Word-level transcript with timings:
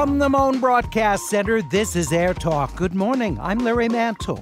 From 0.00 0.18
the 0.18 0.30
Mohn 0.30 0.60
Broadcast 0.60 1.28
Center, 1.28 1.60
this 1.60 1.94
is 1.94 2.10
Air 2.10 2.32
Talk. 2.32 2.74
Good 2.74 2.94
morning. 2.94 3.38
I'm 3.38 3.58
Larry 3.58 3.90
Mantle. 3.90 4.38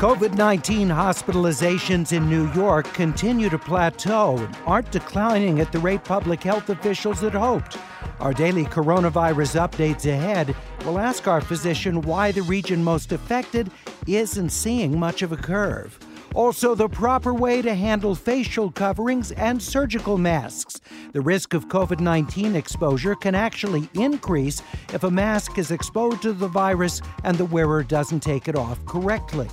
COVID 0.00 0.34
19 0.36 0.88
hospitalizations 0.88 2.12
in 2.12 2.28
New 2.28 2.50
York 2.50 2.92
continue 2.94 3.48
to 3.48 3.58
plateau 3.58 4.38
and 4.38 4.56
aren't 4.66 4.90
declining 4.90 5.60
at 5.60 5.70
the 5.70 5.78
rate 5.78 6.02
public 6.02 6.42
health 6.42 6.68
officials 6.68 7.20
had 7.20 7.34
hoped. 7.34 7.78
Our 8.18 8.34
daily 8.34 8.64
coronavirus 8.64 9.68
updates 9.68 10.04
ahead 10.12 10.56
will 10.84 10.98
ask 10.98 11.28
our 11.28 11.40
physician 11.40 12.00
why 12.00 12.32
the 12.32 12.42
region 12.42 12.82
most 12.82 13.12
affected 13.12 13.70
isn't 14.08 14.50
seeing 14.50 14.98
much 14.98 15.22
of 15.22 15.30
a 15.30 15.36
curve. 15.36 15.96
Also, 16.34 16.74
the 16.74 16.88
proper 16.88 17.34
way 17.34 17.60
to 17.60 17.74
handle 17.74 18.14
facial 18.14 18.70
coverings 18.70 19.32
and 19.32 19.62
surgical 19.62 20.16
masks. 20.16 20.80
The 21.12 21.20
risk 21.20 21.52
of 21.54 21.68
COVID 21.68 22.00
19 22.00 22.56
exposure 22.56 23.14
can 23.14 23.34
actually 23.34 23.88
increase 23.94 24.62
if 24.94 25.04
a 25.04 25.10
mask 25.10 25.58
is 25.58 25.70
exposed 25.70 26.22
to 26.22 26.32
the 26.32 26.48
virus 26.48 27.02
and 27.24 27.36
the 27.36 27.44
wearer 27.44 27.82
doesn't 27.82 28.20
take 28.20 28.48
it 28.48 28.56
off 28.56 28.84
correctly. 28.86 29.48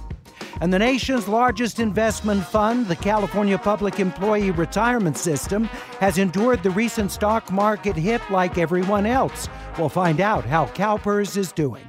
And 0.62 0.74
the 0.74 0.80
nation's 0.80 1.28
largest 1.28 1.80
investment 1.80 2.44
fund, 2.46 2.88
the 2.88 2.96
California 2.96 3.58
Public 3.58 4.00
Employee 4.00 4.52
Retirement 4.52 5.18
System, 5.18 5.66
has 6.00 6.18
endured 6.18 6.64
the 6.64 6.72
recent 6.72 7.12
stock 7.12 7.52
market 7.52 7.96
hit 7.96 8.22
like 8.30 8.58
everyone 8.58 9.06
else. 9.06 9.48
We'll 9.78 9.90
find 9.90 10.22
out 10.22 10.46
how 10.46 10.68
CalPERS 10.68 11.38
is 11.38 11.52
doing. 11.52 11.89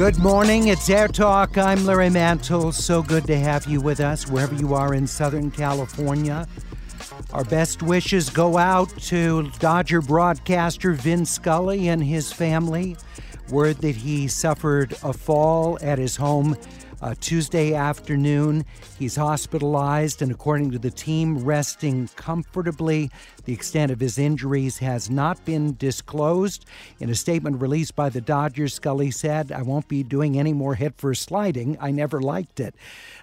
Good 0.00 0.18
morning. 0.18 0.68
It's 0.68 0.88
Air 0.88 1.08
Talk. 1.08 1.58
I'm 1.58 1.84
Larry 1.84 2.08
Mantle. 2.08 2.72
So 2.72 3.02
good 3.02 3.26
to 3.26 3.38
have 3.38 3.66
you 3.66 3.82
with 3.82 4.00
us 4.00 4.26
wherever 4.26 4.54
you 4.54 4.72
are 4.72 4.94
in 4.94 5.06
Southern 5.06 5.50
California. 5.50 6.48
Our 7.34 7.44
best 7.44 7.82
wishes 7.82 8.30
go 8.30 8.56
out 8.56 8.88
to 9.02 9.50
Dodger 9.58 10.00
broadcaster 10.00 10.92
Vin 10.92 11.26
Scully 11.26 11.88
and 11.88 12.02
his 12.02 12.32
family. 12.32 12.96
Word 13.50 13.76
that 13.82 13.94
he 13.94 14.26
suffered 14.26 14.96
a 15.02 15.12
fall 15.12 15.78
at 15.82 15.98
his 15.98 16.16
home 16.16 16.56
uh, 17.02 17.14
Tuesday 17.20 17.74
afternoon. 17.74 18.64
He's 18.98 19.16
hospitalized 19.16 20.22
and, 20.22 20.30
according 20.30 20.70
to 20.72 20.78
the 20.78 20.90
team, 20.90 21.38
resting 21.38 22.08
comfortably. 22.16 23.10
The 23.44 23.52
extent 23.52 23.90
of 23.90 24.00
his 24.00 24.18
injuries 24.18 24.78
has 24.78 25.10
not 25.10 25.44
been 25.44 25.76
disclosed. 25.76 26.66
In 26.98 27.10
a 27.10 27.14
statement 27.14 27.60
released 27.60 27.96
by 27.96 28.08
the 28.08 28.20
Dodgers, 28.20 28.74
Scully 28.74 29.10
said, 29.10 29.52
I 29.52 29.62
won't 29.62 29.88
be 29.88 30.02
doing 30.02 30.38
any 30.38 30.52
more 30.52 30.74
hit 30.74 30.94
for 30.96 31.14
sliding. 31.14 31.76
I 31.80 31.90
never 31.90 32.20
liked 32.20 32.60
it. 32.60 32.74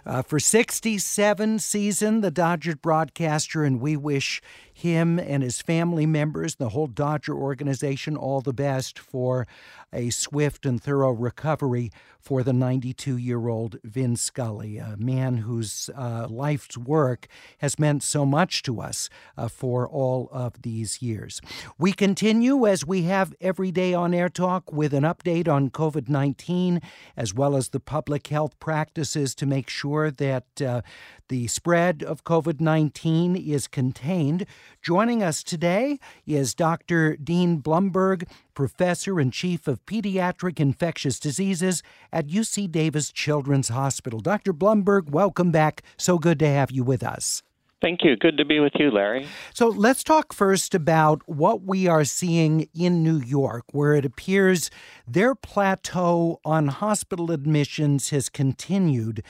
Uh, 0.05 0.21
for 0.21 0.39
67 0.39 1.59
season, 1.59 2.21
the 2.21 2.31
Dodgers 2.31 2.75
broadcaster, 2.75 3.63
and 3.63 3.79
we 3.79 3.97
wish 3.97 4.41
him 4.77 5.17
and 5.17 5.41
his 5.41 5.59
family 5.59 6.05
members, 6.05 6.55
the 6.55 6.69
whole 6.69 6.87
Dodger 6.87 7.33
organization, 7.33 8.15
all 8.15 8.41
the 8.41 8.53
best 8.53 8.99
for 8.99 9.47
a 9.93 10.09
swift 10.09 10.65
and 10.65 10.81
thorough 10.81 11.11
recovery 11.11 11.91
for 12.19 12.43
the 12.43 12.53
92 12.53 13.17
year 13.17 13.47
old 13.47 13.77
Vin 13.83 14.15
Scully, 14.15 14.77
a 14.77 14.95
man 14.97 15.37
whose 15.37 15.89
uh, 15.95 16.27
life's 16.29 16.77
work 16.77 17.27
has 17.59 17.79
meant 17.79 18.03
so 18.03 18.25
much 18.25 18.63
to 18.63 18.81
us 18.81 19.09
uh, 19.37 19.47
for 19.47 19.87
all 19.87 20.29
of 20.31 20.61
these 20.61 21.01
years. 21.01 21.39
We 21.77 21.93
continue 21.93 22.67
as 22.67 22.85
we 22.85 23.03
have 23.03 23.33
every 23.39 23.71
day 23.71 23.93
on 23.93 24.13
Air 24.13 24.29
Talk 24.29 24.71
with 24.73 24.93
an 24.93 25.03
update 25.03 25.47
on 25.47 25.69
COVID 25.69 26.09
19 26.09 26.81
as 27.15 27.33
well 27.33 27.55
as 27.55 27.69
the 27.69 27.79
public 27.79 28.27
health 28.27 28.59
practices 28.59 29.33
to 29.35 29.45
make 29.45 29.69
sure 29.69 30.11
that 30.11 30.61
uh, 30.61 30.81
the 31.29 31.47
spread 31.47 32.03
of 32.03 32.23
COVID 32.23 32.59
19 32.59 33.35
is 33.35 33.67
contained. 33.67 34.45
Joining 34.81 35.21
us 35.21 35.43
today 35.43 35.99
is 36.25 36.53
Dr. 36.53 37.15
Dean 37.15 37.61
Blumberg, 37.61 38.27
professor 38.53 39.19
and 39.19 39.33
chief 39.33 39.67
of 39.67 39.85
pediatric 39.85 40.59
infectious 40.59 41.19
diseases 41.19 41.83
at 42.11 42.27
UC 42.27 42.71
Davis 42.71 43.11
Children's 43.11 43.69
Hospital. 43.69 44.19
Dr. 44.19 44.53
Blumberg, 44.53 45.09
welcome 45.09 45.51
back. 45.51 45.81
So 45.97 46.17
good 46.17 46.39
to 46.39 46.47
have 46.47 46.71
you 46.71 46.83
with 46.83 47.03
us. 47.03 47.43
Thank 47.79 48.03
you. 48.03 48.15
Good 48.15 48.37
to 48.37 48.45
be 48.45 48.59
with 48.59 48.73
you, 48.79 48.89
Larry. 48.89 49.27
So 49.53 49.67
let's 49.67 50.03
talk 50.03 50.33
first 50.33 50.73
about 50.73 51.21
what 51.27 51.61
we 51.61 51.85
are 51.85 52.05
seeing 52.05 52.67
in 52.73 53.03
New 53.03 53.19
York, 53.19 53.65
where 53.71 53.93
it 53.93 54.03
appears 54.03 54.71
their 55.07 55.35
plateau 55.35 56.39
on 56.43 56.69
hospital 56.69 57.31
admissions 57.31 58.09
has 58.09 58.29
continued, 58.29 59.23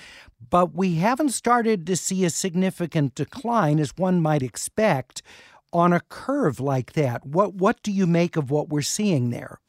but 0.50 0.74
we 0.74 0.96
haven't 0.96 1.30
started 1.30 1.86
to 1.88 1.96
see 1.96 2.26
a 2.26 2.30
significant 2.30 3.16
decline 3.16 3.80
as 3.80 3.98
one 3.98 4.22
might 4.22 4.44
expect 4.44 5.22
on 5.74 5.94
a 5.94 6.00
curve 6.00 6.60
like 6.60 6.94
that. 6.94 7.26
What 7.26 7.56
what 7.56 7.82
do 7.84 7.92
you 7.92 8.08
make 8.08 8.36
of 8.36 8.50
what 8.50 8.70
we're 8.70 8.82
seeing 8.82 9.30
there? 9.30 9.60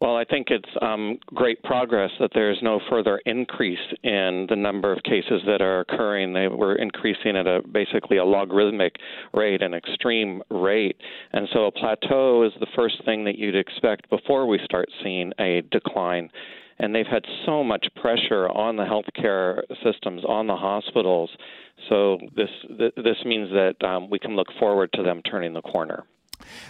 Well, 0.00 0.16
I 0.16 0.24
think 0.24 0.48
it's 0.50 0.68
um, 0.82 1.18
great 1.28 1.62
progress 1.62 2.10
that 2.20 2.30
there's 2.34 2.58
no 2.60 2.80
further 2.90 3.18
increase 3.24 3.78
in 4.02 4.46
the 4.50 4.56
number 4.56 4.92
of 4.92 5.02
cases 5.04 5.40
that 5.46 5.62
are 5.62 5.80
occurring. 5.80 6.34
They 6.34 6.48
were 6.48 6.76
increasing 6.76 7.34
at 7.34 7.46
a 7.46 7.62
basically 7.72 8.18
a 8.18 8.24
logarithmic 8.24 8.96
rate, 9.32 9.62
an 9.62 9.72
extreme 9.72 10.42
rate, 10.50 10.96
and 11.32 11.48
so 11.50 11.64
a 11.64 11.72
plateau 11.72 12.42
is 12.44 12.52
the 12.60 12.66
first 12.76 13.02
thing 13.06 13.24
that 13.24 13.38
you'd 13.38 13.56
expect 13.56 14.10
before 14.10 14.46
we 14.46 14.60
start 14.64 14.88
seeing 15.02 15.32
a 15.38 15.62
decline. 15.70 16.28
And 16.78 16.94
they've 16.94 17.06
had 17.06 17.24
so 17.46 17.64
much 17.64 17.86
pressure 18.00 18.48
on 18.48 18.76
the 18.76 18.84
healthcare 18.84 19.62
systems, 19.82 20.24
on 20.24 20.46
the 20.46 20.56
hospitals. 20.56 21.30
So 21.88 22.18
this 22.34 22.50
this 22.96 23.16
means 23.24 23.50
that 23.50 23.82
um, 23.82 24.10
we 24.10 24.18
can 24.18 24.36
look 24.36 24.48
forward 24.58 24.90
to 24.94 25.02
them 25.02 25.22
turning 25.22 25.54
the 25.54 25.62
corner. 25.62 26.04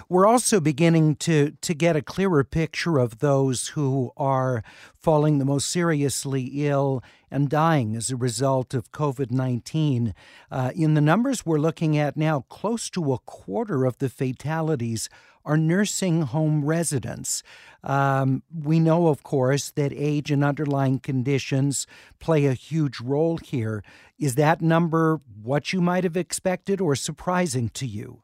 We're 0.08 0.26
also 0.26 0.60
beginning 0.60 1.16
to, 1.16 1.52
to 1.60 1.74
get 1.74 1.96
a 1.96 2.02
clearer 2.02 2.44
picture 2.44 2.98
of 2.98 3.18
those 3.18 3.68
who 3.68 4.12
are 4.16 4.62
falling 4.94 5.38
the 5.38 5.44
most 5.44 5.70
seriously 5.70 6.44
ill 6.66 7.02
and 7.30 7.48
dying 7.48 7.96
as 7.96 8.10
a 8.10 8.16
result 8.16 8.74
of 8.74 8.92
COVID 8.92 9.30
19. 9.30 10.14
Uh, 10.50 10.70
in 10.74 10.94
the 10.94 11.00
numbers 11.00 11.44
we're 11.44 11.58
looking 11.58 11.98
at 11.98 12.16
now, 12.16 12.44
close 12.48 12.88
to 12.90 13.12
a 13.12 13.18
quarter 13.18 13.84
of 13.84 13.98
the 13.98 14.08
fatalities 14.08 15.08
are 15.46 15.56
nursing 15.56 16.22
home 16.22 16.64
residents. 16.64 17.42
Um, 17.82 18.42
we 18.52 18.80
know, 18.80 19.06
of 19.06 19.22
course, 19.22 19.70
that 19.70 19.92
age 19.94 20.30
and 20.30 20.44
underlying 20.44 20.98
conditions 20.98 21.86
play 22.18 22.46
a 22.46 22.52
huge 22.52 23.00
role 23.00 23.38
here. 23.38 23.82
Is 24.18 24.34
that 24.34 24.60
number 24.60 25.20
what 25.42 25.72
you 25.72 25.80
might 25.80 26.04
have 26.04 26.16
expected 26.16 26.80
or 26.80 26.96
surprising 26.96 27.68
to 27.70 27.86
you? 27.86 28.22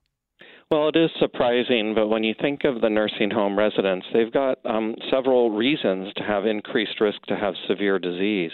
Well, 0.71 0.89
it 0.89 0.97
is 0.97 1.11
surprising, 1.21 1.95
but 1.95 2.09
when 2.09 2.25
you 2.25 2.35
think 2.41 2.65
of 2.65 2.81
the 2.81 2.89
nursing 2.89 3.31
home 3.31 3.59
residents, 3.59 4.07
they've 4.13 4.33
got 4.33 4.59
um, 4.65 4.97
several 5.11 5.51
reasons 5.51 6.13
to 6.17 6.23
have 6.23 6.47
increased 6.47 6.99
risk 6.99 7.21
to 7.29 7.37
have 7.37 7.55
severe 7.69 7.99
disease. 7.99 8.53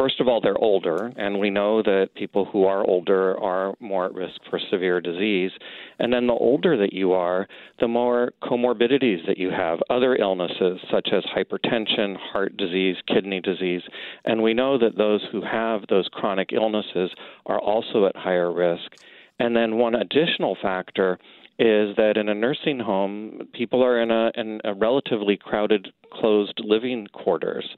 First 0.00 0.18
of 0.18 0.28
all, 0.28 0.40
they're 0.40 0.56
older, 0.56 1.12
and 1.18 1.38
we 1.38 1.50
know 1.50 1.82
that 1.82 2.14
people 2.14 2.46
who 2.46 2.64
are 2.64 2.82
older 2.86 3.38
are 3.38 3.74
more 3.80 4.06
at 4.06 4.14
risk 4.14 4.40
for 4.48 4.58
severe 4.70 4.98
disease. 4.98 5.50
And 5.98 6.10
then 6.10 6.26
the 6.26 6.32
older 6.32 6.74
that 6.78 6.94
you 6.94 7.12
are, 7.12 7.46
the 7.80 7.86
more 7.86 8.32
comorbidities 8.42 9.26
that 9.26 9.36
you 9.36 9.50
have, 9.50 9.78
other 9.90 10.16
illnesses 10.16 10.80
such 10.90 11.10
as 11.12 11.22
hypertension, 11.36 12.16
heart 12.16 12.56
disease, 12.56 12.96
kidney 13.08 13.42
disease. 13.42 13.82
And 14.24 14.42
we 14.42 14.54
know 14.54 14.78
that 14.78 14.96
those 14.96 15.20
who 15.30 15.42
have 15.42 15.82
those 15.90 16.08
chronic 16.10 16.54
illnesses 16.54 17.10
are 17.44 17.60
also 17.60 18.06
at 18.06 18.16
higher 18.16 18.50
risk. 18.50 18.90
And 19.38 19.54
then 19.54 19.76
one 19.76 19.96
additional 19.96 20.56
factor 20.62 21.18
is 21.60 21.94
that 21.96 22.16
in 22.16 22.30
a 22.30 22.34
nursing 22.34 22.78
home, 22.78 23.46
people 23.52 23.84
are 23.84 24.00
in 24.00 24.10
a, 24.10 24.30
in 24.34 24.62
a 24.64 24.72
relatively 24.72 25.36
crowded, 25.36 25.88
closed 26.10 26.58
living 26.64 27.06
quarters. 27.12 27.68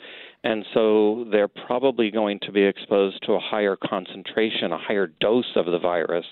And 0.45 0.65
so 0.73 1.27
they're 1.33 1.49
probably 1.49 2.13
going 2.13 2.39
to 2.43 2.53
be 2.53 2.63
exposed 2.63 3.25
to 3.27 3.33
a 3.33 3.41
higher 3.41 3.77
concentration, 3.77 4.71
a 4.71 4.79
higher 4.79 5.09
dose 5.21 5.51
of 5.57 5.67
the 5.67 5.81
virus. 5.81 6.27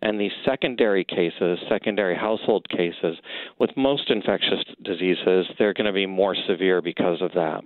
And 0.00 0.18
these 0.18 0.32
secondary 0.46 1.04
cases, 1.04 1.58
secondary 1.68 2.16
household 2.16 2.66
cases, 2.70 3.18
with 3.58 3.70
most 3.76 4.10
infectious 4.10 4.64
diseases, 4.82 5.46
they're 5.58 5.74
going 5.74 5.86
to 5.86 5.92
be 5.92 6.06
more 6.06 6.34
severe 6.48 6.80
because 6.80 7.20
of 7.20 7.32
that. 7.32 7.64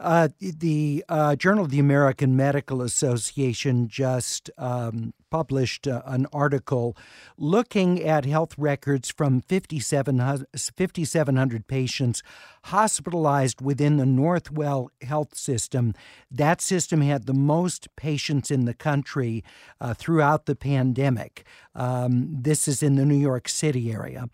Uh, 0.00 0.28
the 0.40 1.04
uh, 1.08 1.36
Journal 1.36 1.64
of 1.64 1.70
the 1.70 1.78
American 1.78 2.36
Medical 2.36 2.82
Association 2.82 3.88
just 3.88 4.50
um, 4.58 5.14
published 5.34 5.88
uh, 5.88 6.00
an 6.06 6.28
article 6.32 6.96
looking 7.36 8.00
at 8.00 8.24
health 8.24 8.54
records 8.56 9.10
from 9.10 9.40
5,700 9.40 11.66
patients 11.66 12.22
hospitalized 12.66 13.60
within 13.60 13.96
the 13.96 14.04
Northwell 14.04 14.90
Health 15.02 15.36
System. 15.36 15.92
That 16.30 16.60
system 16.60 17.00
had 17.00 17.26
the 17.26 17.34
most 17.34 17.88
patients 17.96 18.52
in 18.52 18.64
the 18.64 18.74
country 18.74 19.42
uh, 19.80 19.94
throughout 19.94 20.46
the 20.46 20.54
pandemic. 20.54 21.44
Um, 21.74 22.36
this 22.40 22.68
is 22.68 22.80
in 22.80 22.94
the 22.94 23.04
New 23.04 23.18
York 23.18 23.48
City 23.48 23.90
area. 23.90 24.28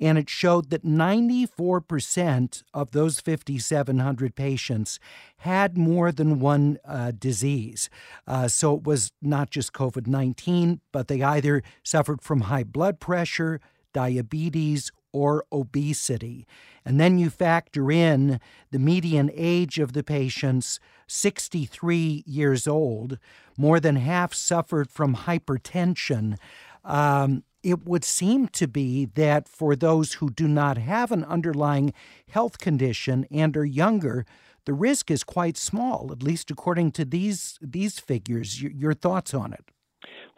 And 0.00 0.16
it 0.16 0.30
showed 0.30 0.70
that 0.70 0.84
94% 0.84 2.62
of 2.72 2.92
those 2.92 3.20
5,700 3.20 4.34
patients 4.34 4.98
had 5.38 5.76
more 5.76 6.12
than 6.12 6.40
one 6.40 6.78
uh, 6.84 7.12
disease. 7.16 7.88
Uh, 8.26 8.48
so 8.48 8.74
it 8.74 8.84
was 8.84 9.12
not 9.20 9.50
just 9.50 9.72
COVID 9.72 10.06
19, 10.06 10.80
but 10.92 11.08
they 11.08 11.22
either 11.22 11.62
suffered 11.82 12.22
from 12.22 12.42
high 12.42 12.64
blood 12.64 13.00
pressure, 13.00 13.60
diabetes, 13.92 14.90
or 15.12 15.44
obesity. 15.50 16.46
And 16.84 17.00
then 17.00 17.18
you 17.18 17.30
factor 17.30 17.90
in 17.90 18.38
the 18.70 18.78
median 18.78 19.30
age 19.34 19.78
of 19.78 19.94
the 19.94 20.02
patients, 20.02 20.78
63 21.06 22.22
years 22.26 22.68
old. 22.68 23.18
More 23.56 23.80
than 23.80 23.96
half 23.96 24.34
suffered 24.34 24.90
from 24.90 25.16
hypertension. 25.16 26.36
Um, 26.84 27.44
it 27.62 27.84
would 27.84 28.04
seem 28.04 28.48
to 28.48 28.68
be 28.68 29.06
that 29.14 29.48
for 29.48 29.74
those 29.74 30.14
who 30.14 30.30
do 30.30 30.46
not 30.46 30.78
have 30.78 31.10
an 31.10 31.24
underlying 31.24 31.92
health 32.28 32.58
condition 32.58 33.26
and 33.30 33.56
are 33.56 33.64
younger, 33.64 34.24
the 34.66 34.74
risk 34.74 35.10
is 35.10 35.24
quite 35.24 35.56
small, 35.56 36.10
at 36.12 36.22
least 36.22 36.50
according 36.50 36.92
to 36.92 37.04
these 37.04 37.58
these 37.62 37.98
figures. 37.98 38.62
Your, 38.62 38.72
your 38.72 38.94
thoughts 38.94 39.32
on 39.32 39.52
it? 39.52 39.70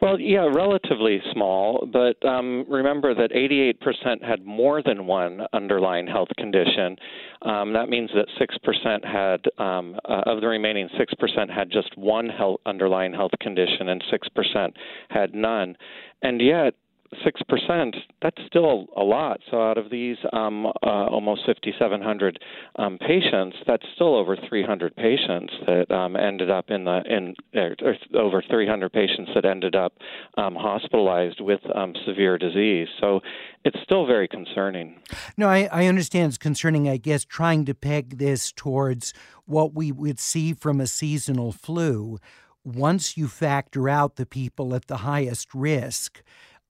Well, 0.01 0.17
yeah, 0.17 0.47
relatively 0.49 1.19
small, 1.33 1.85
but 1.91 2.25
um, 2.25 2.65
remember 2.69 3.13
that 3.13 3.31
88% 3.31 4.23
had 4.23 4.45
more 4.45 4.81
than 4.81 5.07
one 5.07 5.41
underlying 5.51 6.07
health 6.07 6.29
condition. 6.37 6.95
Um, 7.41 7.73
that 7.73 7.89
means 7.89 8.09
that 8.15 8.27
6% 8.39 9.05
had, 9.05 9.41
um, 9.61 9.99
uh, 10.07 10.21
of 10.25 10.39
the 10.39 10.47
remaining 10.47 10.87
6%, 10.97 11.53
had 11.53 11.69
just 11.69 11.97
one 11.97 12.29
health, 12.29 12.61
underlying 12.65 13.11
health 13.13 13.33
condition, 13.41 13.89
and 13.89 14.01
6% 14.09 14.69
had 15.09 15.33
none. 15.33 15.75
And 16.21 16.39
yet, 16.39 16.75
six 17.23 17.41
percent, 17.47 17.95
that's 18.21 18.37
still 18.47 18.87
a 18.95 19.03
lot. 19.03 19.39
So 19.49 19.61
out 19.61 19.77
of 19.77 19.89
these 19.89 20.17
um, 20.33 20.67
uh, 20.67 21.07
almost 21.07 21.41
5,700 21.45 22.39
um, 22.77 22.97
patients, 22.99 23.57
that's 23.67 23.85
still 23.95 24.15
over 24.15 24.37
300 24.47 24.95
patients 24.95 25.53
that 25.65 25.91
um, 25.91 26.15
ended 26.15 26.49
up 26.49 26.69
in 26.69 26.85
the 26.85 27.01
in 27.05 27.35
or 27.55 27.95
over 28.19 28.43
300 28.49 28.91
patients 28.91 29.31
that 29.35 29.45
ended 29.45 29.75
up 29.75 29.93
um, 30.37 30.55
hospitalized 30.55 31.41
with 31.41 31.61
um, 31.75 31.93
severe 32.05 32.37
disease. 32.37 32.87
So 32.99 33.21
it's 33.65 33.77
still 33.83 34.05
very 34.05 34.27
concerning. 34.27 34.99
No, 35.37 35.47
I, 35.47 35.69
I 35.71 35.85
understand 35.85 36.29
it's 36.29 36.37
concerning. 36.37 36.87
I 36.87 36.97
guess 36.97 37.25
trying 37.25 37.65
to 37.65 37.73
peg 37.73 38.17
this 38.17 38.51
towards 38.51 39.13
what 39.45 39.73
we 39.73 39.91
would 39.91 40.19
see 40.19 40.53
from 40.53 40.79
a 40.79 40.87
seasonal 40.87 41.51
flu. 41.51 42.19
Once 42.63 43.17
you 43.17 43.27
factor 43.27 43.89
out 43.89 44.15
the 44.15 44.25
people 44.25 44.75
at 44.75 44.87
the 44.87 44.97
highest 44.97 45.55
risk, 45.55 46.21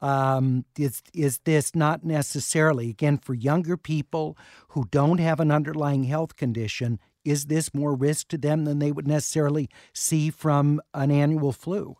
um, 0.02 0.66
is 0.78 1.02
is 1.14 1.40
this 1.40 1.76
not 1.76 2.04
necessarily 2.04 2.90
again 2.90 3.18
for 3.18 3.34
younger 3.34 3.78
people 3.78 4.38
who 4.70 4.86
don't 4.92 5.20
have 5.20 5.40
an 5.40 5.52
underlying 5.52 6.06
health 6.06 6.36
condition? 6.36 7.00
Is 7.26 7.46
this 7.46 7.74
more 7.74 7.94
risk 7.96 8.30
to 8.30 8.38
them 8.38 8.66
than 8.66 8.80
they 8.80 8.92
would 8.92 9.08
necessarily 9.08 9.70
see 9.94 10.30
from 10.30 10.82
an 10.94 11.12
annual 11.12 11.52
flu? 11.52 11.98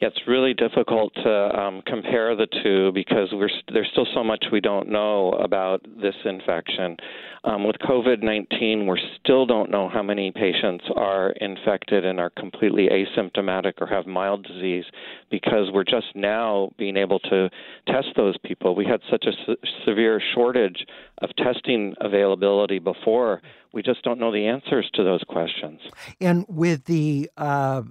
Yeah, 0.00 0.08
it's 0.08 0.20
really 0.26 0.54
difficult 0.54 1.14
to 1.14 1.58
um, 1.58 1.82
compare 1.86 2.34
the 2.36 2.46
two 2.62 2.92
because 2.92 3.32
there's 3.72 3.88
still 3.92 4.06
so 4.14 4.24
much 4.24 4.44
we 4.52 4.60
don't 4.60 4.88
know 4.88 5.32
about 5.32 5.82
this 6.00 6.14
infection. 6.24 6.96
Um, 7.44 7.66
with 7.66 7.76
COVID 7.76 8.22
19, 8.22 8.86
we 8.86 9.00
still 9.22 9.44
don't 9.44 9.70
know 9.70 9.88
how 9.88 10.02
many 10.02 10.30
patients 10.30 10.84
are 10.96 11.30
infected 11.32 12.04
and 12.04 12.18
are 12.18 12.30
completely 12.30 12.88
asymptomatic 12.88 13.74
or 13.80 13.86
have 13.86 14.06
mild 14.06 14.46
disease 14.46 14.84
because 15.30 15.70
we're 15.72 15.84
just 15.84 16.06
now 16.14 16.70
being 16.78 16.96
able 16.96 17.18
to 17.20 17.50
test 17.86 18.08
those 18.16 18.36
people. 18.44 18.74
We 18.74 18.86
had 18.86 19.00
such 19.10 19.26
a 19.26 19.32
se- 19.46 19.70
severe 19.86 20.22
shortage 20.34 20.86
of 21.18 21.30
testing 21.36 21.94
availability 22.00 22.78
before 22.78 23.40
we 23.74 23.82
just 23.82 24.02
don't 24.02 24.20
know 24.20 24.30
the 24.30 24.46
answers 24.46 24.88
to 24.94 25.02
those 25.02 25.22
questions. 25.28 25.80
And 26.20 26.46
with 26.48 26.84
the 26.84 27.28
uh, 27.36 27.82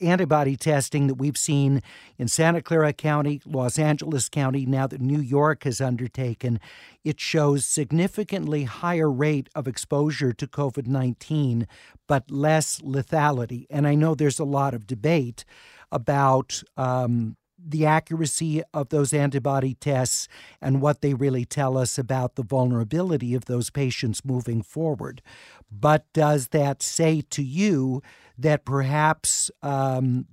antibody 0.00 0.56
testing 0.56 1.08
that 1.08 1.14
we've 1.14 1.36
seen 1.36 1.82
in 2.16 2.28
Santa 2.28 2.62
Clara 2.62 2.92
County, 2.92 3.40
Los 3.44 3.76
Angeles 3.76 4.28
County, 4.28 4.66
now 4.66 4.86
that 4.86 5.00
New 5.00 5.20
York 5.20 5.64
has 5.64 5.80
undertaken, 5.80 6.60
it 7.02 7.18
shows 7.18 7.64
significantly 7.64 8.64
higher 8.64 9.10
rate 9.10 9.48
of 9.56 9.66
exposure 9.66 10.32
to 10.32 10.46
COVID 10.46 10.86
19, 10.86 11.66
but 12.06 12.30
less 12.30 12.80
lethality. 12.80 13.66
And 13.68 13.88
I 13.88 13.96
know 13.96 14.14
there's 14.14 14.38
a 14.38 14.44
lot 14.44 14.74
of 14.74 14.86
debate 14.86 15.44
about 15.90 16.62
um, 16.76 17.36
the 17.64 17.86
accuracy 17.86 18.62
of 18.74 18.88
those 18.88 19.12
antibody 19.12 19.74
tests 19.74 20.28
and 20.60 20.80
what 20.80 21.00
they 21.00 21.14
really 21.14 21.44
tell 21.44 21.78
us 21.78 21.98
about 21.98 22.34
the 22.34 22.42
vulnerability 22.42 23.34
of 23.34 23.44
those 23.44 23.70
patients 23.70 24.24
moving 24.24 24.62
forward. 24.62 25.22
But 25.70 26.12
does 26.12 26.48
that 26.48 26.82
say 26.82 27.22
to 27.30 27.42
you 27.42 28.02
that 28.36 28.64
perhaps 28.64 29.50
um, 29.62 30.26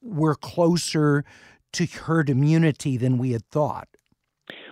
we're 0.00 0.34
closer 0.34 1.24
to 1.72 1.86
herd 1.86 2.30
immunity 2.30 2.96
than 2.96 3.18
we 3.18 3.32
had 3.32 3.46
thought? 3.50 3.88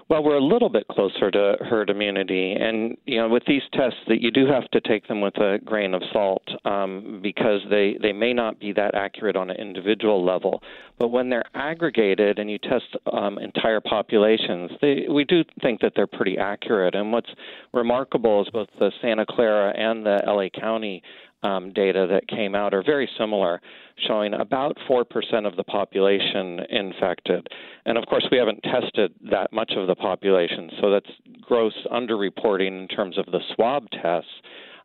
Well, 0.08 0.22
we're 0.22 0.37
a 0.38 0.44
little 0.44 0.70
bit 0.70 0.88
closer 0.88 1.31
to 1.31 1.56
herd 1.69 1.90
immunity, 1.90 2.55
and 2.58 2.96
you 3.05 3.19
know, 3.19 3.28
with 3.28 3.43
these 3.46 3.60
tests, 3.75 3.99
that 4.06 4.22
you 4.22 4.31
do 4.31 4.46
have 4.46 4.66
to 4.70 4.81
take 4.81 5.06
them 5.06 5.20
with 5.20 5.37
a 5.37 5.58
grain 5.62 5.93
of 5.93 6.02
salt 6.14 6.49
um, 6.64 7.20
because 7.22 7.60
they 7.69 7.99
they 8.00 8.12
may 8.12 8.32
not 8.32 8.58
be 8.58 8.72
that 8.72 8.94
accurate 8.94 9.37
on 9.37 9.50
an 9.50 9.56
individual 9.56 10.25
level. 10.25 10.62
But 10.99 11.08
when 11.08 11.28
they're 11.28 11.44
aggregated 11.55 12.38
and 12.38 12.50
you 12.50 12.56
test 12.56 12.87
um, 13.12 13.38
entire 13.38 13.82
populations, 13.82 14.70
they, 14.81 15.05
we 15.10 15.25
do 15.25 15.44
think 15.60 15.82
that 15.82 15.93
they're 15.94 16.06
pretty 16.06 16.38
accurate. 16.38 16.94
And 16.94 17.12
what's 17.12 17.31
remarkable 17.75 18.40
is 18.40 18.49
both 18.50 18.69
the 18.78 18.90
Santa 19.02 19.26
Clara 19.26 19.75
and 19.76 20.06
the 20.06 20.22
LA 20.26 20.49
County 20.58 21.02
um, 21.43 21.73
data 21.73 22.06
that 22.11 22.26
came 22.29 22.55
out 22.55 22.75
are 22.75 22.82
very 22.82 23.08
similar, 23.19 23.61
showing 24.06 24.35
about 24.35 24.76
4% 24.88 25.05
of 25.46 25.56
the 25.56 25.64
population 25.64 26.61
infected. 26.70 27.46
And 27.85 27.96
of 27.96 28.06
course, 28.06 28.26
we 28.31 28.38
haven't 28.38 28.62
tested 28.62 29.14
that 29.31 29.52
much 29.52 29.73
of 29.76 29.87
the 29.87 29.94
population, 29.94 30.70
so 30.81 30.90
that's 30.90 31.11
gross 31.40 31.75
underreporting 31.93 32.81
in 32.82 32.88
terms 32.88 33.19
of 33.19 33.26
the 33.26 33.40
swab 33.55 33.88
tests. 33.90 34.31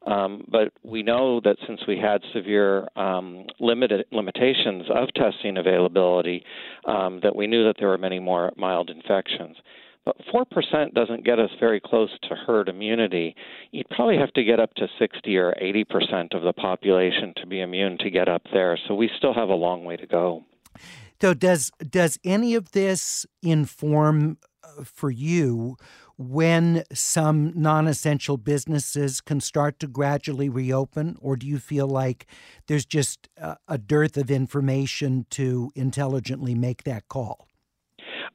Um, 0.06 0.46
but 0.50 0.74
we 0.84 1.02
know 1.02 1.40
that 1.46 1.56
since 1.66 1.80
we 1.88 1.98
had 1.98 2.22
severe 2.34 2.90
um, 2.98 3.46
limited 3.60 4.06
limitations 4.12 4.84
of 4.94 5.08
testing 5.14 5.58
availability, 5.58 6.44
um, 6.86 7.22
that 7.24 7.36
we 7.36 7.48
knew 7.48 7.64
that 7.66 7.76
there 7.80 7.88
were 7.88 7.98
many 7.98 8.20
more 8.20 8.52
mild 8.58 8.90
infections. 8.90 9.56
But 10.06 10.18
4% 10.34 10.94
doesn't 10.94 11.24
get 11.24 11.40
us 11.40 11.50
very 11.60 11.80
close 11.80 12.10
to 12.24 12.36
herd 12.36 12.68
immunity. 12.68 13.36
You'd 13.72 13.90
probably 13.90 14.18
have 14.18 14.34
to 14.34 14.44
get 14.44 14.60
up 14.60 14.74
to 14.76 14.88
60 15.00 15.38
or 15.38 15.54
80% 15.62 16.34
of 16.36 16.44
the 16.44 16.52
population 16.54 17.34
to 17.38 17.48
be 17.48 17.62
immune 17.62 17.98
to 18.00 18.10
get 18.10 18.28
up 18.28 18.42
there. 18.52 18.78
So 18.88 18.96
we 18.96 19.10
still 19.18 19.34
have 19.34 19.50
a 19.50 19.56
long 19.56 19.86
way 19.86 19.96
to 19.96 20.06
go. 20.06 20.44
So 21.22 21.34
does 21.34 21.72
does 21.80 22.20
any 22.26 22.54
of 22.54 22.74
this 22.74 23.26
inform 23.42 24.40
uh, 24.62 24.84
for 24.84 25.10
you 25.10 25.78
when 26.18 26.84
some 26.92 27.54
non-essential 27.56 28.36
businesses 28.36 29.22
can 29.22 29.40
start 29.40 29.80
to 29.80 29.88
gradually 29.88 30.50
reopen 30.50 31.16
or 31.22 31.38
do 31.38 31.48
you 31.48 31.60
feel 31.60 31.88
like 31.88 32.28
there's 32.68 32.86
just 32.86 33.30
a 33.68 33.78
dearth 33.78 34.18
of 34.18 34.30
information 34.30 35.26
to 35.30 35.72
intelligently 35.76 36.56
make 36.56 36.84
that 36.84 37.08
call? 37.08 37.48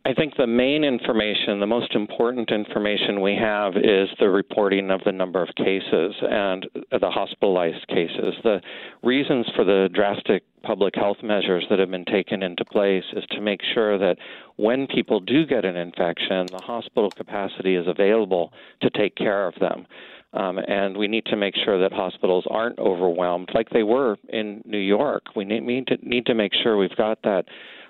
I 0.09 0.15
think 0.15 0.37
the 0.39 0.47
main 0.47 0.85
information, 0.85 1.61
the 1.61 1.67
most 1.67 1.95
important 1.95 2.51
information 2.51 3.21
we 3.21 3.37
have 3.37 3.77
is 3.77 4.09
the 4.19 4.31
reporting 4.31 4.91
of 4.91 5.03
the 5.05 5.13
number 5.13 5.43
of 5.43 5.55
cases 5.55 6.15
and 6.23 6.67
the 6.99 7.11
hospitalized 7.11 7.87
cases. 7.89 8.35
The 8.43 8.63
reasons 9.03 9.45
for 9.55 9.65
the 9.65 9.91
drastic 9.93 10.45
public 10.63 10.95
health 10.95 11.19
measures 11.23 11.67
that 11.69 11.79
have 11.79 11.91
been 11.91 12.07
taken 12.07 12.43
into 12.43 12.65
place 12.65 13.05
is 13.13 13.25
to 13.33 13.43
make 13.43 13.61
sure 13.75 13.99
that 13.99 14.17
when 14.57 14.87
people 14.87 15.21
do 15.21 15.45
get 15.45 15.67
an 15.67 15.77
infection, 15.77 16.47
the 16.47 16.63
hospital 16.65 17.11
capacity 17.11 17.75
is 17.75 17.87
available 17.87 18.51
to 18.81 18.89
take 18.89 19.15
care 19.15 19.47
of 19.47 19.57
them. 19.61 19.87
Um, 20.33 20.59
and 20.59 20.97
we 20.97 21.07
need 21.07 21.27
to 21.27 21.37
make 21.37 21.55
sure 21.67 21.79
that 21.81 21.93
hospitals 21.93 22.47
aren't 22.51 22.79
overwhelmed 22.79 23.51
like 23.55 23.69
they 23.69 23.83
were 23.83 24.17
in 24.31 24.63
New 24.65 24.79
York. 24.79 25.25
We 25.37 25.45
need, 25.45 25.65
need 25.65 25.87
to 25.89 25.97
need 26.03 26.25
to 26.27 26.35
make 26.35 26.53
sure 26.63 26.79
we've 26.79 26.97
got 26.97 27.19
that 27.25 27.45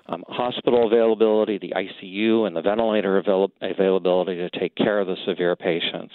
um, 0.09 0.23
hospital 0.27 0.87
availability, 0.87 1.57
the 1.57 1.73
ICU, 1.75 2.47
and 2.47 2.55
the 2.55 2.61
ventilator 2.61 3.17
avail- 3.17 3.51
availability 3.61 4.35
to 4.35 4.49
take 4.59 4.75
care 4.75 4.99
of 4.99 5.07
the 5.07 5.15
severe 5.25 5.55
patients. 5.55 6.13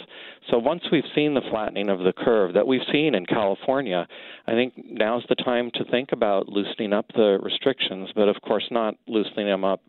So 0.50 0.58
once 0.58 0.82
we've 0.90 1.04
seen 1.14 1.34
the 1.34 1.40
flattening 1.50 1.88
of 1.88 2.00
the 2.00 2.12
curve 2.12 2.54
that 2.54 2.66
we've 2.66 2.82
seen 2.92 3.14
in 3.14 3.24
California, 3.26 4.06
I 4.46 4.52
think 4.52 4.74
now's 4.76 5.24
the 5.28 5.36
time 5.36 5.70
to 5.74 5.84
think 5.90 6.10
about 6.12 6.48
loosening 6.48 6.92
up 6.92 7.06
the 7.14 7.38
restrictions, 7.42 8.10
but 8.14 8.28
of 8.28 8.36
course 8.42 8.64
not 8.70 8.94
loosening 9.06 9.46
them 9.46 9.64
up 9.64 9.80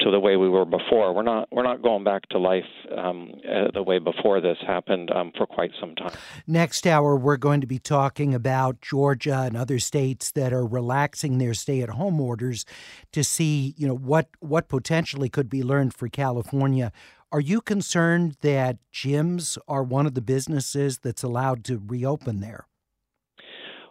to 0.00 0.10
the 0.12 0.20
way 0.20 0.36
we 0.36 0.48
were 0.48 0.64
before. 0.64 1.12
We're 1.12 1.22
not 1.22 1.48
we're 1.50 1.64
not 1.64 1.82
going 1.82 2.04
back 2.04 2.28
to 2.28 2.38
life 2.38 2.64
um, 2.96 3.32
uh, 3.44 3.70
the 3.74 3.82
way 3.82 3.98
before 3.98 4.40
this 4.40 4.56
happened 4.64 5.10
um, 5.10 5.32
for 5.36 5.46
quite 5.46 5.72
some 5.80 5.96
time. 5.96 6.12
Next 6.46 6.86
hour, 6.86 7.16
we're 7.16 7.36
going 7.36 7.60
to 7.60 7.66
be 7.66 7.80
talking 7.80 8.32
about 8.32 8.80
Georgia 8.80 9.42
and 9.42 9.56
other 9.56 9.80
states 9.80 10.30
that 10.32 10.52
are 10.52 10.64
relaxing 10.64 11.38
their 11.38 11.52
stay-at-home 11.52 12.20
orders 12.20 12.64
to 13.12 13.24
see 13.24 13.47
you 13.48 13.86
know 13.86 13.96
what 13.96 14.28
what 14.40 14.68
potentially 14.68 15.28
could 15.28 15.48
be 15.48 15.62
learned 15.62 15.94
for 15.94 16.08
California. 16.08 16.92
Are 17.30 17.40
you 17.40 17.60
concerned 17.60 18.36
that 18.40 18.78
gyms 18.92 19.58
are 19.68 19.82
one 19.82 20.06
of 20.06 20.14
the 20.14 20.22
businesses 20.22 20.98
that's 20.98 21.22
allowed 21.22 21.64
to 21.64 21.82
reopen 21.86 22.40
there? 22.40 22.66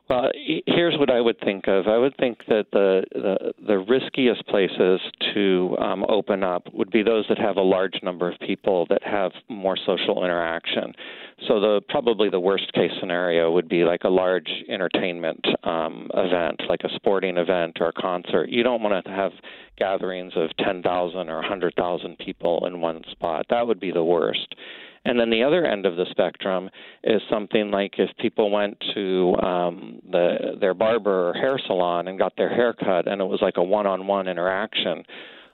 Well, 0.09 0.31
here's 0.65 0.97
what 0.97 1.09
I 1.09 1.19
would 1.19 1.37
think 1.41 1.67
of. 1.67 1.87
I 1.87 1.97
would 1.97 2.15
think 2.15 2.39
that 2.47 2.67
the 2.71 3.03
the, 3.11 3.53
the 3.65 3.79
riskiest 3.79 4.45
places 4.47 5.01
to 5.33 5.75
um, 5.79 6.05
open 6.07 6.43
up 6.43 6.63
would 6.73 6.89
be 6.91 7.03
those 7.03 7.25
that 7.27 7.37
have 7.37 7.57
a 7.57 7.61
large 7.61 7.99
number 8.03 8.31
of 8.31 8.39
people 8.39 8.85
that 8.89 9.03
have 9.03 9.31
more 9.49 9.75
social 9.85 10.23
interaction. 10.23 10.93
So 11.47 11.59
the 11.59 11.81
probably 11.89 12.29
the 12.29 12.39
worst 12.39 12.71
case 12.73 12.91
scenario 13.01 13.51
would 13.51 13.67
be 13.67 13.83
like 13.83 14.05
a 14.05 14.09
large 14.09 14.49
entertainment 14.69 15.45
um, 15.63 16.09
event, 16.13 16.61
like 16.69 16.81
a 16.85 16.95
sporting 16.95 17.37
event 17.37 17.77
or 17.81 17.89
a 17.89 17.93
concert. 17.93 18.49
You 18.49 18.63
don't 18.63 18.81
want 18.81 19.05
to 19.05 19.11
have 19.11 19.33
gatherings 19.77 20.33
of 20.37 20.49
10,000 20.57 21.29
or 21.29 21.35
100,000 21.35 22.17
people 22.17 22.65
in 22.65 22.79
one 22.79 23.03
spot. 23.11 23.45
That 23.49 23.67
would 23.67 23.79
be 23.79 23.91
the 23.91 24.03
worst. 24.03 24.55
And 25.07 25.17
then 25.17 25.29
the 25.29 25.41
other 25.41 25.63
end 25.65 25.85
of 25.85 25.95
the 25.95 26.05
spectrum 26.11 26.69
is 27.01 27.21
something 27.29 27.71
like 27.71 27.93
if 27.97 28.09
people 28.17 28.51
went 28.51 28.75
to 28.93 29.35
um, 29.41 30.01
the 30.11 30.57
their 30.59 30.73
barber 30.73 31.29
or 31.29 31.33
hair 31.33 31.57
salon 31.65 32.09
and 32.09 32.19
got 32.19 32.33
their 32.35 32.53
hair 32.53 32.73
cut, 32.73 33.07
and 33.07 33.21
it 33.21 33.25
was 33.25 33.39
like 33.41 33.55
a 33.55 33.63
one-on-one 33.63 34.27
interaction 34.27 35.05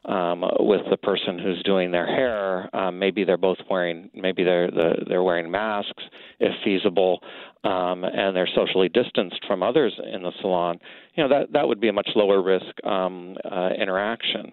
um, 0.06 0.44
with 0.60 0.82
the 0.90 0.98
person 0.98 1.38
who's 1.38 1.62
doing 1.64 1.92
their 1.92 2.08
hair. 2.08 2.76
Um, 2.76 2.98
maybe 2.98 3.24
they're 3.24 3.38
both 3.38 3.60
wearing 3.70 4.10
maybe 4.16 4.44
they're 4.44 4.72
the, 4.72 5.06
they're 5.08 5.22
wearing 5.22 5.52
masks 5.52 6.04
if 6.40 6.52
feasible, 6.64 7.20
um, 7.64 8.04
and 8.04 8.36
they're 8.36 8.50
socially 8.56 8.90
distanced 8.90 9.46
from 9.46 9.62
others 9.62 9.94
in 10.12 10.24
the 10.24 10.32
salon. 10.42 10.80
You 11.14 11.24
know 11.24 11.30
that 11.30 11.54
that 11.54 11.68
would 11.68 11.80
be 11.80 11.90
a 11.90 11.94
much 11.94 12.10
lower 12.16 12.42
risk 12.42 12.84
um, 12.84 13.38
uh, 13.50 13.70
interaction. 13.80 14.52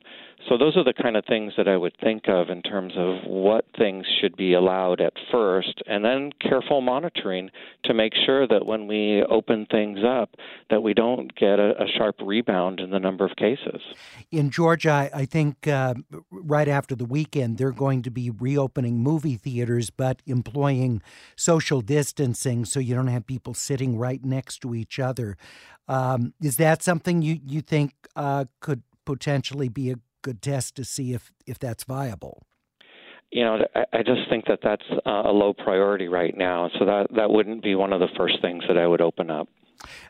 So 0.48 0.56
those 0.56 0.76
are 0.76 0.84
the 0.84 0.94
kind 0.94 1.16
of 1.16 1.24
things 1.26 1.52
that 1.56 1.68
I 1.68 1.76
would 1.76 1.94
think 2.02 2.24
of 2.28 2.48
in 2.48 2.62
terms 2.62 2.94
of 2.96 3.18
what 3.24 3.66
things 3.76 4.06
should 4.20 4.36
be 4.36 4.54
allowed 4.54 5.00
at 5.00 5.12
first, 5.30 5.82
and 5.86 6.04
then 6.04 6.30
careful 6.40 6.80
monitoring 6.80 7.50
to 7.84 7.94
make 7.94 8.12
sure 8.26 8.46
that 8.48 8.66
when 8.66 8.86
we 8.86 9.22
open 9.28 9.66
things 9.70 9.98
up, 10.06 10.30
that 10.70 10.82
we 10.82 10.94
don't 10.94 11.34
get 11.36 11.58
a, 11.58 11.80
a 11.82 11.86
sharp 11.96 12.16
rebound 12.22 12.80
in 12.80 12.90
the 12.90 12.98
number 12.98 13.24
of 13.24 13.36
cases. 13.36 13.80
In 14.30 14.50
Georgia, 14.50 15.10
I 15.14 15.24
think 15.24 15.68
uh, 15.68 15.94
right 16.30 16.68
after 16.68 16.94
the 16.94 17.04
weekend, 17.04 17.58
they're 17.58 17.70
going 17.70 18.02
to 18.02 18.10
be 18.10 18.30
reopening 18.30 18.98
movie 18.98 19.36
theaters, 19.36 19.90
but 19.90 20.22
employing 20.26 21.02
social 21.36 21.80
distancing 21.80 22.64
so 22.64 22.80
you 22.80 22.94
don't 22.94 23.08
have 23.08 23.26
people 23.26 23.54
sitting 23.54 23.98
right 23.98 24.24
next 24.24 24.60
to 24.62 24.74
each 24.74 24.98
other. 24.98 25.36
Um, 25.86 26.34
is 26.40 26.56
that 26.56 26.82
something 26.82 27.20
you 27.20 27.40
you 27.44 27.60
think 27.60 27.92
uh, 28.14 28.44
could 28.60 28.82
potentially 29.04 29.68
be 29.68 29.90
a 29.90 29.96
good 30.22 30.42
test 30.42 30.76
to 30.76 30.84
see 30.84 31.12
if 31.12 31.32
if 31.46 31.58
that's 31.58 31.84
viable. 31.84 32.46
You 33.30 33.44
know, 33.44 33.58
I 33.92 34.02
just 34.02 34.28
think 34.28 34.46
that 34.46 34.58
that's 34.62 34.82
uh, 35.06 35.22
a 35.24 35.32
low 35.32 35.52
priority 35.52 36.08
right 36.08 36.36
now. 36.36 36.68
So 36.78 36.84
that 36.84 37.06
that 37.14 37.30
wouldn't 37.30 37.62
be 37.62 37.74
one 37.74 37.92
of 37.92 38.00
the 38.00 38.08
first 38.16 38.40
things 38.42 38.64
that 38.68 38.76
I 38.76 38.86
would 38.86 39.00
open 39.00 39.30
up. 39.30 39.48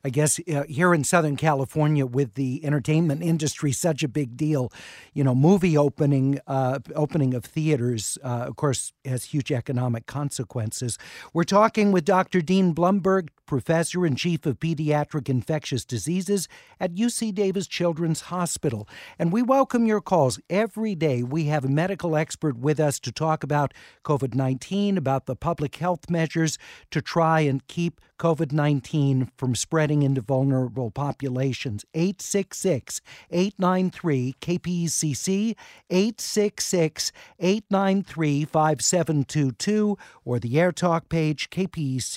I 0.05 0.11
guess 0.11 0.41
uh, 0.53 0.65
here 0.69 0.95
in 0.95 1.05
Southern 1.05 1.37
California, 1.37 2.07
with 2.07 2.35
the 2.35 2.65
entertainment 2.65 3.23
industry 3.23 3.73
such 3.73 4.03
a 4.03 4.09
big 4.09 4.37
deal, 4.37 4.73
you 5.13 5.25
know, 5.25 5.35
movie 5.35 5.77
opening, 5.77 6.39
uh, 6.47 6.79
opening 6.95 7.35
of 7.35 7.45
theaters, 7.45 8.19
uh, 8.25 8.45
of 8.49 8.57
course, 8.57 8.93
has 9.05 9.25
huge 9.25 9.53
economic 9.53 10.07
consequences. 10.07 10.99
We're 11.33 11.45
talking 11.45 11.93
with 11.93 12.05
Dr. 12.05 12.41
Dean 12.41 12.75
Blumberg, 12.75 13.29
professor 13.47 14.07
and 14.07 14.17
chief 14.17 14.47
of 14.47 14.61
pediatric 14.61 15.29
infectious 15.29 15.85
diseases 15.85 16.47
at 16.79 16.95
UC 16.95 17.35
Davis 17.35 17.67
Children's 17.67 18.23
Hospital, 18.23 18.89
and 19.19 19.33
we 19.33 19.43
welcome 19.43 19.87
your 19.87 20.01
calls 20.01 20.39
every 20.49 20.95
day. 20.95 21.25
We 21.25 21.47
have 21.47 21.65
a 21.65 21.69
medical 21.69 22.17
expert 22.17 22.57
with 22.57 22.79
us 22.79 23.01
to 23.01 23.11
talk 23.11 23.43
about 23.43 23.75
COVID 24.05 24.35
nineteen, 24.35 24.97
about 24.97 25.27
the 25.27 25.35
public 25.35 25.77
health 25.77 26.09
measures 26.09 26.59
to 26.93 27.03
try 27.03 27.41
and 27.41 27.67
keep 27.67 28.01
COVID 28.21 28.53
19 28.53 29.31
from 29.39 29.55
spreading 29.55 30.03
into 30.03 30.21
vulnerable 30.21 30.91
populations. 30.91 31.87
866 31.95 33.01
893 33.31 34.35
KPCC, 34.43 35.57
866 35.89 37.13
893 37.39 38.45
5722, 38.45 39.97
or 40.27 40.39
the 40.39 40.53
AirTalk 40.53 41.09
page, 41.09 41.49
kpcc.org. 41.49 42.11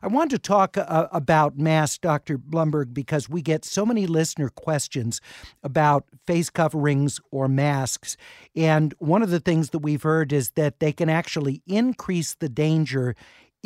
I 0.00 0.06
want 0.06 0.30
to 0.30 0.38
talk 0.38 0.78
uh, 0.78 1.08
about 1.10 1.58
masks, 1.58 1.98
Dr. 1.98 2.38
Blumberg, 2.38 2.94
because 2.94 3.28
we 3.28 3.42
get 3.42 3.64
so 3.64 3.84
many 3.84 4.06
listener 4.06 4.50
questions 4.50 5.20
about 5.64 6.04
face 6.28 6.48
coverings 6.48 7.20
or 7.32 7.48
masks. 7.48 8.16
And 8.54 8.94
one 8.98 9.22
of 9.22 9.30
the 9.30 9.40
things 9.40 9.70
that 9.70 9.80
we've 9.80 10.04
heard 10.04 10.32
is 10.32 10.50
that 10.50 10.78
they 10.78 10.92
can 10.92 11.08
actually 11.08 11.60
increase 11.66 12.34
the 12.34 12.48
danger 12.48 13.16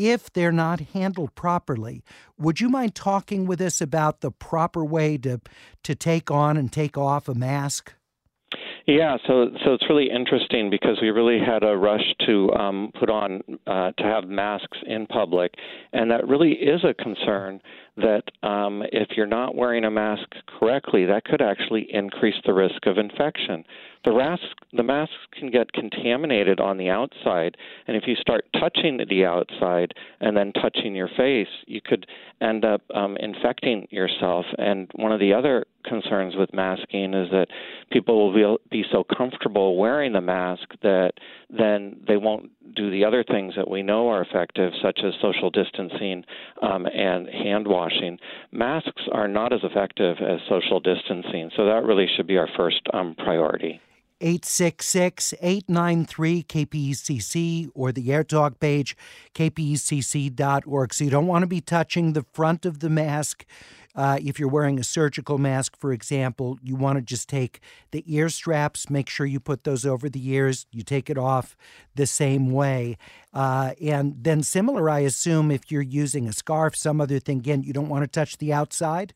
if 0.00 0.32
they're 0.32 0.50
not 0.50 0.80
handled 0.94 1.34
properly. 1.34 2.02
Would 2.38 2.58
you 2.58 2.70
mind 2.70 2.94
talking 2.94 3.46
with 3.46 3.60
us 3.60 3.82
about 3.82 4.22
the 4.22 4.30
proper 4.30 4.82
way 4.82 5.18
to 5.18 5.40
to 5.82 5.94
take 5.94 6.30
on 6.30 6.56
and 6.56 6.72
take 6.72 6.96
off 6.96 7.28
a 7.28 7.34
mask? 7.34 7.92
Yeah, 8.86 9.18
so 9.26 9.50
so 9.64 9.74
it's 9.74 9.84
really 9.88 10.10
interesting 10.10 10.70
because 10.70 10.98
we 11.00 11.10
really 11.10 11.38
had 11.38 11.62
a 11.62 11.76
rush 11.76 12.14
to 12.26 12.50
um, 12.54 12.90
put 12.98 13.10
on 13.10 13.40
uh, 13.66 13.92
to 13.92 14.02
have 14.02 14.24
masks 14.24 14.78
in 14.86 15.06
public, 15.06 15.52
and 15.92 16.10
that 16.10 16.26
really 16.26 16.52
is 16.52 16.82
a 16.82 16.94
concern. 16.94 17.60
That 17.96 18.22
um, 18.42 18.82
if 18.92 19.10
you're 19.16 19.26
not 19.26 19.54
wearing 19.54 19.84
a 19.84 19.90
mask 19.90 20.28
correctly, 20.58 21.06
that 21.06 21.24
could 21.24 21.42
actually 21.42 21.88
increase 21.92 22.36
the 22.44 22.54
risk 22.54 22.86
of 22.86 22.98
infection 22.98 23.64
the 24.04 24.12
mask 24.12 24.42
the 24.72 24.82
masks 24.82 25.14
can 25.32 25.50
get 25.50 25.72
contaminated 25.72 26.60
on 26.60 26.78
the 26.78 26.88
outside 26.88 27.56
and 27.86 27.96
if 27.96 28.04
you 28.06 28.14
start 28.16 28.44
touching 28.58 28.98
the 29.08 29.24
outside 29.24 29.92
and 30.20 30.36
then 30.36 30.52
touching 30.52 30.94
your 30.94 31.08
face 31.16 31.48
you 31.66 31.80
could 31.84 32.06
end 32.40 32.64
up 32.64 32.82
um, 32.94 33.16
infecting 33.18 33.86
yourself 33.90 34.46
and 34.58 34.90
one 34.94 35.12
of 35.12 35.20
the 35.20 35.32
other 35.32 35.66
concerns 35.84 36.34
with 36.36 36.52
masking 36.52 37.14
is 37.14 37.30
that 37.30 37.46
people 37.90 38.32
will 38.32 38.58
be, 38.68 38.82
be 38.82 38.84
so 38.92 39.04
comfortable 39.16 39.76
wearing 39.76 40.12
the 40.12 40.20
mask 40.20 40.68
that 40.82 41.12
then 41.48 41.96
they 42.06 42.16
won't 42.16 42.50
do 42.74 42.90
the 42.90 43.04
other 43.04 43.24
things 43.24 43.54
that 43.56 43.68
we 43.68 43.82
know 43.82 44.08
are 44.08 44.22
effective, 44.22 44.72
such 44.82 45.00
as 45.04 45.12
social 45.20 45.50
distancing 45.50 46.24
um, 46.62 46.86
and 46.86 47.28
hand 47.28 47.66
washing. 47.66 47.79
Masks 48.52 49.02
are 49.12 49.28
not 49.28 49.52
as 49.52 49.60
effective 49.62 50.16
as 50.20 50.40
social 50.48 50.80
distancing, 50.80 51.50
so 51.56 51.64
that 51.64 51.84
really 51.84 52.06
should 52.16 52.26
be 52.26 52.36
our 52.36 52.48
first 52.56 52.80
um, 52.92 53.14
priority. 53.16 53.80
866 54.20 55.34
893 55.40 56.42
KPCC 56.42 57.70
or 57.74 57.92
the 57.92 58.08
AirTalk 58.08 58.60
page, 58.60 58.96
kpcc.org. 59.34 60.94
So 60.94 61.04
you 61.04 61.10
don't 61.10 61.26
want 61.26 61.42
to 61.42 61.46
be 61.46 61.60
touching 61.60 62.12
the 62.12 62.24
front 62.32 62.66
of 62.66 62.80
the 62.80 62.90
mask. 62.90 63.44
Uh, 63.94 64.18
if 64.22 64.38
you're 64.38 64.48
wearing 64.48 64.78
a 64.78 64.84
surgical 64.84 65.36
mask, 65.36 65.76
for 65.76 65.92
example, 65.92 66.58
you 66.62 66.76
want 66.76 66.96
to 66.96 67.02
just 67.02 67.28
take 67.28 67.60
the 67.90 68.04
ear 68.06 68.28
straps, 68.28 68.88
make 68.88 69.08
sure 69.08 69.26
you 69.26 69.40
put 69.40 69.64
those 69.64 69.84
over 69.84 70.08
the 70.08 70.28
ears, 70.30 70.66
you 70.70 70.82
take 70.82 71.10
it 71.10 71.18
off 71.18 71.56
the 71.96 72.06
same 72.06 72.52
way. 72.52 72.96
Uh, 73.34 73.72
and 73.82 74.14
then, 74.22 74.42
similar, 74.42 74.88
I 74.88 75.00
assume, 75.00 75.50
if 75.50 75.72
you're 75.72 75.82
using 75.82 76.28
a 76.28 76.32
scarf, 76.32 76.76
some 76.76 77.00
other 77.00 77.18
thing, 77.18 77.38
again, 77.38 77.62
you 77.64 77.72
don't 77.72 77.88
want 77.88 78.04
to 78.04 78.08
touch 78.08 78.38
the 78.38 78.52
outside? 78.52 79.12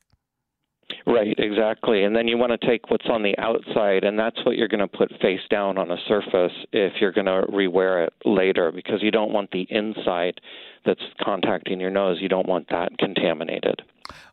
Right, 1.07 1.35
exactly. 1.39 2.05
And 2.05 2.17
then 2.17 2.27
you 2.27 2.39
want 2.39 2.59
to 2.59 2.67
take 2.67 2.91
what's 2.91 3.07
on 3.11 3.23
the 3.23 3.37
outside, 3.39 4.05
and 4.05 4.19
that's 4.19 4.43
what 4.47 4.57
you're 4.57 4.69
going 4.69 4.81
to 4.81 4.89
put 4.89 5.13
face 5.21 5.41
down 5.51 5.77
on 5.77 5.91
a 5.91 5.97
surface 6.09 6.53
if 6.73 6.95
you're 6.99 7.13
going 7.13 7.27
to 7.27 7.45
rewear 7.51 8.07
it 8.07 8.15
later, 8.25 8.73
because 8.73 9.03
you 9.03 9.11
don't 9.11 9.33
want 9.33 9.51
the 9.51 9.67
inside 9.69 10.41
that's 10.85 11.03
contacting 11.23 11.81
your 11.81 11.91
nose, 11.91 12.19
you 12.21 12.29
don't 12.29 12.49
want 12.49 12.69
that 12.71 12.99
contaminated. 12.99 13.83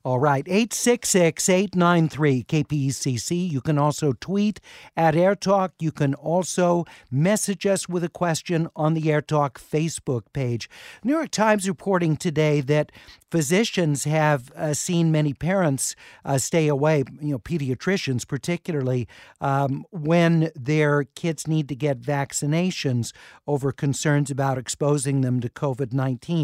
All 0.03 0.20
right, 0.20 0.46
866 0.48 1.48
893 1.48 2.43
KPCC. 2.43 3.50
You 3.50 3.62
can 3.62 3.77
also 3.77 4.13
tweet 4.13 4.60
at 4.98 5.13
AirTalk. 5.13 5.70
You 5.79 5.91
can 5.91 6.15
also 6.15 6.86
message 7.12 7.67
us 7.67 7.88
with 7.88 8.03
a 8.03 8.10
question 8.10 8.67
on 8.75 8.96
the 8.96 9.03
AirTalk 9.03 9.53
Facebook 9.53 10.24
page. 10.34 10.67
New 11.03 11.13
York 11.13 11.29
Times 11.29 11.67
reporting 11.67 12.17
today 12.17 12.62
that 12.62 12.91
physicians 13.29 14.05
have 14.05 14.51
uh, 14.53 14.74
seen 14.74 15.12
many 15.12 15.34
parents 15.34 15.96
uh, 16.25 16.39
stay 16.39 16.67
away, 16.67 17.03
you 17.22 17.31
know, 17.34 17.39
pediatricians 17.39 18.27
particularly, 18.27 19.08
um, 19.39 19.86
when 19.91 20.50
their 20.55 21.03
kids 21.15 21.48
need 21.48 21.70
to 21.70 21.75
get 21.75 22.01
vaccinations 22.01 23.13
over 23.46 23.72
concerns 23.72 24.31
about 24.31 24.58
exposing 24.58 25.22
them 25.22 25.39
to 25.39 25.48
COVID 25.48 25.93
19. 25.93 26.40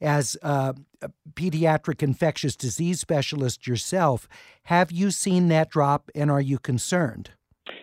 As 0.00 0.36
a 0.42 0.74
pediatric 1.34 2.02
infectious 2.02 2.56
disease 2.56 3.00
specialist 3.00 3.66
yourself, 3.66 4.28
have 4.64 4.90
you 4.90 5.10
seen 5.10 5.48
that 5.48 5.70
drop 5.70 6.10
and 6.14 6.30
are 6.30 6.40
you 6.40 6.58
concerned? 6.58 7.30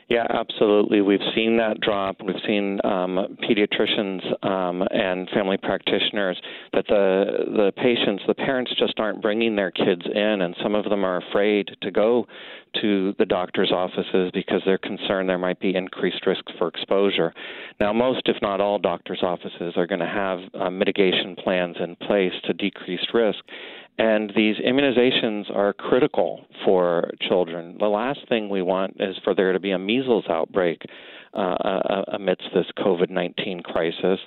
Yeah, 0.09 0.27
absolutely. 0.29 1.01
We've 1.01 1.19
seen 1.33 1.57
that 1.57 1.79
drop. 1.79 2.17
We've 2.23 2.35
seen 2.45 2.79
um, 2.83 3.37
pediatricians 3.41 4.45
um, 4.45 4.83
and 4.91 5.29
family 5.29 5.57
practitioners 5.57 6.39
that 6.73 6.85
the 6.87 7.45
the 7.47 7.71
patients, 7.77 8.23
the 8.27 8.33
parents, 8.33 8.71
just 8.77 8.99
aren't 8.99 9.21
bringing 9.21 9.55
their 9.55 9.71
kids 9.71 10.01
in, 10.13 10.41
and 10.41 10.55
some 10.61 10.75
of 10.75 10.85
them 10.85 11.03
are 11.05 11.17
afraid 11.29 11.69
to 11.81 11.91
go 11.91 12.27
to 12.81 13.13
the 13.19 13.25
doctor's 13.25 13.71
offices 13.71 14.31
because 14.33 14.61
they're 14.65 14.77
concerned 14.77 15.27
there 15.27 15.37
might 15.37 15.59
be 15.59 15.75
increased 15.75 16.25
risk 16.25 16.43
for 16.57 16.67
exposure. 16.67 17.33
Now, 17.79 17.91
most, 17.91 18.21
if 18.25 18.37
not 18.41 18.61
all, 18.61 18.79
doctors' 18.79 19.23
offices 19.23 19.73
are 19.75 19.87
going 19.87 19.99
to 19.99 20.05
have 20.05 20.39
uh, 20.53 20.69
mitigation 20.69 21.35
plans 21.35 21.75
in 21.79 21.95
place 21.95 22.33
to 22.45 22.53
decrease 22.53 23.05
risk. 23.13 23.39
And 23.97 24.31
these 24.35 24.55
immunizations 24.57 25.53
are 25.55 25.73
critical 25.73 26.45
for 26.65 27.11
children. 27.27 27.77
The 27.79 27.87
last 27.87 28.19
thing 28.29 28.49
we 28.49 28.61
want 28.61 28.97
is 28.99 29.15
for 29.23 29.35
there 29.35 29.53
to 29.53 29.59
be 29.59 29.71
a 29.71 29.79
measles 29.79 30.25
outbreak 30.29 30.81
uh, 31.33 31.37
uh 31.37 32.03
amidst 32.13 32.47
this 32.53 32.65
COVID 32.77 33.09
19 33.09 33.61
crisis. 33.61 34.19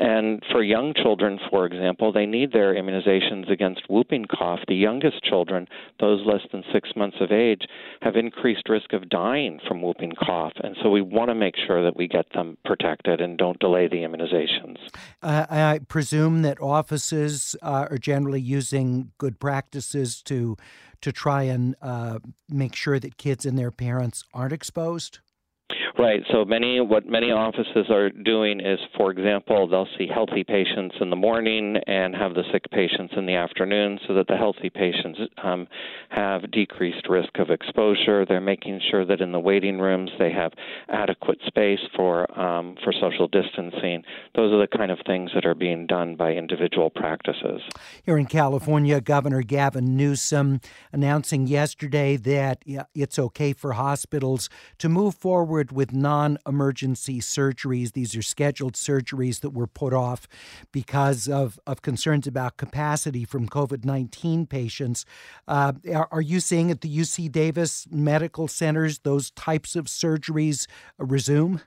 And 0.00 0.42
for 0.52 0.62
young 0.62 0.94
children, 0.94 1.40
for 1.50 1.66
example, 1.66 2.12
they 2.12 2.24
need 2.26 2.52
their 2.52 2.74
immunizations 2.74 3.50
against 3.50 3.82
whooping 3.88 4.26
cough. 4.26 4.60
The 4.68 4.76
youngest 4.76 5.24
children, 5.24 5.66
those 5.98 6.24
less 6.24 6.42
than 6.52 6.62
six 6.72 6.90
months 6.94 7.16
of 7.20 7.32
age, 7.32 7.62
have 8.02 8.14
increased 8.14 8.68
risk 8.68 8.92
of 8.92 9.08
dying 9.08 9.58
from 9.66 9.82
whooping 9.82 10.12
cough. 10.24 10.52
And 10.62 10.76
so 10.82 10.90
we 10.90 11.02
want 11.02 11.30
to 11.30 11.34
make 11.34 11.56
sure 11.66 11.82
that 11.82 11.96
we 11.96 12.06
get 12.06 12.26
them 12.32 12.56
protected 12.64 13.20
and 13.20 13.36
don't 13.36 13.58
delay 13.58 13.88
the 13.88 13.96
immunizations. 13.96 14.76
Uh, 15.20 15.46
I 15.50 15.80
presume 15.88 16.42
that 16.42 16.60
offices 16.60 17.56
uh, 17.62 17.88
are 17.90 17.98
generally 17.98 18.40
using 18.40 19.10
good 19.18 19.40
practices 19.40 20.22
to 20.22 20.56
to 21.00 21.12
try 21.12 21.44
and 21.44 21.76
uh, 21.80 22.18
make 22.48 22.74
sure 22.74 22.98
that 22.98 23.16
kids 23.16 23.46
and 23.46 23.56
their 23.56 23.70
parents 23.70 24.24
aren't 24.34 24.52
exposed. 24.52 25.20
Right. 25.98 26.22
So 26.30 26.44
many 26.44 26.80
what 26.80 27.08
many 27.08 27.32
offices 27.32 27.90
are 27.90 28.08
doing 28.08 28.60
is, 28.60 28.78
for 28.96 29.10
example, 29.10 29.66
they'll 29.66 29.88
see 29.98 30.06
healthy 30.06 30.44
patients 30.44 30.94
in 31.00 31.10
the 31.10 31.16
morning 31.16 31.76
and 31.88 32.14
have 32.14 32.34
the 32.34 32.44
sick 32.52 32.70
patients 32.70 33.14
in 33.16 33.26
the 33.26 33.34
afternoon, 33.34 33.98
so 34.06 34.14
that 34.14 34.28
the 34.28 34.36
healthy 34.36 34.70
patients 34.70 35.18
um, 35.42 35.66
have 36.10 36.48
decreased 36.52 37.08
risk 37.08 37.30
of 37.40 37.50
exposure. 37.50 38.24
They're 38.24 38.40
making 38.40 38.80
sure 38.92 39.04
that 39.06 39.20
in 39.20 39.32
the 39.32 39.40
waiting 39.40 39.80
rooms 39.80 40.12
they 40.20 40.30
have 40.30 40.52
adequate 40.88 41.38
space 41.48 41.80
for 41.96 42.30
um, 42.38 42.76
for 42.84 42.92
social 42.92 43.26
distancing. 43.26 44.04
Those 44.36 44.52
are 44.52 44.60
the 44.60 44.68
kind 44.68 44.92
of 44.92 45.00
things 45.04 45.32
that 45.34 45.44
are 45.44 45.56
being 45.56 45.88
done 45.88 46.14
by 46.14 46.30
individual 46.30 46.90
practices. 46.90 47.60
Here 48.04 48.18
in 48.18 48.26
California, 48.26 49.00
Governor 49.00 49.42
Gavin 49.42 49.96
Newsom 49.96 50.60
announcing 50.92 51.48
yesterday 51.48 52.16
that 52.18 52.62
it's 52.94 53.18
okay 53.18 53.52
for 53.52 53.72
hospitals 53.72 54.48
to 54.78 54.88
move 54.88 55.16
forward 55.16 55.72
with 55.72 55.87
with 55.88 55.96
non 55.96 56.38
emergency 56.46 57.20
surgeries. 57.20 57.92
These 57.92 58.16
are 58.16 58.22
scheduled 58.22 58.74
surgeries 58.74 59.40
that 59.40 59.50
were 59.50 59.66
put 59.66 59.92
off 59.92 60.28
because 60.72 61.28
of, 61.28 61.58
of 61.66 61.82
concerns 61.82 62.26
about 62.26 62.56
capacity 62.56 63.24
from 63.24 63.48
COVID 63.48 63.84
19 63.84 64.46
patients. 64.46 65.04
Uh, 65.46 65.72
are, 65.92 66.08
are, 66.10 66.20
you 66.20 66.40
seeing 66.40 66.70
at 66.70 66.80
the 66.80 66.98
UC 66.98 67.30
Davis 67.32 67.86
medical 67.90 68.48
centers 68.48 69.00
those 69.00 69.30
types 69.32 69.76
of 69.76 69.86
surgeries 69.86 70.66
resume? 70.98 71.60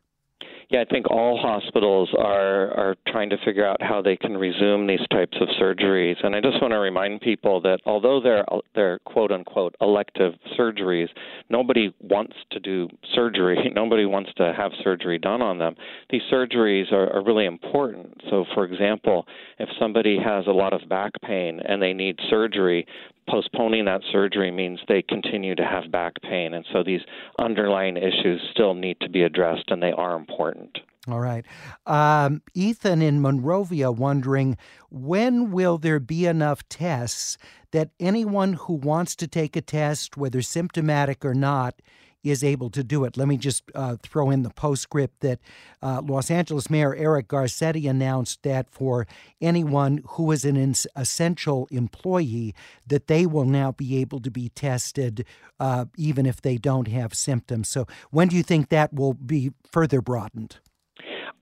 Yeah, 0.69 0.81
I 0.81 0.85
think 0.85 1.09
all 1.11 1.37
hospitals 1.37 2.09
are 2.17 2.71
are 2.77 2.95
trying 3.07 3.29
to 3.31 3.37
figure 3.43 3.65
out 3.65 3.81
how 3.81 4.01
they 4.01 4.15
can 4.15 4.37
resume 4.37 4.87
these 4.87 5.05
types 5.11 5.37
of 5.41 5.49
surgeries. 5.61 6.15
And 6.23 6.35
I 6.35 6.39
just 6.39 6.61
want 6.61 6.71
to 6.71 6.77
remind 6.77 7.21
people 7.21 7.59
that 7.61 7.79
although 7.85 8.21
they're 8.21 8.45
they're 8.73 8.99
quote 8.99 9.31
unquote 9.31 9.75
elective 9.81 10.33
surgeries, 10.57 11.09
nobody 11.49 11.93
wants 11.99 12.35
to 12.51 12.59
do 12.59 12.87
surgery. 13.13 13.71
Nobody 13.75 14.05
wants 14.05 14.31
to 14.37 14.53
have 14.55 14.71
surgery 14.83 15.17
done 15.17 15.41
on 15.41 15.57
them. 15.57 15.75
These 16.09 16.21
surgeries 16.31 16.91
are, 16.91 17.11
are 17.13 17.23
really 17.23 17.45
important. 17.45 18.21
So, 18.29 18.45
for 18.53 18.65
example, 18.65 19.25
if 19.59 19.69
somebody 19.79 20.17
has 20.23 20.45
a 20.47 20.51
lot 20.51 20.73
of 20.73 20.87
back 20.87 21.11
pain 21.25 21.59
and 21.65 21.81
they 21.81 21.93
need 21.93 22.19
surgery, 22.29 22.85
postponing 23.29 23.85
that 23.85 24.01
surgery 24.11 24.51
means 24.51 24.79
they 24.87 25.01
continue 25.01 25.55
to 25.55 25.63
have 25.65 25.91
back 25.91 26.13
pain. 26.21 26.53
And 26.53 26.65
so 26.71 26.83
these 26.83 27.01
underlying 27.39 27.97
issues 27.97 28.41
still 28.51 28.73
need 28.73 28.97
to 29.01 29.09
be 29.09 29.23
addressed, 29.23 29.65
and 29.69 29.81
they 29.81 29.91
are 29.91 30.15
important. 30.15 30.77
All 31.07 31.19
right. 31.19 31.45
Um, 31.87 32.43
Ethan 32.53 33.01
in 33.01 33.21
Monrovia 33.21 33.91
wondering 33.91 34.55
when 34.91 35.51
will 35.51 35.79
there 35.79 35.99
be 35.99 36.27
enough 36.27 36.67
tests 36.69 37.39
that 37.71 37.89
anyone 37.99 38.53
who 38.53 38.73
wants 38.73 39.15
to 39.15 39.27
take 39.27 39.55
a 39.55 39.61
test, 39.61 40.15
whether 40.15 40.43
symptomatic 40.43 41.25
or 41.25 41.33
not, 41.33 41.81
is 42.23 42.43
able 42.43 42.69
to 42.69 42.83
do 42.83 43.03
it. 43.05 43.17
Let 43.17 43.27
me 43.27 43.37
just 43.37 43.63
uh, 43.73 43.97
throw 44.01 44.29
in 44.29 44.43
the 44.43 44.49
postscript 44.49 45.21
that 45.21 45.39
uh, 45.81 46.01
Los 46.03 46.29
Angeles 46.29 46.69
Mayor 46.69 46.95
Eric 46.95 47.27
Garcetti 47.27 47.89
announced 47.89 48.43
that 48.43 48.69
for 48.69 49.07
anyone 49.39 50.03
who 50.09 50.31
is 50.31 50.45
an 50.45 50.75
essential 50.95 51.67
employee, 51.71 52.53
that 52.87 53.07
they 53.07 53.25
will 53.25 53.45
now 53.45 53.71
be 53.71 53.97
able 53.97 54.19
to 54.19 54.31
be 54.31 54.49
tested 54.49 55.25
uh, 55.59 55.85
even 55.97 56.25
if 56.25 56.41
they 56.41 56.57
don't 56.57 56.87
have 56.87 57.13
symptoms. 57.13 57.69
So, 57.69 57.85
when 58.11 58.27
do 58.27 58.35
you 58.35 58.43
think 58.43 58.69
that 58.69 58.93
will 58.93 59.13
be 59.13 59.51
further 59.69 60.01
broadened? 60.01 60.57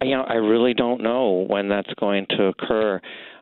You 0.01 0.15
know, 0.15 0.23
I 0.23 0.35
really 0.35 0.73
don't 0.73 1.01
know 1.01 1.45
when 1.49 1.67
that's 1.67 1.93
going 1.99 2.25
to 2.29 2.45
occur. 2.45 3.01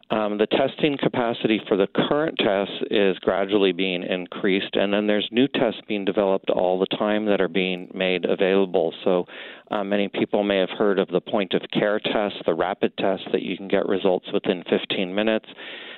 Um, 0.10 0.38
the 0.38 0.48
testing 0.48 0.98
capacity 0.98 1.60
for 1.68 1.76
the 1.76 1.88
current 1.88 2.38
tests 2.38 2.74
is 2.90 3.20
gradually 3.20 3.74
being 3.74 4.04
increased, 4.04 4.74
and 4.76 4.94
then 4.94 5.06
there's 5.06 5.28
new 5.32 5.50
tests 5.50 5.82
being 5.86 6.06
developed 6.06 6.50
all 6.50 6.80
the 6.80 6.98
time 6.98 7.26
that 7.26 7.42
are 7.42 7.50
being 7.50 7.92
made 7.94 8.24
available. 8.24 8.94
So 9.04 9.26
uh, 9.70 9.84
many 9.84 10.08
people 10.08 10.44
may 10.44 10.60
have 10.60 10.70
heard 10.70 10.98
of 10.98 11.10
the 11.10 11.20
point 11.20 11.54
of 11.54 11.62
care 11.74 12.00
test, 12.00 12.36
the 12.46 12.54
rapid 12.54 12.96
test 12.98 13.24
that 13.34 13.42
you 13.42 13.58
can 13.58 13.68
get 13.68 13.86
results 13.86 14.28
within 14.32 14.64
15 14.70 15.14
minutes. 15.14 15.48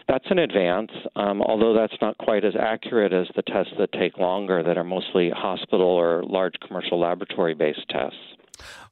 That's 0.08 0.26
an 0.32 0.39
advance, 0.39 0.91
um, 1.15 1.43
although 1.43 1.76
that's 1.76 2.02
not 2.02 2.17
quite 2.17 2.43
as 2.43 2.56
accurate 2.60 3.13
as 3.13 3.28
the 3.36 3.43
tests 3.43 3.74
that 3.78 3.91
take 3.91 4.17
longer, 4.17 4.63
that 4.63 4.76
are 4.76 4.84
mostly 4.84 5.30
hospital 5.30 5.86
or 5.86 6.24
large 6.24 6.56
commercial 6.65 7.00
laboratory 7.00 7.54
based 7.54 7.88
tests. 7.89 8.17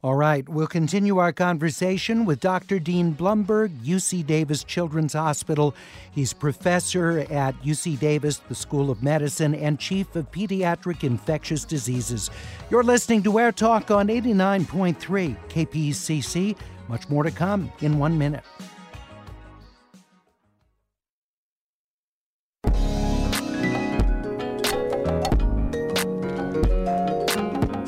All 0.03 0.15
right, 0.15 0.47
we'll 0.47 0.67
continue 0.67 1.17
our 1.17 1.33
conversation 1.33 2.25
with 2.25 2.39
Dr. 2.39 2.79
Dean 2.79 3.13
Blumberg, 3.13 3.71
UC 3.83 4.25
Davis 4.25 4.63
Children's 4.63 5.13
Hospital. 5.13 5.75
He's 6.11 6.33
professor 6.33 7.25
at 7.31 7.59
UC 7.63 7.99
Davis, 7.99 8.37
the 8.37 8.55
School 8.55 8.91
of 8.91 9.01
Medicine, 9.01 9.55
and 9.55 9.79
chief 9.79 10.15
of 10.15 10.31
pediatric 10.31 11.03
infectious 11.03 11.65
diseases. 11.65 12.29
You're 12.69 12.83
listening 12.83 13.23
to 13.23 13.39
Air 13.39 13.51
Talk 13.51 13.89
on 13.89 14.07
89.3 14.07 15.35
KPCC. 15.49 16.55
Much 16.87 17.09
more 17.09 17.23
to 17.23 17.31
come 17.31 17.71
in 17.81 17.97
one 17.97 18.17
minute. 18.17 18.43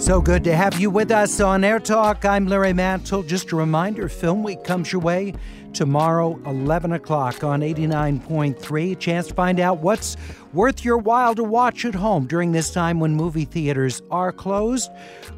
So 0.10 0.20
good 0.20 0.44
to 0.46 0.56
have 0.56 0.80
you 0.80 0.90
with 0.90 1.12
us 1.12 1.40
on 1.40 1.64
Air 1.64 1.80
Talk. 1.80 2.26
I'm 2.26 2.48
Larry 2.48 2.74
Mantle. 2.74 3.22
Just 3.22 3.52
a 3.52 3.56
reminder 3.56 4.10
Film 4.10 4.42
Week 4.42 4.64
comes 4.64 4.92
your 4.92 5.02
way 5.02 5.36
tomorrow, 5.72 6.42
11 6.48 6.94
o'clock 6.94 7.44
on 7.44 7.62
89.3. 7.62 8.94
A 8.94 8.96
chance 8.96 9.28
to 9.28 9.36
find 9.36 9.60
out 9.60 9.82
what's 9.82 10.18
worth 10.52 10.84
your 10.84 10.98
while 10.98 11.36
to 11.36 11.44
watch 11.44 11.86
at 11.86 11.94
home 11.94 12.26
during 12.26 12.52
this 12.52 12.72
time 12.72 13.00
when 13.00 13.14
movie 13.14 13.46
theaters 13.46 14.02
are 14.10 14.32
closed. 14.32 14.90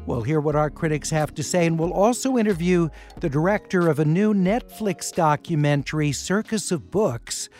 We'll 0.06 0.22
hear 0.22 0.40
what 0.40 0.56
our 0.56 0.70
critics 0.70 1.10
have 1.10 1.34
to 1.34 1.42
say, 1.42 1.66
and 1.66 1.78
we'll 1.78 1.92
also 1.92 2.38
interview 2.38 2.88
the 3.20 3.28
director 3.28 3.90
of 3.90 3.98
a 3.98 4.06
new 4.06 4.32
Netflix 4.32 5.14
documentary, 5.14 6.12
Circus 6.12 6.72
of 6.72 6.90
Books 6.90 7.50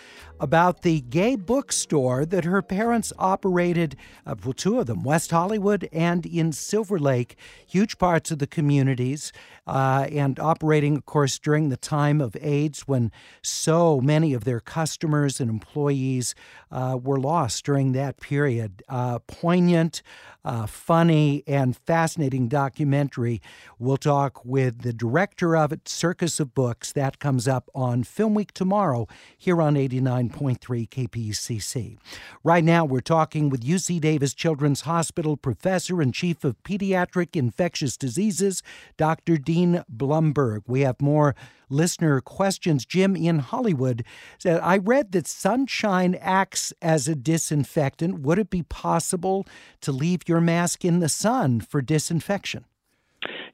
about 0.42 0.82
the 0.82 1.00
gay 1.02 1.36
bookstore 1.36 2.26
that 2.26 2.44
her 2.44 2.60
parents 2.60 3.12
operated, 3.16 3.94
uh, 4.26 4.34
well, 4.44 4.52
two 4.52 4.80
of 4.80 4.86
them, 4.86 5.04
West 5.04 5.30
Hollywood 5.30 5.88
and 5.92 6.26
in 6.26 6.50
Silver 6.50 6.98
Lake, 6.98 7.36
huge 7.64 7.96
parts 7.96 8.32
of 8.32 8.40
the 8.40 8.46
communities, 8.48 9.32
uh, 9.66 10.06
and 10.10 10.38
operating, 10.38 10.96
of 10.96 11.06
course, 11.06 11.38
during 11.38 11.68
the 11.68 11.76
time 11.76 12.20
of 12.20 12.36
AIDS 12.40 12.82
when 12.82 13.12
so 13.42 14.00
many 14.00 14.34
of 14.34 14.44
their 14.44 14.60
customers 14.60 15.40
and 15.40 15.48
employees 15.50 16.34
uh, 16.70 16.98
were 17.02 17.18
lost 17.18 17.64
during 17.64 17.92
that 17.92 18.20
period. 18.20 18.82
Uh, 18.88 19.18
poignant, 19.20 20.02
uh, 20.44 20.66
funny 20.66 21.44
and 21.46 21.76
fascinating 21.76 22.48
documentary. 22.48 23.40
We'll 23.78 23.96
talk 23.96 24.44
with 24.44 24.82
the 24.82 24.92
director 24.92 25.56
of 25.56 25.72
it, 25.72 25.88
Circus 25.88 26.40
of 26.40 26.54
Books. 26.54 26.92
That 26.92 27.18
comes 27.18 27.46
up 27.46 27.70
on 27.74 28.02
Film 28.04 28.34
Week 28.34 28.52
tomorrow 28.52 29.06
here 29.36 29.62
on 29.62 29.74
89.3 29.74 30.88
KPCC. 30.88 31.98
Right 32.42 32.64
now, 32.64 32.84
we're 32.84 33.00
talking 33.00 33.50
with 33.50 33.62
UC 33.62 34.00
Davis 34.00 34.34
Children's 34.34 34.82
Hospital 34.82 35.36
professor 35.36 36.00
and 36.02 36.12
chief 36.12 36.44
of 36.44 36.60
pediatric 36.62 37.36
infectious 37.36 37.96
diseases, 37.96 38.62
Dr. 38.96 39.36
Dean 39.52 39.84
Blumberg. 39.86 40.62
We 40.66 40.80
have 40.80 41.02
more 41.02 41.34
listener 41.68 42.22
questions. 42.22 42.86
Jim 42.86 43.14
in 43.14 43.40
Hollywood 43.40 44.02
said, 44.38 44.60
I 44.62 44.78
read 44.78 45.12
that 45.12 45.26
sunshine 45.26 46.16
acts 46.18 46.72
as 46.80 47.06
a 47.06 47.14
disinfectant. 47.14 48.20
Would 48.20 48.38
it 48.38 48.48
be 48.48 48.62
possible 48.62 49.46
to 49.82 49.92
leave 49.92 50.26
your 50.26 50.40
mask 50.40 50.86
in 50.86 51.00
the 51.00 51.08
sun 51.10 51.60
for 51.60 51.82
disinfection? 51.82 52.64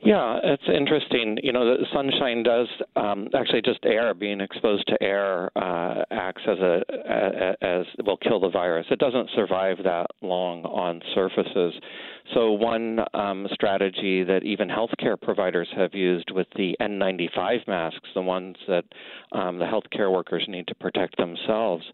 Yeah, 0.00 0.38
it's 0.44 0.62
interesting. 0.72 1.38
You 1.42 1.52
know, 1.52 1.76
the 1.76 1.84
sunshine 1.92 2.44
does 2.44 2.68
um, 2.94 3.28
actually 3.34 3.62
just 3.62 3.80
air 3.84 4.14
being 4.14 4.40
exposed 4.40 4.86
to 4.86 5.02
air 5.02 5.50
uh, 5.56 6.04
acts 6.12 6.42
as 6.46 6.58
a, 6.58 7.56
as 7.60 7.84
will 8.06 8.16
kill 8.18 8.38
the 8.38 8.48
virus. 8.48 8.86
It 8.90 9.00
doesn't 9.00 9.28
survive 9.34 9.78
that 9.82 10.06
long 10.22 10.62
on 10.64 11.02
surfaces. 11.16 11.74
So 12.32 12.52
one 12.52 13.00
um, 13.12 13.48
strategy 13.52 14.22
that 14.22 14.44
even 14.44 14.68
healthcare 14.68 15.20
providers 15.20 15.68
have 15.76 15.94
used 15.94 16.30
with 16.30 16.46
the 16.54 16.76
N95 16.80 17.66
masks, 17.66 18.08
the 18.14 18.22
ones 18.22 18.56
that 18.68 18.84
um, 19.32 19.58
the 19.58 19.64
healthcare 19.64 20.12
workers 20.12 20.44
need 20.46 20.68
to 20.68 20.76
protect 20.76 21.16
themselves, 21.16 21.84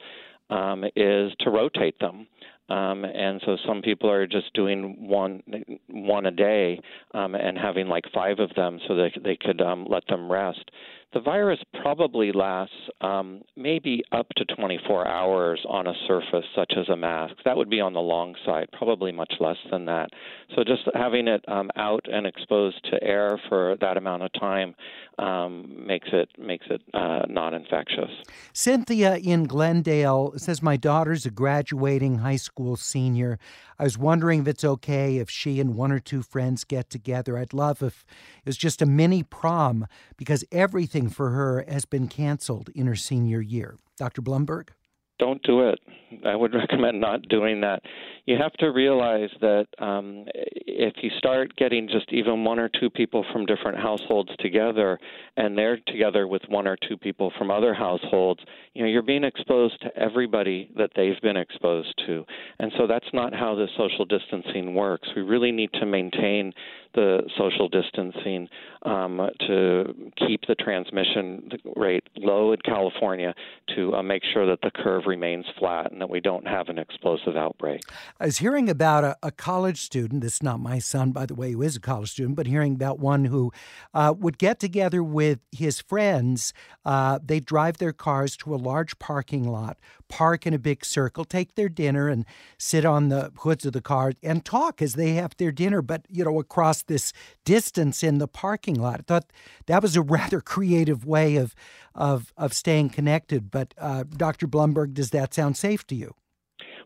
um, 0.51 0.85
is 0.95 1.33
to 1.41 1.51
rotate 1.51 1.99
them. 2.01 2.27
Um, 2.69 3.05
and 3.05 3.43
so 3.45 3.59
some 3.67 3.83
people 3.83 4.11
are 4.11 4.27
just 4.27 4.53
doing 4.55 5.07
one 5.07 5.43
one 5.89 6.27
a 6.27 6.31
day 6.31 6.81
um, 7.13 7.35
and 7.35 7.59
having 7.59 7.89
like 7.89 8.05
five 8.15 8.39
of 8.39 8.55
them 8.55 8.81
so 8.89 8.95
that 8.95 9.11
they 9.23 9.37
could 9.37 9.61
um, 9.61 9.87
let 9.89 10.07
them 10.09 10.33
rest. 10.33 10.71
The 11.15 11.21
virus 11.21 11.61
probably 11.81 12.33
lasts 12.33 12.75
um, 13.01 13.43
maybe 13.57 14.03
up 14.11 14.27
to 14.37 14.45
24 14.57 15.07
hours 15.07 15.65
on 15.69 15.87
a 15.87 15.93
surface 16.09 16.45
such 16.57 16.73
as 16.77 16.89
a 16.89 16.97
mask. 16.97 17.35
That 17.45 17.57
would 17.57 17.71
be 17.71 17.81
on 17.81 17.93
the 17.93 18.01
long 18.01 18.35
side, 18.45 18.67
probably 18.73 19.13
much 19.13 19.33
less 19.39 19.57
than 19.71 19.85
that. 19.85 20.11
So 20.57 20.65
just 20.65 20.83
having 20.93 21.29
it 21.29 21.45
um, 21.47 21.71
out 21.77 22.05
and 22.13 22.27
exposed 22.27 22.85
to 22.91 23.01
air 23.01 23.41
for 23.49 23.77
that 23.81 23.97
amount 23.97 24.25
of 24.25 24.33
time 24.33 24.75
um, 25.19 25.87
makes 25.87 26.09
it 26.13 26.29
makes 26.37 26.67
it 26.69 26.83
uh, 26.93 27.23
not 27.29 27.55
infectious. 27.55 28.11
Cynthia 28.53 29.17
in 29.17 29.45
Glendale 29.45 30.33
says 30.37 30.63
my 30.63 30.77
daughter's 30.77 31.25
a 31.27 31.31
graduating 31.31 32.19
high 32.19 32.37
school 32.37 32.75
senior. 32.75 33.39
I 33.79 33.85
was 33.85 33.99
wondering 33.99 34.41
if 34.41 34.49
it's 34.49 34.65
okay 34.65 35.19
if 35.19 35.29
she 35.31 35.61
and 35.61 35.75
one 35.75 35.93
or 35.93 35.99
two 35.99 36.23
friends 36.23 36.65
get 36.65 36.91
together. 36.91 37.37
I'd 37.37 37.53
love 37.53 37.83
if 37.83 38.05
it 38.45 38.47
was 38.47 38.57
just 38.57 38.83
a 38.83 38.87
mini 38.87 39.23
prom 39.23 39.87
because 40.17 40.45
everything 40.53 41.09
for 41.09 41.31
her 41.31 41.65
has 41.69 41.85
been 41.85 42.09
canceled 42.09 42.71
in 42.75 42.87
her 42.87 42.97
senior 42.97 43.41
year. 43.41 43.77
Dr. 43.97 44.23
Blumberg? 44.23 44.71
Don't 45.19 45.43
do 45.43 45.69
it. 45.69 45.79
I 46.25 46.35
would 46.37 46.55
recommend 46.55 47.01
not 47.01 47.23
doing 47.29 47.61
that. 47.61 47.83
You 48.27 48.37
have 48.37 48.53
to 48.55 48.69
realize 48.69 49.31
that 49.41 49.67
um, 49.79 50.25
if 50.35 50.95
you 51.03 51.11
start 51.19 51.55
getting 51.57 51.89
just 51.89 52.13
even 52.13 52.45
one 52.45 52.59
or 52.59 52.71
two 52.81 52.91
people 52.91 53.25
from 53.33 53.47
different 53.47 53.79
households 53.79 54.31
together, 54.39 54.99
and 55.37 55.57
they're 55.57 55.79
together 55.87 56.27
with 56.27 56.43
one 56.49 56.67
or 56.67 56.77
two 56.89 56.97
people 56.97 57.33
from 57.39 57.51
other 57.51 57.75
households, 57.75 58.41
you 58.75 58.83
know 58.83 58.89
you're 58.89 59.03
being 59.03 59.25
exposed 59.25 59.81
to 59.83 59.97
everybody 59.97 60.71
that 60.77 60.91
they've 60.97 61.21
been 61.23 61.37
exposed 61.37 61.93
to, 62.07 62.25
and 62.59 62.73
so 62.79 62.87
that's 62.87 63.09
not 63.13 63.35
how 63.35 63.55
the 63.55 63.67
social 63.77 64.05
distancing 64.05 64.75
works. 64.75 65.09
We 65.15 65.23
really 65.23 65.53
need 65.53 65.73
to 65.75 65.87
maintain 65.87 66.53
the 66.95 67.23
social 67.37 67.69
distancing 67.69 68.49
um, 68.83 69.21
to 69.47 69.95
keep 70.17 70.43
the 70.47 70.55
transmission 70.55 71.51
rate 71.77 72.05
low 72.17 72.53
in 72.53 72.59
California 72.65 73.35
to 73.75 73.95
uh, 73.95 74.03
make 74.03 74.23
sure 74.33 74.47
that 74.47 74.61
the 74.63 74.71
curve 74.71 75.05
remains 75.07 75.47
flat 75.59 75.91
and 75.91 76.01
that 76.01 76.11
we 76.11 76.21
don't 76.21 76.47
have 76.47 76.69
an 76.69 76.79
explosive 76.79 77.37
outbreak. 77.37 77.81
I 78.21 78.27
was 78.27 78.39
hearing 78.39 78.69
about 78.69 79.05
a, 79.05 79.17
a 79.23 79.31
college 79.31 79.81
student. 79.81 80.23
This 80.23 80.35
is 80.35 80.43
not 80.43 80.61
my 80.61 80.79
son, 80.79 81.13
by 81.13 81.27
the 81.27 81.35
way, 81.35 81.53
who 81.53 81.63
is 81.63 81.77
a 81.77 81.81
college 81.81 82.11
student, 82.13 82.37
but 82.37 82.47
hearing 82.47 82.75
about 82.75 82.99
one 82.99 83.27
who 83.27 83.53
uh, 83.93 84.15
would 84.17 84.39
get 84.39 84.61
together 84.61 85.03
with 85.03 85.41
his 85.53 85.81
friends. 85.81 86.53
Uh, 86.85 87.19
they 87.25 87.41
drive 87.41 87.79
their 87.79 87.93
cars 87.93 88.37
to 88.39 88.55
a 88.55 88.57
large 88.57 88.99
parking 88.99 89.49
lot, 89.49 89.79
park 90.09 90.47
in 90.47 90.55
a 90.55 90.59
big 90.59 90.85
circle, 90.85 91.25
take 91.25 91.55
their 91.55 91.69
dinner, 91.69 92.09
and 92.09 92.25
sit 92.59 92.85
on 92.85 93.09
the 93.09 93.33
hoods 93.39 93.67
of 93.67 93.73
the 93.73 93.81
car 93.81 94.13
and 94.23 94.45
talk 94.45 94.81
as 94.81 94.95
they 94.95 95.15
have 95.15 95.37
their 95.37 95.53
dinner, 95.53 95.83
but, 95.83 96.07
you 96.09 96.25
know, 96.25 96.39
across 96.39 96.83
this 96.87 97.13
distance 97.45 98.03
in 98.03 98.19
the 98.19 98.29
parking 98.29 98.75
lot. 98.75 99.01
I 99.01 99.03
thought 99.07 99.33
that 99.67 99.83
was 99.83 99.97
a 99.97 100.03
rather 100.17 100.41
creative 100.41 101.05
way 101.05 101.37
of, 101.37 101.55
of, 101.95 102.33
of 102.37 102.53
staying 102.53 102.91
connected. 102.91 103.51
But, 103.51 103.75
uh, 103.79 104.05
Dr. 104.05 104.47
Blumberg, 104.47 104.95
does 104.95 105.11
that 105.11 105.35
sound 105.35 105.57
safe 105.57 105.87
to 105.89 105.95
you? 105.95 106.15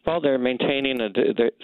Well, 0.06 0.20
they're 0.20 0.38
maintaining 0.38 1.00
a. 1.00 1.10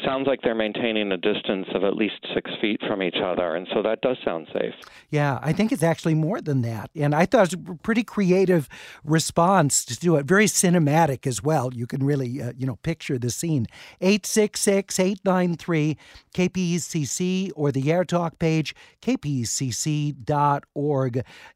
Sounds 0.04 0.26
like 0.26 0.40
they're 0.42 0.54
maintaining 0.54 1.12
a 1.12 1.16
distance 1.16 1.66
of 1.74 1.84
at 1.84 1.94
least 1.94 2.26
six 2.34 2.50
feet 2.60 2.80
from 2.86 3.02
each 3.02 3.16
other, 3.22 3.54
and 3.54 3.66
so 3.72 3.82
that 3.82 4.00
does 4.02 4.18
sound 4.24 4.48
safe. 4.52 4.74
Yeah, 5.10 5.38
I 5.42 5.52
think 5.52 5.72
it's 5.72 5.82
actually 5.82 6.14
more 6.14 6.40
than 6.40 6.62
that, 6.62 6.90
and 6.94 7.14
I 7.14 7.26
thought 7.26 7.52
it 7.52 7.58
was 7.58 7.74
a 7.74 7.78
pretty 7.82 8.04
creative 8.04 8.68
response 9.04 9.84
to 9.86 9.96
do 9.96 10.16
it. 10.16 10.26
Very 10.26 10.46
cinematic 10.46 11.26
as 11.26 11.42
well. 11.42 11.72
You 11.72 11.86
can 11.86 12.04
really, 12.04 12.42
uh, 12.42 12.52
you 12.56 12.66
know, 12.66 12.76
picture 12.76 13.18
the 13.18 13.30
scene. 13.30 13.66
866-893 14.02 15.96
KPCC 16.34 17.50
or 17.56 17.72
the 17.72 17.90
Air 17.90 18.04
Talk 18.04 18.38
page 18.38 18.74
kpcc.org. 19.00 20.24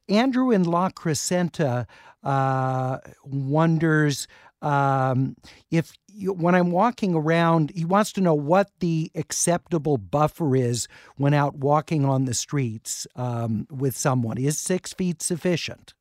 Andrew 0.08 0.50
in 0.50 0.64
La 0.64 0.88
Crescenta 0.90 1.86
uh, 2.22 2.98
wonders 3.24 4.26
um, 4.60 5.36
if 5.70 5.92
when 6.26 6.54
I'm 6.54 6.70
walking 6.70 7.14
around, 7.14 7.72
he 7.74 7.84
wants 7.84 8.12
to 8.12 8.20
know 8.20 8.34
what 8.34 8.70
the 8.80 9.10
acceptable 9.14 9.98
buffer 9.98 10.56
is 10.56 10.88
when 11.16 11.34
out 11.34 11.56
walking 11.56 12.04
on 12.04 12.24
the 12.24 12.34
streets 12.34 13.06
um, 13.16 13.66
with 13.70 13.96
someone. 13.96 14.38
Is 14.38 14.58
six 14.58 14.92
feet 14.92 15.22
sufficient? 15.22 15.94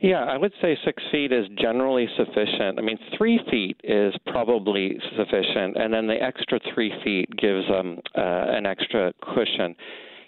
Yeah, 0.00 0.24
I 0.24 0.38
would 0.38 0.52
say 0.62 0.78
six 0.82 1.02
feet 1.12 1.30
is 1.30 1.46
generally 1.60 2.08
sufficient. 2.16 2.78
I 2.78 2.82
mean, 2.82 2.98
three 3.18 3.38
feet 3.50 3.78
is 3.84 4.14
probably 4.26 4.98
sufficient, 5.14 5.76
and 5.76 5.92
then 5.92 6.06
the 6.06 6.14
extra 6.14 6.58
three 6.72 6.90
feet 7.04 7.28
gives 7.36 7.66
um, 7.68 7.98
uh, 8.16 8.20
an 8.48 8.64
extra 8.64 9.12
cushion 9.22 9.76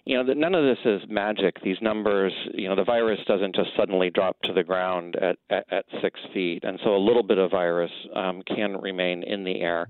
you 0.05 0.17
know, 0.17 0.33
none 0.35 0.55
of 0.55 0.65
this 0.65 0.79
is 0.85 1.09
magic. 1.09 1.62
These 1.62 1.77
numbers, 1.81 2.33
you 2.55 2.69
know, 2.69 2.75
the 2.75 2.85
virus 2.85 3.21
doesn't 3.27 3.55
just 3.55 3.71
suddenly 3.77 4.11
drop 4.11 4.41
to 4.43 4.53
the 4.53 4.65
ground 4.65 5.17
at, 5.17 5.37
at, 5.49 5.65
at 5.73 5.85
six 6.03 6.19
feet. 6.35 6.65
And 6.65 6.81
so 6.83 6.97
a 6.97 6.99
little 6.99 7.23
bit 7.23 7.38
of 7.38 7.53
virus 7.53 7.93
um, 8.15 8.43
can 8.43 8.81
remain 8.81 9.23
in 9.23 9.45
the 9.45 9.61
air. 9.61 9.87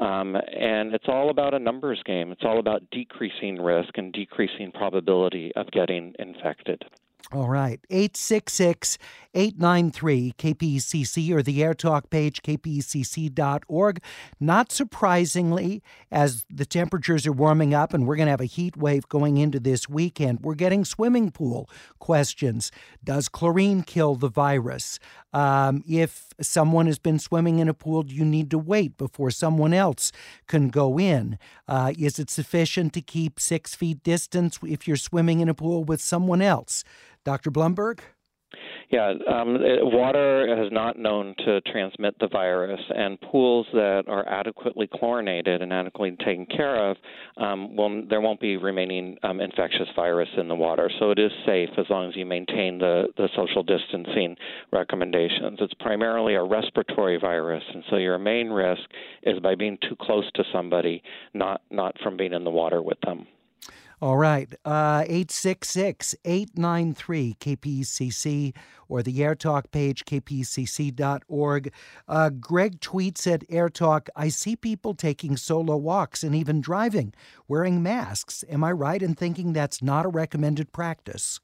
Um, 0.00 0.34
and 0.34 0.94
it's 0.94 1.04
all 1.06 1.30
about 1.30 1.54
a 1.54 1.60
numbers 1.60 2.02
game. 2.04 2.32
It's 2.32 2.42
all 2.44 2.58
about 2.58 2.82
decreasing 2.90 3.60
risk 3.60 3.98
and 3.98 4.12
decreasing 4.12 4.72
probability 4.72 5.52
of 5.54 5.70
getting 5.70 6.14
infected. 6.18 6.84
All 7.30 7.48
right. 7.48 7.78
866 7.88 8.98
893 9.34 10.34
KPCC 10.38 11.30
or 11.30 11.42
the 11.42 11.60
AirTalk 11.60 12.10
page, 12.10 12.42
kpcc.org. 12.42 14.02
Not 14.40 14.72
surprisingly, 14.72 15.82
as 16.10 16.44
the 16.50 16.66
temperatures 16.66 17.26
are 17.26 17.32
warming 17.32 17.74
up 17.74 17.94
and 17.94 18.06
we're 18.06 18.16
going 18.16 18.26
to 18.26 18.32
have 18.32 18.40
a 18.40 18.46
heat 18.46 18.76
wave 18.76 19.08
going 19.08 19.36
into 19.36 19.58
this 19.60 19.88
weekend, 19.88 20.40
we're 20.40 20.54
getting 20.54 20.84
swimming 20.84 21.30
pool 21.30 21.68
questions. 21.98 22.70
Does 23.02 23.28
chlorine 23.28 23.82
kill 23.82 24.14
the 24.14 24.28
virus? 24.28 24.98
Um, 25.32 25.82
if 25.88 26.28
someone 26.40 26.86
has 26.86 26.98
been 26.98 27.18
swimming 27.18 27.58
in 27.58 27.68
a 27.68 27.74
pool, 27.74 28.02
do 28.02 28.14
you 28.14 28.24
need 28.24 28.50
to 28.50 28.58
wait 28.58 28.98
before 28.98 29.30
someone 29.30 29.72
else 29.72 30.12
can 30.46 30.68
go 30.68 30.98
in? 30.98 31.38
Uh, 31.66 31.92
is 31.98 32.18
it 32.18 32.28
sufficient 32.28 32.92
to 32.92 33.00
keep 33.00 33.40
six 33.40 33.74
feet 33.74 34.02
distance 34.02 34.58
if 34.62 34.86
you're 34.86 34.96
swimming 34.96 35.40
in 35.40 35.48
a 35.48 35.54
pool 35.54 35.84
with 35.84 36.00
someone 36.00 36.42
else? 36.42 36.84
Dr. 37.24 37.50
Blumberg? 37.50 38.00
Yeah, 38.90 39.14
um, 39.26 39.56
water 39.60 40.64
is 40.64 40.70
not 40.70 40.98
known 40.98 41.34
to 41.46 41.60
transmit 41.62 42.14
the 42.20 42.28
virus, 42.28 42.80
and 42.94 43.18
pools 43.20 43.66
that 43.72 44.04
are 44.06 44.28
adequately 44.28 44.88
chlorinated 44.92 45.62
and 45.62 45.72
adequately 45.72 46.16
taken 46.24 46.44
care 46.46 46.90
of, 46.90 46.96
um, 47.38 47.74
will, 47.74 48.02
there 48.08 48.20
won't 48.20 48.40
be 48.40 48.58
remaining 48.58 49.16
um, 49.22 49.40
infectious 49.40 49.88
virus 49.96 50.28
in 50.36 50.48
the 50.48 50.54
water. 50.54 50.90
So 50.98 51.10
it 51.10 51.18
is 51.18 51.32
safe 51.46 51.70
as 51.78 51.86
long 51.88 52.08
as 52.10 52.16
you 52.16 52.26
maintain 52.26 52.78
the, 52.78 53.06
the 53.16 53.28
social 53.34 53.62
distancing 53.62 54.36
recommendations. 54.72 55.58
It's 55.60 55.74
primarily 55.74 56.34
a 56.34 56.42
respiratory 56.42 57.18
virus, 57.18 57.64
and 57.72 57.82
so 57.88 57.96
your 57.96 58.18
main 58.18 58.50
risk 58.50 58.82
is 59.22 59.38
by 59.40 59.54
being 59.54 59.78
too 59.88 59.96
close 60.00 60.30
to 60.34 60.44
somebody, 60.52 61.02
not 61.32 61.62
not 61.70 61.96
from 62.02 62.16
being 62.16 62.32
in 62.32 62.44
the 62.44 62.50
water 62.50 62.82
with 62.82 63.00
them. 63.00 63.26
All 64.02 64.16
right. 64.16 64.52
Uh, 64.64 65.04
866 65.06 66.16
893 66.24 67.36
KPCC 67.38 68.52
or 68.88 69.00
the 69.00 69.20
AirTalk 69.20 69.70
page, 69.70 70.04
kpcc.org. 70.04 71.72
Uh, 72.08 72.30
Greg 72.30 72.80
tweets 72.80 73.32
at 73.32 73.48
AirTalk 73.48 74.08
I 74.16 74.28
see 74.28 74.56
people 74.56 74.94
taking 74.94 75.36
solo 75.36 75.76
walks 75.76 76.24
and 76.24 76.34
even 76.34 76.60
driving 76.60 77.14
wearing 77.46 77.80
masks. 77.80 78.44
Am 78.50 78.64
I 78.64 78.72
right 78.72 79.00
in 79.00 79.14
thinking 79.14 79.52
that's 79.52 79.80
not 79.80 80.04
a 80.04 80.08
recommended 80.08 80.72
practice? 80.72 81.38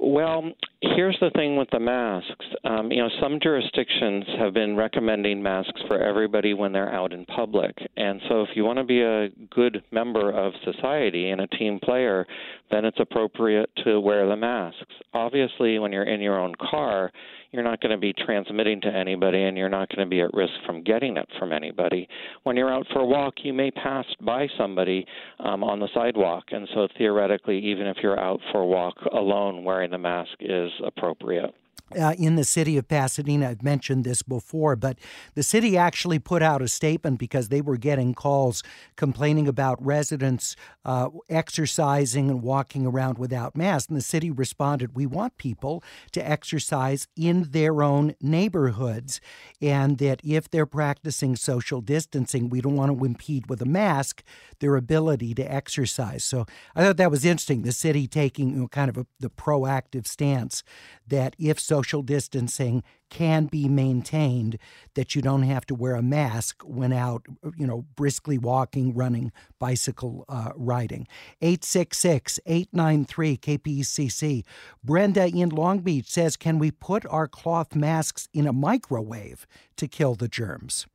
Well, 0.00 0.52
here's 0.80 1.18
the 1.20 1.30
thing 1.30 1.56
with 1.56 1.68
the 1.72 1.80
masks. 1.80 2.46
Um, 2.64 2.92
you 2.92 2.98
know, 2.98 3.08
some 3.20 3.40
jurisdictions 3.42 4.24
have 4.38 4.54
been 4.54 4.76
recommending 4.76 5.42
masks 5.42 5.80
for 5.88 6.00
everybody 6.00 6.54
when 6.54 6.72
they're 6.72 6.92
out 6.92 7.12
in 7.12 7.24
public. 7.26 7.76
And 7.96 8.20
so, 8.28 8.42
if 8.42 8.50
you 8.54 8.64
want 8.64 8.78
to 8.78 8.84
be 8.84 9.02
a 9.02 9.28
good 9.50 9.82
member 9.90 10.30
of 10.30 10.52
society 10.64 11.30
and 11.30 11.40
a 11.40 11.48
team 11.48 11.80
player, 11.82 12.26
then 12.70 12.84
it's 12.84 13.00
appropriate 13.00 13.70
to 13.84 13.98
wear 13.98 14.28
the 14.28 14.36
masks. 14.36 14.94
Obviously, 15.14 15.80
when 15.80 15.90
you're 15.90 16.04
in 16.04 16.20
your 16.20 16.38
own 16.38 16.54
car, 16.70 17.10
you're 17.52 17.62
not 17.62 17.80
going 17.80 17.92
to 17.92 17.98
be 17.98 18.12
transmitting 18.12 18.80
to 18.82 18.88
anybody 18.88 19.44
and 19.44 19.56
you're 19.56 19.68
not 19.68 19.88
going 19.88 20.06
to 20.06 20.10
be 20.10 20.20
at 20.20 20.32
risk 20.34 20.52
from 20.66 20.82
getting 20.82 21.16
it 21.16 21.28
from 21.38 21.52
anybody. 21.52 22.08
When 22.42 22.56
you're 22.56 22.72
out 22.72 22.86
for 22.92 23.00
a 23.00 23.06
walk, 23.06 23.34
you 23.42 23.52
may 23.52 23.70
pass 23.70 24.04
by 24.20 24.48
somebody 24.58 25.06
um, 25.40 25.64
on 25.64 25.80
the 25.80 25.88
sidewalk. 25.94 26.44
And 26.50 26.68
so 26.74 26.88
theoretically, 26.98 27.58
even 27.58 27.86
if 27.86 27.98
you're 28.02 28.20
out 28.20 28.40
for 28.52 28.60
a 28.60 28.66
walk 28.66 28.96
alone, 29.12 29.64
wearing 29.64 29.90
the 29.90 29.98
mask 29.98 30.32
is 30.40 30.70
appropriate 30.84 31.54
uh, 31.96 32.14
in 32.18 32.36
the 32.36 32.44
city 32.44 32.76
of 32.76 32.88
Pasadena. 32.88 33.48
I've 33.50 33.62
mentioned 33.62 34.04
this 34.04 34.22
before, 34.22 34.76
but 34.76 34.98
the 35.34 35.42
city 35.42 35.76
actually 35.76 36.18
put 36.18 36.42
out 36.42 36.62
a 36.62 36.68
statement 36.68 37.18
because 37.18 37.48
they 37.48 37.60
were 37.60 37.76
getting 37.76 38.14
calls 38.14 38.62
complaining 38.96 39.48
about 39.48 39.84
residents 39.84 40.56
uh, 40.84 41.08
exercising 41.28 42.30
and 42.30 42.42
walking 42.42 42.86
around 42.86 43.18
without 43.18 43.56
masks. 43.56 43.88
And 43.88 43.96
the 43.96 44.02
city 44.02 44.30
responded, 44.30 44.94
We 44.94 45.06
want 45.06 45.36
people 45.36 45.82
to 46.12 46.28
exercise 46.28 47.08
in 47.16 47.50
their 47.50 47.82
own 47.82 48.14
neighborhoods, 48.20 49.20
and 49.60 49.98
that 49.98 50.20
if 50.24 50.50
they're 50.50 50.66
practicing 50.66 51.36
social 51.36 51.80
distancing, 51.80 52.48
we 52.48 52.60
don't 52.60 52.76
want 52.76 52.96
to 52.96 53.04
impede 53.04 53.48
with 53.48 53.62
a 53.62 53.66
mask 53.66 54.22
their 54.60 54.76
ability 54.76 55.34
to 55.34 55.52
exercise. 55.52 56.24
So 56.24 56.46
I 56.74 56.82
thought 56.82 56.96
that 56.96 57.10
was 57.10 57.24
interesting. 57.24 57.62
The 57.62 57.72
city 57.72 58.06
taking 58.06 58.50
you 58.50 58.56
know, 58.56 58.68
kind 58.68 58.88
of 58.88 58.96
a, 58.96 59.06
the 59.20 59.30
proactive 59.30 60.06
stance 60.06 60.62
that 61.06 61.36
if 61.38 61.60
social 61.78 62.02
distancing 62.02 62.82
can 63.08 63.46
be 63.46 63.68
maintained, 63.68 64.58
that 64.94 65.14
you 65.14 65.22
don't 65.22 65.44
have 65.44 65.64
to 65.64 65.76
wear 65.76 65.94
a 65.94 66.02
mask 66.02 66.60
when 66.64 66.92
out, 66.92 67.24
you 67.56 67.68
know, 67.68 67.84
briskly 67.94 68.36
walking, 68.36 68.92
running, 68.94 69.30
bicycle 69.60 70.24
uh, 70.28 70.50
riding. 70.56 71.06
866 71.40 72.40
893 72.46 73.36
KPCC. 73.36 74.44
Brenda 74.82 75.28
in 75.28 75.50
Long 75.50 75.78
Beach 75.78 76.10
says, 76.10 76.36
Can 76.36 76.58
we 76.58 76.72
put 76.72 77.06
our 77.06 77.28
cloth 77.28 77.76
masks 77.76 78.28
in 78.34 78.48
a 78.48 78.52
microwave 78.52 79.46
to 79.76 79.86
kill 79.86 80.16
the 80.16 80.28
germs? 80.28 80.88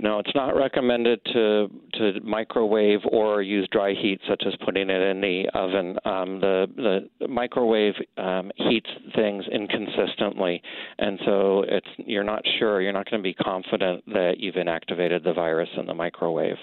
No, 0.00 0.18
it's 0.20 0.34
not 0.34 0.56
recommended 0.56 1.20
to 1.32 1.68
to 1.94 2.20
microwave 2.22 3.00
or 3.10 3.42
use 3.42 3.68
dry 3.72 3.94
heat, 3.94 4.20
such 4.28 4.42
as 4.46 4.54
putting 4.64 4.90
it 4.90 5.00
in 5.00 5.20
the 5.20 5.48
oven. 5.54 5.98
Um, 6.04 6.40
the 6.40 7.08
the 7.18 7.28
microwave 7.28 7.94
um, 8.16 8.50
heats 8.56 8.90
things 9.14 9.44
inconsistently, 9.50 10.62
and 10.98 11.18
so 11.24 11.64
it's 11.66 11.88
you're 11.98 12.24
not 12.24 12.42
sure. 12.58 12.80
You're 12.80 12.92
not 12.92 13.10
going 13.10 13.22
to 13.22 13.28
be 13.28 13.34
confident 13.34 14.04
that 14.06 14.34
you've 14.38 14.54
inactivated 14.54 15.24
the 15.24 15.32
virus 15.32 15.68
in 15.76 15.86
the 15.86 15.94
microwave. 15.94 16.58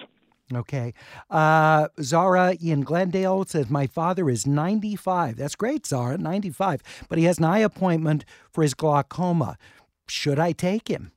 Okay. 0.53 0.93
Uh, 1.29 1.87
Zara 1.99 2.55
in 2.61 2.81
Glendale 2.81 3.45
says, 3.45 3.69
My 3.69 3.87
father 3.87 4.29
is 4.29 4.45
95. 4.45 5.37
That's 5.37 5.55
great, 5.55 5.87
Zara, 5.87 6.19
95. 6.19 6.83
But 7.09 7.17
he 7.17 7.23
has 7.23 7.39
an 7.39 7.45
eye 7.45 7.59
appointment 7.59 8.25
for 8.51 8.61
his 8.61 8.75
glaucoma. 8.75 9.57
Should 10.07 10.37
I 10.37 10.51
take 10.51 10.87
him? 10.87 11.11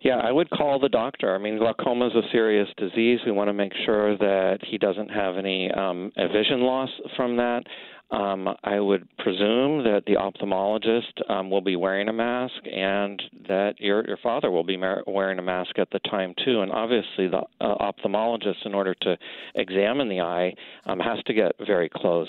Yeah, 0.00 0.16
I 0.16 0.32
would 0.32 0.50
call 0.50 0.78
the 0.78 0.88
doctor. 0.88 1.34
I 1.34 1.38
mean, 1.38 1.58
glaucoma 1.58 2.08
is 2.08 2.14
a 2.14 2.22
serious 2.32 2.68
disease. 2.76 3.20
We 3.24 3.32
want 3.32 3.48
to 3.48 3.52
make 3.52 3.72
sure 3.84 4.16
that 4.18 4.58
he 4.66 4.78
doesn't 4.78 5.08
have 5.08 5.36
any 5.36 5.70
um, 5.70 6.10
vision 6.16 6.62
loss 6.62 6.90
from 7.16 7.36
that. 7.36 7.62
Um, 8.10 8.48
I 8.64 8.80
would 8.80 9.06
presume 9.18 9.84
that 9.84 10.02
the 10.06 10.14
ophthalmologist 10.14 11.30
um, 11.30 11.48
will 11.48 11.60
be 11.60 11.76
wearing 11.76 12.08
a 12.08 12.12
mask, 12.12 12.54
and 12.66 13.22
that 13.46 13.74
your 13.78 14.04
your 14.06 14.16
father 14.16 14.50
will 14.50 14.64
be 14.64 14.76
wearing 14.76 15.38
a 15.38 15.42
mask 15.42 15.78
at 15.78 15.88
the 15.92 16.00
time 16.10 16.34
too. 16.44 16.62
And 16.62 16.72
obviously, 16.72 17.28
the 17.28 17.42
uh, 17.60 17.76
ophthalmologist, 17.76 18.66
in 18.66 18.74
order 18.74 18.94
to 19.02 19.16
examine 19.54 20.08
the 20.08 20.20
eye, 20.20 20.52
um, 20.86 20.98
has 20.98 21.22
to 21.26 21.34
get 21.34 21.52
very 21.64 21.88
close. 21.88 22.28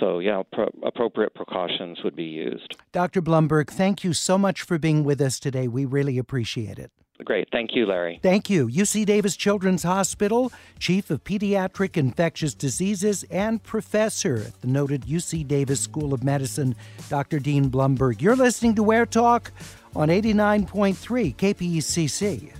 So, 0.00 0.18
yeah, 0.18 0.42
pro- 0.52 0.72
appropriate 0.82 1.34
precautions 1.34 1.98
would 2.02 2.16
be 2.16 2.24
used. 2.24 2.76
Dr. 2.92 3.22
Blumberg, 3.22 3.70
thank 3.70 4.02
you 4.02 4.12
so 4.12 4.36
much 4.36 4.62
for 4.62 4.78
being 4.78 5.04
with 5.04 5.20
us 5.20 5.38
today. 5.38 5.68
We 5.68 5.84
really 5.84 6.18
appreciate 6.18 6.78
it. 6.78 6.90
Great. 7.22 7.48
Thank 7.52 7.76
you, 7.76 7.86
Larry. 7.86 8.18
Thank 8.22 8.50
you. 8.50 8.66
UC 8.66 9.06
Davis 9.06 9.36
Children's 9.36 9.84
Hospital, 9.84 10.52
Chief 10.80 11.10
of 11.10 11.22
Pediatric 11.22 11.96
Infectious 11.96 12.54
Diseases 12.54 13.24
and 13.30 13.62
Professor 13.62 14.36
at 14.48 14.60
the 14.60 14.66
noted 14.66 15.02
UC 15.02 15.46
Davis 15.46 15.80
School 15.80 16.12
of 16.12 16.24
Medicine, 16.24 16.74
Dr. 17.08 17.38
Dean 17.38 17.70
Blumberg. 17.70 18.20
You're 18.20 18.34
listening 18.34 18.74
to 18.74 18.92
Air 18.92 19.06
Talk 19.06 19.52
on 19.94 20.08
89.3 20.08 21.36
KPCC. 21.36 22.52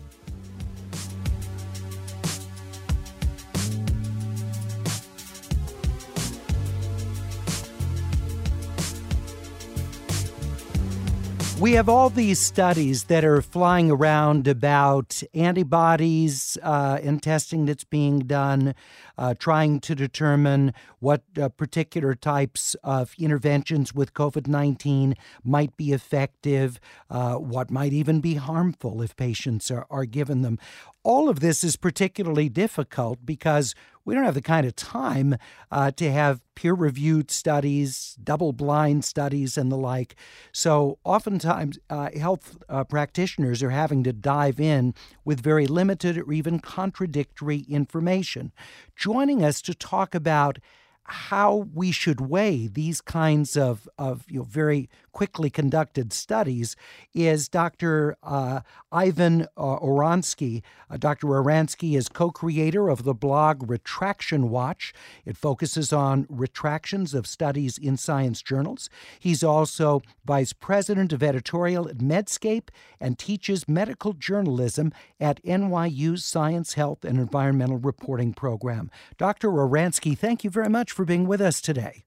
We 11.61 11.75
have 11.75 11.89
all 11.89 12.11
these 12.11 12.41
studies 12.41 13.05
that 13.05 13.25
are 13.25 13.41
flying 13.41 13.89
around 13.89 14.49
about 14.49 15.23
antibodies 15.35 16.59
uh, 16.61 16.99
and 17.01 17.23
testing 17.23 17.65
that's 17.65 17.85
being 17.85 18.21
done, 18.21 18.75
uh, 19.17 19.35
trying 19.39 19.79
to 19.81 19.95
determine 19.95 20.75
what 20.99 21.23
uh, 21.41 21.49
particular 21.51 22.17
types 22.17 22.75
of 22.83 23.15
interventions 23.21 23.95
with 23.95 24.15
COVID 24.15 24.49
19 24.49 25.15
might 25.45 25.77
be 25.77 25.93
effective, 25.93 26.81
uh, 27.09 27.35
what 27.35 27.71
might 27.71 27.93
even 27.93 28.21
be 28.21 28.35
harmful 28.35 29.01
if 29.01 29.15
patients 29.15 29.71
are, 29.71 29.87
are 29.91 30.07
given 30.07 30.43
them. 30.43 30.59
All 31.05 31.29
of 31.29 31.39
this 31.39 31.63
is 31.63 31.77
particularly 31.77 32.49
difficult 32.49 33.25
because 33.25 33.77
we 34.05 34.15
don't 34.15 34.25
have 34.25 34.35
the 34.35 34.43
kind 34.43 34.67
of 34.67 34.77
time 34.77 35.37
uh, 35.71 35.91
to 35.93 36.11
have 36.11 36.41
peer 36.55 36.75
reviewed 36.75 37.31
studies, 37.31 38.17
double 38.23 38.53
blind 38.53 39.05
studies, 39.05 39.57
and 39.57 39.73
the 39.73 39.77
like. 39.77 40.15
So, 40.53 40.99
oftentimes, 41.05 41.79
uh, 41.91 42.11
health 42.17 42.59
uh, 42.69 42.85
practitioners 42.85 43.63
are 43.63 43.71
having 43.71 44.05
to 44.05 44.13
dive 44.13 44.61
in 44.61 44.95
with 45.25 45.41
very 45.41 45.67
limited 45.67 46.19
or 46.19 46.33
even 46.33 46.61
contradictory 46.61 47.65
information. 47.69 48.53
Joining 48.97 49.45
us 49.45 49.63
to 49.63 49.75
talk 49.75 50.15
about 50.15 50.59
how 51.05 51.69
we 51.75 51.93
should 51.93 52.21
weigh 52.21 52.67
these 52.67 53.01
kinds 53.01 53.57
of, 53.57 53.89
of 53.99 54.25
you 54.31 54.39
know, 54.39 54.45
very 54.45 54.89
quickly 55.15 55.49
conducted 55.49 56.13
studies 56.13 56.75
is 57.15 57.49
Dr. 57.49 58.17
Uh, 58.23 58.61
Ivan 58.91 59.43
uh, 59.57 59.79
Oransky. 59.79 60.63
Uh, 60.91 60.97
Dr. 60.97 61.29
Oransky 61.29 61.97
is 61.97 62.09
co 62.09 62.31
creator 62.31 62.89
of 62.91 63.05
the 63.05 63.15
blog 63.15 63.71
Retraction 63.71 64.51
Watch. 64.51 64.93
It 65.25 65.37
focuses 65.37 65.93
on 65.93 66.27
retractions 66.29 67.15
of 67.15 67.29
studies 67.29 67.79
in 67.79 67.97
science 67.97 68.43
journals. 68.43 68.91
He's 69.19 69.45
also 69.45 70.03
vice 70.25 70.53
president 70.53 71.13
of 71.13 71.23
editorial 71.23 71.89
at 71.89 71.99
Medscape 71.99 72.69
and 73.01 73.17
teaches 73.17 73.69
medical 73.69 74.15
journalism 74.15 74.93
at 75.21 75.43
NYU's 75.45 76.25
Science, 76.25 76.75
Health, 76.75 77.05
and 77.05 77.19
Environmental 77.19 77.79
Reporting 77.79 78.35
Program. 78.35 78.91
Dr. 79.17 79.49
Oransky, 79.49 80.19
thank 80.19 80.43
you 80.43 80.51
very 80.51 80.69
much 80.69 80.91
for 80.91 81.05
being 81.05 81.29
with 81.29 81.41
us 81.41 81.61
today. 81.61 82.05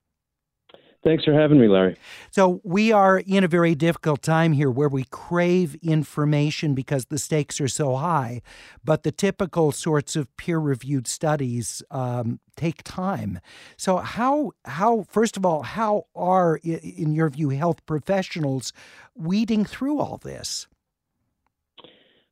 Thanks 1.04 1.24
for 1.24 1.32
having 1.32 1.60
me, 1.60 1.68
Larry. 1.68 1.96
So, 2.30 2.60
we 2.64 2.90
are 2.90 3.18
in 3.18 3.44
a 3.44 3.48
very 3.48 3.76
difficult 3.76 4.20
time 4.20 4.52
here 4.52 4.70
where 4.70 4.88
we 4.88 5.04
crave 5.04 5.76
information 5.76 6.74
because 6.74 7.04
the 7.04 7.18
stakes 7.18 7.60
are 7.60 7.68
so 7.68 7.94
high, 7.94 8.42
but 8.84 9.04
the 9.04 9.12
typical 9.12 9.70
sorts 9.70 10.16
of 10.16 10.34
peer 10.36 10.58
reviewed 10.58 11.06
studies 11.06 11.84
um, 11.92 12.40
take 12.56 12.82
time. 12.82 13.38
So, 13.76 13.98
how, 13.98 14.52
how, 14.64 15.04
first 15.08 15.36
of 15.36 15.46
all, 15.46 15.62
how 15.62 16.06
are, 16.16 16.56
in 16.64 17.14
your 17.14 17.28
view, 17.28 17.50
health 17.50 17.86
professionals 17.86 18.72
weeding 19.14 19.64
through 19.64 20.00
all 20.00 20.18
this? 20.18 20.66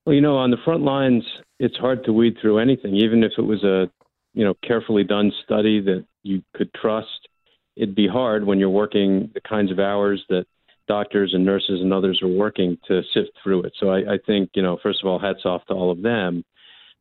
Well, 0.05 0.15
you 0.15 0.21
know, 0.21 0.37
on 0.37 0.51
the 0.51 0.59
front 0.65 0.83
lines, 0.83 1.23
it's 1.61 1.77
hard 1.77 2.05
to 2.05 2.13
weed 2.13 2.37
through 2.41 2.59
anything, 2.59 2.97
even 2.97 3.23
if 3.23 3.33
it 3.39 3.43
was 3.43 3.63
a, 3.63 3.89
you 4.35 4.45
know, 4.45 4.55
carefully 4.67 5.05
done 5.05 5.33
study 5.45 5.81
that 5.83 6.05
you 6.25 6.43
could 6.55 6.75
trust 6.75 7.29
it'd 7.77 7.95
be 7.95 8.09
hard 8.09 8.45
when 8.45 8.59
you're 8.59 8.71
working 8.71 9.31
the 9.35 9.41
kinds 9.41 9.71
of 9.71 9.79
hours 9.79 10.25
that 10.29 10.47
doctors 10.89 11.33
and 11.35 11.45
nurses 11.45 11.81
and 11.81 11.93
others 11.93 12.21
are 12.23 12.29
working 12.29 12.79
to 12.89 13.03
sift 13.13 13.31
through 13.43 13.63
it. 13.63 13.73
So 13.79 13.91
I, 13.91 14.15
I 14.15 14.19
think, 14.25 14.51
you 14.55 14.63
know, 14.63 14.79
first 14.83 15.01
of 15.03 15.09
all, 15.09 15.19
hats 15.19 15.41
off 15.45 15.65
to 15.67 15.75
all 15.75 15.91
of 15.91 16.03
them. 16.03 16.45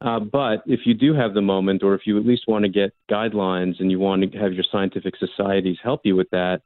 Uh, 0.01 0.19
but 0.19 0.61
if 0.65 0.81
you 0.85 0.93
do 0.93 1.13
have 1.13 1.33
the 1.33 1.41
moment, 1.41 1.83
or 1.83 1.95
if 1.95 2.01
you 2.05 2.19
at 2.19 2.25
least 2.25 2.43
want 2.47 2.63
to 2.63 2.69
get 2.69 2.93
guidelines 3.09 3.79
and 3.79 3.89
you 3.89 3.99
want 3.99 4.31
to 4.31 4.37
have 4.37 4.53
your 4.53 4.65
scientific 4.71 5.13
societies 5.17 5.77
help 5.81 6.01
you 6.03 6.15
with 6.15 6.29
that, 6.31 6.61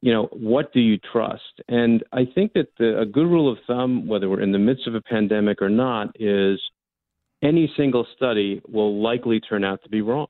you 0.00 0.12
know, 0.12 0.28
what 0.32 0.72
do 0.72 0.80
you 0.80 0.98
trust? 1.12 1.42
And 1.68 2.04
I 2.12 2.24
think 2.34 2.52
that 2.54 2.68
the, 2.78 3.00
a 3.00 3.06
good 3.06 3.26
rule 3.26 3.50
of 3.50 3.58
thumb, 3.66 4.06
whether 4.06 4.28
we're 4.28 4.42
in 4.42 4.52
the 4.52 4.58
midst 4.58 4.86
of 4.86 4.94
a 4.94 5.00
pandemic 5.00 5.60
or 5.60 5.68
not, 5.68 6.16
is 6.18 6.60
any 7.42 7.72
single 7.76 8.06
study 8.16 8.60
will 8.66 9.02
likely 9.02 9.40
turn 9.40 9.64
out 9.64 9.82
to 9.82 9.88
be 9.88 10.00
wrong. 10.00 10.28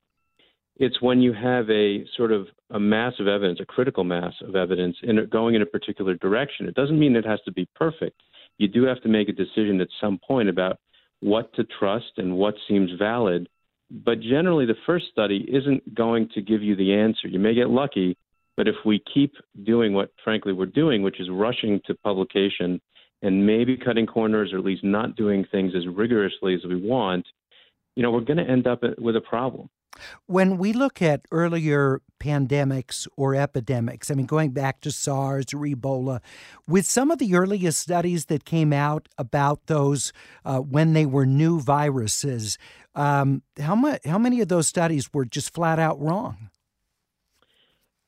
It's 0.79 1.01
when 1.01 1.21
you 1.21 1.33
have 1.33 1.69
a 1.69 2.05
sort 2.15 2.31
of 2.31 2.47
a 2.71 2.79
mass 2.79 3.13
of 3.19 3.27
evidence, 3.27 3.59
a 3.61 3.65
critical 3.65 4.05
mass 4.05 4.33
of 4.41 4.55
evidence, 4.55 4.95
in 5.03 5.27
going 5.29 5.55
in 5.55 5.61
a 5.61 5.65
particular 5.65 6.15
direction. 6.15 6.67
It 6.67 6.75
doesn't 6.75 6.97
mean 6.97 7.17
it 7.17 7.25
has 7.25 7.41
to 7.45 7.51
be 7.51 7.67
perfect. 7.75 8.21
You 8.57 8.69
do 8.69 8.83
have 8.83 9.01
to 9.01 9.09
make 9.09 9.27
a 9.27 9.33
decision 9.33 9.81
at 9.81 9.89
some 9.99 10.19
point 10.25 10.47
about 10.47 10.77
what 11.19 11.53
to 11.55 11.65
trust 11.77 12.13
and 12.17 12.37
what 12.37 12.55
seems 12.67 12.91
valid. 12.97 13.49
But 13.91 14.21
generally, 14.21 14.65
the 14.65 14.75
first 14.85 15.07
study 15.11 15.45
isn't 15.51 15.95
going 15.95 16.29
to 16.35 16.41
give 16.41 16.63
you 16.63 16.77
the 16.77 16.93
answer. 16.93 17.27
You 17.27 17.39
may 17.39 17.53
get 17.53 17.69
lucky, 17.69 18.15
but 18.55 18.67
if 18.67 18.75
we 18.85 19.01
keep 19.13 19.33
doing 19.63 19.93
what, 19.93 20.11
frankly, 20.23 20.53
we're 20.53 20.65
doing, 20.67 21.01
which 21.01 21.19
is 21.19 21.29
rushing 21.29 21.81
to 21.87 21.95
publication 21.95 22.79
and 23.21 23.45
maybe 23.45 23.75
cutting 23.75 24.05
corners 24.05 24.53
or 24.53 24.59
at 24.59 24.65
least 24.65 24.83
not 24.85 25.17
doing 25.17 25.45
things 25.51 25.73
as 25.75 25.87
rigorously 25.87 26.53
as 26.53 26.61
we 26.63 26.75
want, 26.75 27.25
you 27.95 28.03
know, 28.03 28.11
we're 28.11 28.21
going 28.21 28.37
to 28.37 28.49
end 28.49 28.65
up 28.65 28.81
uh, 28.83 28.89
with 28.97 29.17
a 29.17 29.21
problem. 29.21 29.69
When 30.25 30.57
we 30.57 30.73
look 30.73 31.01
at 31.01 31.21
earlier 31.31 32.01
pandemics 32.19 33.07
or 33.15 33.35
epidemics, 33.35 34.11
I 34.11 34.15
mean, 34.15 34.25
going 34.25 34.51
back 34.51 34.81
to 34.81 34.91
SARS 34.91 35.53
or 35.53 35.59
Ebola, 35.59 36.19
with 36.67 36.85
some 36.85 37.11
of 37.11 37.19
the 37.19 37.35
earliest 37.35 37.79
studies 37.79 38.25
that 38.25 38.45
came 38.45 38.73
out 38.73 39.07
about 39.17 39.67
those 39.67 40.11
uh, 40.45 40.59
when 40.59 40.93
they 40.93 41.05
were 41.05 41.25
new 41.25 41.59
viruses, 41.59 42.57
um, 42.95 43.41
how, 43.59 43.75
much, 43.75 44.01
how 44.05 44.17
many 44.17 44.41
of 44.41 44.47
those 44.47 44.67
studies 44.67 45.13
were 45.13 45.25
just 45.25 45.53
flat 45.53 45.79
out 45.79 45.99
wrong? 45.99 46.49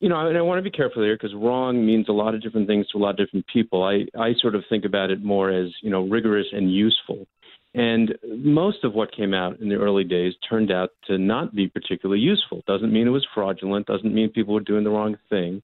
you 0.02 0.08
know, 0.08 0.26
and 0.26 0.36
I 0.36 0.42
want 0.42 0.58
to 0.58 0.68
be 0.68 0.76
careful 0.76 1.04
here 1.04 1.14
because 1.14 1.32
wrong 1.32 1.86
means 1.86 2.08
a 2.08 2.12
lot 2.12 2.34
of 2.34 2.42
different 2.42 2.66
things 2.66 2.88
to 2.88 2.98
a 2.98 3.00
lot 3.00 3.10
of 3.10 3.16
different 3.18 3.46
people. 3.46 3.84
I, 3.84 4.04
I 4.20 4.34
sort 4.40 4.56
of 4.56 4.64
think 4.68 4.84
about 4.84 5.12
it 5.12 5.22
more 5.22 5.48
as, 5.48 5.68
you 5.80 5.90
know, 5.90 6.02
rigorous 6.02 6.48
and 6.50 6.74
useful. 6.74 7.28
And 7.74 8.14
most 8.26 8.84
of 8.84 8.92
what 8.92 9.16
came 9.16 9.32
out 9.32 9.60
in 9.60 9.68
the 9.68 9.76
early 9.76 10.04
days 10.04 10.34
turned 10.48 10.70
out 10.70 10.90
to 11.06 11.16
not 11.16 11.54
be 11.54 11.68
particularly 11.68 12.20
useful. 12.20 12.62
Doesn't 12.66 12.92
mean 12.92 13.06
it 13.06 13.10
was 13.10 13.26
fraudulent, 13.34 13.86
doesn't 13.86 14.14
mean 14.14 14.28
people 14.28 14.54
were 14.54 14.60
doing 14.60 14.84
the 14.84 14.90
wrong 14.90 15.16
thing. 15.30 15.62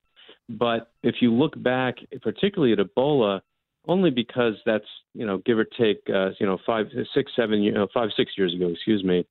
But 0.48 0.90
if 1.02 1.16
you 1.20 1.32
look 1.32 1.62
back, 1.62 1.96
particularly 2.22 2.72
at 2.72 2.78
Ebola, 2.78 3.40
only 3.86 4.10
because 4.10 4.54
that's, 4.64 4.86
you 5.14 5.26
know, 5.26 5.38
give 5.44 5.58
or 5.58 5.64
take, 5.64 6.02
uh, 6.08 6.30
you 6.40 6.46
know, 6.46 6.58
five, 6.64 6.86
six, 7.14 7.32
seven, 7.36 7.62
you 7.62 7.72
know, 7.72 7.88
five, 7.92 8.08
six 8.16 8.32
years 8.38 8.54
ago, 8.54 8.68
excuse 8.68 9.04
me, 9.04 9.26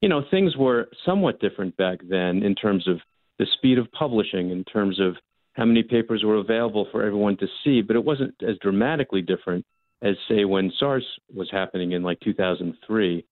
you 0.00 0.08
know, 0.08 0.22
things 0.30 0.56
were 0.56 0.88
somewhat 1.04 1.40
different 1.40 1.76
back 1.76 2.00
then 2.08 2.42
in 2.42 2.54
terms 2.54 2.88
of 2.88 2.98
the 3.38 3.46
speed 3.56 3.78
of 3.78 3.90
publishing 3.92 4.50
in 4.50 4.64
terms 4.64 5.00
of 5.00 5.14
how 5.52 5.64
many 5.64 5.82
papers 5.82 6.22
were 6.24 6.36
available 6.36 6.86
for 6.90 7.04
everyone 7.04 7.36
to 7.38 7.46
see, 7.64 7.82
but 7.82 7.96
it 7.96 8.04
wasn't 8.04 8.34
as 8.46 8.56
dramatically 8.60 9.22
different 9.22 9.64
as, 10.06 10.16
say, 10.28 10.44
when 10.44 10.72
SARS 10.78 11.04
was 11.34 11.48
happening 11.50 11.92
in 11.92 12.02
like 12.02 12.20
2003. 12.20 13.24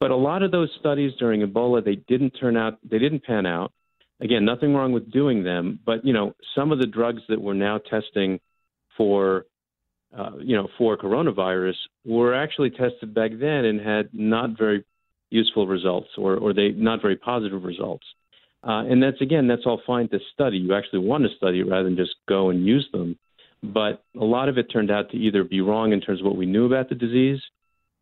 But 0.00 0.10
a 0.10 0.16
lot 0.16 0.42
of 0.42 0.50
those 0.50 0.70
studies 0.80 1.12
during 1.18 1.42
Ebola, 1.42 1.84
they 1.84 1.96
didn't 1.96 2.30
turn 2.30 2.56
out, 2.56 2.78
they 2.88 2.98
didn't 2.98 3.24
pan 3.24 3.46
out. 3.46 3.72
Again, 4.20 4.44
nothing 4.44 4.74
wrong 4.74 4.92
with 4.92 5.10
doing 5.10 5.42
them, 5.42 5.80
but 5.84 6.04
you 6.04 6.12
know, 6.12 6.34
some 6.54 6.70
of 6.72 6.78
the 6.78 6.86
drugs 6.86 7.22
that 7.28 7.40
we're 7.40 7.54
now 7.54 7.78
testing 7.78 8.40
for, 8.96 9.46
uh, 10.16 10.32
you 10.38 10.56
know, 10.56 10.68
for 10.78 10.96
coronavirus 10.96 11.74
were 12.04 12.34
actually 12.34 12.70
tested 12.70 13.14
back 13.14 13.32
then 13.32 13.64
and 13.64 13.80
had 13.80 14.10
not 14.12 14.56
very 14.56 14.84
useful 15.30 15.66
results, 15.66 16.08
or 16.16 16.36
or 16.36 16.52
they 16.52 16.68
not 16.70 17.02
very 17.02 17.16
positive 17.16 17.64
results. 17.64 18.06
Uh, 18.62 18.84
and 18.84 19.02
that's 19.02 19.20
again, 19.20 19.48
that's 19.48 19.66
all 19.66 19.80
fine 19.86 20.08
to 20.10 20.18
study. 20.32 20.58
You 20.58 20.74
actually 20.74 21.00
want 21.00 21.24
to 21.24 21.36
study 21.36 21.62
rather 21.62 21.84
than 21.84 21.96
just 21.96 22.14
go 22.28 22.50
and 22.50 22.64
use 22.64 22.88
them. 22.92 23.18
But 23.62 24.02
a 24.20 24.24
lot 24.24 24.48
of 24.48 24.58
it 24.58 24.64
turned 24.72 24.90
out 24.90 25.10
to 25.10 25.16
either 25.16 25.44
be 25.44 25.60
wrong 25.60 25.92
in 25.92 26.00
terms 26.00 26.20
of 26.20 26.26
what 26.26 26.36
we 26.36 26.46
knew 26.46 26.66
about 26.66 26.88
the 26.88 26.94
disease, 26.94 27.40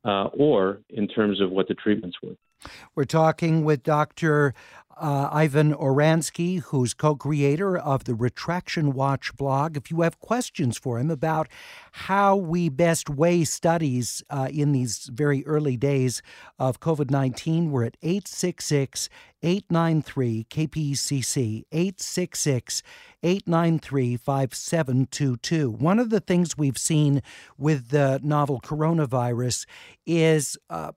uh, 0.05 0.25
or 0.33 0.81
in 0.89 1.07
terms 1.07 1.41
of 1.41 1.51
what 1.51 1.69
the 1.69 1.75
treatments 1.75 2.17
were. 2.23 2.37
We're 2.95 3.05
talking 3.05 3.65
with 3.65 3.83
Dr 3.83 4.55
uh, 5.01 5.29
Ivan 5.33 5.75
Oransky, 5.75 6.61
who's 6.61 6.95
co 6.95 7.17
creator 7.17 7.77
of 7.77 8.05
the 8.05 8.15
Retraction 8.15 8.93
Watch 8.93 9.35
blog. 9.37 9.77
If 9.77 9.91
you 9.91 10.03
have 10.03 10.21
questions 10.21 10.79
for 10.79 10.99
him 10.99 11.11
about 11.11 11.49
how 11.93 12.37
we 12.37 12.69
best 12.69 13.09
weigh 13.09 13.45
studies 13.45 14.23
uh, 14.31 14.49
in 14.53 14.73
these 14.73 15.07
very 15.13 15.45
early 15.47 15.77
days 15.77 16.23
of 16.59 16.81
COVID 16.81 17.11
19, 17.11 17.71
we're 17.71 17.85
at 17.85 17.97
866 18.03 19.09
893 19.43 20.47
KPCC, 20.51 21.65
866 21.73 22.83
893 23.23 24.17
5722. 24.17 25.71
One 25.71 25.99
of 25.99 26.11
the 26.11 26.21
things 26.21 26.59
we've 26.59 26.77
seen 26.77 27.23
with 27.57 27.89
the 27.89 28.21
novel 28.23 28.61
coronavirus 28.61 29.65
is 30.07 30.59
uh, 30.69 30.93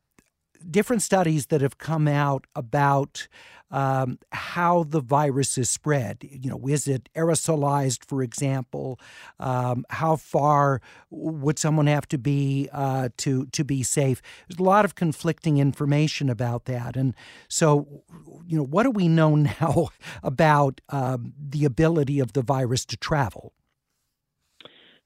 different 0.69 1.01
studies 1.01 1.47
that 1.47 1.61
have 1.61 1.77
come 1.77 2.07
out 2.07 2.47
about 2.55 3.27
um, 3.73 4.19
how 4.31 4.83
the 4.83 5.01
virus 5.01 5.57
is 5.57 5.69
spread. 5.69 6.19
You 6.21 6.51
know, 6.51 6.67
is 6.67 6.87
it 6.87 7.09
aerosolized, 7.15 8.05
for 8.05 8.21
example? 8.21 8.99
Um, 9.39 9.83
how 9.89 10.15
far 10.15 10.79
would 11.09 11.57
someone 11.57 11.87
have 11.87 12.07
to 12.09 12.19
be 12.19 12.69
uh, 12.71 13.09
to 13.17 13.47
to 13.47 13.63
be 13.65 13.81
safe? 13.81 14.21
There's 14.47 14.59
a 14.59 14.63
lot 14.63 14.85
of 14.85 14.93
conflicting 14.93 15.57
information 15.57 16.29
about 16.29 16.65
that, 16.65 16.95
and 16.95 17.15
so 17.47 18.03
you 18.45 18.57
know, 18.57 18.63
what 18.63 18.83
do 18.83 18.91
we 18.91 19.07
know 19.07 19.35
now 19.61 19.89
about 20.21 20.79
um, 20.89 21.33
the 21.37 21.65
ability 21.65 22.19
of 22.19 22.33
the 22.33 22.43
virus 22.43 22.85
to 22.85 22.97
travel? 22.97 23.53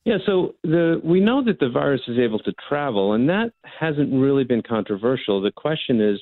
Yeah, 0.07 0.19
so 0.25 0.55
the 0.63 1.01
we 1.03 1.19
know 1.19 1.43
that 1.43 1.59
the 1.59 1.67
virus 1.67 1.99
is 2.07 2.17
able 2.17 2.39
to 2.39 2.53
travel, 2.69 3.11
and 3.11 3.27
that 3.27 3.51
hasn't 3.63 4.13
really 4.13 4.45
been 4.45 4.63
controversial. 4.63 5.41
The 5.41 5.51
question 5.51 5.99
is, 5.99 6.17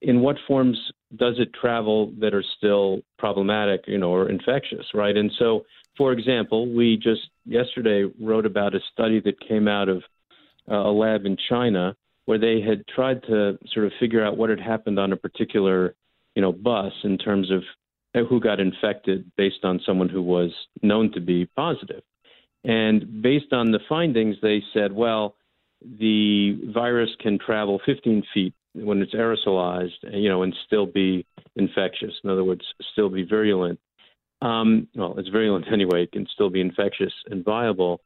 in 0.00 0.20
what 0.20 0.34
forms 0.48 0.76
does 1.14 1.36
it 1.38 1.50
travel 1.54 2.12
that 2.18 2.34
are 2.34 2.42
still 2.56 3.02
problematic, 3.16 3.84
you 3.86 3.98
know, 3.98 4.10
or 4.10 4.28
infectious, 4.28 4.86
right? 4.94 5.16
And 5.16 5.30
so, 5.38 5.64
for 5.96 6.10
example, 6.10 6.74
we 6.74 6.96
just 6.96 7.20
yesterday 7.46 8.12
wrote 8.20 8.46
about 8.46 8.74
a 8.74 8.80
study 8.92 9.20
that 9.20 9.38
came 9.38 9.68
out 9.68 9.88
of 9.88 10.02
uh, 10.68 10.74
a 10.74 10.90
lab 10.90 11.24
in 11.24 11.36
China 11.48 11.94
where 12.24 12.40
they 12.40 12.60
had 12.60 12.84
tried 12.88 13.22
to 13.28 13.56
sort 13.72 13.86
of 13.86 13.92
figure 14.00 14.24
out 14.24 14.36
what 14.36 14.50
had 14.50 14.58
happened 14.58 14.98
on 14.98 15.12
a 15.12 15.16
particular, 15.16 15.94
you 16.34 16.42
know, 16.42 16.50
bus 16.50 16.92
in 17.04 17.16
terms 17.16 17.48
of 17.52 17.62
who 18.28 18.40
got 18.40 18.58
infected 18.58 19.30
based 19.36 19.62
on 19.62 19.80
someone 19.86 20.08
who 20.08 20.22
was 20.22 20.50
known 20.82 21.12
to 21.12 21.20
be 21.20 21.46
positive. 21.54 22.02
And 22.64 23.22
based 23.22 23.52
on 23.52 23.70
the 23.70 23.80
findings, 23.88 24.36
they 24.40 24.62
said, 24.72 24.92
well, 24.92 25.36
the 25.82 26.58
virus 26.72 27.10
can 27.20 27.38
travel 27.38 27.80
15 27.84 28.22
feet 28.32 28.54
when 28.72 29.02
it's 29.02 29.14
aerosolized, 29.14 30.02
you 30.12 30.28
know, 30.28 30.42
and 30.42 30.54
still 30.66 30.86
be 30.86 31.26
infectious. 31.56 32.12
In 32.24 32.30
other 32.30 32.42
words, 32.42 32.62
still 32.92 33.10
be 33.10 33.22
virulent. 33.22 33.78
Um, 34.40 34.88
well, 34.94 35.14
it's 35.18 35.28
virulent 35.28 35.66
anyway. 35.72 36.04
It 36.04 36.12
can 36.12 36.26
still 36.32 36.50
be 36.50 36.60
infectious 36.60 37.12
and 37.30 37.44
viable. 37.44 38.00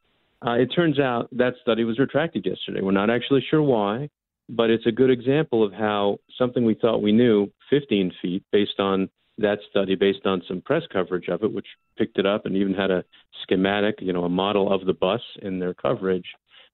Uh, 0.45 0.53
it 0.53 0.67
turns 0.67 0.99
out 0.99 1.29
that 1.33 1.55
study 1.63 1.85
was 1.85 1.99
retracted 1.99 2.47
yesterday. 2.47 2.81
We're 2.81 2.93
not 2.93 3.11
actually 3.11 3.45
sure 3.49 3.63
why, 3.63 4.11
but 4.49 4.71
it's 4.71 4.87
a 4.87 4.93
good 4.93 5.11
example 5.11 5.65
of 5.65 5.73
how 5.73 6.19
something 6.37 6.65
we 6.65 6.75
thought 6.75 7.03
we 7.03 7.13
knew 7.13 7.51
15 7.71 8.13
feet 8.23 8.45
based 8.53 8.79
on 8.79 9.09
that 9.39 9.59
study 9.71 9.95
based 9.95 10.27
on 10.27 10.43
some 10.47 10.61
press 10.61 10.83
coverage 10.93 11.29
of 11.29 11.43
it, 11.43 11.53
which 11.53 11.67
picked 11.97 12.19
it 12.19 12.27
up 12.27 12.47
and 12.47 12.57
even 12.57 12.75
had 12.75 12.91
a 12.91 13.05
schematic, 13.43 13.97
you 14.01 14.13
know, 14.13 14.25
a 14.25 14.29
model 14.29 14.73
of 14.73 14.85
the 14.87 14.93
bus 14.93 15.21
in 15.43 15.59
their 15.59 15.75
coverage, 15.75 16.27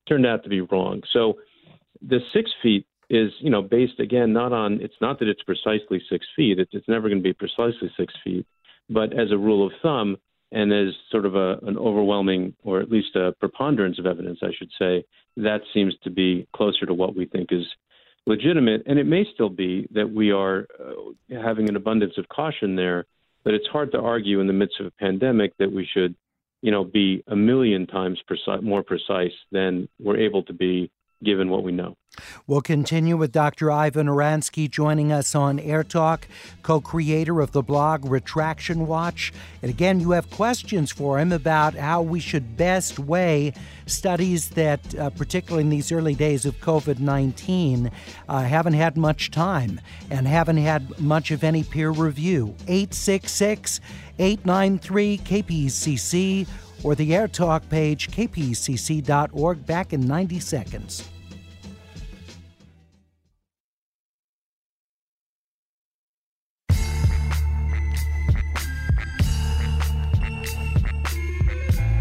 turned 0.08 0.26
out 0.26 0.42
to 0.42 0.48
be 0.48 0.60
wrong. 0.60 1.02
So 1.12 1.34
the 2.06 2.20
six 2.32 2.50
feet 2.62 2.86
is, 3.10 3.30
you 3.40 3.50
know, 3.50 3.62
based 3.62 4.00
again 4.00 4.32
not 4.32 4.52
on. 4.52 4.80
It's 4.80 4.94
not 5.00 5.18
that 5.18 5.28
it's 5.28 5.42
precisely 5.42 6.02
six 6.10 6.26
feet. 6.34 6.58
It's, 6.58 6.70
it's 6.72 6.88
never 6.88 7.08
going 7.08 7.22
to 7.22 7.22
be 7.22 7.34
precisely 7.34 7.90
six 7.96 8.12
feet, 8.24 8.46
but 8.88 9.12
as 9.12 9.30
a 9.30 9.38
rule 9.38 9.66
of 9.66 9.72
thumb, 9.82 10.16
and 10.52 10.72
as 10.72 10.94
sort 11.10 11.26
of 11.26 11.34
a, 11.34 11.58
an 11.66 11.76
overwhelming, 11.76 12.54
or 12.62 12.80
at 12.80 12.88
least 12.88 13.16
a 13.16 13.32
preponderance 13.40 13.98
of 13.98 14.06
evidence, 14.06 14.38
I 14.40 14.52
should 14.56 14.70
say, 14.78 15.04
that 15.36 15.62
seems 15.72 15.94
to 16.04 16.10
be 16.10 16.46
closer 16.54 16.86
to 16.86 16.94
what 16.94 17.16
we 17.16 17.26
think 17.26 17.48
is 17.50 17.66
legitimate, 18.26 18.82
and 18.86 18.98
it 18.98 19.04
may 19.04 19.26
still 19.34 19.50
be 19.50 19.86
that 19.92 20.10
we 20.10 20.30
are 20.30 20.66
uh, 20.80 21.40
having 21.42 21.68
an 21.68 21.76
abundance 21.76 22.14
of 22.16 22.28
caution 22.28 22.76
there. 22.76 23.04
But 23.44 23.54
it's 23.54 23.66
hard 23.66 23.92
to 23.92 24.00
argue 24.00 24.40
in 24.40 24.46
the 24.46 24.54
midst 24.54 24.80
of 24.80 24.86
a 24.86 24.90
pandemic 24.92 25.52
that 25.58 25.70
we 25.70 25.86
should, 25.92 26.14
you 26.62 26.70
know, 26.70 26.84
be 26.84 27.22
a 27.26 27.36
million 27.36 27.86
times 27.86 28.18
precise, 28.26 28.62
more 28.62 28.82
precise 28.82 29.34
than 29.52 29.88
we're 30.00 30.16
able 30.16 30.42
to 30.44 30.54
be 30.54 30.90
given 31.24 31.50
what 31.50 31.62
we 31.62 31.72
know. 31.72 31.96
We'll 32.46 32.60
continue 32.60 33.16
with 33.16 33.32
Dr. 33.32 33.70
Ivan 33.70 34.06
Oransky 34.06 34.70
joining 34.70 35.10
us 35.10 35.34
on 35.34 35.58
Air 35.58 35.82
Talk, 35.82 36.28
co 36.62 36.80
creator 36.80 37.40
of 37.40 37.52
the 37.52 37.62
blog 37.62 38.04
Retraction 38.04 38.86
Watch. 38.86 39.32
And 39.62 39.70
again, 39.70 40.00
you 40.00 40.12
have 40.12 40.30
questions 40.30 40.92
for 40.92 41.18
him 41.18 41.32
about 41.32 41.74
how 41.74 42.02
we 42.02 42.20
should 42.20 42.56
best 42.56 42.98
weigh 42.98 43.52
studies 43.86 44.50
that, 44.50 44.94
uh, 44.94 45.10
particularly 45.10 45.64
in 45.64 45.70
these 45.70 45.90
early 45.90 46.14
days 46.14 46.44
of 46.44 46.60
COVID 46.60 47.00
19, 47.00 47.90
uh, 48.28 48.42
haven't 48.42 48.74
had 48.74 48.96
much 48.96 49.30
time 49.30 49.80
and 50.10 50.28
haven't 50.28 50.58
had 50.58 50.98
much 51.00 51.30
of 51.30 51.42
any 51.42 51.64
peer 51.64 51.90
review. 51.90 52.54
866 52.68 53.80
893 54.18 55.18
KPCC 55.18 56.46
or 56.84 56.94
the 56.94 57.14
Air 57.14 57.26
Talk 57.26 57.68
page, 57.68 58.10
kpcc.org, 58.10 59.66
back 59.66 59.92
in 59.92 60.06
90 60.06 60.38
seconds. 60.38 61.10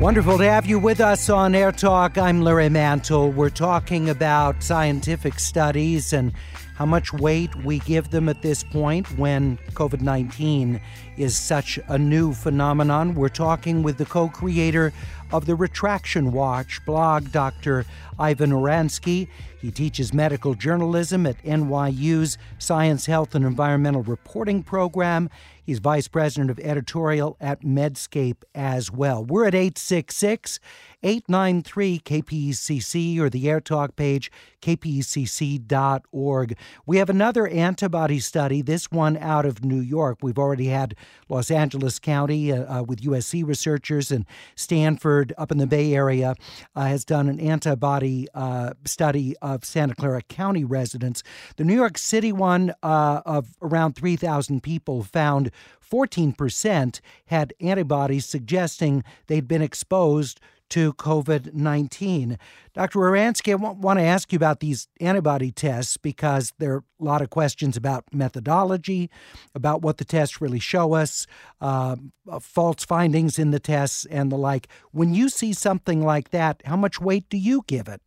Wonderful 0.04 0.38
to 0.40 0.44
have 0.44 0.66
you 0.66 0.80
with 0.80 1.00
us 1.00 1.30
on 1.30 1.56
Air 1.56 1.72
Talk. 1.72 2.18
I'm 2.18 2.42
Larry 2.42 2.68
Mantle. 2.68 3.32
We're 3.32 3.50
talking 3.50 4.10
about 4.10 4.62
scientific 4.62 5.40
studies 5.40 6.12
and 6.12 6.34
how 6.76 6.86
much 6.86 7.14
weight 7.14 7.56
we 7.64 7.80
give 7.80 8.10
them 8.10 8.28
at 8.28 8.42
this 8.42 8.66
point 8.66 9.18
when 9.18 9.58
COVID 9.76 10.02
19 10.02 10.82
is 11.16 11.38
such 11.38 11.80
a 11.88 11.98
new 11.98 12.34
phenomenon. 12.34 13.16
We're 13.16 13.30
talking 13.30 13.82
with 13.82 13.98
the 13.98 14.04
co 14.04 14.28
creator 14.28 14.92
of 15.32 15.46
the 15.46 15.56
Retraction 15.56 16.34
Watch 16.34 16.86
blog, 16.86 17.32
Dr. 17.32 17.86
Ivan 18.20 18.52
Oransky. 18.52 19.30
He 19.62 19.72
teaches 19.72 20.14
medical 20.14 20.54
journalism 20.54 21.26
at 21.26 21.42
NYU's 21.44 22.38
Science, 22.58 23.06
Health, 23.06 23.36
and 23.36 23.46
Environmental 23.46 24.04
Reporting 24.04 24.64
program 24.64 25.30
He's 25.66 25.80
vice 25.80 26.08
president 26.08 26.52
of 26.52 26.60
editorial 26.60 27.38
at 27.40 27.62
Medscape 27.62 28.44
as 28.54 28.92
well. 28.92 29.24
We're 29.24 29.46
at 29.48 29.56
866 29.56 30.60
893 31.04 32.00
KPCC 32.00 33.20
or 33.20 33.30
the 33.30 33.46
AirTalk 33.46 33.96
page, 33.96 34.32
kpcc.org. 34.62 36.58
We 36.86 36.98
have 36.98 37.10
another 37.10 37.48
antibody 37.48 38.20
study, 38.20 38.62
this 38.62 38.90
one 38.92 39.18
out 39.18 39.46
of 39.46 39.64
New 39.64 39.80
York. 39.80 40.20
We've 40.22 40.40
already 40.40 40.68
had 40.68 40.96
Los 41.28 41.52
Angeles 41.52 42.00
County 42.00 42.52
uh, 42.52 42.80
uh, 42.80 42.84
with 42.84 43.02
USC 43.02 43.46
researchers, 43.46 44.12
and 44.12 44.26
Stanford 44.56 45.34
up 45.38 45.52
in 45.52 45.58
the 45.58 45.68
Bay 45.68 45.94
Area 45.94 46.36
uh, 46.76 46.86
has 46.86 47.04
done 47.04 47.28
an 47.28 47.40
antibody 47.40 48.28
uh, 48.34 48.74
study 48.86 49.36
of 49.42 49.66
Santa 49.66 49.96
Clara 49.96 50.22
County 50.22 50.64
residents. 50.64 51.24
The 51.58 51.66
New 51.66 51.76
York 51.76 51.98
City 51.98 52.32
one 52.32 52.74
uh, 52.82 53.22
of 53.26 53.50
around 53.62 53.96
3,000 53.96 54.64
people 54.64 55.04
found 55.04 55.52
14% 55.94 57.00
had 57.28 57.54
antibodies 57.60 58.26
suggesting 58.26 59.04
they'd 59.28 59.48
been 59.48 59.62
exposed 59.62 60.40
to 60.74 60.92
COVID 60.94 61.54
19. 61.54 62.40
Dr. 62.74 63.00
Oransky, 63.00 63.52
I 63.52 63.56
want 63.56 64.00
to 64.00 64.04
ask 64.04 64.34
you 64.34 64.38
about 64.38 64.60
these 64.60 64.88
antibody 65.00 65.52
tests 65.52 65.98
because 65.98 66.52
there 66.58 66.74
are 66.74 66.84
a 67.00 67.04
lot 67.04 67.22
of 67.22 67.30
questions 67.30 67.78
about 67.78 68.06
methodology, 68.12 69.12
about 69.54 69.84
what 69.84 70.00
the 70.00 70.04
tests 70.04 70.42
really 70.42 70.58
show 70.58 70.94
us, 70.94 71.28
uh, 71.62 71.96
false 72.42 72.84
findings 72.84 73.38
in 73.38 73.52
the 73.52 73.60
tests, 73.60 74.06
and 74.06 74.32
the 74.32 74.36
like. 74.36 74.68
When 74.90 75.14
you 75.14 75.30
see 75.30 75.54
something 75.54 76.02
like 76.02 76.32
that, 76.32 76.64
how 76.66 76.76
much 76.76 77.00
weight 77.00 77.30
do 77.30 77.38
you 77.38 77.64
give 77.68 77.88
it? 77.88 78.02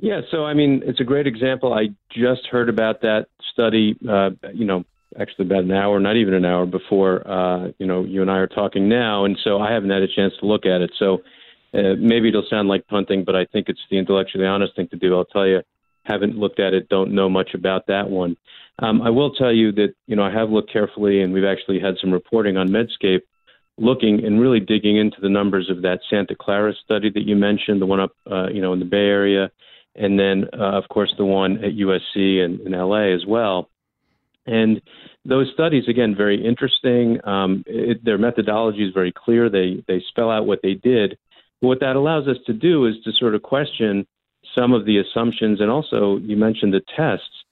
Yeah, 0.00 0.22
so 0.30 0.46
I 0.46 0.54
mean, 0.54 0.82
it's 0.86 1.00
a 1.00 1.04
great 1.04 1.26
example. 1.26 1.74
I 1.74 1.88
just 2.10 2.46
heard 2.46 2.70
about 2.70 3.02
that 3.02 3.26
study, 3.52 3.98
uh, 4.08 4.30
you 4.54 4.64
know, 4.64 4.84
actually 5.20 5.46
about 5.46 5.64
an 5.64 5.72
hour, 5.72 5.98
not 6.00 6.16
even 6.16 6.34
an 6.34 6.44
hour 6.44 6.66
before 6.66 7.26
uh, 7.28 7.68
you 7.78 7.86
know 7.86 8.04
you 8.04 8.22
and 8.22 8.30
I 8.30 8.38
are 8.38 8.46
talking 8.46 8.88
now, 8.88 9.24
and 9.24 9.38
so 9.42 9.58
I 9.58 9.72
haven't 9.72 9.90
had 9.90 10.02
a 10.02 10.08
chance 10.08 10.34
to 10.40 10.46
look 10.46 10.66
at 10.66 10.80
it. 10.80 10.92
So 10.98 11.22
uh, 11.74 11.94
maybe 11.98 12.28
it'll 12.28 12.46
sound 12.48 12.68
like 12.68 12.86
punting, 12.86 13.24
but 13.24 13.36
I 13.36 13.44
think 13.46 13.68
it's 13.68 13.80
the 13.90 13.98
intellectually 13.98 14.46
honest 14.46 14.76
thing 14.76 14.88
to 14.88 14.96
do. 14.96 15.16
I'll 15.16 15.24
tell 15.24 15.46
you, 15.46 15.62
haven't 16.04 16.38
looked 16.38 16.60
at 16.60 16.74
it, 16.74 16.88
don't 16.88 17.12
know 17.12 17.28
much 17.28 17.54
about 17.54 17.86
that 17.88 18.08
one. 18.08 18.36
Um, 18.78 19.02
I 19.02 19.10
will 19.10 19.32
tell 19.32 19.52
you 19.52 19.72
that 19.72 19.94
you 20.06 20.16
know 20.16 20.22
I 20.22 20.32
have 20.32 20.50
looked 20.50 20.72
carefully, 20.72 21.22
and 21.22 21.32
we've 21.32 21.44
actually 21.44 21.80
had 21.80 21.94
some 22.00 22.12
reporting 22.12 22.56
on 22.56 22.68
Medscape, 22.68 23.22
looking 23.78 24.24
and 24.24 24.40
really 24.40 24.60
digging 24.60 24.96
into 24.96 25.20
the 25.20 25.28
numbers 25.28 25.70
of 25.70 25.82
that 25.82 26.00
Santa 26.10 26.34
Clara 26.34 26.74
study 26.84 27.10
that 27.10 27.26
you 27.26 27.36
mentioned, 27.36 27.80
the 27.80 27.86
one 27.86 28.00
up 28.00 28.12
uh, 28.30 28.48
you 28.48 28.60
know 28.60 28.72
in 28.72 28.78
the 28.78 28.84
Bay 28.84 29.06
Area, 29.06 29.50
and 29.94 30.18
then 30.18 30.44
uh, 30.52 30.78
of 30.78 30.88
course 30.88 31.12
the 31.16 31.24
one 31.24 31.64
at 31.64 31.72
USC 31.72 32.44
and 32.44 32.60
in 32.60 32.72
LA 32.72 33.14
as 33.14 33.24
well. 33.26 33.70
And 34.46 34.80
those 35.24 35.50
studies, 35.52 35.84
again, 35.88 36.14
very 36.16 36.44
interesting. 36.44 37.18
Um, 37.26 37.64
it, 37.66 38.04
their 38.04 38.18
methodology 38.18 38.86
is 38.86 38.94
very 38.94 39.12
clear. 39.12 39.50
They 39.50 39.84
they 39.88 40.02
spell 40.08 40.30
out 40.30 40.46
what 40.46 40.60
they 40.62 40.74
did. 40.74 41.18
What 41.60 41.80
that 41.80 41.96
allows 41.96 42.28
us 42.28 42.36
to 42.46 42.52
do 42.52 42.86
is 42.86 42.94
to 43.04 43.12
sort 43.12 43.34
of 43.34 43.42
question 43.42 44.06
some 44.56 44.72
of 44.72 44.84
the 44.86 44.98
assumptions, 44.98 45.60
and 45.60 45.70
also 45.70 46.18
you 46.18 46.36
mentioned 46.36 46.72
the 46.72 46.82
tests. 46.96 47.44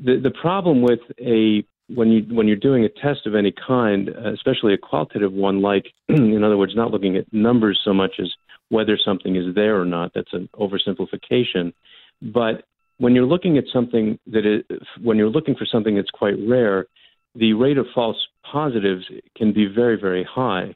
The 0.00 0.18
the 0.20 0.32
problem 0.32 0.82
with 0.82 1.00
a 1.20 1.64
when 1.88 2.10
you 2.10 2.22
when 2.34 2.46
you're 2.46 2.56
doing 2.56 2.84
a 2.84 2.88
test 2.88 3.26
of 3.26 3.34
any 3.34 3.52
kind, 3.52 4.08
especially 4.08 4.74
a 4.74 4.78
qualitative 4.78 5.32
one, 5.32 5.62
like 5.62 5.86
in 6.08 6.42
other 6.42 6.56
words, 6.56 6.74
not 6.74 6.90
looking 6.90 7.16
at 7.16 7.32
numbers 7.32 7.80
so 7.84 7.94
much 7.94 8.14
as 8.18 8.28
whether 8.70 8.98
something 9.02 9.36
is 9.36 9.54
there 9.54 9.80
or 9.80 9.84
not. 9.84 10.12
That's 10.14 10.32
an 10.32 10.48
oversimplification. 10.54 11.72
But 12.20 12.64
when 12.98 13.14
you're 13.14 13.26
looking 13.26 13.58
at 13.58 13.64
something 13.72 14.18
that 14.26 14.44
is, 14.44 14.78
when 15.00 15.16
you're 15.16 15.30
looking 15.30 15.54
for 15.54 15.66
something 15.66 15.96
that's 15.96 16.10
quite 16.10 16.34
rare, 16.46 16.86
the 17.34 17.52
rate 17.52 17.78
of 17.78 17.86
false 17.94 18.16
positives 18.50 19.04
can 19.36 19.52
be 19.52 19.66
very, 19.66 19.98
very 20.00 20.24
high. 20.24 20.74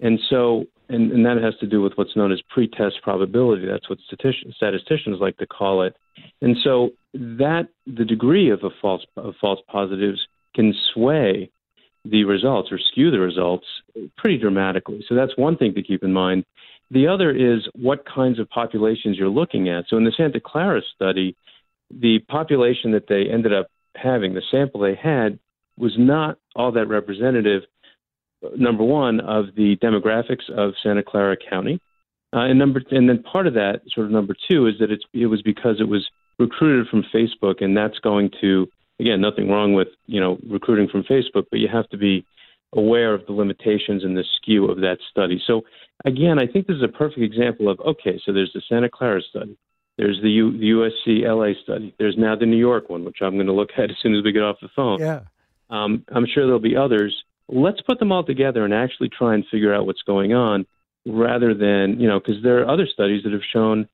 And 0.00 0.18
so, 0.30 0.64
and, 0.88 1.12
and 1.12 1.24
that 1.26 1.42
has 1.42 1.54
to 1.60 1.66
do 1.66 1.80
with 1.80 1.94
what's 1.96 2.16
known 2.16 2.32
as 2.32 2.40
pretest 2.50 2.96
probability. 3.02 3.66
That's 3.66 3.88
what 3.88 3.98
statisticians, 4.06 4.54
statisticians 4.56 5.18
like 5.20 5.36
to 5.38 5.46
call 5.46 5.82
it. 5.82 5.96
And 6.40 6.56
so 6.62 6.90
that 7.14 7.68
the 7.86 8.04
degree 8.04 8.50
of 8.50 8.62
a 8.62 8.70
false 8.80 9.04
of 9.16 9.34
false 9.40 9.60
positives 9.68 10.20
can 10.54 10.74
sway 10.92 11.50
the 12.04 12.24
results 12.24 12.70
or 12.70 12.78
skew 12.78 13.10
the 13.10 13.18
results 13.18 13.66
pretty 14.16 14.38
dramatically. 14.38 15.04
So 15.08 15.14
that's 15.14 15.36
one 15.36 15.56
thing 15.56 15.74
to 15.74 15.82
keep 15.82 16.02
in 16.02 16.12
mind. 16.12 16.44
The 16.90 17.08
other 17.08 17.30
is 17.30 17.66
what 17.74 18.04
kinds 18.06 18.38
of 18.38 18.48
populations 18.50 19.16
you're 19.16 19.28
looking 19.28 19.68
at. 19.70 19.86
So 19.88 19.96
in 19.96 20.04
the 20.04 20.12
Santa 20.14 20.38
Clara 20.38 20.82
study, 20.94 21.34
the 22.00 22.18
population 22.28 22.92
that 22.92 23.08
they 23.08 23.26
ended 23.30 23.52
up 23.52 23.66
having, 23.96 24.34
the 24.34 24.42
sample 24.50 24.80
they 24.80 24.94
had, 24.94 25.38
was 25.76 25.92
not 25.98 26.38
all 26.54 26.72
that 26.72 26.88
representative, 26.88 27.62
number 28.56 28.84
one, 28.84 29.20
of 29.20 29.46
the 29.56 29.76
demographics 29.82 30.48
of 30.50 30.74
Santa 30.82 31.02
Clara 31.02 31.36
County. 31.36 31.80
Uh, 32.34 32.46
and 32.46 32.58
number, 32.58 32.82
and 32.90 33.08
then 33.08 33.22
part 33.22 33.46
of 33.46 33.54
that, 33.54 33.80
sort 33.92 34.06
of 34.06 34.12
number 34.12 34.34
two, 34.50 34.66
is 34.66 34.74
that 34.80 34.90
it's 34.90 35.04
it 35.12 35.26
was 35.26 35.40
because 35.42 35.76
it 35.80 35.88
was 35.88 36.04
recruited 36.38 36.88
from 36.88 37.04
Facebook, 37.14 37.62
and 37.62 37.76
that's 37.76 37.98
going 38.00 38.28
to 38.40 38.66
again 38.98 39.20
nothing 39.20 39.48
wrong 39.48 39.72
with 39.72 39.88
you 40.06 40.20
know 40.20 40.36
recruiting 40.48 40.88
from 40.88 41.04
Facebook, 41.04 41.44
but 41.50 41.60
you 41.60 41.68
have 41.72 41.88
to 41.90 41.96
be 41.96 42.26
aware 42.74 43.14
of 43.14 43.24
the 43.26 43.32
limitations 43.32 44.02
and 44.02 44.16
the 44.16 44.24
skew 44.36 44.66
of 44.66 44.78
that 44.78 44.98
study. 45.10 45.40
So 45.46 45.62
again, 46.04 46.40
I 46.40 46.48
think 46.48 46.66
this 46.66 46.76
is 46.76 46.82
a 46.82 46.88
perfect 46.88 47.20
example 47.20 47.68
of 47.68 47.78
okay, 47.80 48.20
so 48.24 48.32
there's 48.32 48.52
the 48.52 48.62
Santa 48.68 48.88
Clara 48.88 49.22
study, 49.22 49.56
there's 49.96 50.20
the, 50.22 50.30
U, 50.30 50.52
the 50.58 50.70
USC 50.70 51.22
LA 51.22 51.60
study. 51.62 51.94
There's 51.98 52.16
now 52.18 52.34
the 52.36 52.46
New 52.46 52.58
York 52.58 52.90
one, 52.90 53.04
which 53.04 53.18
I'm 53.20 53.34
going 53.34 53.46
to 53.46 53.52
look 53.52 53.70
at 53.76 53.90
as 53.90 53.96
soon 54.02 54.14
as 54.14 54.24
we 54.24 54.32
get 54.32 54.42
off 54.42 54.56
the 54.60 54.68
phone. 54.74 55.00
Yeah. 55.00 55.20
Um, 55.70 56.04
I'm 56.08 56.26
sure 56.26 56.44
there'll 56.44 56.60
be 56.60 56.76
others. 56.76 57.24
Let's 57.48 57.80
put 57.82 57.98
them 57.98 58.10
all 58.12 58.24
together 58.24 58.64
and 58.64 58.74
actually 58.74 59.08
try 59.08 59.34
and 59.34 59.44
figure 59.50 59.74
out 59.74 59.86
what's 59.86 60.02
going 60.02 60.32
on 60.32 60.66
rather 61.06 61.54
than, 61.54 62.00
you 62.00 62.08
know, 62.08 62.18
because 62.18 62.42
there 62.42 62.62
are 62.62 62.68
other 62.68 62.86
studies 62.86 63.22
that 63.24 63.32
have 63.32 63.42
shown 63.52 63.88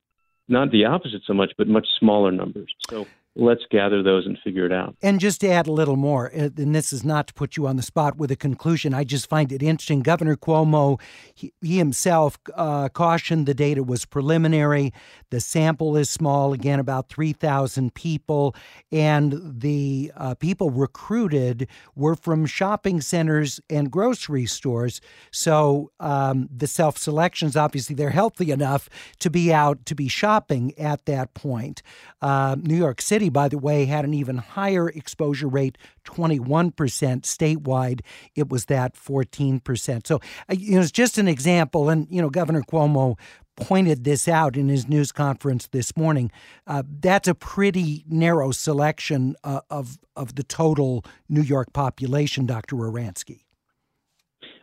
not 0.48 0.70
the 0.70 0.84
opposite 0.84 1.22
so 1.26 1.34
much, 1.34 1.52
but 1.58 1.68
much 1.68 1.86
smaller 1.98 2.30
numbers. 2.30 2.74
So 2.88 3.06
let's 3.36 3.62
gather 3.70 4.02
those 4.02 4.26
and 4.26 4.36
figure 4.42 4.66
it 4.66 4.72
out. 4.72 4.96
And 5.02 5.20
just 5.20 5.40
to 5.42 5.48
add 5.48 5.66
a 5.66 5.72
little 5.72 5.96
more, 5.96 6.30
uh, 6.34 6.50
and 6.56 6.74
this 6.74 6.92
is 6.92 7.04
not 7.04 7.28
to 7.28 7.34
put 7.34 7.56
you 7.56 7.66
on 7.66 7.76
the 7.76 7.82
spot 7.82 8.16
with 8.16 8.30
a 8.30 8.36
conclusion, 8.36 8.92
I 8.92 9.04
just 9.04 9.28
find 9.28 9.52
it 9.52 9.62
interesting. 9.62 10.00
Governor 10.00 10.36
Cuomo, 10.36 11.00
he, 11.34 11.52
he 11.60 11.78
himself 11.78 12.38
uh, 12.54 12.88
cautioned 12.88 13.46
the 13.46 13.54
data 13.54 13.82
was 13.82 14.04
preliminary. 14.04 14.92
The 15.30 15.40
sample 15.40 15.96
is 15.96 16.10
small, 16.10 16.52
again, 16.52 16.80
about 16.80 17.08
3,000 17.08 17.94
people. 17.94 18.54
And 18.90 19.40
the 19.60 20.12
uh, 20.16 20.34
people 20.34 20.70
recruited 20.70 21.68
were 21.94 22.16
from 22.16 22.46
shopping 22.46 23.00
centers 23.00 23.60
and 23.70 23.90
grocery 23.90 24.46
stores. 24.46 25.00
So 25.30 25.92
um, 26.00 26.48
the 26.54 26.66
self 26.66 26.98
selections, 26.98 27.56
obviously, 27.56 27.94
they're 27.94 28.10
healthy 28.10 28.50
enough 28.50 28.88
to 29.20 29.30
be 29.30 29.52
out 29.52 29.86
to 29.86 29.94
be 29.94 30.08
shopping 30.08 30.76
at 30.78 31.06
that 31.06 31.34
point. 31.34 31.82
Uh, 32.20 32.56
New 32.60 32.76
York 32.76 33.00
City, 33.00 33.19
by 33.28 33.48
the 33.48 33.58
way, 33.58 33.84
had 33.84 34.04
an 34.04 34.14
even 34.14 34.38
higher 34.38 34.88
exposure 34.88 35.48
rate, 35.48 35.76
21% 36.04 36.72
statewide. 36.72 38.00
It 38.34 38.48
was 38.48 38.66
that 38.66 38.94
14%. 38.94 40.06
So, 40.06 40.20
uh, 40.48 40.54
you 40.56 40.76
know, 40.76 40.80
it's 40.80 40.90
just 40.90 41.18
an 41.18 41.28
example. 41.28 41.88
And, 41.88 42.06
you 42.10 42.22
know, 42.22 42.30
Governor 42.30 42.62
Cuomo 42.62 43.18
pointed 43.56 44.04
this 44.04 44.26
out 44.26 44.56
in 44.56 44.68
his 44.68 44.88
news 44.88 45.12
conference 45.12 45.68
this 45.68 45.96
morning. 45.96 46.30
Uh, 46.66 46.82
that's 47.00 47.28
a 47.28 47.34
pretty 47.34 48.04
narrow 48.08 48.50
selection 48.52 49.36
uh, 49.44 49.60
of 49.70 49.98
of 50.16 50.34
the 50.34 50.42
total 50.42 51.04
New 51.28 51.42
York 51.42 51.72
population, 51.72 52.46
Dr. 52.46 52.76
Oransky. 52.76 53.44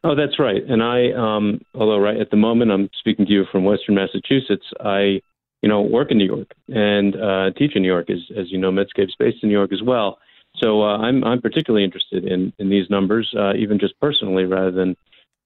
Oh, 0.04 0.16
that's 0.16 0.40
right. 0.40 0.64
And 0.68 0.84
I, 0.84 1.12
um, 1.12 1.62
although 1.74 1.98
right 1.98 2.18
at 2.20 2.30
the 2.30 2.38
moment 2.38 2.72
I'm 2.72 2.90
speaking 3.00 3.26
to 3.26 3.32
you 3.32 3.46
from 3.52 3.64
Western 3.64 3.96
Massachusetts, 3.96 4.66
I, 4.80 5.22
you 5.62 5.70
know, 5.70 5.82
work 5.82 6.12
in 6.12 6.18
New 6.18 6.26
York 6.26 6.54
and 6.68 7.16
uh, 7.16 7.52
teach 7.58 7.76
in 7.76 7.82
New 7.82 7.88
York, 7.88 8.10
as 8.10 8.20
as 8.38 8.52
you 8.52 8.58
know, 8.58 8.72
Medscape's 8.72 9.16
based 9.18 9.38
in 9.42 9.50
New 9.50 9.56
York 9.56 9.74
as 9.74 9.82
well. 9.82 10.20
So 10.58 10.82
uh, 10.84 10.98
I'm 10.98 11.24
I'm 11.24 11.42
particularly 11.42 11.84
interested 11.84 12.26
in 12.26 12.54
in 12.60 12.70
these 12.70 12.90
numbers, 12.90 13.34
uh, 13.38 13.54
even 13.54 13.80
just 13.80 14.00
personally, 14.00 14.46
rather 14.46 14.72
than 14.72 14.96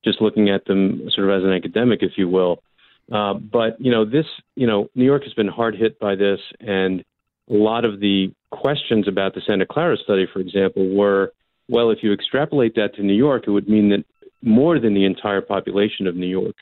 just 0.03 0.21
looking 0.21 0.49
at 0.49 0.65
them 0.65 1.09
sort 1.13 1.29
of 1.29 1.37
as 1.37 1.43
an 1.43 1.53
academic, 1.53 1.99
if 2.01 2.13
you 2.17 2.27
will. 2.27 2.63
Uh, 3.11 3.33
but 3.33 3.79
you 3.79 3.91
know, 3.91 4.05
this 4.05 4.25
you 4.55 4.67
know, 4.67 4.89
New 4.95 5.05
York 5.05 5.23
has 5.23 5.33
been 5.33 5.47
hard 5.47 5.75
hit 5.75 5.99
by 5.99 6.15
this, 6.15 6.39
and 6.59 7.03
a 7.49 7.53
lot 7.53 7.85
of 7.85 7.99
the 7.99 8.33
questions 8.51 9.07
about 9.07 9.33
the 9.33 9.41
Santa 9.45 9.65
Clara 9.65 9.97
study, 9.97 10.25
for 10.31 10.39
example, 10.39 10.87
were, 10.95 11.33
well, 11.67 11.89
if 11.89 11.99
you 12.01 12.13
extrapolate 12.13 12.75
that 12.75 12.95
to 12.95 13.03
New 13.03 13.13
York, 13.13 13.43
it 13.47 13.51
would 13.51 13.67
mean 13.67 13.89
that 13.89 14.05
more 14.41 14.79
than 14.79 14.93
the 14.93 15.05
entire 15.05 15.41
population 15.41 16.07
of 16.07 16.15
New 16.15 16.27
York, 16.27 16.55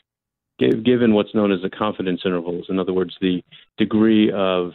given 0.60 1.14
what's 1.14 1.34
known 1.34 1.52
as 1.52 1.62
the 1.62 1.70
confidence 1.70 2.22
intervals. 2.24 2.66
In 2.68 2.78
other 2.78 2.92
words, 2.92 3.16
the 3.20 3.42
degree 3.78 4.30
of 4.30 4.72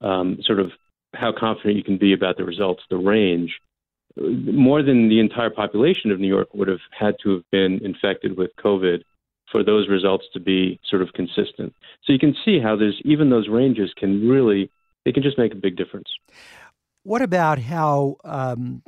um, 0.00 0.38
sort 0.44 0.60
of 0.60 0.70
how 1.14 1.32
confident 1.32 1.76
you 1.76 1.84
can 1.84 1.98
be 1.98 2.12
about 2.12 2.36
the 2.36 2.44
results, 2.44 2.82
the 2.90 2.96
range, 2.96 3.60
more 4.16 4.82
than 4.82 5.08
the 5.08 5.20
entire 5.20 5.50
population 5.50 6.10
of 6.10 6.20
New 6.20 6.28
York 6.28 6.52
would 6.54 6.68
have 6.68 6.80
had 6.96 7.16
to 7.22 7.30
have 7.30 7.42
been 7.50 7.80
infected 7.84 8.36
with 8.36 8.50
COVID 8.56 9.02
for 9.50 9.64
those 9.64 9.88
results 9.88 10.24
to 10.32 10.40
be 10.40 10.78
sort 10.88 11.02
of 11.02 11.12
consistent. 11.12 11.74
So 12.04 12.12
you 12.12 12.18
can 12.18 12.34
see 12.44 12.60
how 12.60 12.76
there's 12.76 13.00
even 13.04 13.30
those 13.30 13.48
ranges 13.48 13.92
can 13.96 14.28
really 14.28 14.70
they 15.04 15.12
can 15.12 15.22
just 15.22 15.38
make 15.38 15.52
a 15.52 15.56
big 15.56 15.76
difference. 15.76 16.08
What 17.02 17.20
about 17.20 17.58
how 17.58 18.16
um, 18.24 18.82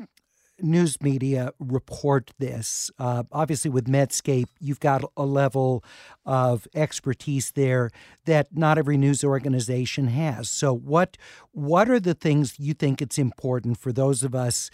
news 0.61 1.01
media 1.01 1.53
report 1.59 2.33
this? 2.39 2.91
Uh, 2.99 3.25
obviously, 3.33 3.71
with 3.71 3.87
Medscape, 3.87 4.49
you've 4.61 4.81
got 4.81 5.05
a 5.17 5.25
level 5.25 5.85
of 6.25 6.67
expertise 6.75 7.53
there 7.53 7.91
that 8.25 8.49
not 8.57 8.79
every 8.79 8.97
news 8.97 9.25
organization 9.25 10.09
has. 10.09 10.49
So, 10.51 10.75
what 10.75 11.17
what 11.53 11.89
are 11.89 12.01
the 12.01 12.15
things 12.15 12.59
you 12.59 12.75
think 12.75 13.01
it's 13.01 13.19
important 13.19 13.79
for 13.79 13.93
those 13.93 14.23
of 14.23 14.35
us? 14.35 14.71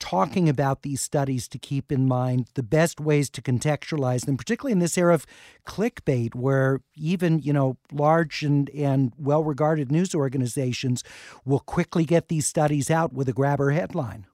talking 0.00 0.48
about 0.48 0.82
these 0.82 1.00
studies 1.00 1.46
to 1.46 1.58
keep 1.58 1.92
in 1.92 2.08
mind 2.08 2.48
the 2.54 2.62
best 2.62 2.98
ways 2.98 3.30
to 3.30 3.42
contextualize 3.42 4.24
them, 4.24 4.36
particularly 4.36 4.72
in 4.72 4.78
this 4.80 4.98
era 4.98 5.14
of 5.14 5.26
clickbait, 5.66 6.34
where 6.34 6.80
even 6.96 7.38
you 7.38 7.52
know 7.52 7.76
large 7.92 8.42
and 8.42 8.68
and 8.70 9.12
well 9.16 9.44
regarded 9.44 9.92
news 9.92 10.14
organizations 10.14 11.04
will 11.44 11.60
quickly 11.60 12.04
get 12.04 12.28
these 12.28 12.46
studies 12.46 12.90
out 12.90 13.12
with 13.12 13.28
a 13.28 13.32
grabber 13.32 13.70
headline. 13.70 14.26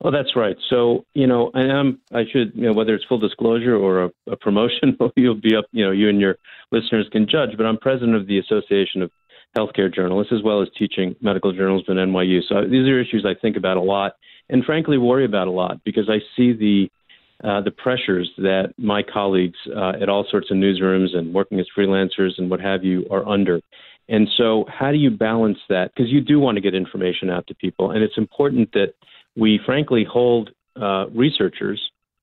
Well, 0.00 0.12
that's 0.12 0.34
right. 0.34 0.56
So, 0.70 1.04
you 1.12 1.26
know, 1.26 1.50
I'm, 1.54 2.00
I 2.12 2.22
should, 2.30 2.52
you 2.54 2.62
know, 2.62 2.72
whether 2.72 2.94
it's 2.94 3.04
full 3.04 3.18
disclosure 3.18 3.76
or 3.76 4.04
a, 4.04 4.10
a 4.30 4.36
promotion, 4.36 4.96
you'll 5.16 5.34
be 5.34 5.54
up, 5.54 5.66
you 5.72 5.84
know, 5.84 5.90
you 5.90 6.08
and 6.08 6.20
your 6.20 6.36
listeners 6.72 7.06
can 7.12 7.26
judge. 7.28 7.50
But 7.56 7.66
I'm 7.66 7.76
president 7.76 8.16
of 8.16 8.26
the 8.26 8.38
Association 8.38 9.02
of 9.02 9.10
Healthcare 9.56 9.92
Journalists, 9.92 10.32
as 10.32 10.42
well 10.42 10.62
as 10.62 10.68
teaching 10.78 11.16
medical 11.20 11.52
journalism 11.52 11.98
at 11.98 12.08
NYU. 12.08 12.40
So 12.48 12.62
these 12.62 12.86
are 12.88 13.00
issues 13.00 13.26
I 13.26 13.38
think 13.40 13.56
about 13.56 13.76
a 13.76 13.82
lot, 13.82 14.12
and 14.48 14.64
frankly 14.64 14.96
worry 14.96 15.24
about 15.24 15.48
a 15.48 15.50
lot 15.50 15.82
because 15.84 16.08
I 16.08 16.18
see 16.36 16.52
the 16.52 16.88
uh, 17.42 17.62
the 17.62 17.70
pressures 17.70 18.30
that 18.36 18.74
my 18.76 19.02
colleagues 19.02 19.56
uh, 19.74 19.92
at 20.00 20.10
all 20.10 20.26
sorts 20.30 20.50
of 20.50 20.58
newsrooms 20.58 21.16
and 21.16 21.32
working 21.32 21.58
as 21.58 21.66
freelancers 21.76 22.32
and 22.36 22.50
what 22.50 22.60
have 22.60 22.84
you 22.84 23.06
are 23.10 23.26
under. 23.26 23.62
And 24.10 24.28
so, 24.36 24.66
how 24.68 24.90
do 24.90 24.98
you 24.98 25.10
balance 25.10 25.56
that? 25.70 25.90
Because 25.94 26.12
you 26.12 26.20
do 26.20 26.38
want 26.38 26.56
to 26.56 26.60
get 26.60 26.74
information 26.74 27.30
out 27.30 27.46
to 27.46 27.54
people, 27.54 27.92
and 27.92 28.02
it's 28.02 28.18
important 28.18 28.72
that 28.72 28.92
we 29.36 29.60
frankly 29.64 30.04
hold 30.10 30.50
uh, 30.80 31.06
researchers 31.14 31.80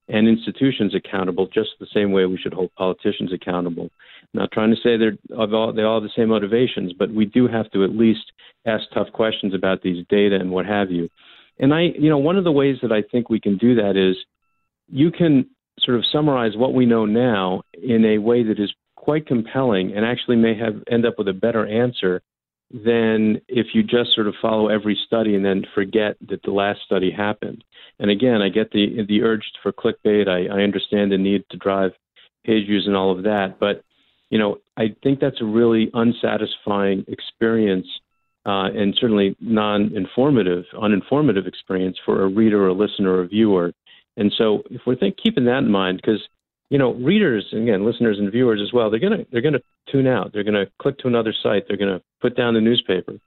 and 0.09 0.27
institutions 0.27 0.95
accountable 0.95 1.47
just 1.47 1.69
the 1.79 1.87
same 1.93 2.11
way 2.11 2.25
we 2.25 2.37
should 2.37 2.53
hold 2.53 2.73
politicians 2.75 3.33
accountable. 3.33 3.89
I'm 4.33 4.41
not 4.41 4.51
trying 4.51 4.69
to 4.69 4.77
say 4.77 4.97
they're 4.97 5.17
all, 5.37 5.73
they 5.73 5.83
all 5.83 6.01
have 6.01 6.03
the 6.03 6.09
same 6.15 6.29
motivations, 6.29 6.93
but 6.97 7.11
we 7.11 7.25
do 7.25 7.47
have 7.47 7.69
to 7.71 7.83
at 7.83 7.91
least 7.91 8.31
ask 8.65 8.83
tough 8.93 9.11
questions 9.11 9.53
about 9.53 9.81
these 9.81 10.05
data 10.09 10.35
and 10.35 10.51
what 10.51 10.65
have 10.65 10.91
you. 10.91 11.09
And 11.59 11.73
I, 11.73 11.87
you 11.99 12.09
know, 12.09 12.17
one 12.17 12.37
of 12.37 12.43
the 12.43 12.51
ways 12.51 12.77
that 12.81 12.91
I 12.91 13.01
think 13.01 13.29
we 13.29 13.39
can 13.39 13.57
do 13.57 13.75
that 13.75 13.97
is 13.97 14.15
you 14.87 15.11
can 15.11 15.47
sort 15.79 15.97
of 15.97 16.05
summarize 16.11 16.55
what 16.55 16.73
we 16.73 16.85
know 16.85 17.05
now 17.05 17.61
in 17.73 18.05
a 18.05 18.17
way 18.17 18.43
that 18.43 18.59
is 18.59 18.73
quite 18.95 19.25
compelling 19.25 19.93
and 19.95 20.05
actually 20.05 20.35
may 20.35 20.57
have 20.57 20.75
end 20.89 21.05
up 21.05 21.15
with 21.17 21.27
a 21.27 21.33
better 21.33 21.65
answer 21.65 22.21
than 22.71 23.41
if 23.47 23.67
you 23.73 23.81
just 23.81 24.13
sort 24.13 24.27
of 24.27 24.35
follow 24.41 24.67
every 24.67 24.97
study 25.05 25.35
and 25.35 25.45
then 25.45 25.63
forget 25.73 26.17
that 26.27 26.43
the 26.43 26.51
last 26.51 26.79
study 26.85 27.11
happened. 27.11 27.63
And 27.99 28.11
again, 28.11 28.41
I 28.41 28.49
get 28.49 28.71
the 28.71 29.05
the 29.07 29.23
urge 29.23 29.43
for 29.63 29.71
clickbait. 29.71 30.27
I, 30.27 30.53
I 30.53 30.63
understand 30.63 31.11
the 31.11 31.17
need 31.17 31.43
to 31.51 31.57
drive 31.57 31.91
page 32.45 32.67
views 32.67 32.85
and 32.85 32.95
all 32.95 33.11
of 33.11 33.23
that, 33.23 33.57
but 33.59 33.83
you 34.29 34.37
know, 34.37 34.57
I 34.75 34.95
think 35.03 35.19
that's 35.19 35.41
a 35.41 35.45
really 35.45 35.89
unsatisfying 35.93 37.05
experience, 37.07 37.87
uh, 38.45 38.69
and 38.75 38.95
certainly 38.99 39.35
non-informative, 39.39 40.65
uninformative 40.73 41.47
experience 41.47 41.97
for 42.05 42.23
a 42.23 42.27
reader, 42.27 42.65
or 42.65 42.67
a 42.67 42.73
listener, 42.73 43.13
or 43.13 43.21
a 43.21 43.27
viewer. 43.27 43.71
And 44.17 44.33
so, 44.37 44.63
if 44.69 44.81
we're 44.85 44.95
think, 44.95 45.15
keeping 45.23 45.45
that 45.45 45.59
in 45.59 45.71
mind, 45.71 46.01
because 46.01 46.21
you 46.69 46.77
know, 46.77 46.93
readers 46.95 47.45
again, 47.53 47.85
listeners 47.85 48.17
and 48.19 48.31
viewers 48.31 48.59
as 48.61 48.73
well, 48.73 48.89
they're 48.89 48.99
gonna 48.99 49.25
they're 49.31 49.41
gonna 49.41 49.61
tune 49.89 50.07
out. 50.07 50.33
They're 50.33 50.43
gonna 50.43 50.65
click 50.81 50.97
to 50.99 51.07
another 51.07 51.33
site. 51.41 51.63
They're 51.67 51.77
gonna 51.77 52.01
put 52.21 52.35
down 52.35 52.53
the 52.53 52.61
newspaper 52.61 53.19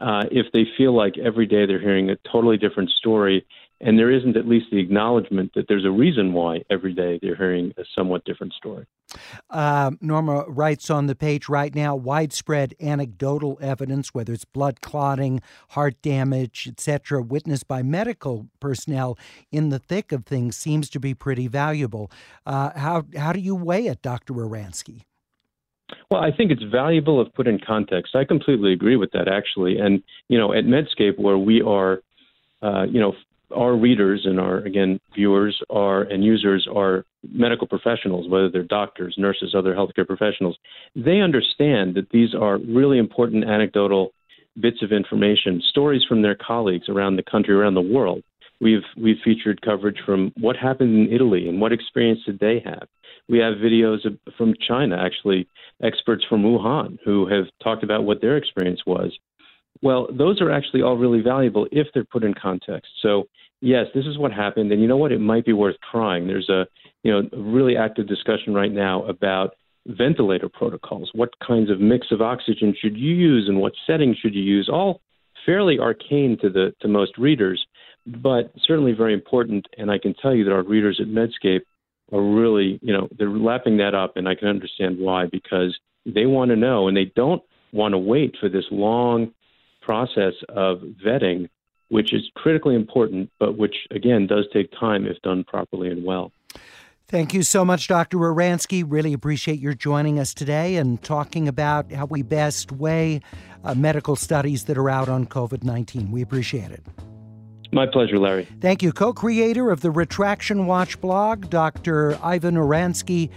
uh, 0.00 0.24
if 0.30 0.46
they 0.52 0.64
feel 0.76 0.96
like 0.96 1.18
every 1.18 1.46
day 1.46 1.66
they're 1.66 1.80
hearing 1.80 2.10
a 2.10 2.16
totally 2.32 2.56
different 2.56 2.90
story, 2.90 3.46
and 3.82 3.98
there 3.98 4.10
isn't 4.10 4.36
at 4.36 4.48
least 4.48 4.66
the 4.70 4.78
acknowledgement 4.78 5.52
that 5.54 5.66
there's 5.68 5.84
a 5.84 5.90
reason 5.90 6.32
why 6.32 6.62
every 6.70 6.94
day 6.94 7.18
they're 7.20 7.36
hearing 7.36 7.72
a 7.76 7.82
somewhat 7.94 8.24
different 8.24 8.52
story. 8.54 8.86
Uh, 9.50 9.90
Norma 10.00 10.44
writes 10.48 10.88
on 10.88 11.06
the 11.06 11.14
page 11.14 11.48
right 11.48 11.74
now 11.74 11.94
widespread 11.94 12.74
anecdotal 12.80 13.58
evidence, 13.60 14.14
whether 14.14 14.32
it's 14.32 14.44
blood 14.44 14.80
clotting, 14.80 15.40
heart 15.70 16.00
damage, 16.00 16.66
etc., 16.66 17.20
witnessed 17.20 17.68
by 17.68 17.82
medical 17.82 18.46
personnel 18.58 19.18
in 19.50 19.68
the 19.68 19.78
thick 19.78 20.12
of 20.12 20.24
things, 20.24 20.56
seems 20.56 20.88
to 20.90 21.00
be 21.00 21.12
pretty 21.12 21.46
valuable. 21.46 22.10
Uh, 22.46 22.70
how, 22.78 23.04
how 23.16 23.32
do 23.32 23.40
you 23.40 23.54
weigh 23.54 23.86
it, 23.86 24.00
Dr. 24.00 24.34
Oransky? 24.34 25.02
Well, 26.10 26.20
I 26.20 26.30
think 26.36 26.50
it's 26.50 26.62
valuable 26.62 27.22
if 27.22 27.32
put 27.34 27.46
in 27.46 27.58
context. 27.58 28.14
I 28.14 28.24
completely 28.24 28.72
agree 28.72 28.96
with 28.96 29.12
that, 29.12 29.28
actually. 29.28 29.78
And, 29.78 30.02
you 30.28 30.38
know, 30.38 30.52
at 30.52 30.64
Medscape, 30.64 31.18
where 31.18 31.38
we 31.38 31.62
are, 31.62 32.00
uh, 32.62 32.84
you 32.84 33.00
know, 33.00 33.14
our 33.54 33.76
readers 33.76 34.22
and 34.24 34.38
our 34.38 34.58
again 34.58 35.00
viewers 35.14 35.60
are 35.70 36.02
and 36.02 36.24
users 36.24 36.68
are 36.72 37.04
medical 37.32 37.66
professionals, 37.66 38.28
whether 38.28 38.48
they're 38.48 38.62
doctors, 38.62 39.14
nurses, 39.18 39.54
other 39.56 39.74
healthcare 39.74 40.06
professionals. 40.06 40.56
They 40.94 41.20
understand 41.20 41.94
that 41.96 42.10
these 42.12 42.34
are 42.34 42.58
really 42.58 42.98
important 42.98 43.44
anecdotal 43.44 44.12
bits 44.60 44.82
of 44.82 44.92
information, 44.92 45.62
stories 45.68 46.02
from 46.08 46.22
their 46.22 46.36
colleagues 46.36 46.88
around 46.88 47.16
the 47.16 47.22
country, 47.22 47.54
around 47.54 47.74
the 47.74 47.80
world. 47.80 48.22
We've 48.60 48.82
we've 48.96 49.16
featured 49.24 49.62
coverage 49.62 49.98
from 50.04 50.32
what 50.38 50.56
happened 50.56 50.94
in 51.08 51.12
Italy 51.12 51.48
and 51.48 51.60
what 51.60 51.72
experience 51.72 52.20
did 52.26 52.38
they 52.40 52.62
have. 52.64 52.88
We 53.28 53.38
have 53.38 53.54
videos 53.54 54.00
from 54.36 54.54
China, 54.66 54.96
actually 55.00 55.48
experts 55.82 56.24
from 56.28 56.42
Wuhan 56.42 56.98
who 57.04 57.26
have 57.28 57.44
talked 57.62 57.82
about 57.82 58.04
what 58.04 58.20
their 58.20 58.36
experience 58.36 58.80
was. 58.86 59.16
Well, 59.82 60.08
those 60.12 60.40
are 60.40 60.50
actually 60.50 60.82
all 60.82 60.96
really 60.96 61.22
valuable 61.22 61.66
if 61.72 61.86
they're 61.94 62.04
put 62.04 62.24
in 62.24 62.34
context. 62.34 62.90
So, 63.00 63.28
yes, 63.60 63.86
this 63.94 64.04
is 64.04 64.18
what 64.18 64.32
happened, 64.32 64.72
and 64.72 64.82
you 64.82 64.88
know 64.88 64.96
what? 64.96 65.12
It 65.12 65.20
might 65.20 65.46
be 65.46 65.52
worth 65.52 65.76
trying. 65.90 66.26
There's 66.26 66.48
a 66.48 66.66
you 67.02 67.10
know 67.12 67.28
really 67.32 67.76
active 67.76 68.06
discussion 68.06 68.52
right 68.52 68.72
now 68.72 69.04
about 69.04 69.54
ventilator 69.86 70.48
protocols. 70.48 71.10
What 71.14 71.30
kinds 71.46 71.70
of 71.70 71.80
mix 71.80 72.08
of 72.10 72.20
oxygen 72.20 72.74
should 72.78 72.96
you 72.96 73.14
use, 73.14 73.48
and 73.48 73.60
what 73.60 73.72
settings 73.86 74.18
should 74.18 74.34
you 74.34 74.42
use? 74.42 74.68
All 74.70 75.00
fairly 75.46 75.78
arcane 75.78 76.36
to 76.42 76.50
the 76.50 76.74
to 76.80 76.88
most 76.88 77.16
readers, 77.16 77.64
but 78.22 78.52
certainly 78.66 78.92
very 78.92 79.14
important. 79.14 79.66
And 79.78 79.90
I 79.90 79.98
can 79.98 80.14
tell 80.14 80.34
you 80.34 80.44
that 80.44 80.52
our 80.52 80.62
readers 80.62 81.00
at 81.00 81.08
Medscape 81.08 81.62
are 82.12 82.22
really, 82.22 82.78
you 82.82 82.92
know, 82.92 83.08
they're 83.18 83.30
lapping 83.30 83.76
that 83.78 83.94
up, 83.94 84.16
and 84.16 84.28
I 84.28 84.34
can 84.34 84.48
understand 84.48 84.98
why 84.98 85.26
because 85.26 85.78
they 86.06 86.26
want 86.26 86.50
to 86.50 86.56
know, 86.56 86.88
and 86.88 86.96
they 86.96 87.12
don't 87.14 87.42
want 87.72 87.92
to 87.92 87.98
wait 87.98 88.36
for 88.40 88.48
this 88.48 88.64
long 88.70 89.32
process 89.80 90.34
of 90.48 90.80
vetting, 91.04 91.48
which 91.88 92.12
is 92.12 92.22
critically 92.34 92.74
important, 92.74 93.30
but 93.38 93.56
which 93.56 93.76
again 93.90 94.26
does 94.26 94.46
take 94.52 94.70
time 94.78 95.06
if 95.06 95.20
done 95.22 95.44
properly 95.44 95.88
and 95.88 96.04
well. 96.04 96.32
Thank 97.08 97.34
you 97.34 97.42
so 97.42 97.64
much, 97.64 97.88
Dr. 97.88 98.18
Oransky. 98.18 98.84
Really 98.86 99.12
appreciate 99.12 99.58
your 99.58 99.74
joining 99.74 100.20
us 100.20 100.32
today 100.32 100.76
and 100.76 101.02
talking 101.02 101.48
about 101.48 101.90
how 101.90 102.06
we 102.06 102.22
best 102.22 102.70
weigh 102.70 103.20
uh, 103.64 103.74
medical 103.74 104.14
studies 104.14 104.64
that 104.66 104.78
are 104.78 104.88
out 104.88 105.08
on 105.08 105.26
COVID 105.26 105.64
19. 105.64 106.12
We 106.12 106.22
appreciate 106.22 106.70
it. 106.70 106.84
My 107.72 107.86
pleasure, 107.86 108.18
Larry. 108.18 108.48
Thank 108.60 108.82
you. 108.82 108.92
Co 108.92 109.12
creator 109.12 109.70
of 109.70 109.80
the 109.80 109.90
Retraction 109.90 110.66
Watch 110.66 111.00
blog, 111.00 111.50
Dr. 111.50 112.18
Ivan 112.22 112.56
Oransky 112.56 113.30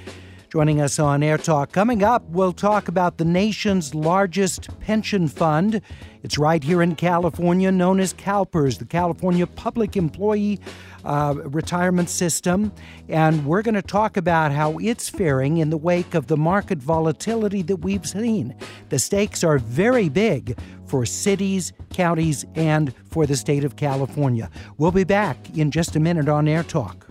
joining 0.54 0.80
us 0.80 1.00
on 1.00 1.24
Air 1.24 1.40
Talk. 1.40 1.72
Coming 1.72 2.04
up, 2.04 2.24
we'll 2.30 2.54
talk 2.54 2.88
about 2.88 3.18
the 3.18 3.26
nation's 3.26 3.96
largest 3.96 4.70
pension 4.82 5.28
fund. 5.28 5.82
It's 6.22 6.38
right 6.38 6.64
here 6.64 6.84
in 6.84 6.96
California, 6.96 7.72
known 7.72 8.00
as 8.00 8.14
CalPERS, 8.14 8.78
the 8.78 8.86
California 8.86 9.48
Public 9.48 9.98
Employee 9.98 10.60
uh, 11.06 11.36
Retirement 11.46 12.10
System. 12.10 12.72
And 13.10 13.46
we're 13.46 13.62
going 13.62 13.76
to 13.76 13.82
talk 13.82 14.18
about 14.18 14.52
how 14.52 14.78
it's 14.78 15.10
faring 15.10 15.58
in 15.58 15.70
the 15.70 15.78
wake 15.78 16.14
of 16.14 16.28
the 16.28 16.38
market 16.38 16.80
volatility 16.80 17.62
that 17.64 17.78
we've 17.78 18.06
seen. 18.06 18.56
The 18.90 19.00
stakes 19.00 19.44
are 19.44 19.58
very 19.58 20.10
big 20.10 20.58
for 20.86 21.06
cities, 21.06 21.74
counties, 21.92 22.46
and 22.56 22.94
for 23.10 23.26
the 23.26 23.36
state 23.36 23.64
of 23.64 23.76
California. 23.76 24.50
We'll 24.78 24.92
be 24.92 25.04
back 25.04 25.58
in 25.58 25.72
just 25.72 25.96
a 25.96 26.00
minute 26.00 26.30
on 26.30 26.48
Air 26.48 26.64
Talk. 26.64 27.03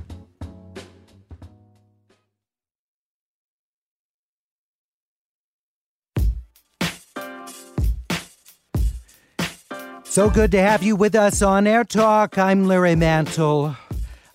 So 10.12 10.28
good 10.28 10.50
to 10.50 10.60
have 10.60 10.82
you 10.82 10.94
with 10.94 11.14
us 11.14 11.40
on 11.40 11.66
Air 11.66 11.84
Talk. 11.84 12.36
I'm 12.36 12.66
Larry 12.66 12.94
Mantle. 12.94 13.74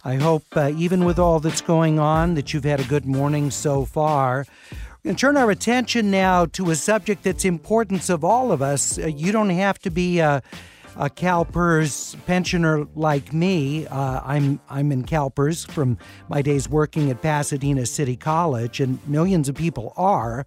I 0.03 0.15
hope, 0.15 0.45
uh, 0.55 0.71
even 0.75 1.05
with 1.05 1.19
all 1.19 1.39
that's 1.39 1.61
going 1.61 1.99
on, 1.99 2.34
that 2.34 2.51
you've 2.51 2.63
had 2.63 2.80
a 2.80 2.84
good 2.86 3.05
morning 3.05 3.51
so 3.51 3.86
far. 3.86 4.47
We're 4.71 5.09
going 5.09 5.15
to 5.15 5.21
turn 5.21 5.38
our 5.38 5.51
attention 5.51 6.09
now 6.09 6.47
to 6.47 6.71
a 6.71 6.75
subject 6.75 7.21
that's 7.21 7.45
importance 7.45 8.09
of 8.09 8.23
all 8.23 8.51
of 8.51 8.59
us. 8.59 8.97
Uh, 8.97 9.05
you 9.05 9.32
don't 9.32 9.51
have 9.51 9.78
to 9.82 9.91
be 9.91 10.17
a 10.17 10.41
a 11.00 11.10
CalPERS 11.10 12.16
pensioner 12.26 12.88
like 12.95 13.32
me. 13.32 13.86
Uh, 13.86 14.20
I'm 14.24 14.60
I'm 14.68 14.91
in 14.91 15.04
CalPERS 15.04 15.70
from 15.70 15.98
my 16.28 16.41
days 16.41 16.68
working 16.68 17.12
at 17.12 17.22
Pasadena 17.22 17.86
City 17.86 18.16
College, 18.16 18.80
and 18.80 19.00
millions 19.08 19.48
of 19.48 19.56
people 19.56 19.93
are. 19.95 20.45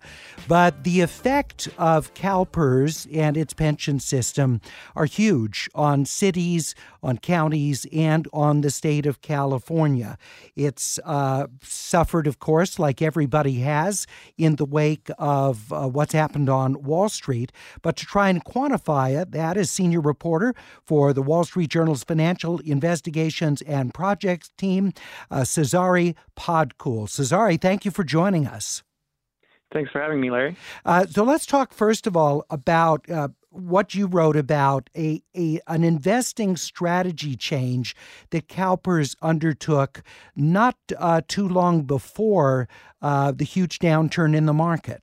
But 0.48 0.82
the 0.82 1.02
effect 1.02 1.68
of 1.78 2.14
CalPERS 2.14 3.06
and 3.16 3.36
its 3.36 3.54
pension 3.54 4.00
system 4.00 4.60
are 4.96 5.04
huge 5.04 5.68
on 5.74 6.04
cities, 6.04 6.74
on 7.00 7.18
counties, 7.18 7.86
and 7.92 8.26
on 8.32 8.62
the 8.62 8.70
state 8.70 9.06
of 9.06 9.22
California. 9.22 10.18
It's 10.56 10.98
uh, 11.04 11.46
suffered, 11.62 12.26
of 12.26 12.40
course, 12.40 12.78
like 12.78 13.00
everybody 13.00 13.60
has, 13.60 14.06
in 14.36 14.56
the 14.56 14.64
wake 14.64 15.10
of 15.16 15.72
uh, 15.72 15.86
what's 15.86 16.12
happened 16.12 16.48
on 16.48 16.82
Wall 16.82 17.08
Street. 17.08 17.52
But 17.82 17.96
to 17.96 18.06
try 18.06 18.30
and 18.30 18.44
quantify 18.44 19.20
it, 19.20 19.30
that 19.30 19.56
is 19.56 19.70
senior 19.70 20.00
reporter 20.00 20.39
reporter 20.40 20.60
for 20.84 21.12
the 21.12 21.22
Wall 21.22 21.44
Street 21.44 21.70
Journal's 21.70 22.04
Financial 22.04 22.58
Investigations 22.60 23.62
and 23.62 23.92
Projects 23.94 24.50
team, 24.56 24.92
uh, 25.30 25.40
Cezary 25.40 26.14
Podkul. 26.36 27.08
Cezary, 27.08 27.60
thank 27.60 27.84
you 27.84 27.90
for 27.90 28.04
joining 28.04 28.46
us. 28.46 28.82
Thanks 29.72 29.92
for 29.92 30.00
having 30.00 30.20
me, 30.20 30.30
Larry. 30.30 30.56
Uh, 30.84 31.06
so 31.06 31.22
let's 31.22 31.46
talk 31.46 31.72
first 31.72 32.08
of 32.08 32.16
all 32.16 32.44
about 32.50 33.08
uh, 33.08 33.28
what 33.50 33.94
you 33.94 34.06
wrote 34.06 34.36
about 34.36 34.90
a, 34.96 35.22
a 35.36 35.60
an 35.68 35.84
investing 35.84 36.56
strategy 36.56 37.36
change 37.36 37.94
that 38.30 38.48
CalPERS 38.48 39.14
undertook 39.22 40.02
not 40.34 40.76
uh, 40.98 41.20
too 41.28 41.48
long 41.48 41.82
before 41.82 42.68
uh, 43.00 43.30
the 43.30 43.44
huge 43.44 43.78
downturn 43.78 44.34
in 44.34 44.46
the 44.46 44.52
market. 44.52 45.02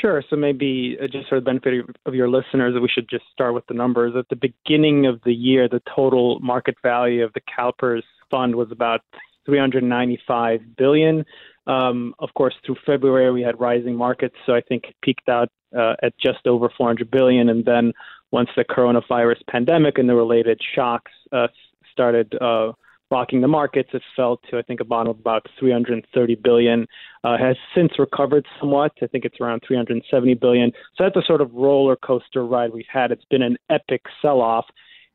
Sure. 0.00 0.22
So 0.30 0.36
maybe 0.36 0.96
uh, 1.02 1.08
just 1.08 1.28
for 1.28 1.34
the 1.40 1.44
benefit 1.44 1.84
of 2.06 2.14
your 2.14 2.28
listeners, 2.28 2.74
we 2.80 2.88
should 2.88 3.08
just 3.08 3.24
start 3.32 3.54
with 3.54 3.66
the 3.66 3.74
numbers. 3.74 4.14
At 4.16 4.28
the 4.28 4.36
beginning 4.36 5.06
of 5.06 5.20
the 5.24 5.32
year, 5.32 5.68
the 5.68 5.82
total 5.94 6.38
market 6.40 6.76
value 6.82 7.24
of 7.24 7.32
the 7.32 7.40
CalPERS 7.40 8.02
fund 8.30 8.54
was 8.54 8.70
about 8.70 9.00
395 9.46 10.60
billion. 10.76 11.24
Um, 11.66 12.14
of 12.20 12.32
course, 12.34 12.54
through 12.64 12.76
February 12.86 13.32
we 13.32 13.42
had 13.42 13.60
rising 13.60 13.96
markets, 13.96 14.36
so 14.46 14.54
I 14.54 14.60
think 14.60 14.84
it 14.88 14.96
peaked 15.02 15.28
out 15.28 15.50
uh, 15.76 15.94
at 16.02 16.16
just 16.18 16.46
over 16.46 16.70
400 16.76 17.10
billion. 17.10 17.48
And 17.48 17.64
then 17.64 17.92
once 18.30 18.48
the 18.56 18.64
coronavirus 18.64 19.46
pandemic 19.48 19.98
and 19.98 20.08
the 20.08 20.14
related 20.14 20.60
shocks 20.74 21.12
uh, 21.32 21.48
started 21.92 22.34
uh, 22.40 22.72
rocking 23.10 23.40
the 23.40 23.48
markets. 23.48 23.90
It 23.92 24.02
fell 24.14 24.40
to 24.50 24.58
I 24.58 24.62
think 24.62 24.80
a 24.80 24.84
bottom 24.84 25.10
of 25.10 25.18
about 25.18 25.46
330 25.58 26.34
billion. 26.36 26.86
Uh, 27.22 27.36
has 27.36 27.56
since 27.74 27.92
recovered 27.98 28.46
somewhat. 28.58 28.92
I 29.02 29.06
think 29.06 29.24
it's 29.26 29.40
around 29.40 29.62
370 29.66 30.34
billion. 30.34 30.72
So 30.96 31.04
that's 31.04 31.16
a 31.16 31.26
sort 31.26 31.42
of 31.42 31.52
roller 31.52 31.96
coaster 31.96 32.46
ride 32.46 32.72
we've 32.72 32.84
had. 32.90 33.12
It's 33.12 33.26
been 33.26 33.42
an 33.42 33.58
epic 33.68 34.02
sell-off. 34.22 34.64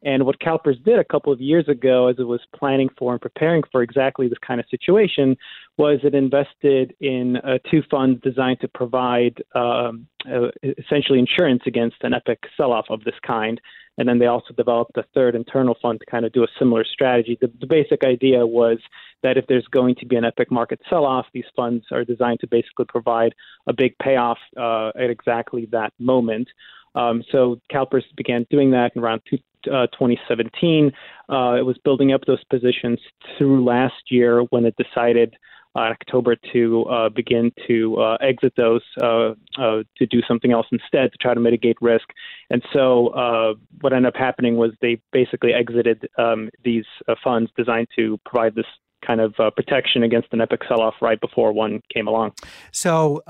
And 0.05 0.23
what 0.23 0.39
CalPERS 0.39 0.83
did 0.85 0.99
a 0.99 1.03
couple 1.03 1.33
of 1.33 1.41
years 1.41 1.67
ago, 1.67 2.07
as 2.07 2.17
it 2.19 2.27
was 2.27 2.39
planning 2.55 2.89
for 2.97 3.13
and 3.13 3.21
preparing 3.21 3.63
for 3.71 3.81
exactly 3.81 4.27
this 4.27 4.37
kind 4.45 4.59
of 4.59 4.67
situation, 4.69 5.35
was 5.77 5.99
it 6.03 6.13
invested 6.13 6.95
in 7.01 7.37
uh, 7.37 7.57
two 7.69 7.81
funds 7.89 8.21
designed 8.21 8.59
to 8.61 8.67
provide 8.67 9.43
um, 9.55 10.07
uh, 10.31 10.49
essentially 10.77 11.17
insurance 11.17 11.63
against 11.65 11.97
an 12.01 12.13
epic 12.13 12.43
sell 12.55 12.71
off 12.71 12.85
of 12.91 13.03
this 13.03 13.15
kind. 13.25 13.59
And 13.97 14.07
then 14.07 14.19
they 14.19 14.27
also 14.27 14.53
developed 14.53 14.95
a 14.97 15.05
third 15.15 15.35
internal 15.35 15.75
fund 15.81 15.99
to 16.01 16.05
kind 16.05 16.23
of 16.23 16.33
do 16.33 16.43
a 16.43 16.47
similar 16.59 16.85
strategy. 16.85 17.37
The, 17.41 17.51
the 17.59 17.65
basic 17.65 18.03
idea 18.03 18.45
was 18.45 18.77
that 19.23 19.37
if 19.37 19.47
there's 19.47 19.67
going 19.67 19.95
to 19.95 20.05
be 20.05 20.17
an 20.17 20.25
epic 20.25 20.51
market 20.51 20.81
sell 20.87 21.05
off, 21.05 21.25
these 21.33 21.45
funds 21.55 21.85
are 21.91 22.03
designed 22.03 22.41
to 22.41 22.47
basically 22.47 22.85
provide 22.87 23.33
a 23.67 23.73
big 23.73 23.97
payoff 23.97 24.37
uh, 24.55 24.89
at 24.89 25.09
exactly 25.09 25.67
that 25.71 25.93
moment. 25.97 26.47
Um, 26.93 27.23
so 27.31 27.59
CalPERS 27.71 28.03
began 28.15 28.45
doing 28.49 28.71
that 28.71 28.91
in 28.95 29.01
around 29.01 29.21
two, 29.29 29.37
uh, 29.68 29.88
2017. 29.88 30.91
Uh, 31.30 31.55
it 31.57 31.66
was 31.66 31.78
building 31.84 32.13
up 32.13 32.22
those 32.26 32.43
positions 32.45 32.99
through 33.38 33.63
last 33.63 34.11
year 34.11 34.41
when 34.49 34.66
it 34.66 34.76
decided 34.78 35.36
uh, 35.76 35.80
October 35.80 36.36
to 36.53 36.84
uh, 36.86 37.09
begin 37.09 37.51
to 37.68 37.97
uh, 37.97 38.18
exit 38.22 38.53
those 38.55 38.82
uh, 39.01 39.32
uh, 39.57 39.84
to 39.97 40.05
do 40.09 40.22
something 40.28 40.51
else 40.51 40.68
instead 40.72 41.11
to 41.11 41.18
try 41.20 41.34
to 41.34 41.39
mitigate 41.39 41.78
risk. 41.82 42.05
And 42.49 42.63
so 42.72 43.55
what 43.82 43.93
ended 43.93 44.07
up 44.07 44.16
happening 44.16 44.55
was 44.55 44.72
they 44.82 45.01
basically 45.11 45.53
exited 45.53 46.07
um, 46.18 46.49
these 46.63 46.86
funds 47.24 47.51
designed 47.57 47.88
to 47.97 48.18
provide 48.26 48.55
this 48.55 48.66
kind 49.05 49.22
of 49.22 49.36
protection 49.55 50.01
against 50.01 50.30
an 50.32 50.41
epic 50.41 50.61
sell-off 50.68 50.95
right 51.01 51.20
before 51.20 51.51
one 51.51 51.82
came 51.93 52.07
along. 52.07 52.32
So 52.72 53.22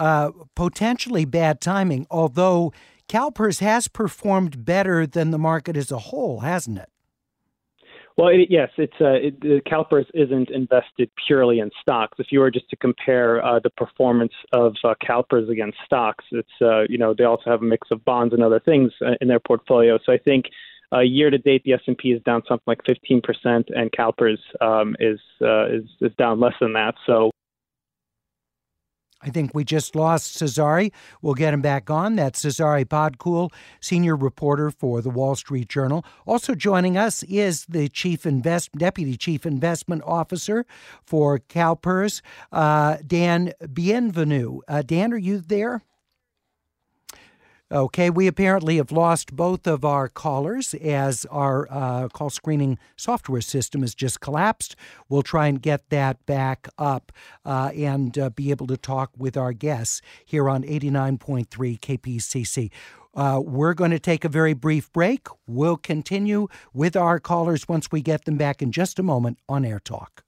potentially 0.55 1.25
bad 1.25 1.59
timing, 1.59 2.07
although 2.11 2.71
CalPERS 3.07 3.59
has 3.59 3.87
performed 3.87 4.65
better 4.65 5.05
than 5.05 5.31
the 5.31 5.37
market 5.37 5.77
as 5.77 5.91
a 5.91 5.99
whole, 5.99 6.39
hasn't 6.39 6.79
it? 6.79 6.89
Well, 8.17 8.29
it, 8.29 8.47
yes, 8.49 8.69
it's 8.77 8.93
uh, 9.01 9.11
it, 9.13 9.41
the 9.41 9.61
CalPERS 9.67 10.05
isn't 10.13 10.49
invested 10.49 11.11
purely 11.27 11.59
in 11.59 11.69
stocks. 11.81 12.17
If 12.17 12.27
you 12.31 12.39
were 12.39 12.49
just 12.49 12.69
to 12.69 12.77
compare 12.77 13.43
uh, 13.43 13.59
the 13.59 13.69
performance 13.71 14.31
of 14.53 14.73
uh, 14.85 14.95
CalPERS 15.05 15.49
against 15.49 15.77
stocks, 15.85 16.23
it's 16.31 16.47
uh, 16.61 16.83
you 16.87 16.97
know 16.97 17.13
they 17.13 17.25
also 17.25 17.49
have 17.49 17.61
a 17.61 17.65
mix 17.65 17.89
of 17.91 18.05
bonds 18.05 18.33
and 18.33 18.41
other 18.41 18.61
things 18.61 18.93
uh, 19.05 19.15
in 19.19 19.27
their 19.27 19.41
portfolio. 19.41 19.99
So 20.05 20.13
I 20.13 20.17
think 20.17 20.45
uh, 20.93 21.01
year 21.01 21.29
to 21.29 21.37
date 21.37 21.63
the 21.65 21.73
S 21.73 21.81
and 21.87 21.97
P 21.97 22.13
is 22.13 22.23
down 22.23 22.41
something 22.47 22.63
like 22.67 22.85
15 22.85 23.21
percent, 23.21 23.69
and 23.75 23.91
CalPERS 23.91 24.39
um, 24.61 24.95
is 25.01 25.19
uh, 25.41 25.65
is 25.67 25.83
is 25.99 26.15
down 26.17 26.39
less 26.39 26.55
than 26.61 26.71
that. 26.73 26.95
So 27.05 27.31
I 29.25 29.29
think 29.31 29.55
we 29.55 29.63
just 29.63 29.95
lost 29.95 30.39
Cezary. 30.39 30.91
We'll 31.21 31.33
get 31.33 31.53
him 31.53 31.61
back 31.61 31.89
on. 31.89 32.15
That's 32.15 32.45
Cezary 32.45 32.85
Podkul, 32.85 33.51
senior 33.81 34.15
reporter 34.15 34.69
for 34.69 35.01
the 35.01 35.09
Wall 35.09 35.35
Street 35.35 35.67
Journal. 35.67 36.05
Also 36.27 36.53
joining 36.53 36.95
us 36.95 37.23
is 37.23 37.65
the 37.65 37.89
chief 37.89 38.27
invest 38.27 38.71
deputy 38.73 39.17
chief 39.17 39.45
investment 39.45 40.03
officer 40.05 40.65
for 41.03 41.39
CalPERS, 41.39 42.21
uh, 42.51 42.97
Dan 43.05 43.51
Bienvenue. 43.73 44.59
Uh, 44.67 44.83
Dan, 44.83 45.11
are 45.11 45.17
you 45.17 45.39
there? 45.39 45.81
Okay, 47.75 48.09
we 48.09 48.25
apparently 48.27 48.77
have 48.77 48.93
lost 48.93 49.35
both 49.35 49.67
of 49.67 49.83
our 49.83 50.07
callers 50.07 50.73
as 50.75 51.25
our 51.25 51.67
uh, 51.69 52.07
call 52.07 52.29
screening 52.29 52.79
software 52.95 53.41
system 53.41 53.81
has 53.81 53.93
just 53.93 54.21
collapsed. 54.21 54.77
We'll 55.09 55.23
try 55.23 55.47
and 55.47 55.61
get 55.61 55.89
that 55.89 56.25
back 56.25 56.69
up 56.77 57.11
uh, 57.43 57.71
and 57.75 58.17
uh, 58.17 58.29
be 58.29 58.49
able 58.49 58.67
to 58.67 58.77
talk 58.77 59.11
with 59.17 59.35
our 59.35 59.51
guests 59.51 60.01
here 60.23 60.47
on 60.49 60.63
89.3 60.63 61.47
KPCC. 61.49 62.71
Uh, 63.13 63.41
we're 63.43 63.73
going 63.73 63.91
to 63.91 63.99
take 63.99 64.23
a 64.23 64.29
very 64.29 64.53
brief 64.53 64.89
break. 64.93 65.27
We'll 65.45 65.75
continue 65.75 66.47
with 66.73 66.95
our 66.95 67.19
callers 67.19 67.67
once 67.67 67.91
we 67.91 68.01
get 68.01 68.23
them 68.23 68.37
back 68.37 68.61
in 68.61 68.71
just 68.71 68.99
a 68.99 69.03
moment 69.03 69.39
on 69.49 69.65
Air 69.65 69.81
Talk. 69.81 70.24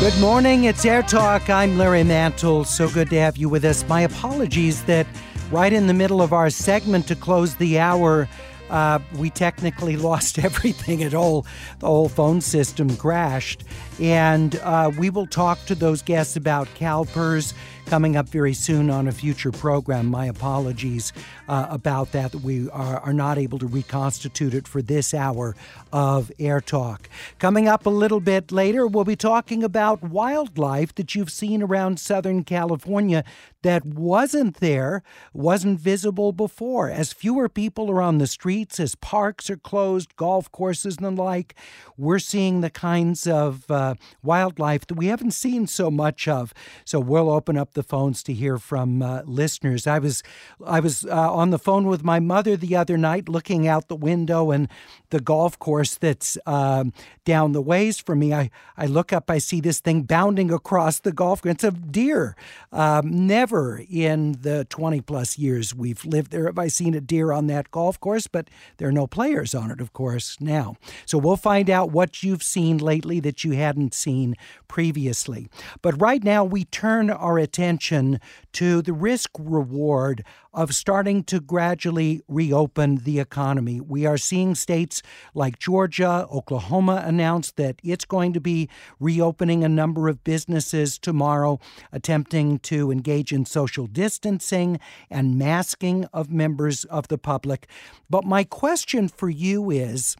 Good 0.00 0.18
morning. 0.18 0.64
It's 0.64 0.86
Air 0.86 1.02
Talk. 1.02 1.50
I'm 1.50 1.76
Larry 1.76 2.04
Mantle. 2.04 2.64
So 2.64 2.88
good 2.88 3.10
to 3.10 3.20
have 3.20 3.36
you 3.36 3.50
with 3.50 3.66
us. 3.66 3.86
My 3.86 4.00
apologies 4.00 4.82
that 4.84 5.06
right 5.50 5.74
in 5.74 5.88
the 5.88 5.92
middle 5.92 6.22
of 6.22 6.32
our 6.32 6.48
segment 6.48 7.06
to 7.08 7.14
close 7.14 7.56
the 7.56 7.78
hour, 7.78 8.26
uh, 8.70 9.00
we 9.16 9.28
technically 9.28 9.96
lost 9.98 10.38
everything 10.38 11.02
at 11.02 11.12
all. 11.12 11.44
The 11.80 11.86
whole 11.86 12.08
phone 12.08 12.40
system 12.40 12.96
crashed. 12.96 13.64
And 14.00 14.56
uh, 14.62 14.90
we 14.98 15.10
will 15.10 15.26
talk 15.26 15.62
to 15.66 15.74
those 15.74 16.00
guests 16.00 16.34
about 16.34 16.66
CalPERS, 16.76 17.52
coming 17.84 18.16
up 18.16 18.26
very 18.26 18.54
soon 18.54 18.88
on 18.88 19.06
a 19.06 19.12
future 19.12 19.52
program. 19.52 20.06
My 20.06 20.24
apologies 20.24 21.12
uh, 21.46 21.66
about 21.68 22.12
that. 22.12 22.34
We 22.36 22.70
are, 22.70 23.00
are 23.00 23.12
not 23.12 23.36
able 23.36 23.58
to 23.58 23.66
reconstitute 23.66 24.54
it 24.54 24.66
for 24.66 24.80
this 24.80 25.12
hour 25.12 25.54
of 25.92 26.30
Air 26.38 26.60
Talk. 26.60 27.08
Coming 27.38 27.68
up 27.68 27.86
a 27.86 27.90
little 27.90 28.20
bit 28.20 28.52
later, 28.52 28.86
we'll 28.86 29.04
be 29.04 29.16
talking 29.16 29.62
about 29.62 30.02
wildlife 30.02 30.94
that 30.94 31.14
you've 31.14 31.30
seen 31.30 31.62
around 31.62 32.00
Southern 32.00 32.44
California 32.44 33.24
that 33.62 33.84
wasn't 33.84 34.56
there, 34.56 35.02
wasn't 35.32 35.78
visible 35.78 36.32
before. 36.32 36.90
As 36.90 37.12
fewer 37.12 37.48
people 37.48 37.90
are 37.90 38.00
on 38.00 38.18
the 38.18 38.26
streets, 38.26 38.80
as 38.80 38.94
parks 38.94 39.50
are 39.50 39.56
closed, 39.56 40.16
golf 40.16 40.50
courses 40.50 40.96
and 40.96 41.04
the 41.04 41.22
like, 41.22 41.54
we're 41.96 42.18
seeing 42.18 42.60
the 42.60 42.70
kinds 42.70 43.26
of 43.26 43.70
uh, 43.70 43.94
wildlife 44.22 44.86
that 44.86 44.94
we 44.94 45.06
haven't 45.06 45.32
seen 45.32 45.66
so 45.66 45.90
much 45.90 46.26
of. 46.26 46.54
So 46.84 46.98
we'll 47.00 47.30
open 47.30 47.58
up 47.58 47.74
the 47.74 47.82
phones 47.82 48.22
to 48.24 48.32
hear 48.32 48.58
from 48.58 49.02
uh, 49.02 49.22
listeners. 49.26 49.86
I 49.86 49.98
was 49.98 50.22
I 50.64 50.80
was 50.80 51.04
uh, 51.04 51.32
on 51.32 51.50
the 51.50 51.58
phone 51.58 51.86
with 51.86 52.02
my 52.02 52.20
mother 52.20 52.56
the 52.56 52.76
other 52.76 52.96
night, 52.96 53.28
looking 53.28 53.68
out 53.68 53.88
the 53.88 53.96
window 53.96 54.50
and 54.50 54.68
the 55.10 55.20
golf 55.20 55.58
course 55.58 55.96
that's 55.96 56.38
um, 56.46 56.92
down 57.24 57.52
the 57.52 57.62
ways 57.62 57.98
from 57.98 58.20
me. 58.20 58.32
I 58.32 58.50
I 58.76 58.86
look 58.86 59.12
up, 59.12 59.30
I 59.30 59.38
see 59.38 59.60
this 59.60 59.80
thing 59.80 60.02
bounding 60.02 60.50
across 60.52 61.00
the 61.00 61.12
golf 61.12 61.42
course. 61.42 61.54
It's 61.54 61.64
a 61.64 61.70
deer. 61.70 62.36
Um, 62.72 63.26
never 63.26 63.82
in 63.90 64.32
the 64.40 64.66
20 64.70 65.00
plus 65.02 65.38
years 65.38 65.74
we've 65.74 66.04
lived 66.04 66.30
there 66.30 66.46
have 66.46 66.58
I 66.58 66.68
seen 66.68 66.94
a 66.94 67.00
deer 67.00 67.32
on 67.32 67.46
that 67.48 67.70
golf 67.70 67.98
course, 68.00 68.26
but 68.26 68.48
there 68.78 68.88
are 68.88 68.92
no 68.92 69.06
players 69.06 69.54
on 69.54 69.70
it, 69.70 69.80
of 69.80 69.92
course, 69.92 70.36
now. 70.40 70.76
So 71.06 71.18
we'll 71.18 71.36
find 71.36 71.68
out 71.68 71.90
what 71.90 72.22
you've 72.22 72.42
seen 72.42 72.78
lately 72.78 73.20
that 73.20 73.44
you 73.44 73.52
hadn't 73.52 73.94
seen 73.94 74.36
previously. 74.68 75.48
But 75.82 76.00
right 76.00 76.22
now, 76.22 76.44
we 76.44 76.64
turn 76.64 77.10
our 77.10 77.38
attention 77.38 78.20
to 78.52 78.82
the 78.82 78.92
risk 78.92 79.30
reward 79.38 80.24
of 80.52 80.74
starting 80.74 81.22
to 81.24 81.40
gradually 81.40 82.22
reopen 82.28 82.96
the 82.96 83.20
economy. 83.20 83.80
We 83.80 84.06
are 84.06 84.18
seeing 84.18 84.54
states 84.54 84.99
like 85.34 85.58
Georgia, 85.58 86.26
Oklahoma 86.30 87.02
announced 87.04 87.56
that 87.56 87.76
it's 87.82 88.04
going 88.04 88.32
to 88.32 88.40
be 88.40 88.68
reopening 88.98 89.64
a 89.64 89.68
number 89.68 90.08
of 90.08 90.24
businesses 90.24 90.98
tomorrow, 90.98 91.58
attempting 91.92 92.58
to 92.60 92.90
engage 92.90 93.32
in 93.32 93.44
social 93.44 93.86
distancing 93.86 94.78
and 95.10 95.38
masking 95.38 96.04
of 96.12 96.30
members 96.30 96.84
of 96.84 97.08
the 97.08 97.18
public. 97.18 97.66
But 98.08 98.24
my 98.24 98.44
question 98.44 99.08
for 99.08 99.28
you 99.28 99.70
is, 99.70 100.16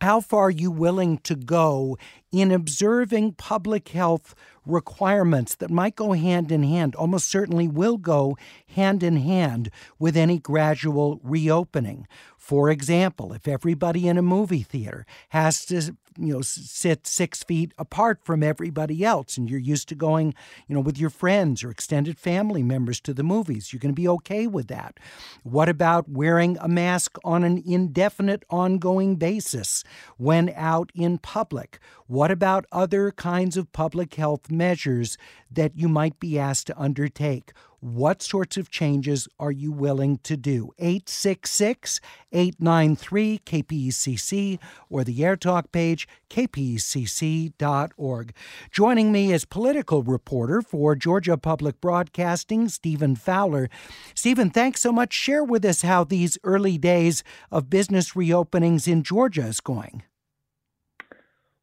how 0.00 0.20
far 0.20 0.44
are 0.44 0.50
you 0.50 0.70
willing 0.70 1.18
to 1.18 1.34
go 1.34 1.98
in 2.32 2.50
observing 2.50 3.32
public 3.32 3.88
health 3.88 4.34
requirements 4.64 5.56
that 5.56 5.70
might 5.70 5.96
go 5.96 6.12
hand 6.12 6.52
in 6.52 6.62
hand, 6.62 6.94
almost 6.94 7.28
certainly 7.28 7.68
will 7.68 7.96
go 7.96 8.36
hand 8.68 9.02
in 9.02 9.16
hand 9.16 9.70
with 9.98 10.16
any 10.16 10.38
gradual 10.38 11.20
reopening. 11.22 12.06
For 12.50 12.68
example, 12.68 13.32
if 13.32 13.46
everybody 13.46 14.08
in 14.08 14.18
a 14.18 14.22
movie 14.22 14.64
theater 14.64 15.06
has 15.28 15.64
to 15.66 15.94
you 16.18 16.34
know 16.34 16.40
sit 16.42 17.06
six 17.06 17.44
feet 17.44 17.72
apart 17.78 18.24
from 18.24 18.42
everybody 18.42 19.04
else 19.04 19.36
and 19.36 19.48
you're 19.48 19.60
used 19.60 19.88
to 19.90 19.94
going 19.94 20.34
you 20.66 20.74
know 20.74 20.80
with 20.80 20.98
your 20.98 21.10
friends 21.10 21.62
or 21.62 21.70
extended 21.70 22.18
family 22.18 22.64
members 22.64 23.00
to 23.02 23.14
the 23.14 23.22
movies 23.22 23.72
you're 23.72 23.78
going 23.78 23.94
to 23.94 24.02
be 24.02 24.08
okay 24.08 24.48
with 24.48 24.66
that. 24.66 24.98
What 25.44 25.68
about 25.68 26.08
wearing 26.08 26.58
a 26.60 26.66
mask 26.66 27.18
on 27.22 27.44
an 27.44 27.62
indefinite 27.64 28.44
ongoing 28.50 29.14
basis 29.14 29.84
when 30.16 30.52
out 30.56 30.90
in 30.92 31.18
public? 31.18 31.78
What 32.08 32.32
about 32.32 32.66
other 32.72 33.12
kinds 33.12 33.56
of 33.56 33.70
public 33.70 34.14
health 34.14 34.50
measures 34.50 35.16
that 35.52 35.76
you 35.76 35.88
might 35.88 36.18
be 36.18 36.36
asked 36.36 36.66
to 36.66 36.76
undertake 36.76 37.52
what 37.80 38.22
sorts 38.22 38.56
of 38.56 38.70
changes 38.70 39.26
are 39.38 39.50
you 39.50 39.72
willing 39.72 40.18
to 40.18 40.36
do? 40.36 40.70
866 40.78 42.00
893 42.30 43.40
KPCC 43.44 44.58
or 44.88 45.02
the 45.02 45.18
AirTalk 45.18 45.72
page, 45.72 46.06
kpcc.org. 46.28 47.54
Joining 48.70 49.12
me 49.12 49.32
is 49.32 49.44
political 49.44 50.02
reporter 50.02 50.60
for 50.62 50.94
Georgia 50.94 51.36
Public 51.38 51.80
Broadcasting, 51.80 52.68
Stephen 52.68 53.16
Fowler. 53.16 53.70
Stephen, 54.14 54.50
thanks 54.50 54.80
so 54.80 54.92
much. 54.92 55.12
Share 55.12 55.42
with 55.42 55.64
us 55.64 55.82
how 55.82 56.04
these 56.04 56.38
early 56.44 56.76
days 56.76 57.24
of 57.50 57.70
business 57.70 58.12
reopenings 58.12 58.86
in 58.86 59.02
Georgia 59.02 59.46
is 59.46 59.60
going. 59.60 60.02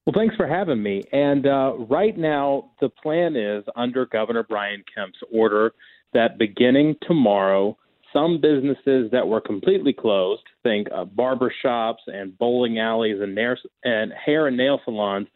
Well, 0.08 0.14
thanks 0.16 0.36
for 0.38 0.48
having 0.48 0.82
me. 0.82 1.04
And 1.12 1.46
uh, 1.46 1.74
right 1.78 2.18
now, 2.18 2.72
the 2.80 2.88
plan 2.88 3.36
is 3.36 3.66
under 3.76 4.06
Governor 4.06 4.44
Brian 4.44 4.82
Kemp's 4.96 5.20
order 5.30 5.74
that 6.14 6.38
beginning 6.38 6.96
tomorrow, 7.08 7.78
some 8.14 8.40
businesses 8.42 9.12
that 9.12 9.28
were 9.28 9.42
completely 9.42 9.94
closed, 9.94 10.44
think 10.64 10.88
uh, 10.94 11.06
barber 11.06 11.54
shops 11.62 12.04
and 12.08 12.38
bowling 12.38 12.80
alleys 12.80 13.22
and, 13.22 13.36
nair- 13.36 13.58
and 13.84 14.14
hair 14.14 14.48
and 14.48 14.58
nail 14.58 14.80
salons, 14.86 15.28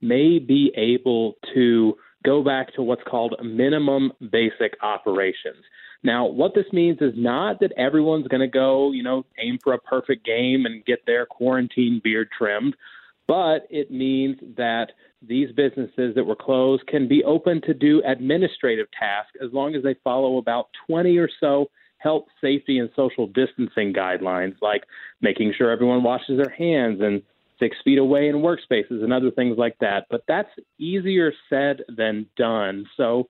may 0.00 0.38
be 0.38 0.72
able 0.76 1.34
to 1.54 1.96
go 2.24 2.42
back 2.42 2.72
to 2.74 2.82
what's 2.82 3.02
called 3.08 3.34
minimum 3.42 4.12
basic 4.30 4.74
operations. 4.82 5.64
Now, 6.02 6.26
what 6.26 6.54
this 6.54 6.66
means 6.72 6.98
is 7.00 7.12
not 7.14 7.60
that 7.60 7.72
everyone's 7.76 8.28
going 8.28 8.40
to 8.40 8.46
go, 8.48 8.92
you 8.92 9.02
know, 9.02 9.26
aim 9.38 9.58
for 9.62 9.74
a 9.74 9.78
perfect 9.78 10.24
game 10.24 10.64
and 10.64 10.84
get 10.84 11.04
their 11.06 11.26
quarantine 11.26 12.00
beard 12.02 12.28
trimmed, 12.36 12.74
but 13.30 13.68
it 13.70 13.92
means 13.92 14.36
that 14.56 14.88
these 15.22 15.52
businesses 15.52 16.16
that 16.16 16.24
were 16.24 16.34
closed 16.34 16.84
can 16.88 17.06
be 17.06 17.22
open 17.22 17.60
to 17.60 17.72
do 17.72 18.02
administrative 18.04 18.88
tasks 18.90 19.30
as 19.40 19.52
long 19.52 19.76
as 19.76 19.84
they 19.84 19.94
follow 20.02 20.38
about 20.38 20.66
20 20.88 21.16
or 21.16 21.28
so 21.38 21.70
health, 21.98 22.24
safety, 22.40 22.80
and 22.80 22.90
social 22.96 23.28
distancing 23.28 23.92
guidelines, 23.92 24.56
like 24.60 24.82
making 25.20 25.54
sure 25.56 25.70
everyone 25.70 26.02
washes 26.02 26.38
their 26.38 26.50
hands 26.50 27.00
and 27.00 27.22
six 27.60 27.76
feet 27.84 27.98
away 27.98 28.28
in 28.28 28.36
workspaces 28.36 29.04
and 29.04 29.12
other 29.12 29.30
things 29.30 29.56
like 29.56 29.78
that. 29.78 30.06
But 30.10 30.24
that's 30.26 30.50
easier 30.80 31.32
said 31.48 31.82
than 31.96 32.26
done. 32.36 32.84
So 32.96 33.28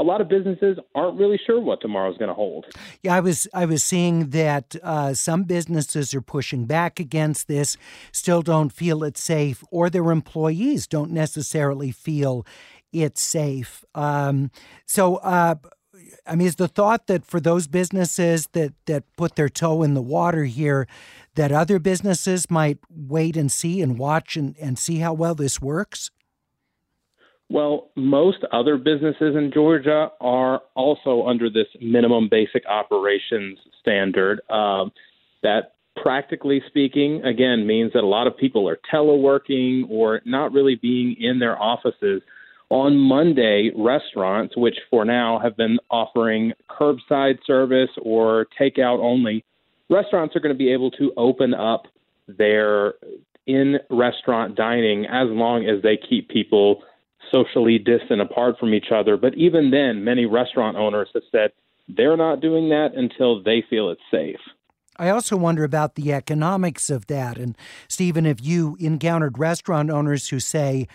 a 0.00 0.02
lot 0.02 0.22
of 0.22 0.28
businesses 0.28 0.78
aren't 0.94 1.18
really 1.18 1.38
sure 1.46 1.60
what 1.60 1.80
tomorrow's 1.82 2.16
going 2.16 2.28
to 2.28 2.34
hold. 2.34 2.64
Yeah, 3.02 3.14
I 3.14 3.20
was 3.20 3.46
I 3.52 3.66
was 3.66 3.84
seeing 3.84 4.30
that 4.30 4.74
uh, 4.82 5.12
some 5.12 5.44
businesses 5.44 6.14
are 6.14 6.22
pushing 6.22 6.64
back 6.64 6.98
against 6.98 7.48
this, 7.48 7.76
still 8.10 8.40
don't 8.40 8.72
feel 8.72 9.04
it's 9.04 9.22
safe, 9.22 9.62
or 9.70 9.90
their 9.90 10.10
employees 10.10 10.86
don't 10.86 11.10
necessarily 11.10 11.92
feel 11.92 12.46
it's 12.92 13.20
safe. 13.20 13.84
Um, 13.94 14.50
so. 14.86 15.16
Uh, 15.16 15.56
I 16.26 16.34
mean, 16.34 16.48
is 16.48 16.56
the 16.56 16.68
thought 16.68 17.06
that 17.06 17.24
for 17.24 17.40
those 17.40 17.66
businesses 17.66 18.48
that, 18.52 18.72
that 18.86 19.04
put 19.16 19.36
their 19.36 19.48
toe 19.48 19.82
in 19.82 19.94
the 19.94 20.02
water 20.02 20.44
here, 20.44 20.86
that 21.34 21.52
other 21.52 21.78
businesses 21.78 22.50
might 22.50 22.78
wait 22.88 23.36
and 23.36 23.50
see 23.50 23.80
and 23.80 23.98
watch 23.98 24.36
and, 24.36 24.56
and 24.60 24.78
see 24.78 24.98
how 24.98 25.12
well 25.12 25.34
this 25.34 25.60
works? 25.60 26.10
Well, 27.50 27.90
most 27.96 28.38
other 28.52 28.76
businesses 28.76 29.34
in 29.34 29.50
Georgia 29.52 30.12
are 30.20 30.62
also 30.76 31.26
under 31.26 31.50
this 31.50 31.66
minimum 31.80 32.28
basic 32.30 32.64
operations 32.66 33.58
standard. 33.80 34.40
Um, 34.48 34.92
that, 35.42 35.72
practically 36.00 36.62
speaking, 36.68 37.24
again, 37.24 37.66
means 37.66 37.92
that 37.94 38.04
a 38.04 38.06
lot 38.06 38.28
of 38.28 38.36
people 38.38 38.68
are 38.68 38.78
teleworking 38.92 39.82
or 39.90 40.20
not 40.24 40.52
really 40.52 40.76
being 40.76 41.16
in 41.18 41.40
their 41.40 41.60
offices. 41.60 42.22
On 42.68 42.96
Monday, 42.96 43.72
restaurants, 43.76 44.56
which 44.56 44.76
for 44.88 45.04
now 45.04 45.40
have 45.42 45.56
been 45.56 45.80
offering 45.90 46.52
curbside 46.70 47.38
service 47.44 47.90
or 48.00 48.46
takeout 48.60 49.00
only, 49.00 49.44
restaurants 49.88 50.36
are 50.36 50.40
going 50.40 50.54
to 50.54 50.58
be 50.58 50.72
able 50.72 50.92
to 50.92 51.12
open 51.16 51.52
up 51.52 51.86
their 52.28 52.94
in 53.48 53.78
restaurant 53.90 54.54
dining 54.54 55.04
as 55.06 55.26
long 55.28 55.64
as 55.66 55.82
they 55.82 55.96
keep 55.96 56.28
people 56.28 56.84
socially 57.30 57.78
distant 57.78 58.20
apart 58.20 58.58
from 58.58 58.74
each 58.74 58.92
other. 58.94 59.16
But 59.16 59.34
even 59.36 59.70
then, 59.70 60.04
many 60.04 60.26
restaurant 60.26 60.76
owners 60.76 61.08
have 61.14 61.22
said 61.30 61.50
they're 61.88 62.16
not 62.16 62.40
doing 62.40 62.68
that 62.70 62.90
until 62.94 63.42
they 63.42 63.64
feel 63.68 63.90
it's 63.90 64.00
safe. 64.10 64.40
I 64.96 65.08
also 65.08 65.36
wonder 65.36 65.64
about 65.64 65.94
the 65.94 66.12
economics 66.12 66.90
of 66.90 67.06
that. 67.06 67.38
And 67.38 67.56
Stephen, 67.88 68.26
if 68.26 68.44
you 68.44 68.76
encountered 68.78 69.38
restaurant 69.38 69.90
owners 69.90 70.28
who 70.28 70.40
say, 70.40 70.88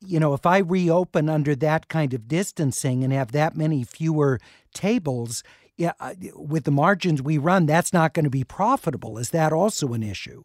you 0.00 0.20
know, 0.20 0.32
if 0.32 0.46
I 0.46 0.58
reopen 0.58 1.28
under 1.28 1.56
that 1.56 1.88
kind 1.88 2.14
of 2.14 2.28
distancing 2.28 3.02
and 3.02 3.12
have 3.12 3.32
that 3.32 3.56
many 3.56 3.82
fewer 3.82 4.38
tables, 4.72 5.42
yeah, 5.76 5.92
with 6.34 6.64
the 6.64 6.70
margins 6.70 7.20
we 7.20 7.36
run, 7.36 7.66
that's 7.66 7.92
not 7.92 8.14
going 8.14 8.24
to 8.24 8.30
be 8.30 8.44
profitable. 8.44 9.18
Is 9.18 9.30
that 9.30 9.52
also 9.52 9.92
an 9.92 10.04
issue? 10.04 10.44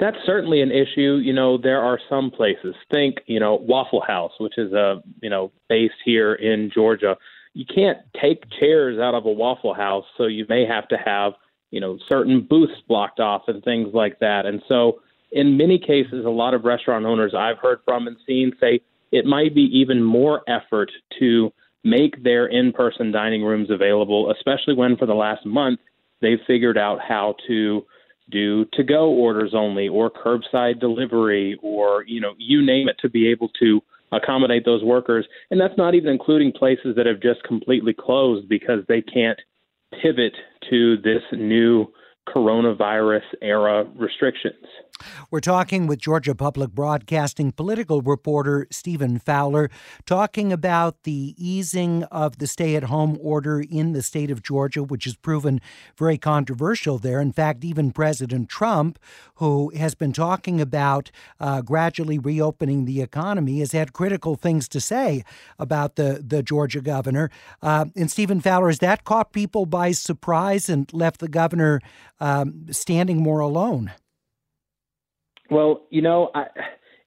That's 0.00 0.16
certainly 0.24 0.60
an 0.62 0.70
issue. 0.70 1.20
You 1.22 1.32
know, 1.32 1.58
there 1.58 1.80
are 1.80 1.98
some 2.08 2.30
places. 2.30 2.74
Think, 2.90 3.16
you 3.26 3.40
know, 3.40 3.56
Waffle 3.56 4.02
House, 4.06 4.32
which 4.38 4.56
is 4.56 4.72
a 4.72 5.02
you 5.20 5.30
know 5.30 5.52
based 5.68 5.94
here 6.04 6.34
in 6.34 6.70
Georgia. 6.72 7.16
You 7.54 7.64
can't 7.64 7.98
take 8.20 8.44
chairs 8.60 8.98
out 8.98 9.14
of 9.14 9.26
a 9.26 9.30
Waffle 9.30 9.74
House, 9.74 10.04
so 10.16 10.24
you 10.24 10.46
may 10.48 10.64
have 10.66 10.88
to 10.88 10.96
have 10.96 11.32
you 11.70 11.80
know 11.80 11.98
certain 12.08 12.40
booths 12.40 12.80
blocked 12.86 13.20
off 13.20 13.42
and 13.48 13.62
things 13.62 13.88
like 13.92 14.20
that. 14.20 14.46
And 14.46 14.62
so, 14.68 15.00
in 15.32 15.56
many 15.56 15.78
cases, 15.78 16.24
a 16.24 16.30
lot 16.30 16.54
of 16.54 16.64
restaurant 16.64 17.04
owners 17.04 17.34
I've 17.36 17.58
heard 17.58 17.80
from 17.84 18.06
and 18.06 18.16
seen 18.26 18.52
say 18.60 18.80
it 19.10 19.24
might 19.24 19.54
be 19.54 19.68
even 19.78 20.02
more 20.02 20.42
effort 20.48 20.90
to 21.18 21.52
make 21.84 22.22
their 22.22 22.46
in 22.46 22.72
person 22.72 23.10
dining 23.12 23.42
rooms 23.42 23.70
available, 23.70 24.30
especially 24.30 24.74
when 24.74 24.96
for 24.96 25.06
the 25.06 25.14
last 25.14 25.44
month 25.46 25.80
they've 26.20 26.40
figured 26.46 26.76
out 26.78 27.00
how 27.00 27.34
to 27.46 27.84
do 28.30 28.64
to 28.74 28.82
go 28.82 29.08
orders 29.10 29.52
only 29.54 29.88
or 29.88 30.10
curbside 30.10 30.80
delivery 30.80 31.58
or, 31.62 32.04
you 32.06 32.20
know, 32.20 32.34
you 32.38 32.64
name 32.64 32.88
it 32.88 32.96
to 33.00 33.08
be 33.08 33.28
able 33.28 33.48
to 33.60 33.80
accommodate 34.12 34.64
those 34.64 34.82
workers. 34.82 35.26
And 35.50 35.60
that's 35.60 35.76
not 35.76 35.94
even 35.94 36.10
including 36.10 36.52
places 36.52 36.96
that 36.96 37.06
have 37.06 37.20
just 37.20 37.42
completely 37.44 37.94
closed 37.94 38.48
because 38.48 38.80
they 38.88 39.02
can't 39.02 39.38
pivot 40.02 40.34
to 40.70 40.96
this 40.98 41.22
new 41.32 41.86
coronavirus 42.28 43.22
era 43.42 43.86
restrictions. 43.96 44.64
We're 45.30 45.40
talking 45.40 45.86
with 45.86 45.98
Georgia 45.98 46.34
Public 46.34 46.70
Broadcasting 46.70 47.52
political 47.52 48.02
reporter 48.02 48.66
Stephen 48.70 49.18
Fowler, 49.18 49.70
talking 50.06 50.52
about 50.52 51.02
the 51.02 51.34
easing 51.36 52.04
of 52.04 52.38
the 52.38 52.46
stay 52.46 52.76
at 52.76 52.84
home 52.84 53.18
order 53.20 53.60
in 53.60 53.92
the 53.92 54.02
state 54.02 54.30
of 54.30 54.42
Georgia, 54.42 54.82
which 54.82 55.04
has 55.04 55.16
proven 55.16 55.60
very 55.96 56.18
controversial 56.18 56.98
there. 56.98 57.20
In 57.20 57.32
fact, 57.32 57.64
even 57.64 57.92
President 57.92 58.48
Trump, 58.48 58.98
who 59.36 59.70
has 59.70 59.94
been 59.94 60.12
talking 60.12 60.60
about 60.60 61.10
uh, 61.40 61.62
gradually 61.62 62.18
reopening 62.18 62.84
the 62.84 63.02
economy, 63.02 63.60
has 63.60 63.72
had 63.72 63.92
critical 63.92 64.34
things 64.34 64.68
to 64.68 64.80
say 64.80 65.24
about 65.58 65.96
the, 65.96 66.24
the 66.26 66.42
Georgia 66.42 66.80
governor. 66.80 67.30
Uh, 67.62 67.86
and 67.96 68.10
Stephen 68.10 68.40
Fowler, 68.40 68.68
has 68.68 68.78
that 68.78 69.04
caught 69.04 69.32
people 69.32 69.66
by 69.66 69.92
surprise 69.92 70.68
and 70.68 70.92
left 70.92 71.20
the 71.20 71.28
governor 71.28 71.80
um, 72.20 72.66
standing 72.70 73.18
more 73.22 73.40
alone? 73.40 73.92
Well, 75.50 75.86
you 75.90 76.02
know, 76.02 76.30
I, 76.34 76.46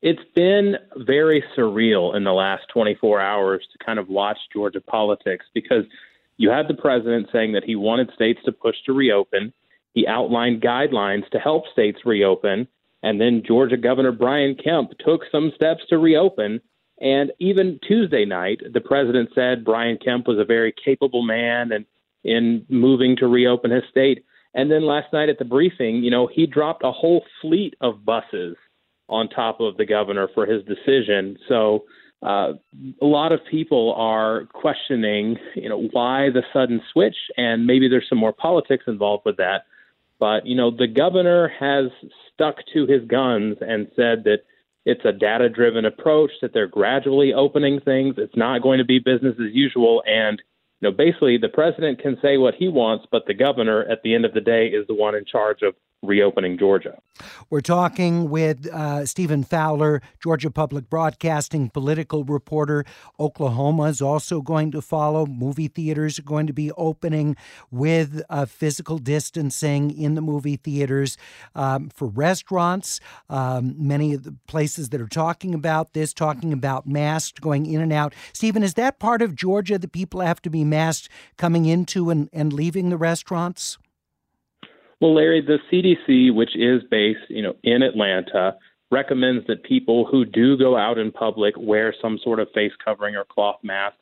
it's 0.02 0.22
been 0.36 0.76
very 0.98 1.44
surreal 1.56 2.16
in 2.16 2.24
the 2.24 2.34
last 2.34 2.64
24 2.74 3.22
hours 3.22 3.64
to 3.72 3.86
kind 3.86 4.00
of 4.00 4.10
watch 4.10 4.38
Georgia 4.52 4.82
politics 4.82 5.46
because 5.54 5.84
you 6.38 6.50
had 6.50 6.68
the 6.68 6.74
president 6.74 7.28
saying 7.32 7.54
that 7.54 7.64
he 7.64 7.76
wanted 7.76 8.12
states 8.16 8.40
to 8.46 8.52
push 8.52 8.76
to 8.86 8.94
reopen. 8.94 9.54
He 9.94 10.08
outlined 10.08 10.62
guidelines 10.62 11.30
to 11.30 11.40
help 11.40 11.66
states 11.72 12.00
reopen. 12.04 12.68
And 13.04 13.22
then 13.22 13.44
Georgia 13.46 13.78
Governor 13.78 14.12
Brian 14.12 14.56
Kemp 14.56 14.92
took 15.00 15.22
some 15.32 15.52
steps 15.56 15.84
to 15.90 15.98
reopen. 15.98 16.62
And 17.00 17.32
even 17.40 17.80
Tuesday 17.88 18.26
night, 18.26 18.62
the 18.74 18.82
president 18.82 19.30
said 19.36 19.66
Brian 19.66 19.98
Kemp 20.04 20.28
was 20.28 20.40
a 20.40 20.46
very 20.46 20.74
capable 20.84 21.24
man 21.24 21.72
and 21.72 21.86
in 22.24 22.66
moving 22.70 23.16
to 23.18 23.28
reopen 23.28 23.72
his 23.72 23.84
state. 23.90 24.24
And 24.54 24.70
then 24.70 24.86
last 24.86 25.14
night 25.14 25.30
at 25.30 25.40
the 25.40 25.46
briefing, 25.46 26.04
you 26.04 26.12
know, 26.12 26.28
he 26.28 26.46
dropped 26.46 26.84
a 26.84 26.92
whole 26.92 27.24
fleet 27.42 27.76
of 27.80 28.04
buses 28.06 28.58
on 29.08 29.30
top 29.30 29.60
of 29.60 29.78
the 29.78 29.86
governor 29.86 30.28
for 30.34 30.46
his 30.46 30.64
decision. 30.66 31.38
So 31.48 31.86
uh, 32.22 32.54
a 33.02 33.06
lot 33.06 33.32
of 33.32 33.40
people 33.50 33.94
are 33.98 34.46
questioning, 34.54 35.38
you 35.56 35.70
know, 35.70 35.90
why 35.92 36.30
the 36.30 36.44
sudden 36.54 36.82
switch, 36.92 37.16
and 37.38 37.66
maybe 37.66 37.88
there's 37.88 38.08
some 38.08 38.18
more 38.18 38.34
politics 38.34 38.84
involved 38.88 39.24
with 39.26 39.38
that. 39.38 39.66
But 40.20 40.46
you 40.46 40.56
know, 40.56 40.70
the 40.70 40.88
governor 40.88 41.52
has 41.60 41.86
stuck 42.34 42.58
to 42.74 42.86
his 42.86 43.04
guns 43.08 43.58
and 43.62 43.88
said 43.96 44.24
that 44.26 44.40
it's 44.86 45.06
a 45.06 45.12
data-driven 45.12 45.86
approach, 45.86 46.32
that 46.42 46.54
they're 46.54 46.68
gradually 46.68 47.34
opening 47.34 47.80
things. 47.80 48.16
It's 48.18 48.36
not 48.36 48.62
going 48.62 48.80
to 48.80 48.86
be 48.86 49.00
business 49.00 49.36
as 49.40 49.54
usual, 49.54 50.04
and 50.06 50.42
you 50.82 50.90
know, 50.90 50.96
basically 50.96 51.38
the 51.38 51.50
president 51.50 52.02
can 52.02 52.18
say 52.22 52.38
what 52.38 52.56
he 52.56 52.68
wants, 52.68 53.06
but 53.12 53.24
the 53.28 53.34
governor 53.34 53.84
at 53.84 54.02
the 54.04 54.16
end 54.16 54.26
of 54.26 54.34
the 54.34 54.42
day 54.42 54.68
is 54.68 54.86
the 54.88 54.96
one 54.96 55.16
in 55.16 55.26
charge 55.26 55.62
of 55.62 55.76
reopening 56.02 56.58
Georgia. 56.58 57.00
We're 57.50 57.62
talking 57.62 58.30
with 58.30 58.68
uh, 58.68 59.06
Stephen 59.06 59.44
Fowler, 59.44 60.02
Georgia 60.22 60.50
Public 60.50 60.90
Broadcasting 60.90 61.70
political 61.70 62.24
reporter. 62.24 62.86
Oklahoma 63.20 63.84
is 63.84 64.02
also 64.02 64.42
going 64.42 64.72
to 64.72 64.82
follow. 64.82 65.26
Movie 65.26 65.68
theaters 65.68 66.18
are 66.18 66.24
going 66.24 66.48
to 66.48 66.54
be 66.54 66.72
opening 66.72 67.36
with 67.70 68.24
uh, 68.30 68.46
physical 68.46 68.98
distancing 68.98 69.92
in 69.92 70.16
the 70.16 70.22
movie 70.22 70.56
theaters. 70.56 71.18
Um, 71.56 71.90
for 71.90 72.08
restaurants, 72.08 73.00
um, 73.30 73.76
many 73.78 74.14
of 74.14 74.24
the 74.24 74.36
places 74.48 74.90
that 74.90 75.02
are 75.02 75.08
talking 75.08 75.54
about 75.54 75.94
this, 75.94 76.14
talking 76.14 76.54
about 76.54 76.88
masks 76.88 77.40
going 77.40 77.66
in 77.66 77.82
and 77.82 77.94
out. 77.94 78.14
Stephen, 78.34 78.64
is 78.64 78.74
that 78.76 79.00
part 79.00 79.22
of 79.22 79.36
Georgia 79.36 79.78
that 79.78 79.92
people 79.92 80.22
have 80.22 80.42
to 80.42 80.50
be 80.50 80.64
masked 80.64 81.10
coming 81.38 81.66
into 81.66 82.10
and, 82.10 82.30
and 82.34 82.54
leaving 82.54 82.90
the 82.90 82.98
restaurants? 82.98 83.78
Well, 85.02 85.16
Larry, 85.16 85.42
the 85.42 85.58
CDC, 85.72 86.34
which 86.34 86.56
is 86.56 86.84
based, 86.92 87.28
you 87.28 87.42
know, 87.42 87.56
in 87.64 87.82
Atlanta, 87.82 88.56
recommends 88.92 89.48
that 89.48 89.64
people 89.64 90.06
who 90.06 90.26
do 90.26 90.56
go 90.58 90.78
out 90.78 91.00
in 91.00 91.12
public 91.12 91.56
wear 91.58 91.94
some 92.00 92.20
sort 92.24 92.40
of 92.40 92.50
face 92.54 92.74
covering 92.86 93.16
or 93.16 93.26
cloth 93.26 93.58
mask. 93.64 93.96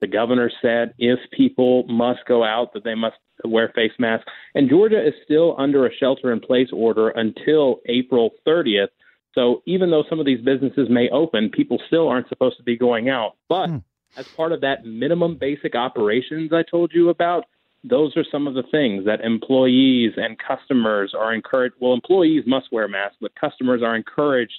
The 0.00 0.08
governor 0.08 0.50
said 0.60 0.94
if 0.98 1.20
people 1.30 1.86
must 1.86 2.20
go 2.26 2.42
out, 2.42 2.72
that 2.72 2.82
they 2.82 2.96
must 2.96 3.16
wear 3.44 3.70
face 3.76 3.92
masks. 3.98 4.26
And 4.54 4.68
Georgia 4.68 5.06
is 5.06 5.14
still 5.24 5.54
under 5.56 5.86
a 5.86 5.94
shelter 5.94 6.32
in 6.32 6.40
place 6.40 6.68
order 6.72 7.10
until 7.10 7.80
April 7.86 8.30
30th. 8.46 8.88
So 9.34 9.62
even 9.66 9.90
though 9.90 10.04
some 10.08 10.18
of 10.18 10.26
these 10.26 10.40
businesses 10.40 10.88
may 10.90 11.08
open, 11.10 11.50
people 11.50 11.80
still 11.86 12.08
aren't 12.08 12.28
supposed 12.28 12.56
to 12.56 12.64
be 12.64 12.76
going 12.76 13.08
out. 13.08 13.36
But 13.48 13.68
hmm. 13.68 13.76
as 14.16 14.26
part 14.26 14.50
of 14.50 14.62
that 14.62 14.84
minimum 14.84 15.36
basic 15.36 15.76
operations 15.76 16.52
I 16.52 16.64
told 16.68 16.92
you 16.92 17.10
about, 17.10 17.44
those 17.82 18.16
are 18.16 18.24
some 18.30 18.46
of 18.46 18.54
the 18.54 18.62
things 18.62 19.06
that 19.06 19.22
employees 19.22 20.12
and 20.16 20.36
customers 20.38 21.14
are 21.18 21.32
encouraged. 21.32 21.76
Well, 21.80 21.94
employees 21.94 22.44
must 22.46 22.70
wear 22.70 22.88
masks, 22.88 23.16
but 23.20 23.34
customers 23.34 23.82
are 23.82 23.96
encouraged 23.96 24.52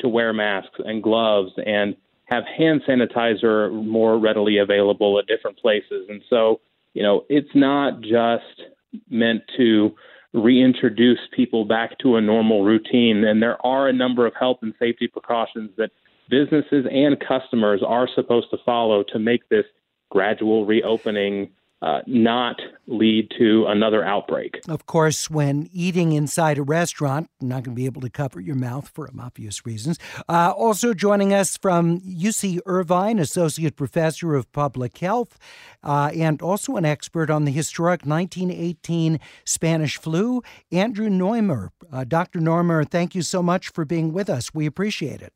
to 0.00 0.08
wear 0.08 0.32
masks 0.32 0.78
and 0.78 1.02
gloves 1.02 1.52
and 1.66 1.96
have 2.26 2.44
hand 2.44 2.82
sanitizer 2.88 3.72
more 3.84 4.18
readily 4.18 4.58
available 4.58 5.18
at 5.18 5.26
different 5.26 5.58
places. 5.58 6.06
And 6.08 6.22
so, 6.30 6.60
you 6.94 7.02
know, 7.02 7.24
it's 7.28 7.54
not 7.54 8.00
just 8.00 8.68
meant 9.08 9.42
to 9.56 9.94
reintroduce 10.32 11.18
people 11.32 11.64
back 11.64 11.98
to 11.98 12.16
a 12.16 12.20
normal 12.20 12.64
routine. 12.64 13.24
And 13.24 13.42
there 13.42 13.64
are 13.66 13.88
a 13.88 13.92
number 13.92 14.26
of 14.26 14.34
health 14.38 14.58
and 14.62 14.74
safety 14.78 15.08
precautions 15.08 15.70
that 15.76 15.90
businesses 16.28 16.86
and 16.90 17.18
customers 17.18 17.82
are 17.84 18.08
supposed 18.14 18.48
to 18.50 18.58
follow 18.64 19.02
to 19.12 19.18
make 19.18 19.48
this 19.48 19.64
gradual 20.08 20.66
reopening 20.66 21.50
uh, 21.82 22.00
not 22.06 22.60
lead 22.86 23.30
to 23.38 23.66
another 23.66 24.04
outbreak. 24.04 24.60
Of 24.68 24.86
course, 24.86 25.30
when 25.30 25.70
eating 25.72 26.12
inside 26.12 26.58
a 26.58 26.62
restaurant, 26.62 27.30
you're 27.40 27.48
not 27.48 27.62
going 27.62 27.74
to 27.74 27.80
be 27.80 27.86
able 27.86 28.02
to 28.02 28.10
cover 28.10 28.40
your 28.40 28.56
mouth 28.56 28.88
for 28.88 29.08
obvious 29.18 29.64
reasons. 29.64 29.98
Uh, 30.28 30.52
also 30.56 30.92
joining 30.92 31.32
us 31.32 31.56
from 31.56 32.00
UC 32.00 32.60
Irvine, 32.66 33.18
Associate 33.18 33.74
Professor 33.74 34.34
of 34.34 34.50
Public 34.52 34.98
Health, 34.98 35.38
uh, 35.82 36.10
and 36.14 36.42
also 36.42 36.76
an 36.76 36.84
expert 36.84 37.30
on 37.30 37.44
the 37.44 37.52
historic 37.52 38.04
1918 38.04 39.18
Spanish 39.44 39.98
flu, 39.98 40.42
Andrew 40.70 41.08
Noymer. 41.08 41.70
Uh, 41.92 42.04
Dr. 42.04 42.40
Noymer, 42.40 42.88
thank 42.88 43.14
you 43.14 43.22
so 43.22 43.42
much 43.42 43.70
for 43.70 43.84
being 43.84 44.12
with 44.12 44.28
us. 44.28 44.52
We 44.52 44.66
appreciate 44.66 45.22
it. 45.22 45.32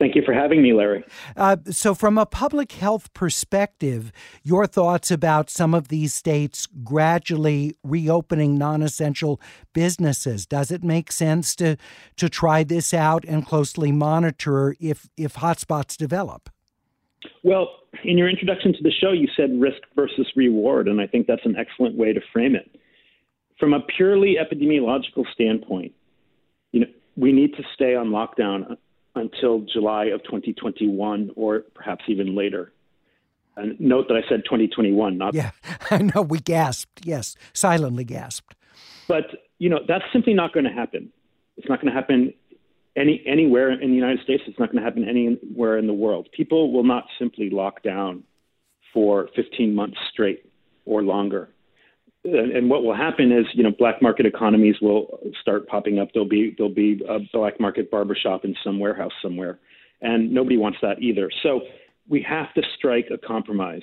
Thank 0.00 0.14
you 0.14 0.22
for 0.24 0.32
having 0.32 0.62
me, 0.62 0.72
Larry. 0.72 1.04
Uh, 1.36 1.58
so, 1.70 1.94
from 1.94 2.16
a 2.16 2.24
public 2.24 2.72
health 2.72 3.12
perspective, 3.12 4.12
your 4.42 4.66
thoughts 4.66 5.10
about 5.10 5.50
some 5.50 5.74
of 5.74 5.88
these 5.88 6.14
states 6.14 6.66
gradually 6.82 7.76
reopening 7.84 8.56
non 8.56 8.80
essential 8.80 9.42
businesses. 9.74 10.46
Does 10.46 10.70
it 10.70 10.82
make 10.82 11.12
sense 11.12 11.54
to, 11.56 11.76
to 12.16 12.30
try 12.30 12.64
this 12.64 12.94
out 12.94 13.26
and 13.26 13.44
closely 13.44 13.92
monitor 13.92 14.74
if, 14.80 15.10
if 15.18 15.34
hotspots 15.34 15.98
develop? 15.98 16.48
Well, 17.44 17.68
in 18.02 18.16
your 18.16 18.30
introduction 18.30 18.72
to 18.72 18.82
the 18.82 18.92
show, 19.02 19.12
you 19.12 19.28
said 19.36 19.60
risk 19.60 19.82
versus 19.94 20.26
reward, 20.34 20.88
and 20.88 20.98
I 20.98 21.06
think 21.06 21.26
that's 21.26 21.44
an 21.44 21.56
excellent 21.58 21.96
way 21.96 22.14
to 22.14 22.20
frame 22.32 22.54
it. 22.54 22.80
From 23.58 23.74
a 23.74 23.80
purely 23.80 24.36
epidemiological 24.40 25.30
standpoint, 25.34 25.92
you 26.72 26.80
know, 26.80 26.86
we 27.16 27.32
need 27.32 27.52
to 27.56 27.62
stay 27.74 27.94
on 27.94 28.08
lockdown 28.08 28.78
until 29.20 29.60
July 29.60 30.06
of 30.06 30.22
2021 30.24 31.30
or 31.36 31.60
perhaps 31.74 32.04
even 32.08 32.34
later. 32.34 32.72
And 33.56 33.78
note 33.80 34.08
that 34.08 34.14
I 34.14 34.28
said 34.28 34.42
2021, 34.44 35.18
not. 35.18 35.34
Yeah, 35.34 35.50
I 35.90 35.98
know. 35.98 36.22
We 36.22 36.38
gasped. 36.38 37.04
Yes, 37.04 37.36
silently 37.52 38.04
gasped. 38.04 38.54
But, 39.06 39.24
you 39.58 39.68
know, 39.68 39.80
that's 39.86 40.04
simply 40.12 40.34
not 40.34 40.52
going 40.52 40.64
to 40.64 40.72
happen. 40.72 41.12
It's 41.56 41.68
not 41.68 41.80
going 41.80 41.92
to 41.92 41.98
happen 41.98 42.32
any 42.96 43.22
anywhere 43.26 43.70
in 43.70 43.90
the 43.90 43.96
United 43.96 44.20
States. 44.22 44.42
It's 44.46 44.58
not 44.58 44.72
going 44.72 44.82
to 44.82 44.84
happen 44.84 45.08
anywhere 45.08 45.78
in 45.78 45.86
the 45.86 45.92
world. 45.92 46.28
People 46.32 46.72
will 46.72 46.84
not 46.84 47.04
simply 47.18 47.50
lock 47.50 47.82
down 47.82 48.24
for 48.94 49.28
15 49.36 49.74
months 49.74 49.98
straight 50.12 50.50
or 50.86 51.02
longer 51.02 51.50
and 52.24 52.68
what 52.68 52.82
will 52.82 52.94
happen 52.94 53.32
is, 53.32 53.46
you 53.54 53.62
know, 53.62 53.72
black 53.78 54.02
market 54.02 54.26
economies 54.26 54.76
will 54.82 55.18
start 55.40 55.66
popping 55.66 55.98
up. 55.98 56.08
There'll 56.12 56.28
be 56.28 56.54
there'll 56.56 56.74
be 56.74 57.02
a 57.08 57.18
black 57.32 57.58
market 57.58 57.90
barbershop 57.90 58.44
in 58.44 58.54
some 58.62 58.78
warehouse 58.78 59.12
somewhere, 59.22 59.58
and 60.02 60.30
nobody 60.30 60.56
wants 60.56 60.78
that 60.82 61.00
either. 61.00 61.30
So 61.42 61.60
we 62.08 62.22
have 62.28 62.52
to 62.54 62.62
strike 62.76 63.06
a 63.12 63.18
compromise. 63.18 63.82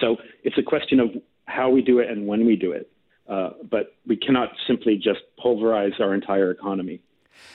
So 0.00 0.16
it's 0.42 0.56
a 0.56 0.62
question 0.62 1.00
of 1.00 1.10
how 1.44 1.68
we 1.68 1.82
do 1.82 1.98
it 1.98 2.08
and 2.08 2.26
when 2.26 2.46
we 2.46 2.56
do 2.56 2.72
it. 2.72 2.90
Uh, 3.28 3.50
but 3.70 3.94
we 4.06 4.16
cannot 4.16 4.50
simply 4.66 4.96
just 4.96 5.20
pulverize 5.40 5.92
our 6.00 6.14
entire 6.14 6.50
economy. 6.50 7.00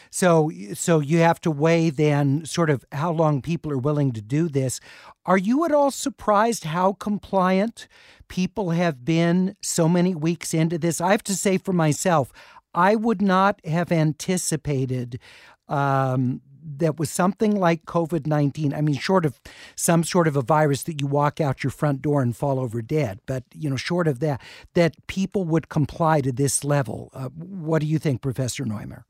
So, 0.10 0.52
so 0.74 1.00
you 1.00 1.20
have 1.20 1.40
to 1.42 1.52
weigh 1.52 1.90
then 1.90 2.46
sort 2.46 2.70
of 2.70 2.86
how 2.92 3.12
long 3.12 3.42
people 3.42 3.72
are 3.72 3.78
willing 3.78 4.12
to 4.14 4.22
do 4.22 4.48
this. 4.50 4.80
Are 5.26 5.38
you 5.38 5.66
at 5.66 5.72
all 5.72 5.92
surprised 5.92 6.66
how 6.66 6.94
compliant 6.94 7.88
people 8.28 8.72
have 8.72 9.04
been 9.04 9.56
so 9.62 9.88
many 9.88 10.16
weeks 10.16 10.54
into 10.54 10.78
this? 10.78 11.02
I 11.02 11.12
have 11.12 11.24
to 11.24 11.36
say 11.36 11.58
for 11.58 11.74
myself, 11.74 12.32
I 12.74 12.96
would 12.96 13.22
not 13.22 13.60
have 13.66 13.92
anticipated 13.92 15.20
um, 15.68 16.42
that 16.78 17.00
was 17.00 17.10
something 17.10 17.56
like 17.56 17.86
COVID 17.86 18.28
19. 18.28 18.74
I 18.74 18.82
mean, 18.82 18.96
short 18.96 19.26
of 19.26 19.40
some 19.76 20.04
sort 20.04 20.28
of 20.28 20.36
a 20.36 20.42
virus 20.42 20.84
that 20.84 21.02
you 21.02 21.08
walk 21.08 21.40
out 21.40 21.64
your 21.64 21.72
front 21.72 22.02
door 22.02 22.22
and 22.22 22.36
fall 22.36 22.60
over 22.60 22.82
dead, 22.82 23.20
but, 23.26 23.44
you 23.54 23.70
know, 23.70 23.76
short 23.76 24.08
of 24.08 24.20
that, 24.20 24.42
that 24.74 24.96
people 25.08 25.46
would 25.46 25.70
comply 25.70 26.22
to 26.22 26.32
this 26.32 26.64
level. 26.64 27.10
Uh, 27.14 27.30
what 27.30 27.80
do 27.80 27.88
you 27.88 28.00
think, 28.00 28.22
Professor 28.22 28.64
Noymer? 28.66 29.04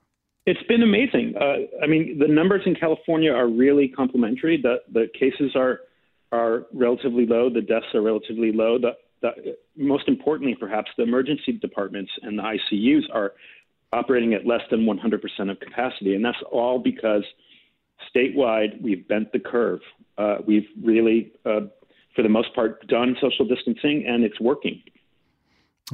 It's 0.47 0.63
been 0.63 0.81
amazing. 0.81 1.33
Uh, 1.35 1.83
I 1.83 1.87
mean, 1.87 2.19
the 2.19 2.27
numbers 2.27 2.61
in 2.65 2.73
California 2.73 3.33
are 3.33 3.49
really 3.49 3.89
complementary. 3.89 4.59
The, 4.61 4.77
the 4.93 5.07
cases 5.13 5.51
are, 5.55 5.81
are 6.31 6.67
relatively 6.73 7.25
low, 7.25 7.49
the 7.49 7.61
deaths 7.61 7.87
are 7.93 8.01
relatively 8.01 8.53
low. 8.53 8.79
The, 8.79 8.91
the, 9.21 9.57
most 9.75 10.07
importantly, 10.07 10.55
perhaps, 10.57 10.89
the 10.95 11.03
emergency 11.03 11.51
departments 11.51 12.11
and 12.21 12.39
the 12.39 12.43
ICUs 12.43 13.13
are 13.13 13.33
operating 13.91 14.33
at 14.35 14.47
less 14.47 14.61
than 14.71 14.85
100% 14.85 15.51
of 15.51 15.59
capacity. 15.59 16.15
And 16.15 16.23
that's 16.23 16.37
all 16.49 16.79
because 16.79 17.25
statewide, 18.15 18.81
we've 18.81 19.05
bent 19.05 19.33
the 19.33 19.39
curve. 19.39 19.81
Uh, 20.17 20.37
we've 20.47 20.67
really, 20.81 21.33
uh, 21.45 21.67
for 22.15 22.21
the 22.21 22.29
most 22.29 22.55
part, 22.55 22.87
done 22.87 23.17
social 23.19 23.45
distancing, 23.45 24.05
and 24.07 24.23
it's 24.23 24.39
working. 24.39 24.81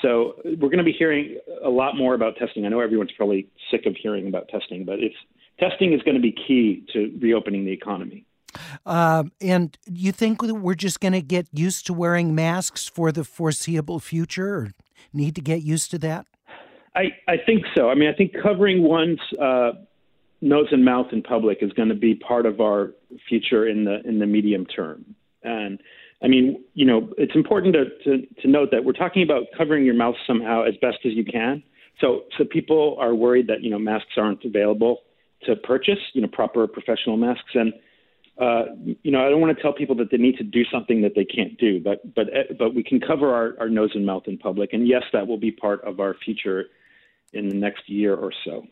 So 0.00 0.34
we're 0.44 0.68
going 0.68 0.78
to 0.78 0.84
be 0.84 0.92
hearing 0.92 1.38
a 1.64 1.68
lot 1.68 1.96
more 1.96 2.14
about 2.14 2.36
testing. 2.36 2.64
I 2.64 2.68
know 2.68 2.80
everyone's 2.80 3.12
probably 3.16 3.48
sick 3.70 3.86
of 3.86 3.94
hearing 4.00 4.28
about 4.28 4.48
testing, 4.48 4.84
but 4.84 5.00
it's 5.00 5.16
testing 5.58 5.92
is 5.92 6.02
going 6.02 6.16
to 6.16 6.20
be 6.20 6.32
key 6.32 6.84
to 6.92 7.16
reopening 7.20 7.64
the 7.64 7.72
economy. 7.72 8.24
Um, 8.84 9.32
and 9.40 9.76
you 9.86 10.12
think 10.12 10.42
we're 10.42 10.74
just 10.74 11.00
going 11.00 11.12
to 11.12 11.22
get 11.22 11.46
used 11.52 11.86
to 11.86 11.92
wearing 11.92 12.34
masks 12.34 12.86
for 12.86 13.12
the 13.12 13.24
foreseeable 13.24 14.00
future, 14.00 14.54
or 14.54 14.72
need 15.12 15.34
to 15.36 15.40
get 15.40 15.62
used 15.62 15.90
to 15.92 15.98
that? 15.98 16.26
I, 16.94 17.04
I 17.26 17.36
think 17.44 17.64
so. 17.74 17.88
I 17.88 17.94
mean, 17.94 18.08
I 18.08 18.12
think 18.12 18.32
covering 18.42 18.82
one's 18.82 19.20
uh, 19.40 19.72
nose 20.40 20.66
and 20.72 20.84
mouth 20.84 21.06
in 21.12 21.22
public 21.22 21.58
is 21.62 21.72
going 21.72 21.88
to 21.88 21.94
be 21.94 22.14
part 22.14 22.44
of 22.44 22.60
our 22.60 22.92
future 23.28 23.66
in 23.66 23.84
the 23.84 24.00
in 24.06 24.18
the 24.18 24.26
medium 24.26 24.66
term. 24.66 25.14
And 25.42 25.80
I 26.22 26.28
mean, 26.28 26.62
you 26.74 26.84
know, 26.84 27.10
it's 27.16 27.34
important 27.34 27.74
to, 27.74 27.84
to, 28.04 28.26
to 28.42 28.48
note 28.48 28.70
that 28.72 28.84
we're 28.84 28.92
talking 28.92 29.22
about 29.22 29.44
covering 29.56 29.84
your 29.84 29.94
mouth 29.94 30.14
somehow 30.26 30.62
as 30.64 30.74
best 30.80 30.98
as 31.04 31.12
you 31.12 31.24
can. 31.24 31.62
So 32.00 32.24
so 32.36 32.44
people 32.44 32.96
are 33.00 33.14
worried 33.14 33.46
that 33.46 33.62
you 33.62 33.70
know 33.70 33.78
masks 33.78 34.12
aren't 34.16 34.44
available 34.44 35.00
to 35.44 35.56
purchase, 35.56 35.98
you 36.12 36.20
know, 36.20 36.28
proper 36.28 36.66
professional 36.66 37.16
masks 37.16 37.50
and. 37.54 37.72
Uh, 38.40 38.64
you 39.02 39.12
know, 39.12 39.24
I 39.24 39.28
don't 39.28 39.42
want 39.42 39.54
to 39.54 39.62
tell 39.62 39.74
people 39.74 39.94
that 39.96 40.10
they 40.10 40.16
need 40.16 40.38
to 40.38 40.42
do 40.42 40.62
something 40.72 41.02
that 41.02 41.12
they 41.14 41.24
can't 41.24 41.56
do, 41.58 41.78
but 41.78 42.14
but 42.14 42.28
but 42.58 42.74
we 42.74 42.82
can 42.82 42.98
cover 42.98 43.32
our, 43.32 43.54
our 43.60 43.68
nose 43.68 43.90
and 43.94 44.06
mouth 44.06 44.22
in 44.26 44.38
public, 44.38 44.72
and 44.72 44.88
yes, 44.88 45.02
that 45.12 45.26
will 45.26 45.36
be 45.36 45.52
part 45.52 45.84
of 45.84 46.00
our 46.00 46.16
future 46.24 46.64
in 47.32 47.48
the 47.48 47.54
next 47.54 47.88
year 47.88 48.14
or 48.14 48.32
so. 48.44 48.66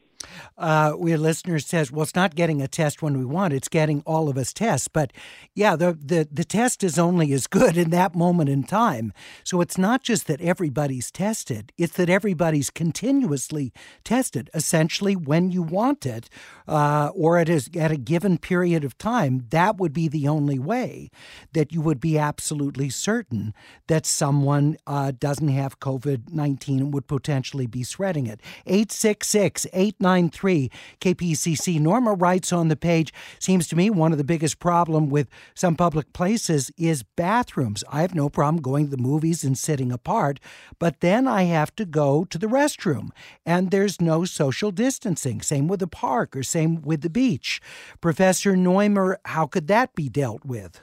Uh, 0.58 0.94
we 0.98 1.10
had 1.12 1.20
listeners 1.20 1.66
says, 1.66 1.90
well, 1.90 2.02
it's 2.02 2.14
not 2.14 2.34
getting 2.34 2.60
a 2.60 2.68
test 2.68 3.02
when 3.02 3.18
we 3.18 3.24
want; 3.24 3.52
it's 3.54 3.68
getting 3.68 4.02
all 4.06 4.28
of 4.28 4.36
us 4.36 4.52
tests. 4.52 4.88
But 4.88 5.12
yeah, 5.54 5.76
the 5.76 5.92
the 5.92 6.28
the 6.30 6.44
test 6.44 6.84
is 6.84 6.98
only 6.98 7.32
as 7.32 7.46
good 7.46 7.76
in 7.76 7.90
that 7.90 8.14
moment 8.14 8.50
in 8.50 8.64
time. 8.64 9.12
So 9.44 9.60
it's 9.60 9.78
not 9.78 10.02
just 10.02 10.26
that 10.26 10.40
everybody's 10.40 11.10
tested; 11.10 11.72
it's 11.78 11.96
that 11.96 12.10
everybody's 12.10 12.70
continuously 12.70 13.72
tested. 14.04 14.50
Essentially, 14.54 15.16
when 15.16 15.50
you 15.50 15.62
want 15.62 16.04
it, 16.04 16.28
uh, 16.68 17.10
or 17.14 17.38
at 17.38 17.48
a, 17.48 17.62
at 17.78 17.90
a 17.90 17.96
given 17.96 18.36
period 18.38 18.84
of 18.84 18.98
time, 18.98 19.46
that 19.50 19.78
would 19.78 19.92
be 19.92 20.08
the 20.08 20.28
only 20.28 20.58
way 20.58 21.10
that 21.52 21.72
you 21.72 21.80
would 21.80 22.00
be 22.00 22.18
absolutely 22.18 22.90
certain 22.90 23.54
that 23.86 24.04
someone 24.04 24.76
uh, 24.86 25.12
doesn't 25.18 25.48
have 25.48 25.80
COVID 25.80 26.32
nineteen 26.32 26.80
and 26.80 26.92
would 26.94 27.06
potentially 27.06 27.66
be 27.66 27.82
spreading 27.82 28.26
it. 28.26 28.40
Eight 28.66 28.92
six 28.92 29.28
six 29.28 29.66
eight 29.72 29.96
nine 29.98 30.09
993 30.11 30.70
KPCC. 31.00 31.80
Norma 31.80 32.14
writes 32.14 32.52
on 32.52 32.68
the 32.68 32.76
page, 32.76 33.12
seems 33.38 33.68
to 33.68 33.76
me 33.76 33.90
one 33.90 34.11
of 34.11 34.18
the 34.18 34.24
biggest 34.24 34.58
problem 34.58 35.08
with 35.08 35.28
some 35.54 35.76
public 35.76 36.12
places 36.12 36.72
is 36.76 37.04
bathrooms. 37.04 37.84
I 37.90 38.00
have 38.02 38.14
no 38.14 38.28
problem 38.28 38.61
going 38.61 38.86
to 38.86 38.96
the 38.96 39.02
movies 39.02 39.44
and 39.44 39.56
sitting 39.56 39.92
apart, 39.92 40.40
but 40.80 41.00
then 41.00 41.28
I 41.28 41.44
have 41.44 41.74
to 41.76 41.84
go 41.84 42.24
to 42.24 42.38
the 42.38 42.48
restroom 42.48 43.11
and 43.46 43.70
there's 43.70 44.00
no 44.00 44.24
social 44.24 44.72
distancing. 44.72 45.42
Same 45.42 45.68
with 45.68 45.80
the 45.80 45.86
park 45.86 46.34
or 46.34 46.42
same 46.42 46.82
with 46.82 47.02
the 47.02 47.11
beach. 47.11 47.61
Professor 48.00 48.54
Noymer, 48.54 49.16
how 49.24 49.46
could 49.46 49.68
that 49.68 49.94
be 49.94 50.08
dealt 50.08 50.44
with? 50.44 50.80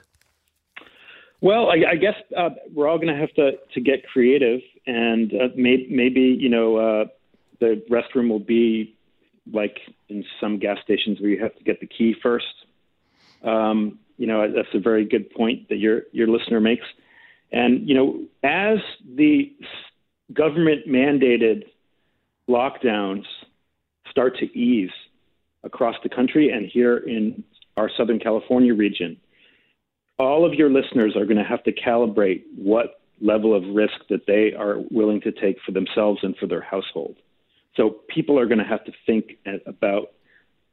Well, 1.40 1.68
I, 1.68 1.92
I 1.92 1.96
guess 1.96 2.14
uh, 2.36 2.50
we're 2.74 2.88
all 2.88 2.98
going 2.98 3.14
to 3.14 3.20
have 3.20 3.32
to 3.34 3.52
to 3.74 3.80
get 3.80 4.04
creative, 4.12 4.60
and 4.86 5.32
uh, 5.32 5.48
may, 5.54 5.86
maybe 5.88 6.20
you 6.20 6.48
know 6.48 6.76
uh, 6.76 7.04
the 7.60 7.80
restroom 7.88 8.28
will 8.28 8.40
be 8.40 8.97
like 9.52 9.78
in 10.08 10.24
some 10.40 10.58
gas 10.58 10.78
stations 10.82 11.20
where 11.20 11.30
you 11.30 11.42
have 11.42 11.56
to 11.56 11.64
get 11.64 11.80
the 11.80 11.86
key 11.86 12.14
first. 12.22 12.46
Um, 13.42 13.98
you 14.16 14.26
know, 14.26 14.52
that's 14.52 14.74
a 14.74 14.80
very 14.80 15.04
good 15.04 15.30
point 15.30 15.68
that 15.68 15.76
your 15.76 16.02
your 16.12 16.26
listener 16.26 16.60
makes. 16.60 16.86
And 17.52 17.88
you 17.88 17.94
know, 17.94 18.24
as 18.42 18.78
the 19.14 19.52
government 20.32 20.86
mandated 20.88 21.64
lockdowns 22.48 23.24
start 24.10 24.36
to 24.38 24.46
ease 24.58 24.90
across 25.64 25.96
the 26.02 26.08
country 26.08 26.50
and 26.50 26.66
here 26.66 26.96
in 26.96 27.44
our 27.76 27.90
Southern 27.96 28.18
California 28.18 28.74
region, 28.74 29.16
all 30.18 30.44
of 30.44 30.54
your 30.54 30.70
listeners 30.70 31.14
are 31.16 31.24
going 31.24 31.36
to 31.36 31.44
have 31.44 31.62
to 31.64 31.72
calibrate 31.72 32.42
what 32.56 33.00
level 33.20 33.54
of 33.54 33.62
risk 33.74 33.94
that 34.10 34.26
they 34.26 34.52
are 34.52 34.78
willing 34.90 35.20
to 35.20 35.32
take 35.32 35.58
for 35.64 35.72
themselves 35.72 36.20
and 36.22 36.36
for 36.36 36.46
their 36.46 36.60
household. 36.60 37.16
So 37.78 37.90
people 38.08 38.38
are 38.38 38.46
going 38.46 38.58
to 38.58 38.64
have 38.64 38.84
to 38.84 38.92
think 39.06 39.38
about 39.66 40.12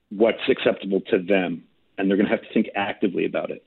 what's 0.10 0.42
acceptable 0.50 1.02
to 1.12 1.20
them, 1.20 1.64
and 1.98 2.10
they're 2.10 2.18
going 2.18 2.28
to 2.28 2.36
have 2.36 2.42
to 2.42 2.54
think 2.54 2.68
actively 2.76 3.26
about 3.26 3.52
it. 3.52 3.64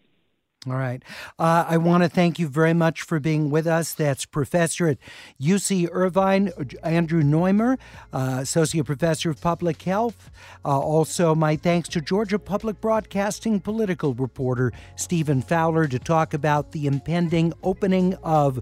All 0.67 0.75
right. 0.75 1.05
Uh, 1.39 1.65
I 1.69 1.77
want 1.77 2.03
to 2.03 2.09
thank 2.09 2.41
you 2.41 2.49
very 2.49 2.75
much 2.75 3.03
for 3.03 3.21
being 3.21 3.49
with 3.49 3.69
us. 3.69 3.93
That's 3.93 4.27
Professor 4.27 4.89
at 4.89 4.99
UC 5.41 5.89
Irvine, 5.93 6.51
Andrew 6.83 7.23
Noymer, 7.23 7.79
uh, 8.13 8.39
Associate 8.41 8.85
Professor 8.85 9.31
of 9.31 9.41
Public 9.41 9.81
Health. 9.83 10.33
Uh, 10.65 10.77
also, 10.81 11.33
my 11.33 11.55
thanks 11.55 11.89
to 11.91 12.01
Georgia 12.01 12.41
Public 12.41 12.81
Broadcasting 12.81 13.61
political 13.61 14.15
reporter 14.15 14.73
Stephen 14.97 15.43
Fowler 15.43 15.87
to 15.87 15.99
talk 16.01 16.35
about 16.35 16.73
the 16.73 16.89
impending 16.89 17.53
opening 17.63 18.15
of 18.25 18.59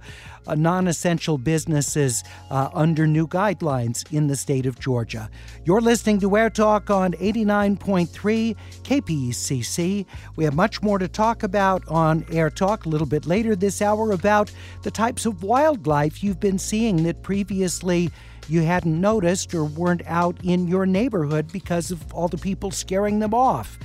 uh, 0.47 0.55
non 0.55 0.89
essential 0.89 1.39
businesses 1.39 2.23
uh, 2.51 2.69
under 2.75 3.07
new 3.07 3.27
guidelines 3.27 4.05
in 4.13 4.27
the 4.27 4.37
state 4.37 4.67
of 4.67 4.79
Georgia. 4.79 5.31
You're 5.65 5.81
listening 5.81 6.21
to 6.21 6.37
Air 6.37 6.51
Talk 6.51 6.91
on 6.91 7.13
89.3 7.13 8.55
KPCC. 8.83 10.07
We 10.37 10.45
have 10.45 10.55
much 10.55 10.83
more 10.83 10.99
to 10.99 11.09
talk 11.09 11.43
about 11.43 11.86
on 11.89 12.25
Air 12.31 12.51
Talk 12.51 12.87
a 12.87 12.89
little 12.89 13.07
bit 13.07 13.27
later 13.27 13.57
this 13.57 13.83
hour 13.83 14.13
about 14.13 14.51
the 14.83 14.91
types 14.91 15.27
of 15.27 15.43
wildlife 15.43 16.23
you've 16.23 16.41
been 16.41 16.59
seeing 16.59 17.03
that 17.05 17.23
previously 17.23 18.11
you 18.49 18.63
hadn't 18.63 19.01
noticed 19.01 19.55
or 19.55 19.65
weren't 19.65 20.03
out 20.07 20.39
in 20.45 20.69
your 20.69 20.87
neighborhood 20.87 21.51
because 21.53 21.91
of 21.91 22.13
all 22.13 22.29
the 22.29 22.39
people 22.39 22.71
scaring 22.71 23.19
them 23.19 23.35
off. 23.35 23.79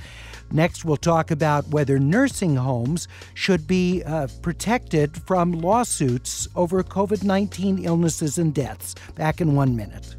Next, 0.52 0.84
we'll 0.84 0.98
talk 0.98 1.30
about 1.30 1.66
whether 1.68 1.98
nursing 1.98 2.56
homes 2.56 3.08
should 3.34 3.66
be 3.66 4.02
uh, 4.04 4.28
protected 4.42 5.16
from 5.26 5.52
lawsuits 5.52 6.46
over 6.54 6.82
COVID 6.82 7.24
19 7.24 7.84
illnesses 7.84 8.38
and 8.38 8.54
deaths. 8.54 8.94
Back 9.14 9.40
in 9.40 9.54
one 9.54 9.74
minute. 9.74 10.16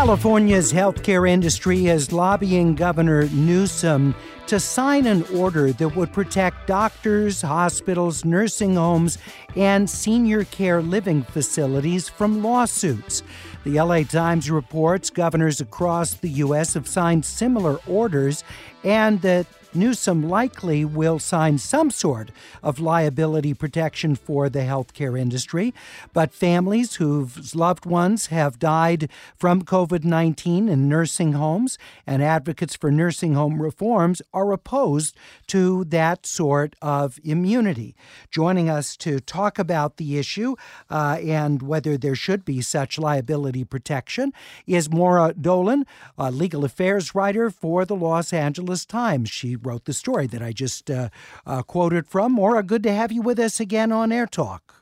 California's 0.00 0.72
healthcare 0.72 1.28
industry 1.28 1.88
is 1.88 2.10
lobbying 2.10 2.74
Governor 2.74 3.28
Newsom 3.28 4.14
to 4.46 4.58
sign 4.58 5.06
an 5.06 5.24
order 5.36 5.74
that 5.74 5.94
would 5.94 6.10
protect 6.10 6.66
doctors, 6.66 7.42
hospitals, 7.42 8.24
nursing 8.24 8.76
homes, 8.76 9.18
and 9.56 9.90
senior 9.90 10.44
care 10.44 10.80
living 10.80 11.22
facilities 11.22 12.08
from 12.08 12.42
lawsuits. 12.42 13.22
The 13.64 13.78
LA 13.78 14.04
Times 14.04 14.50
reports 14.50 15.10
governors 15.10 15.60
across 15.60 16.14
the 16.14 16.30
U.S. 16.30 16.72
have 16.72 16.88
signed 16.88 17.26
similar 17.26 17.78
orders 17.86 18.42
and 18.82 19.20
that 19.20 19.46
Newsom 19.72 20.28
likely 20.28 20.84
will 20.84 21.20
sign 21.20 21.58
some 21.58 21.92
sort 21.92 22.32
of 22.60 22.80
liability 22.80 23.54
protection 23.54 24.16
for 24.16 24.48
the 24.48 24.60
healthcare 24.60 25.18
industry, 25.18 25.72
but 26.12 26.32
families 26.32 26.96
whose 26.96 27.54
loved 27.54 27.86
ones 27.86 28.26
have 28.26 28.58
died 28.58 29.08
from 29.36 29.62
COVID 29.62 30.02
19 30.02 30.68
in 30.68 30.88
nursing 30.88 31.34
homes 31.34 31.78
and 32.04 32.20
advocates 32.20 32.74
for 32.74 32.90
nursing 32.90 33.34
home 33.34 33.62
reforms 33.62 34.20
are 34.34 34.52
opposed 34.52 35.16
to 35.46 35.84
that 35.84 36.26
sort 36.26 36.74
of 36.82 37.20
immunity. 37.22 37.94
Joining 38.30 38.68
us 38.68 38.96
to 38.98 39.20
talk 39.20 39.56
about 39.56 39.98
the 39.98 40.18
issue 40.18 40.56
uh, 40.90 41.18
and 41.22 41.62
whether 41.62 41.96
there 41.96 42.16
should 42.16 42.44
be 42.44 42.60
such 42.60 42.98
liability 42.98 43.62
protection 43.62 44.32
is 44.66 44.90
Maura 44.90 45.32
Dolan, 45.32 45.86
a 46.18 46.32
legal 46.32 46.64
affairs 46.64 47.14
writer 47.14 47.50
for 47.50 47.84
the 47.84 47.94
Los 47.94 48.32
Angeles 48.32 48.84
Times. 48.84 49.30
She 49.30 49.59
wrote 49.62 49.84
the 49.84 49.92
story 49.92 50.26
that 50.28 50.42
I 50.42 50.52
just 50.52 50.90
uh, 50.90 51.08
uh, 51.46 51.62
quoted 51.62 52.06
from. 52.06 52.32
Maura, 52.32 52.62
good 52.62 52.82
to 52.84 52.92
have 52.92 53.12
you 53.12 53.22
with 53.22 53.38
us 53.38 53.60
again 53.60 53.92
on 53.92 54.12
Air 54.12 54.26
Talk. 54.26 54.80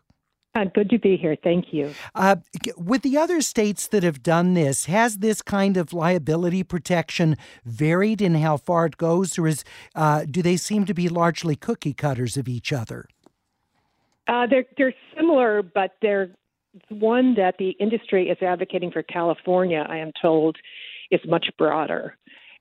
Uh, 0.55 0.65
good 0.65 0.91
to 0.91 0.99
be 0.99 1.17
here. 1.17 1.37
Thank 1.43 1.73
you. 1.73 1.95
Uh, 2.15 2.37
with 2.77 3.03
the 3.03 3.17
other 3.17 3.41
states 3.41 3.87
that 3.89 4.03
have 4.03 4.23
done 4.23 4.55
this, 4.55 4.87
has 4.87 5.19
this 5.19 5.41
kind 5.43 5.77
of 5.77 5.93
liability 5.93 6.65
protection 6.65 7.37
varied 7.65 8.21
in 8.21 8.35
how 8.35 8.57
far 8.57 8.87
it 8.87 8.97
goes, 8.97 9.39
or 9.39 9.47
is 9.47 9.63
uh, 9.95 10.25
do 10.29 10.43
they 10.43 10.57
seem 10.57 10.85
to 10.87 10.95
be 10.95 11.09
largely 11.09 11.55
cookie 11.55 11.93
cutters 11.93 12.37
of 12.37 12.49
each 12.49 12.73
other? 12.73 13.07
Uh, 14.27 14.47
they're 14.47 14.65
they're 14.77 14.95
similar, 15.17 15.63
but 15.63 15.97
they're 16.03 16.31
one 16.89 17.35
that 17.35 17.57
the 17.59 17.71
industry 17.79 18.29
is 18.29 18.39
advocating 18.43 18.91
for 18.91 19.03
California. 19.03 19.87
I 19.89 19.99
am 19.99 20.13
told 20.21 20.57
is 21.11 21.21
much 21.27 21.47
broader. 21.57 22.17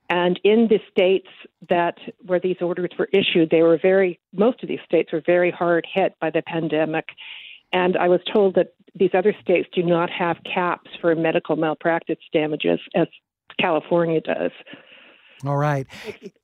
And 0.09 0.39
in 0.43 0.67
the 0.69 0.79
states 0.89 1.27
that 1.69 1.97
where 2.25 2.39
these 2.39 2.57
orders 2.61 2.91
were 2.97 3.09
issued, 3.11 3.49
they 3.49 3.61
were 3.61 3.77
very 3.77 4.19
most 4.33 4.63
of 4.63 4.69
these 4.69 4.79
states 4.85 5.11
were 5.11 5.21
very 5.25 5.51
hard 5.51 5.85
hit 5.91 6.15
by 6.21 6.29
the 6.29 6.41
pandemic. 6.41 7.09
And 7.73 7.97
I 7.97 8.07
was 8.07 8.21
told 8.31 8.55
that 8.55 8.73
these 8.95 9.11
other 9.13 9.35
states 9.41 9.67
do 9.73 9.83
not 9.83 10.09
have 10.09 10.37
caps 10.43 10.89
for 11.01 11.13
medical 11.15 11.55
malpractice 11.55 12.17
damages 12.31 12.79
as 12.95 13.07
California 13.59 14.21
does. 14.21 14.51
All 15.45 15.57
right. 15.57 15.85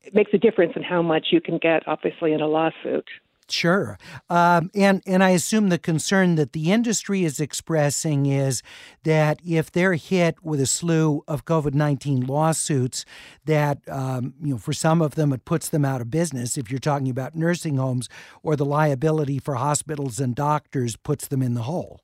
It 0.03 0.13
makes 0.13 0.31
a 0.33 0.37
difference 0.37 0.73
in 0.75 0.83
how 0.83 1.01
much 1.01 1.27
you 1.31 1.41
can 1.41 1.57
get, 1.57 1.87
obviously, 1.87 2.33
in 2.33 2.41
a 2.41 2.47
lawsuit. 2.47 3.07
Sure. 3.49 3.97
Um, 4.29 4.71
and, 4.73 5.01
and 5.05 5.23
I 5.23 5.31
assume 5.31 5.69
the 5.69 5.77
concern 5.77 6.35
that 6.35 6.53
the 6.53 6.71
industry 6.71 7.23
is 7.23 7.39
expressing 7.39 8.25
is 8.25 8.63
that 9.03 9.39
if 9.45 9.71
they're 9.71 9.95
hit 9.95 10.43
with 10.43 10.59
a 10.59 10.65
slew 10.65 11.23
of 11.27 11.45
COVID 11.45 11.73
19 11.73 12.21
lawsuits, 12.21 13.05
that, 13.45 13.79
um, 13.89 14.33
you 14.41 14.51
know, 14.53 14.57
for 14.57 14.73
some 14.73 15.01
of 15.01 15.15
them, 15.15 15.33
it 15.33 15.45
puts 15.45 15.69
them 15.69 15.85
out 15.85 16.01
of 16.01 16.09
business. 16.09 16.57
If 16.57 16.71
you're 16.71 16.79
talking 16.79 17.09
about 17.09 17.35
nursing 17.35 17.77
homes 17.77 18.09
or 18.41 18.55
the 18.55 18.65
liability 18.65 19.39
for 19.39 19.55
hospitals 19.55 20.19
and 20.19 20.35
doctors 20.35 20.95
puts 20.95 21.27
them 21.27 21.41
in 21.41 21.53
the 21.53 21.63
hole. 21.63 22.01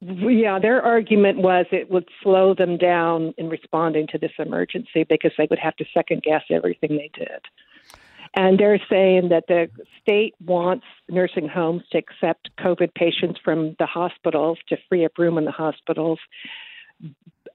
Yeah, 0.00 0.58
their 0.58 0.82
argument 0.82 1.38
was 1.38 1.66
it 1.72 1.90
would 1.90 2.08
slow 2.22 2.54
them 2.54 2.76
down 2.76 3.32
in 3.38 3.48
responding 3.48 4.06
to 4.08 4.18
this 4.18 4.32
emergency 4.38 5.04
because 5.08 5.32
they 5.38 5.46
would 5.48 5.58
have 5.58 5.76
to 5.76 5.84
second 5.94 6.22
guess 6.22 6.42
everything 6.50 6.90
they 6.90 7.10
did. 7.14 7.40
And 8.36 8.58
they're 8.58 8.80
saying 8.90 9.28
that 9.28 9.44
the 9.46 9.68
state 10.02 10.34
wants 10.44 10.84
nursing 11.08 11.48
homes 11.48 11.82
to 11.92 11.98
accept 11.98 12.50
COVID 12.58 12.92
patients 12.94 13.38
from 13.42 13.76
the 13.78 13.86
hospitals 13.86 14.58
to 14.68 14.76
free 14.88 15.04
up 15.04 15.16
room 15.18 15.38
in 15.38 15.44
the 15.44 15.52
hospitals. 15.52 16.18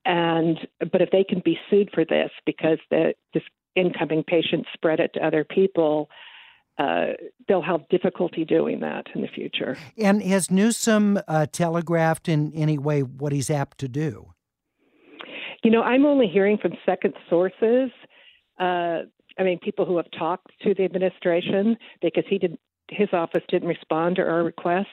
And 0.05 0.57
but 0.79 1.01
if 1.01 1.11
they 1.11 1.25
can 1.25 1.41
be 1.43 1.59
sued 1.69 1.89
for 1.93 2.05
this 2.05 2.31
because 2.45 2.79
the 2.89 3.13
this 3.33 3.43
incoming 3.75 4.23
patient 4.23 4.65
spread 4.73 4.99
it 4.99 5.13
to 5.15 5.25
other 5.25 5.43
people, 5.43 6.09
uh, 6.77 7.07
they'll 7.47 7.61
have 7.61 7.87
difficulty 7.89 8.45
doing 8.45 8.79
that 8.79 9.07
in 9.13 9.21
the 9.21 9.27
future. 9.27 9.77
And 9.97 10.23
has 10.23 10.49
Newsom 10.49 11.19
uh, 11.27 11.45
telegraphed 11.51 12.29
in 12.29 12.53
any 12.53 12.77
way 12.77 13.03
what 13.03 13.33
he's 13.33 13.49
apt 13.49 13.79
to 13.79 13.89
do? 13.89 14.33
You 15.61 15.71
know, 15.71 15.81
I'm 15.81 16.05
only 16.05 16.27
hearing 16.27 16.57
from 16.57 16.71
second 16.85 17.15
sources. 17.29 17.91
Uh, 18.57 18.99
I 19.39 19.43
mean, 19.43 19.57
people 19.59 19.85
who 19.85 19.97
have 19.97 20.11
talked 20.17 20.51
to 20.63 20.73
the 20.73 20.83
administration 20.83 21.77
because 22.01 22.25
he 22.27 22.37
did 22.37 22.57
his 22.91 23.09
office 23.13 23.43
didn't 23.49 23.67
respond 23.67 24.15
to 24.15 24.23
our 24.23 24.43
requests 24.43 24.87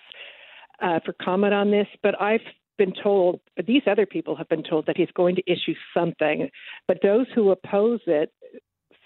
uh, 0.82 1.00
for 1.04 1.14
comment 1.14 1.54
on 1.54 1.70
this. 1.70 1.86
But 2.02 2.20
I've 2.20 2.40
been 2.78 2.92
told 3.02 3.40
these 3.66 3.82
other 3.86 4.06
people 4.06 4.36
have 4.36 4.48
been 4.48 4.62
told 4.62 4.86
that 4.86 4.96
he's 4.96 5.10
going 5.14 5.34
to 5.36 5.42
issue 5.50 5.74
something. 5.94 6.48
But 6.86 6.98
those 7.02 7.26
who 7.34 7.50
oppose 7.50 8.00
it 8.06 8.32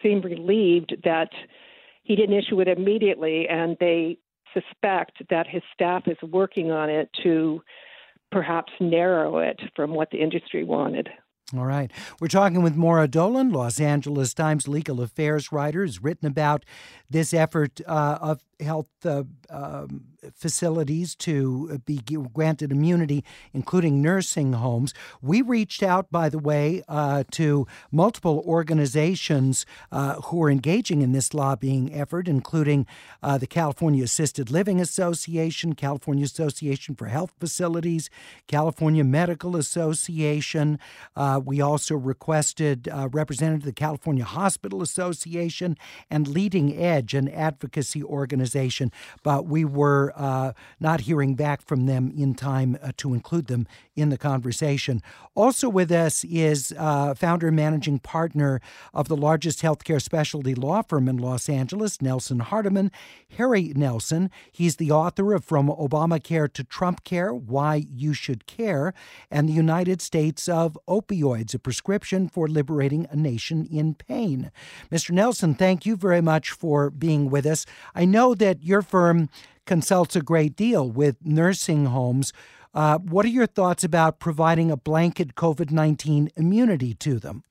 seem 0.03 0.21
relieved 0.23 0.97
that 1.05 1.31
he 2.03 2.17
didn't 2.17 2.37
issue 2.37 2.61
it 2.61 2.69
immediately, 2.69 3.47
and 3.49 3.77
they 3.79 4.19
suspect 4.53 5.23
that 5.31 5.47
his 5.47 5.63
staff 5.73 6.03
is 6.07 6.17
working 6.31 6.71
on 6.71 6.91
it 6.91 7.09
to 7.23 7.63
perhaps 8.33 8.73
narrow 8.81 9.39
it 9.39 9.61
from 9.77 9.93
what 9.93 10.11
the 10.11 10.21
industry 10.21 10.65
wanted. 10.65 11.09
All 11.57 11.67
right. 11.67 11.91
We're 12.21 12.29
talking 12.29 12.63
with 12.63 12.77
Maura 12.77 13.09
Dolan, 13.09 13.51
Los 13.51 13.81
Angeles 13.81 14.35
Times 14.35 14.69
legal 14.69 15.01
affairs 15.01 15.51
writer, 15.51 15.83
who's 15.85 16.03
written 16.03 16.27
about 16.29 16.65
this 17.09 17.35
effort 17.35 17.81
uh, 17.87 18.19
of 18.21 18.45
health 18.61 18.89
uh, 19.05 19.25
um, 19.49 20.05
facilities 20.35 21.15
to 21.15 21.81
be 21.85 22.01
granted 22.33 22.73
immunity, 22.73 23.25
including 23.53 24.03
nursing 24.03 24.53
homes. 24.55 24.93
We 25.23 25.43
reached 25.43 25.83
out, 25.83 26.11
by 26.11 26.29
the 26.29 26.39
way, 26.39 26.83
uh, 26.89 27.25
to 27.33 27.67
multiple 27.91 28.43
organizations 28.47 29.67
uh, 29.91 30.15
who 30.23 30.43
are 30.43 30.51
engaging 30.51 31.03
in 31.03 31.13
this 31.13 31.33
lobbying 31.35 31.95
effort, 31.95 32.29
including 32.29 32.87
uh, 33.23 33.39
the 33.39 33.47
California 33.47 34.05
Assisted 34.05 34.51
Living 34.51 34.81
Association, 34.81 35.75
California 35.75 36.25
Association 36.25 36.95
for 36.95 37.07
Health 37.07 37.33
Facilities, 37.39 38.11
California 38.47 39.05
Medical 39.05 39.57
Association. 39.57 40.79
Uh, 41.17 41.41
we 41.45 41.61
also 41.61 41.97
requested 41.97 42.89
uh, 42.89 43.09
representative 43.13 43.63
of 43.63 43.67
the 43.67 43.73
California 43.73 44.25
Hospital 44.25 44.83
Association 44.83 45.77
and 46.11 46.27
LeadingAge, 46.27 47.15
an 47.15 47.29
advocacy 47.29 48.03
organization 48.03 48.50
organization, 48.51 48.93
but 49.23 49.47
we 49.47 49.65
were 49.65 50.13
uh, 50.17 50.53
not 50.79 51.03
hearing 51.03 51.35
back 51.35 51.63
from 51.63 51.87
them 51.87 52.13
in 52.17 52.35
time 52.35 52.79
uh, 52.83 52.93
to 52.97 53.15
include 53.15 53.47
them 53.47 53.67
in 53.95 54.11
the 54.11 54.19
conversation. 54.19 55.03
Also 55.35 55.69
with 55.69 55.91
us 55.93 56.25
is 56.25 56.75
uh, 56.79 57.15
founder 57.15 57.49
and 57.49 57.57
managing 57.57 57.99
partner 57.99 58.61
of 58.93 59.09
the 59.09 59.17
largest 59.17 59.63
healthcare 59.63 60.01
specialty 60.01 60.55
law 60.55 60.83
firm 60.83 61.09
in 61.09 61.17
Los 61.17 61.49
Angeles, 61.49 62.03
Nelson 62.03 62.41
Hardiman, 62.41 62.91
Harry 63.37 63.73
Nelson. 63.75 64.31
He's 64.51 64.77
the 64.77 64.91
author 64.91 65.33
of 65.35 65.45
From 65.45 65.69
Obamacare 65.69 66.53
to 66.53 66.65
Trump 66.65 67.05
Care 67.05 67.33
Why 67.33 67.87
You 67.89 68.13
Should 68.15 68.47
Care 68.47 68.93
and 69.31 69.49
the 69.49 69.53
United 69.53 70.03
States 70.03 70.49
of 70.49 70.79
Opioids, 70.89 71.55
a 71.55 71.59
prescription 71.59 72.29
for 72.29 72.49
liberating 72.49 73.07
a 73.11 73.17
nation 73.17 73.67
in 73.71 73.95
pain. 73.95 74.51
Mr. 74.91 75.11
Nelson, 75.11 75.55
thank 75.55 75.87
you 75.87 75.97
very 75.97 76.21
much 76.21 76.51
for 76.51 76.91
being 76.91 77.31
with 77.31 77.47
us. 77.47 77.67
I 77.95 78.05
know 78.05 78.35
that 78.41 78.65
your 78.65 78.83
firm 78.83 79.29
consults 79.65 80.17
a 80.17 80.21
great 80.21 80.57
deal 80.57 80.91
with 80.91 81.17
nursing 81.25 81.87
homes. 81.87 82.33
Uh, 82.75 82.99
what 82.99 83.25
are 83.25 83.29
your 83.29 83.47
thoughts 83.47 83.85
about 83.85 84.19
providing 84.19 84.71
a 84.71 84.77
blanket 84.77 85.35
COVID 85.37 85.71
19 85.71 86.31
immunity 86.37 86.95
to 86.95 87.19
them? 87.19 87.45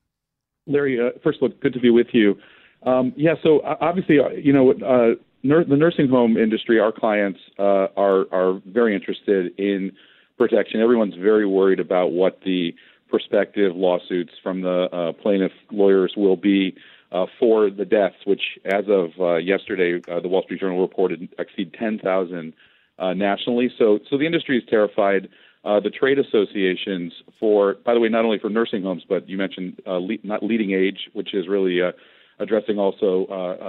Larry, 0.68 0.99
uh, 0.99 1.18
first 1.24 1.38
of 1.38 1.44
all, 1.44 1.57
good 1.61 1.74
to 1.74 1.80
be 1.80 1.90
with 1.90 2.07
you. 2.14 2.36
Um, 2.84 3.14
yeah, 3.16 3.34
so 3.44 3.60
uh, 3.60 3.76
obviously, 3.82 4.20
uh, 4.20 4.30
you 4.30 4.53
know, 4.53 4.72
uh, 4.72 5.16
nur- 5.44 5.66
the 5.66 5.76
nursing 5.76 6.07
home 6.07 6.38
industry, 6.38 6.80
our 6.80 6.91
clients 6.91 7.40
uh, 7.57 7.88
are 7.98 8.26
are 8.32 8.61
very 8.66 8.95
interested 8.95 9.57
in 9.57 9.91
protection. 10.38 10.80
Everyone's 10.80 11.16
very 11.16 11.45
worried 11.45 11.80
about 11.80 12.11
what 12.11 12.40
the 12.45 12.74
prospective 13.10 13.76
lawsuits 13.76 14.34
from 14.44 14.61
the 14.61 15.14
plaintiff 15.22 15.52
lawyers 15.72 16.14
will 16.16 16.38
be 16.38 16.76
uh, 17.11 17.26
for 17.40 17.69
the 17.69 17.86
deaths, 17.86 18.15
which, 18.26 18.41
as 18.65 18.86
of 18.88 19.10
uh, 19.19 19.36
yesterday, 19.38 20.02
uh, 20.11 20.19
the 20.19 20.27
Wall 20.27 20.44
Street 20.44 20.60
Journal 20.60 20.81
reported 20.81 21.27
exceed 21.40 21.73
10,000 21.73 22.53
uh, 22.99 23.14
nationally. 23.14 23.72
So, 23.77 23.99
so 24.10 24.18
the 24.18 24.26
industry 24.26 24.57
is 24.57 24.64
terrified. 24.69 25.30
Uh, 25.64 25.80
the 25.80 25.90
trade 25.90 26.19
associations 26.19 27.11
for, 27.40 27.76
by 27.86 27.94
the 27.94 27.99
way, 27.99 28.10
not 28.10 28.26
only 28.26 28.40
for 28.40 28.49
nursing 28.49 28.84
homes, 28.84 29.03
but 29.07 29.27
you 29.27 29.38
mentioned 29.38 29.81
le- 29.86 30.18
not 30.23 30.41
LeadingAge, 30.41 30.98
which 31.14 31.34
is 31.34 31.48
really 31.48 31.80
addressing 32.40 32.80
also 32.80 33.26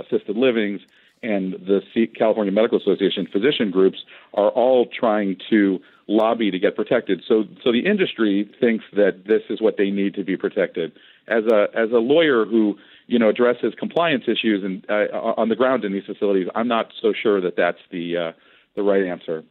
assisted 0.06 0.36
livings, 0.36 0.80
and 1.22 1.54
the 1.54 1.80
California 2.16 2.52
Medical 2.52 2.78
Association 2.78 3.26
physician 3.30 3.70
groups 3.70 3.98
are 4.34 4.50
all 4.50 4.86
trying 4.86 5.36
to 5.50 5.80
lobby 6.08 6.50
to 6.50 6.58
get 6.58 6.74
protected. 6.74 7.22
So, 7.26 7.44
so 7.62 7.72
the 7.72 7.86
industry 7.86 8.50
thinks 8.60 8.84
that 8.94 9.24
this 9.26 9.42
is 9.50 9.60
what 9.60 9.76
they 9.76 9.90
need 9.90 10.14
to 10.14 10.24
be 10.24 10.36
protected. 10.36 10.92
As 11.28 11.44
a 11.44 11.68
as 11.74 11.92
a 11.92 11.98
lawyer 11.98 12.44
who 12.44 12.76
you 13.10 13.18
know 13.18 13.28
addresses 13.28 13.74
compliance 13.78 14.24
issues 14.28 14.62
and 14.64 14.86
uh, 14.88 15.34
on 15.36 15.48
the 15.48 15.56
ground 15.56 15.84
in 15.84 15.92
these 15.92 16.04
facilities, 16.06 16.48
I'm 16.54 16.68
not 16.68 16.92
so 17.02 17.12
sure 17.12 17.40
that 17.40 17.56
that's 17.56 17.78
the 17.90 18.16
uh, 18.16 18.32
the 18.76 18.82
right 18.82 19.04
answer. 19.04 19.44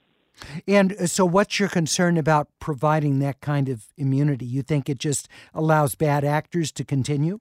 And 0.68 0.94
uh, 0.94 1.08
so, 1.08 1.26
what's 1.26 1.60
your 1.60 1.70
concern 1.70 2.18
about 2.18 2.48
providing 2.60 3.20
that 3.20 3.42
kind 3.42 3.68
of 3.68 3.88
immunity? 3.98 4.46
You 4.46 4.62
think 4.62 4.90
it 4.90 4.98
just 4.98 5.28
allows 5.54 5.96
bad 5.96 6.24
actors 6.24 6.72
to 6.74 6.86
continue? 6.86 7.40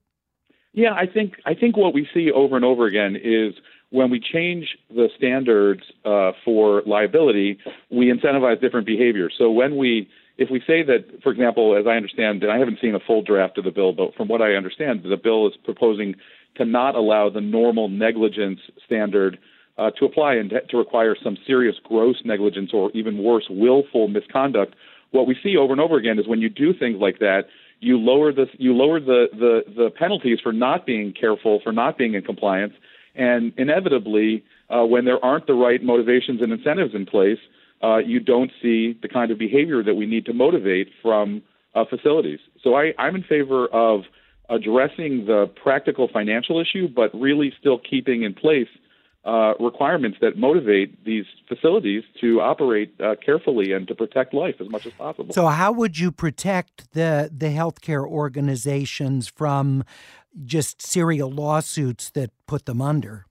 Yeah, 0.72 0.92
I 0.92 1.06
think 1.06 1.34
I 1.46 1.54
think 1.54 1.76
what 1.76 1.94
we 1.94 2.08
see 2.12 2.30
over 2.32 2.56
and 2.56 2.64
over 2.64 2.86
again 2.86 3.16
is 3.16 3.54
when 3.90 4.10
we 4.10 4.20
change 4.20 4.76
the 4.90 5.08
standards 5.16 5.82
uh, 6.04 6.32
for 6.44 6.82
liability, 6.84 7.58
we 7.90 8.12
incentivize 8.12 8.60
different 8.60 8.86
behavior. 8.86 9.30
So 9.36 9.50
when 9.50 9.76
we 9.76 10.08
if 10.38 10.48
we 10.50 10.60
say 10.60 10.84
that, 10.84 11.20
for 11.22 11.32
example, 11.32 11.76
as 11.76 11.86
I 11.86 11.96
understand, 11.96 12.44
and 12.44 12.52
I 12.52 12.58
haven't 12.58 12.78
seen 12.80 12.94
a 12.94 13.00
full 13.00 13.22
draft 13.22 13.58
of 13.58 13.64
the 13.64 13.72
bill, 13.72 13.92
but 13.92 14.14
from 14.14 14.28
what 14.28 14.40
I 14.40 14.52
understand, 14.54 15.02
the 15.02 15.16
bill 15.16 15.48
is 15.48 15.54
proposing 15.64 16.14
to 16.56 16.64
not 16.64 16.94
allow 16.94 17.28
the 17.28 17.40
normal 17.40 17.88
negligence 17.88 18.60
standard 18.86 19.38
uh, 19.76 19.90
to 19.98 20.04
apply 20.04 20.34
and 20.34 20.52
to 20.70 20.76
require 20.76 21.16
some 21.22 21.36
serious 21.46 21.76
gross 21.82 22.16
negligence 22.24 22.70
or 22.72 22.90
even 22.92 23.22
worse, 23.22 23.46
willful 23.50 24.08
misconduct. 24.08 24.74
What 25.10 25.26
we 25.26 25.36
see 25.42 25.56
over 25.56 25.72
and 25.72 25.80
over 25.80 25.96
again 25.96 26.18
is 26.18 26.28
when 26.28 26.40
you 26.40 26.48
do 26.48 26.72
things 26.72 26.98
like 27.00 27.18
that, 27.18 27.42
you 27.80 27.96
lower 27.96 28.32
the 28.32 28.46
you 28.58 28.72
lower 28.74 28.98
the 29.00 29.26
the, 29.32 29.60
the 29.74 29.90
penalties 29.90 30.38
for 30.42 30.52
not 30.52 30.84
being 30.84 31.12
careful, 31.12 31.60
for 31.62 31.72
not 31.72 31.96
being 31.96 32.14
in 32.14 32.22
compliance, 32.22 32.74
and 33.14 33.52
inevitably, 33.56 34.44
uh, 34.68 34.84
when 34.84 35.04
there 35.04 35.24
aren't 35.24 35.46
the 35.46 35.54
right 35.54 35.82
motivations 35.82 36.42
and 36.42 36.52
incentives 36.52 36.94
in 36.94 37.06
place, 37.06 37.38
uh, 37.82 37.98
you 37.98 38.20
don't 38.20 38.50
see 38.60 38.98
the 39.00 39.08
kind 39.08 39.30
of 39.30 39.38
behavior 39.38 39.82
that 39.82 39.94
we 39.94 40.06
need 40.06 40.26
to 40.26 40.32
motivate 40.32 40.88
from 41.02 41.42
uh, 41.74 41.84
facilities. 41.88 42.40
So 42.62 42.74
I, 42.74 42.92
I'm 42.98 43.14
in 43.14 43.22
favor 43.22 43.66
of 43.68 44.02
addressing 44.48 45.26
the 45.26 45.50
practical 45.62 46.08
financial 46.12 46.60
issue, 46.60 46.88
but 46.88 47.10
really 47.14 47.52
still 47.58 47.78
keeping 47.78 48.22
in 48.22 48.34
place 48.34 48.68
uh, 49.24 49.52
requirements 49.60 50.16
that 50.20 50.38
motivate 50.38 51.04
these 51.04 51.26
facilities 51.48 52.02
to 52.20 52.40
operate 52.40 52.94
uh, 53.00 53.14
carefully 53.24 53.72
and 53.72 53.86
to 53.86 53.94
protect 53.94 54.32
life 54.32 54.54
as 54.60 54.70
much 54.70 54.86
as 54.86 54.92
possible. 54.94 55.34
So, 55.34 55.46
how 55.48 55.72
would 55.72 55.98
you 55.98 56.10
protect 56.10 56.92
the 56.92 57.30
the 57.36 57.48
healthcare 57.48 58.06
organizations 58.06 59.28
from 59.28 59.84
just 60.44 60.80
serial 60.80 61.30
lawsuits 61.30 62.10
that 62.10 62.30
put 62.46 62.64
them 62.64 62.80
under? 62.80 63.26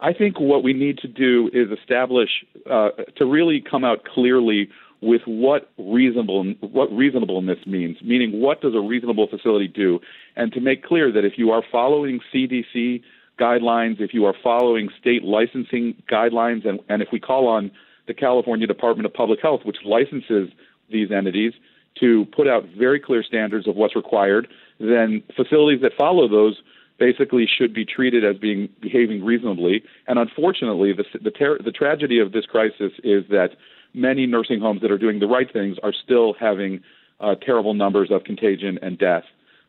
I 0.00 0.12
think 0.12 0.38
what 0.38 0.62
we 0.62 0.72
need 0.72 0.98
to 0.98 1.08
do 1.08 1.50
is 1.52 1.68
establish 1.76 2.30
uh, 2.70 2.90
to 3.16 3.26
really 3.26 3.60
come 3.60 3.84
out 3.84 4.04
clearly 4.04 4.68
with 5.00 5.22
what 5.26 5.70
reasonable 5.78 6.44
what 6.60 6.90
reasonableness 6.92 7.58
means, 7.66 7.98
meaning 8.02 8.40
what 8.40 8.60
does 8.60 8.74
a 8.74 8.80
reasonable 8.80 9.28
facility 9.28 9.68
do, 9.68 10.00
and 10.36 10.52
to 10.52 10.60
make 10.60 10.84
clear 10.84 11.12
that 11.12 11.24
if 11.24 11.34
you 11.36 11.50
are 11.50 11.62
following 11.70 12.20
CDC 12.34 13.02
guidelines, 13.38 14.00
if 14.00 14.12
you 14.12 14.24
are 14.24 14.34
following 14.42 14.88
state 15.00 15.22
licensing 15.22 15.94
guidelines, 16.10 16.66
and, 16.66 16.80
and 16.88 17.02
if 17.02 17.08
we 17.12 17.20
call 17.20 17.46
on 17.46 17.70
the 18.08 18.14
California 18.14 18.66
Department 18.66 19.06
of 19.06 19.14
Public 19.14 19.40
Health, 19.40 19.60
which 19.64 19.78
licenses 19.84 20.48
these 20.90 21.12
entities, 21.12 21.52
to 22.00 22.26
put 22.36 22.48
out 22.48 22.64
very 22.76 22.98
clear 22.98 23.22
standards 23.22 23.68
of 23.68 23.76
what's 23.76 23.94
required, 23.94 24.48
then 24.80 25.22
facilities 25.36 25.80
that 25.82 25.92
follow 25.96 26.28
those 26.28 26.56
basically 26.98 27.46
should 27.46 27.72
be 27.72 27.84
treated 27.84 28.24
as 28.24 28.36
being 28.36 28.68
behaving 28.80 29.24
reasonably. 29.24 29.82
And 30.06 30.18
unfortunately, 30.18 30.92
the 30.92 31.04
the, 31.18 31.30
ter- 31.30 31.58
the 31.58 31.72
tragedy 31.72 32.18
of 32.18 32.32
this 32.32 32.46
crisis 32.46 32.92
is 33.04 33.24
that 33.30 33.50
many 33.94 34.26
nursing 34.26 34.60
homes 34.60 34.82
that 34.82 34.90
are 34.90 34.98
doing 34.98 35.18
the 35.18 35.26
right 35.26 35.50
things 35.52 35.76
are 35.82 35.92
still 35.92 36.34
having 36.38 36.80
uh, 37.20 37.34
terrible 37.36 37.74
numbers 37.74 38.10
of 38.10 38.24
contagion 38.24 38.78
and 38.82 38.98
death. 38.98 39.24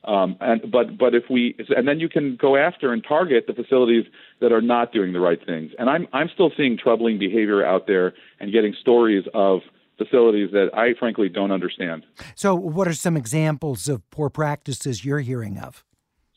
Um, 0.06 0.38
and 0.40 0.72
but 0.72 0.98
but 0.98 1.14
if 1.14 1.24
we 1.30 1.56
and 1.76 1.88
then 1.88 2.00
you 2.00 2.08
can 2.08 2.38
go 2.38 2.56
after 2.56 2.94
and 2.94 3.04
target 3.06 3.46
the 3.48 3.54
facilities 3.54 4.06
that 4.40 4.52
are 4.52 4.62
not 4.62 4.94
doing 4.94 5.12
the 5.12 5.20
right 5.20 5.40
things. 5.46 5.72
And 5.78 5.90
I'm 5.90 6.08
I'm 6.14 6.30
still 6.34 6.52
seeing 6.56 6.78
troubling 6.78 7.20
behavior 7.20 7.66
out 7.66 7.86
there 7.86 8.14
and 8.40 8.52
getting 8.52 8.74
stories 8.80 9.26
of 9.34 9.60
facilities 9.98 10.52
that 10.52 10.70
I 10.74 10.94
frankly 10.98 11.28
don't 11.28 11.52
understand. 11.52 12.06
So, 12.36 12.56
what 12.56 12.88
are 12.88 12.94
some 12.94 13.18
examples 13.18 13.90
of 13.90 14.10
poor 14.10 14.30
practices 14.30 15.04
you're 15.04 15.20
hearing 15.20 15.58
of? 15.58 15.84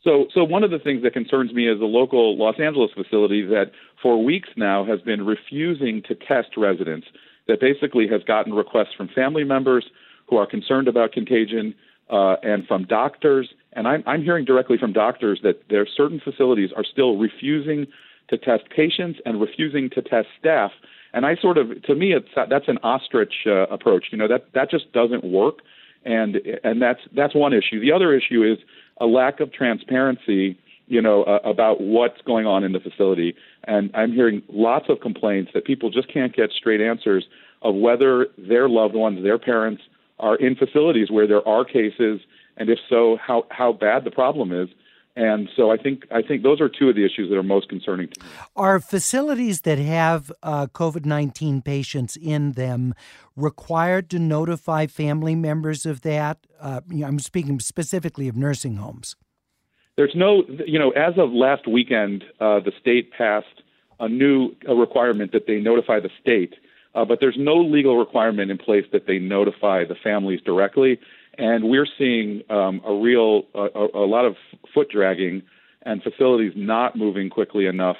So, 0.03 0.27
so 0.33 0.43
one 0.43 0.63
of 0.63 0.71
the 0.71 0.79
things 0.79 1.03
that 1.03 1.13
concerns 1.13 1.53
me 1.53 1.69
is 1.69 1.79
the 1.79 1.85
local 1.85 2.37
Los 2.37 2.59
Angeles 2.59 2.91
facility 2.93 3.45
that 3.45 3.71
for 4.01 4.21
weeks 4.21 4.49
now 4.57 4.85
has 4.85 4.99
been 5.01 5.25
refusing 5.25 6.01
to 6.07 6.15
test 6.15 6.57
residents. 6.57 7.07
That 7.47 7.59
basically 7.59 8.07
has 8.07 8.23
gotten 8.23 8.53
requests 8.53 8.93
from 8.95 9.09
family 9.09 9.43
members 9.43 9.85
who 10.29 10.37
are 10.37 10.47
concerned 10.47 10.87
about 10.87 11.11
contagion 11.11 11.75
uh, 12.09 12.35
and 12.41 12.65
from 12.65 12.85
doctors. 12.85 13.49
And 13.73 13.87
I'm, 13.87 14.03
I'm 14.07 14.23
hearing 14.23 14.45
directly 14.45 14.77
from 14.77 14.93
doctors 14.93 15.39
that 15.43 15.63
there 15.69 15.81
are 15.81 15.87
certain 15.97 16.21
facilities 16.23 16.69
are 16.75 16.85
still 16.85 17.17
refusing 17.17 17.87
to 18.29 18.37
test 18.37 18.63
patients 18.73 19.19
and 19.25 19.41
refusing 19.41 19.89
to 19.91 20.01
test 20.01 20.27
staff. 20.39 20.71
And 21.13 21.25
I 21.25 21.35
sort 21.35 21.57
of, 21.57 21.83
to 21.83 21.95
me, 21.95 22.13
it's 22.13 22.29
that's 22.49 22.67
an 22.67 22.77
ostrich 22.81 23.33
uh, 23.45 23.67
approach. 23.67 24.05
You 24.11 24.17
know 24.17 24.27
that 24.27 24.47
that 24.53 24.71
just 24.71 24.91
doesn't 24.93 25.23
work, 25.23 25.59
and 26.05 26.37
and 26.63 26.81
that's 26.81 27.01
that's 27.15 27.35
one 27.35 27.53
issue. 27.53 27.79
The 27.79 27.91
other 27.91 28.13
issue 28.15 28.41
is 28.43 28.57
a 28.97 29.05
lack 29.05 29.39
of 29.39 29.51
transparency, 29.51 30.57
you 30.87 31.01
know, 31.01 31.23
uh, 31.23 31.39
about 31.43 31.81
what's 31.81 32.21
going 32.21 32.45
on 32.45 32.63
in 32.63 32.71
the 32.71 32.79
facility. 32.79 33.35
And 33.63 33.89
I'm 33.93 34.11
hearing 34.11 34.41
lots 34.49 34.85
of 34.89 34.99
complaints 35.01 35.51
that 35.53 35.65
people 35.65 35.89
just 35.89 36.11
can't 36.11 36.35
get 36.35 36.51
straight 36.51 36.81
answers 36.81 37.25
of 37.61 37.75
whether 37.75 38.27
their 38.37 38.67
loved 38.67 38.95
ones, 38.95 39.23
their 39.23 39.39
parents, 39.39 39.81
are 40.19 40.35
in 40.35 40.55
facilities 40.55 41.09
where 41.09 41.27
there 41.27 41.45
are 41.47 41.65
cases, 41.65 42.21
and 42.57 42.69
if 42.69 42.79
so, 42.89 43.17
how 43.25 43.45
how 43.49 43.73
bad 43.73 44.03
the 44.03 44.11
problem 44.11 44.51
is. 44.51 44.69
And 45.15 45.47
so 45.55 45.71
I 45.71 45.77
think 45.77 46.07
I 46.11 46.23
think 46.23 46.41
those 46.41 46.59
are 46.59 46.67
two 46.67 46.89
of 46.89 46.95
the 46.95 47.05
issues 47.05 47.29
that 47.29 47.37
are 47.37 47.43
most 47.43 47.69
concerning 47.69 48.07
to 48.09 48.23
me. 48.23 48.27
Are 48.55 48.79
facilities 48.79 49.61
that 49.61 49.77
have 49.77 50.31
uh, 50.41 50.65
COVID 50.67 51.05
nineteen 51.05 51.61
patients 51.61 52.17
in 52.17 52.53
them 52.53 52.95
required 53.35 54.09
to 54.09 54.19
notify 54.19 54.87
family 54.87 55.35
members 55.35 55.85
of 55.85 56.01
that? 56.01 56.39
Uh, 56.59 56.81
I'm 57.05 57.19
speaking 57.19 57.59
specifically 57.59 58.27
of 58.27 58.35
nursing 58.35 58.77
homes. 58.77 59.15
There's 59.95 60.15
no, 60.15 60.43
you 60.65 60.79
know, 60.79 60.89
as 60.91 61.13
of 61.17 61.31
last 61.31 61.67
weekend, 61.67 62.23
uh, 62.39 62.59
the 62.61 62.71
state 62.81 63.11
passed 63.11 63.61
a 63.99 64.09
new 64.09 64.55
a 64.67 64.73
requirement 64.73 65.31
that 65.33 65.45
they 65.45 65.59
notify 65.59 65.99
the 65.99 66.09
state, 66.19 66.55
uh, 66.95 67.05
but 67.05 67.19
there's 67.19 67.37
no 67.37 67.57
legal 67.57 67.97
requirement 67.97 68.49
in 68.49 68.57
place 68.57 68.85
that 68.91 69.05
they 69.05 69.19
notify 69.19 69.85
the 69.85 69.95
families 69.95 70.41
directly 70.41 70.99
and 71.37 71.69
we're 71.69 71.87
seeing 71.97 72.41
um, 72.49 72.81
a 72.85 72.93
real 72.93 73.43
a, 73.55 73.87
a 73.93 74.07
lot 74.07 74.25
of 74.25 74.35
foot 74.73 74.89
dragging 74.89 75.41
and 75.83 76.01
facilities 76.01 76.53
not 76.55 76.95
moving 76.95 77.29
quickly 77.29 77.65
enough 77.65 77.97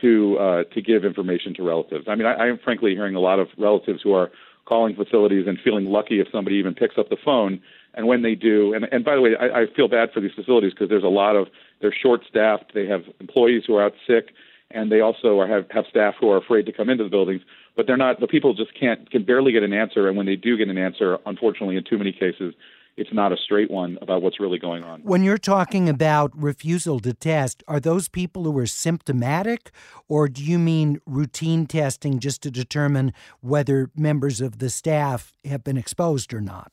to 0.00 0.38
uh, 0.38 0.64
to 0.74 0.80
give 0.80 1.04
information 1.04 1.54
to 1.54 1.62
relatives. 1.62 2.06
I 2.08 2.14
mean, 2.14 2.26
I, 2.26 2.32
I 2.34 2.46
am 2.46 2.58
frankly 2.62 2.92
hearing 2.92 3.14
a 3.14 3.20
lot 3.20 3.38
of 3.38 3.48
relatives 3.58 4.00
who 4.02 4.14
are 4.14 4.30
calling 4.66 4.94
facilities 4.94 5.46
and 5.46 5.58
feeling 5.62 5.86
lucky 5.86 6.20
if 6.20 6.28
somebody 6.30 6.56
even 6.56 6.74
picks 6.74 6.96
up 6.96 7.08
the 7.08 7.16
phone. 7.24 7.60
And 7.92 8.06
when 8.06 8.22
they 8.22 8.36
do, 8.36 8.72
and, 8.72 8.86
and 8.92 9.04
by 9.04 9.16
the 9.16 9.20
way, 9.20 9.30
I, 9.38 9.62
I 9.62 9.66
feel 9.74 9.88
bad 9.88 10.10
for 10.14 10.20
these 10.20 10.30
facilities 10.34 10.72
because 10.72 10.88
there's 10.88 11.02
a 11.02 11.08
lot 11.08 11.34
of 11.34 11.48
they're 11.80 11.92
short 11.92 12.22
staffed. 12.28 12.72
They 12.72 12.86
have 12.86 13.02
employees 13.18 13.64
who 13.66 13.74
are 13.76 13.84
out 13.84 13.94
sick, 14.06 14.32
and 14.70 14.90
they 14.90 15.00
also 15.00 15.38
are, 15.40 15.48
have 15.48 15.66
have 15.70 15.84
staff 15.90 16.14
who 16.20 16.30
are 16.30 16.36
afraid 16.36 16.66
to 16.66 16.72
come 16.72 16.88
into 16.88 17.04
the 17.04 17.10
buildings. 17.10 17.42
But 17.76 17.86
they're 17.86 17.96
not. 17.96 18.20
The 18.20 18.26
people 18.26 18.54
just 18.54 18.78
can't 18.78 19.10
can 19.10 19.24
barely 19.24 19.52
get 19.52 19.62
an 19.62 19.72
answer, 19.72 20.08
and 20.08 20.16
when 20.16 20.26
they 20.26 20.36
do 20.36 20.56
get 20.56 20.68
an 20.68 20.78
answer, 20.78 21.18
unfortunately, 21.26 21.76
in 21.76 21.84
too 21.84 21.98
many 21.98 22.12
cases, 22.12 22.54
it's 22.96 23.12
not 23.12 23.32
a 23.32 23.36
straight 23.36 23.70
one 23.70 23.98
about 24.02 24.22
what's 24.22 24.38
really 24.38 24.58
going 24.58 24.82
on. 24.82 25.00
When 25.02 25.22
you're 25.22 25.38
talking 25.38 25.88
about 25.88 26.32
refusal 26.34 27.00
to 27.00 27.14
test, 27.14 27.62
are 27.66 27.80
those 27.80 28.08
people 28.08 28.44
who 28.44 28.56
are 28.58 28.66
symptomatic, 28.66 29.70
or 30.08 30.28
do 30.28 30.44
you 30.44 30.58
mean 30.58 31.00
routine 31.06 31.66
testing 31.66 32.18
just 32.18 32.42
to 32.42 32.50
determine 32.50 33.12
whether 33.40 33.90
members 33.96 34.40
of 34.40 34.58
the 34.58 34.70
staff 34.70 35.32
have 35.44 35.64
been 35.64 35.76
exposed 35.76 36.34
or 36.34 36.40
not? 36.40 36.72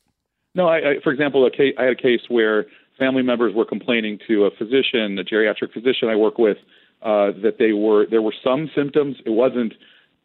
No, 0.56 0.68
I, 0.68 0.78
I, 0.78 0.94
for 1.04 1.12
example, 1.12 1.46
a 1.46 1.52
case, 1.52 1.76
I 1.78 1.84
had 1.84 1.94
a 1.94 2.02
case 2.02 2.22
where 2.30 2.66
family 2.98 3.22
members 3.22 3.54
were 3.54 3.66
complaining 3.66 4.20
to 4.28 4.46
a 4.46 4.52
physician, 4.52 5.18
a 5.20 5.24
geriatric 5.24 5.72
physician 5.72 6.10
I 6.10 6.16
work 6.16 6.38
with, 6.38 6.58
uh, 7.02 7.32
that 7.44 7.56
they 7.60 7.74
were 7.74 8.06
there 8.10 8.22
were 8.22 8.34
some 8.44 8.70
symptoms. 8.76 9.18
It 9.26 9.32
wasn't 9.32 9.74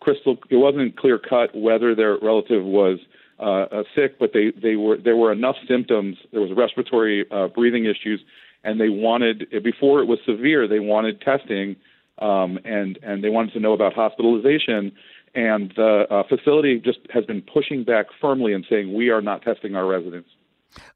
crystal. 0.00 0.36
It 0.50 0.56
wasn't 0.56 0.96
clear 0.96 1.18
cut 1.18 1.54
whether 1.54 1.94
their 1.94 2.18
relative 2.20 2.64
was 2.64 2.98
uh, 3.38 3.66
uh, 3.72 3.82
sick, 3.94 4.18
but 4.18 4.32
they 4.32 4.52
they 4.60 4.76
were 4.76 4.96
there 4.96 5.16
were 5.16 5.32
enough 5.32 5.56
symptoms. 5.68 6.16
There 6.30 6.40
was 6.40 6.50
respiratory 6.56 7.26
uh, 7.30 7.48
breathing 7.48 7.84
issues, 7.86 8.20
and 8.64 8.80
they 8.80 8.88
wanted 8.88 9.48
before 9.62 10.00
it 10.00 10.06
was 10.06 10.18
severe. 10.26 10.68
They 10.68 10.80
wanted 10.80 11.20
testing, 11.20 11.76
um, 12.18 12.58
and 12.64 12.98
and 13.02 13.24
they 13.24 13.30
wanted 13.30 13.52
to 13.54 13.60
know 13.60 13.72
about 13.72 13.94
hospitalization. 13.94 14.92
And 15.34 15.72
the 15.76 16.06
uh, 16.10 16.22
facility 16.28 16.78
just 16.78 16.98
has 17.12 17.24
been 17.24 17.42
pushing 17.42 17.84
back 17.84 18.06
firmly 18.20 18.52
and 18.52 18.66
saying 18.68 18.94
we 18.94 19.08
are 19.08 19.22
not 19.22 19.42
testing 19.42 19.74
our 19.74 19.86
residents 19.86 20.28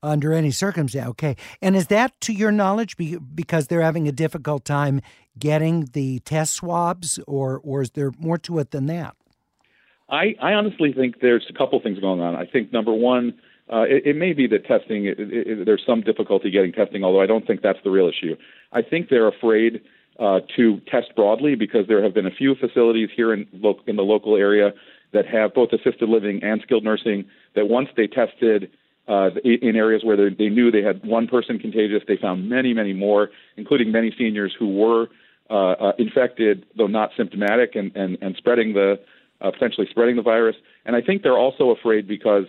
under 0.02 0.32
any 0.32 0.50
circumstance. 0.50 1.08
Okay, 1.10 1.36
and 1.60 1.74
is 1.74 1.88
that 1.88 2.18
to 2.22 2.32
your 2.32 2.52
knowledge 2.52 2.96
because 2.96 3.66
they're 3.66 3.82
having 3.82 4.08
a 4.08 4.12
difficult 4.12 4.64
time 4.64 5.00
getting 5.38 5.86
the 5.92 6.20
test 6.20 6.54
swabs, 6.54 7.18
or 7.26 7.60
or 7.62 7.82
is 7.82 7.90
there 7.90 8.12
more 8.18 8.38
to 8.38 8.58
it 8.58 8.70
than 8.70 8.86
that? 8.86 9.16
I, 10.08 10.36
I 10.40 10.52
honestly 10.52 10.92
think 10.92 11.20
there's 11.20 11.46
a 11.50 11.52
couple 11.52 11.80
things 11.80 11.98
going 11.98 12.20
on. 12.20 12.36
I 12.36 12.46
think 12.46 12.72
number 12.72 12.92
one, 12.92 13.34
uh, 13.72 13.82
it, 13.82 14.06
it, 14.06 14.16
may 14.16 14.32
be 14.32 14.46
that 14.46 14.64
testing, 14.64 15.06
it, 15.06 15.16
it, 15.18 15.64
there's 15.66 15.82
some 15.84 16.00
difficulty 16.00 16.50
getting 16.50 16.72
testing, 16.72 17.02
although 17.02 17.20
I 17.20 17.26
don't 17.26 17.46
think 17.46 17.62
that's 17.62 17.80
the 17.82 17.90
real 17.90 18.08
issue. 18.08 18.36
I 18.72 18.82
think 18.82 19.08
they're 19.08 19.26
afraid 19.26 19.80
uh, 20.20 20.40
to 20.56 20.80
test 20.90 21.14
broadly 21.16 21.56
because 21.56 21.88
there 21.88 22.02
have 22.02 22.14
been 22.14 22.26
a 22.26 22.30
few 22.30 22.54
facilities 22.54 23.08
here 23.16 23.32
in, 23.34 23.46
lo- 23.52 23.80
in 23.86 23.96
the 23.96 24.02
local 24.02 24.36
area 24.36 24.70
that 25.12 25.26
have 25.26 25.54
both 25.54 25.70
assisted 25.72 26.08
living 26.08 26.40
and 26.42 26.60
skilled 26.62 26.84
nursing 26.84 27.24
that 27.54 27.66
once 27.66 27.88
they 27.96 28.06
tested 28.06 28.70
uh, 29.08 29.30
in 29.44 29.76
areas 29.76 30.02
where 30.04 30.16
they, 30.16 30.34
they 30.36 30.48
knew 30.48 30.70
they 30.70 30.82
had 30.82 31.04
one 31.04 31.26
person 31.26 31.58
contagious, 31.58 32.02
they 32.06 32.16
found 32.16 32.48
many, 32.48 32.72
many 32.72 32.92
more, 32.92 33.30
including 33.56 33.90
many 33.90 34.14
seniors 34.16 34.54
who 34.58 34.68
were 34.68 35.08
uh, 35.50 35.72
uh, 35.72 35.92
infected, 35.98 36.66
though 36.76 36.86
not 36.86 37.10
symptomatic, 37.16 37.74
and, 37.74 37.94
and, 37.96 38.18
and 38.20 38.36
spreading 38.36 38.72
the 38.74 38.98
uh, 39.40 39.50
potentially 39.50 39.86
spreading 39.90 40.16
the 40.16 40.22
virus. 40.22 40.56
And 40.84 40.96
I 40.96 41.02
think 41.02 41.22
they're 41.22 41.38
also 41.38 41.70
afraid 41.70 42.08
because 42.08 42.44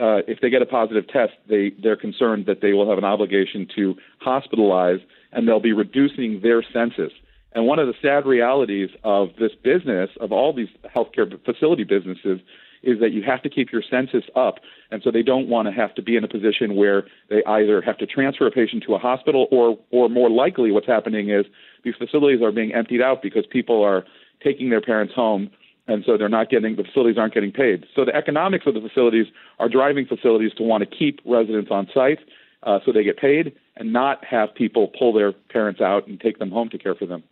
uh, 0.00 0.24
if 0.26 0.40
they 0.40 0.48
get 0.48 0.62
a 0.62 0.66
positive 0.66 1.06
test, 1.08 1.32
they 1.48 1.72
they're 1.82 1.96
concerned 1.96 2.46
that 2.46 2.60
they 2.62 2.72
will 2.72 2.88
have 2.88 2.98
an 2.98 3.04
obligation 3.04 3.68
to 3.76 3.94
hospitalize, 4.24 5.02
and 5.32 5.46
they'll 5.46 5.60
be 5.60 5.72
reducing 5.72 6.40
their 6.42 6.62
census. 6.72 7.12
And 7.52 7.66
one 7.66 7.78
of 7.78 7.88
the 7.88 7.94
sad 8.00 8.26
realities 8.26 8.90
of 9.02 9.30
this 9.38 9.52
business, 9.62 10.08
of 10.20 10.32
all 10.32 10.52
these 10.52 10.68
healthcare 10.94 11.28
facility 11.44 11.84
businesses, 11.84 12.40
is 12.82 12.98
that 13.00 13.12
you 13.12 13.22
have 13.22 13.42
to 13.42 13.48
keep 13.48 13.72
your 13.72 13.82
census 13.88 14.24
up. 14.34 14.56
And 14.90 15.02
so 15.02 15.10
they 15.10 15.22
don't 15.22 15.48
want 15.48 15.68
to 15.68 15.72
have 15.72 15.94
to 15.94 16.02
be 16.02 16.16
in 16.16 16.24
a 16.24 16.28
position 16.28 16.76
where 16.76 17.06
they 17.28 17.42
either 17.46 17.80
have 17.82 17.98
to 17.98 18.06
transfer 18.06 18.46
a 18.46 18.50
patient 18.50 18.84
to 18.86 18.94
a 18.94 18.98
hospital 18.98 19.46
or, 19.50 19.78
or 19.90 20.08
more 20.08 20.30
likely 20.30 20.72
what's 20.72 20.86
happening 20.86 21.30
is 21.30 21.46
these 21.84 21.94
facilities 21.98 22.42
are 22.42 22.52
being 22.52 22.74
emptied 22.74 23.02
out 23.02 23.22
because 23.22 23.44
people 23.46 23.82
are 23.82 24.04
taking 24.42 24.70
their 24.70 24.80
parents 24.80 25.14
home 25.14 25.50
and 25.86 26.04
so 26.06 26.16
they're 26.16 26.28
not 26.28 26.50
getting 26.50 26.76
the 26.76 26.84
facilities 26.84 27.18
aren't 27.18 27.34
getting 27.34 27.52
paid. 27.52 27.84
So 27.94 28.04
the 28.04 28.14
economics 28.14 28.66
of 28.66 28.74
the 28.74 28.80
facilities 28.80 29.26
are 29.58 29.68
driving 29.68 30.06
facilities 30.06 30.52
to 30.54 30.62
want 30.62 30.88
to 30.88 30.96
keep 30.96 31.20
residents 31.24 31.70
on 31.70 31.88
site 31.92 32.20
uh, 32.62 32.78
so 32.84 32.92
they 32.92 33.02
get 33.02 33.16
paid 33.18 33.54
and 33.80 33.94
not 33.94 34.22
have 34.26 34.54
people 34.54 34.88
pull 34.88 35.12
their 35.14 35.32
parents 35.32 35.80
out 35.80 36.06
and 36.06 36.20
take 36.20 36.38
them 36.38 36.50
home 36.50 36.68
to 36.68 36.76
care 36.76 36.94
for 36.94 37.06
them. 37.06 37.22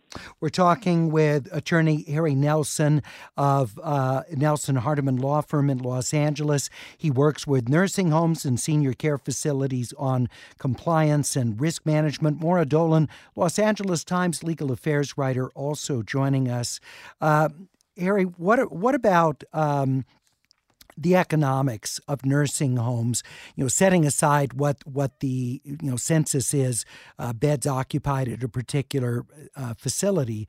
We're 0.41 0.49
talking 0.49 1.11
with 1.11 1.47
attorney 1.51 2.03
Harry 2.07 2.33
Nelson 2.33 3.03
of 3.37 3.79
uh, 3.83 4.23
Nelson 4.31 4.77
Hardiman 4.77 5.17
Law 5.17 5.41
Firm 5.41 5.69
in 5.69 5.77
Los 5.77 6.11
Angeles. 6.11 6.71
He 6.97 7.11
works 7.11 7.45
with 7.45 7.69
nursing 7.69 8.09
homes 8.09 8.45
and 8.45 8.59
senior 8.59 8.93
care 8.93 9.19
facilities 9.19 9.93
on 9.97 10.27
compliance 10.57 11.35
and 11.35 11.61
risk 11.61 11.85
management. 11.85 12.41
Maura 12.41 12.65
Dolan, 12.65 13.07
Los 13.35 13.59
Angeles 13.59 14.03
Times 14.03 14.43
legal 14.43 14.71
affairs 14.71 15.17
writer, 15.17 15.49
also 15.49 16.01
joining 16.01 16.49
us. 16.49 16.79
Uh, 17.21 17.49
Harry, 17.95 18.23
what 18.23 18.71
what 18.71 18.95
about 18.95 19.43
um, 19.53 20.05
the 21.01 21.15
economics 21.15 21.99
of 22.07 22.25
nursing 22.25 22.77
homes? 22.77 23.23
You 23.55 23.63
know, 23.63 23.67
setting 23.67 24.05
aside 24.05 24.53
what 24.53 24.77
what 24.85 25.19
the 25.19 25.61
you 25.63 25.77
know 25.81 25.97
census 25.97 26.53
is, 26.53 26.85
uh, 27.17 27.33
beds 27.33 27.67
occupied 27.67 28.27
at 28.27 28.43
a 28.43 28.49
particular 28.49 29.25
uh, 29.55 29.73
facility. 29.75 30.47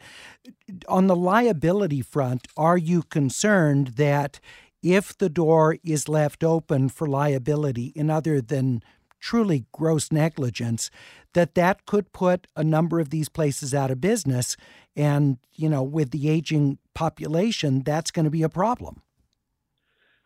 On 0.89 1.06
the 1.06 1.16
liability 1.16 2.02
front, 2.02 2.48
are 2.56 2.78
you 2.78 3.02
concerned 3.02 3.89
that 3.97 4.40
if 4.82 5.16
the 5.16 5.28
door 5.28 5.77
is 5.85 6.09
left 6.09 6.43
open 6.43 6.89
for 6.89 7.06
liability 7.06 7.93
in 7.94 8.10
other 8.10 8.40
than 8.40 8.82
truly 9.20 9.66
gross 9.72 10.10
negligence, 10.10 10.90
that 11.35 11.55
that 11.55 11.86
could 11.86 12.12
put 12.12 12.47
a 12.56 12.64
number 12.64 12.98
of 12.98 13.10
these 13.10 13.28
places 13.28 13.74
out 13.74 13.90
of 13.90 14.01
business. 14.01 14.56
And, 14.97 15.39
you 15.55 15.68
know, 15.68 15.82
with 15.82 16.10
the 16.10 16.28
aging 16.28 16.78
population, 16.94 17.82
that's 17.82 18.10
going 18.10 18.24
to 18.24 18.31
be 18.31 18.43
a 18.43 18.48
problem. 18.48 19.02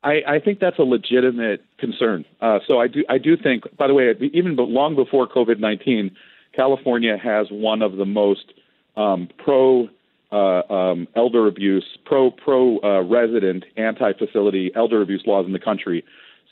I, 0.05 0.21
I 0.29 0.39
think 0.39 0.61
that's 0.61 0.79
a 0.79 0.83
legitimate 0.83 1.65
concern. 1.79 2.27
Uh, 2.41 2.59
so 2.69 2.79
I 2.79 2.89
do 2.89 3.05
I 3.09 3.19
do 3.19 3.37
think, 3.37 3.65
by 3.77 3.87
the 3.89 3.95
way, 3.95 4.13
even 4.35 4.55
long 4.57 4.95
before 4.95 5.27
COVID 5.27 5.59
nineteen, 5.59 6.15
California 6.55 7.17
has 7.17 7.47
one 7.51 7.81
of 7.81 7.97
the 7.97 8.05
most 8.05 8.53
um, 8.97 9.29
pro 9.43 9.89
uh, 10.31 10.63
um, 10.73 11.09
elder 11.17 11.47
abuse, 11.47 11.87
pro 12.05 12.31
pro 12.31 12.79
uh, 12.81 13.03
resident, 13.03 13.65
anti 13.79 14.13
facility 14.13 14.71
elder 14.77 15.01
abuse 15.01 15.25
laws 15.27 15.47
in 15.47 15.53
the 15.53 15.59
country. 15.59 16.05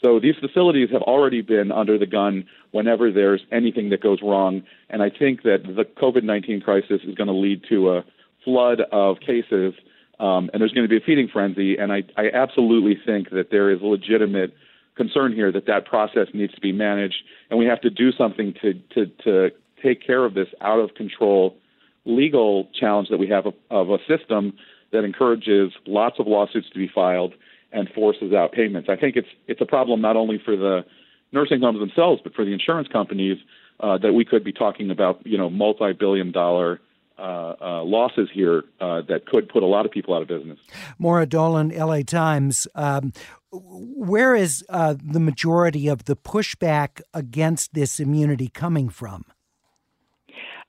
So 0.03 0.19
these 0.19 0.35
facilities 0.41 0.89
have 0.91 1.03
already 1.03 1.43
been 1.43 1.71
under 1.71 1.97
the 1.99 2.07
gun 2.07 2.47
whenever 2.73 3.13
there's 3.13 3.43
anything 3.53 3.91
that 3.91 4.03
goes 4.03 4.19
wrong, 4.23 4.63
and 4.89 5.03
I 5.03 5.11
think 5.11 5.43
that 5.43 5.63
the 5.65 5.85
COVID 5.85 6.25
nineteen 6.25 6.63
crisis 6.63 7.03
is 7.05 7.15
going 7.15 7.29
to 7.29 7.35
lead 7.35 7.63
to 7.69 7.91
a 7.91 8.05
flood 8.45 8.81
of 8.91 9.21
cases 9.21 9.75
um, 10.21 10.51
and 10.53 10.61
there's 10.61 10.73
going 10.73 10.85
to 10.85 10.89
be 10.89 10.97
a 10.97 11.05
feeding 11.05 11.29
frenzy. 11.33 11.77
And 11.77 11.93
I, 11.93 12.03
I 12.17 12.31
absolutely 12.33 12.99
think 13.05 13.31
that 13.31 13.51
there 13.51 13.71
is 13.71 13.81
legitimate 13.83 14.55
concern 14.97 15.33
here 15.33 15.51
that 15.53 15.67
that 15.67 15.87
process 15.87 16.29
needs 16.35 16.55
to 16.55 16.61
be 16.61 16.73
managed, 16.73 17.23
and 17.51 17.59
we 17.59 17.67
have 17.67 17.81
to 17.81 17.91
do 17.91 18.13
something 18.13 18.55
to 18.63 18.75
to, 18.95 19.07
to 19.25 19.51
take 19.83 20.07
care 20.07 20.25
of 20.25 20.35
this 20.35 20.49
out 20.61 20.79
of 20.79 20.95
control 20.95 21.57
legal 22.05 22.69
challenge 22.79 23.09
that 23.09 23.19
we 23.19 23.29
have 23.29 23.47
of, 23.47 23.55
of 23.71 23.91
a 23.91 23.99
system 24.09 24.53
that 24.93 25.05
encourages 25.05 25.73
lots 25.87 26.17
of 26.19 26.27
lawsuits 26.27 26.69
to 26.71 26.79
be 26.79 26.91
filed 26.93 27.33
and 27.73 27.89
forces 27.95 28.33
out 28.33 28.53
payments. 28.53 28.89
I 28.91 28.97
think 28.97 29.17
it's 29.17 29.29
it's 29.47 29.61
a 29.61 29.67
problem 29.67 30.01
not 30.01 30.17
only 30.17 30.41
for 30.45 30.57
the 30.57 30.85
nursing 31.33 31.61
homes 31.61 31.81
themselves, 31.81 32.21
but 32.23 32.35
for 32.35 32.45
the 32.45 32.53
insurance 32.53 32.89
companies 32.89 33.39
uh, 33.81 33.99
that 33.99 34.13
we 34.13 34.25
could 34.25 34.45
be 34.45 34.53
talking 34.53 34.91
about, 34.91 35.27
you 35.27 35.39
know, 35.39 35.49
multi-billion 35.49 36.31
dollar 36.31 36.81
uh, 37.23 37.55
uh, 37.61 37.85
losses 37.85 38.29
here 38.35 38.65
uh, 38.81 39.03
that 39.09 39.27
could 39.27 39.49
put 39.49 39.63
a 39.63 39.67
lot 39.67 39.87
of 39.87 39.93
people 39.93 40.15
out 40.15 40.23
of 40.23 40.29
business. 40.29 40.59
Maura 40.99 41.25
Dolan, 41.25 41.69
LA 41.69 42.03
Times. 42.03 42.67
Um, 42.75 43.13
where 43.53 44.35
is 44.35 44.65
uh, 44.69 44.97
the 45.03 45.21
majority 45.21 45.87
of 45.87 46.07
the 46.07 46.17
pushback 46.17 47.01
against 47.15 47.75
this 47.75 48.01
immunity 48.01 48.49
coming 48.49 48.89
from? 48.89 49.25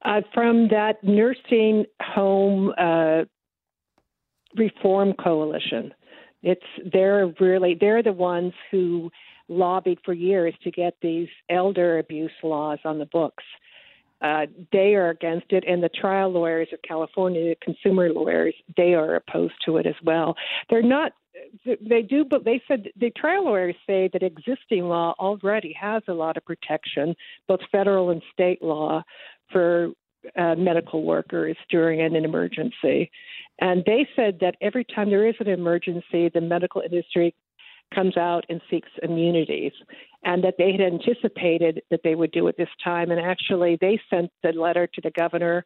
Uh, 0.06 0.22
from 0.34 0.68
that 0.68 1.04
nursing 1.04 1.86
home 2.02 2.74
uh, 2.78 3.24
reform 4.56 5.14
coalition. 5.14 5.94
It's 6.42 6.66
they're 6.92 7.34
really 7.40 7.78
they're 7.80 8.04
the 8.04 8.12
ones 8.12 8.54
who 8.70 9.10
lobbied 9.48 10.00
for 10.04 10.14
years 10.14 10.54
to 10.64 10.72
get 10.72 10.96
these 11.02 11.30
elder 11.50 12.00
abuse 12.00 12.32
laws 12.44 12.80
on 12.84 13.00
the 13.00 13.06
books. 13.06 13.44
Uh, 14.24 14.46
they 14.72 14.96
are 14.96 15.10
against 15.10 15.52
it, 15.52 15.66
and 15.68 15.84
the 15.84 15.90
trial 15.90 16.30
lawyers 16.32 16.70
of 16.72 16.80
California, 16.88 17.42
the 17.50 17.56
consumer 17.62 18.10
lawyers, 18.10 18.56
they 18.78 18.94
are 18.94 19.16
opposed 19.16 19.54
to 19.66 19.78
it 19.78 19.86
as 19.86 19.96
well. 20.04 20.36
They're 20.70 20.82
not. 20.82 21.12
They 21.66 22.04
do, 22.04 22.24
but 22.24 22.46
they 22.46 22.62
said 22.68 22.86
the 22.96 23.10
trial 23.10 23.46
lawyers 23.46 23.76
say 23.86 24.10
that 24.14 24.24
existing 24.24 24.88
law 24.88 25.14
already 25.20 25.74
has 25.80 26.04
a 26.08 26.14
lot 26.14 26.38
of 26.38 26.46
protection, 26.46 27.16
both 27.48 27.60
federal 27.72 28.12
and 28.12 28.22
state 28.32 28.62
law, 28.62 29.04
for 29.52 29.90
uh, 30.38 30.56
medical 30.56 31.04
workers 31.04 31.58
during 31.70 32.02
an 32.02 32.16
emergency. 32.16 33.12
And 33.60 33.84
they 33.86 34.08
said 34.16 34.38
that 34.42 34.56
every 34.62 34.86
time 34.86 35.10
there 35.10 35.28
is 35.28 35.36
an 35.40 35.50
emergency, 35.50 36.30
the 36.34 36.42
medical 36.42 36.82
industry 36.82 37.36
comes 37.94 38.18
out 38.18 38.46
and 38.50 38.62
seeks 38.70 38.90
immunities, 39.02 39.74
and 40.24 40.44
that 40.44 40.56
they 40.58 40.72
had 40.72 40.82
anticipated 40.82 41.82
that 41.92 42.02
they 42.04 42.16
would 42.16 42.32
do 42.32 42.48
it 42.48 42.58
this 42.58 42.70
time. 42.84 43.12
And 43.12 43.20
actually, 43.20 43.78
they 43.80 44.00
sent 44.10 44.32
the 44.42 44.52
letter 44.52 44.88
to 44.88 45.02
the 45.02 45.12
governor 45.12 45.66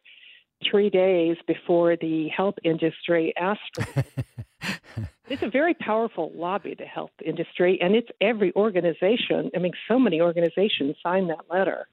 three 0.68 0.90
days 0.90 1.36
before 1.46 1.96
the 1.96 2.28
health 2.28 2.56
industry 2.64 3.32
asked 3.36 3.60
for 3.74 4.00
it. 4.00 4.26
it's 5.28 5.42
a 5.42 5.50
very 5.50 5.74
powerful 5.74 6.32
lobby, 6.34 6.74
the 6.76 6.84
health 6.84 7.12
industry, 7.24 7.78
and 7.80 7.94
it's 7.94 8.08
every 8.20 8.52
organization. 8.56 9.50
I 9.54 9.58
mean, 9.58 9.72
so 9.86 9.98
many 9.98 10.20
organizations 10.20 10.96
signed 11.02 11.30
that 11.30 11.44
letter. 11.50 11.86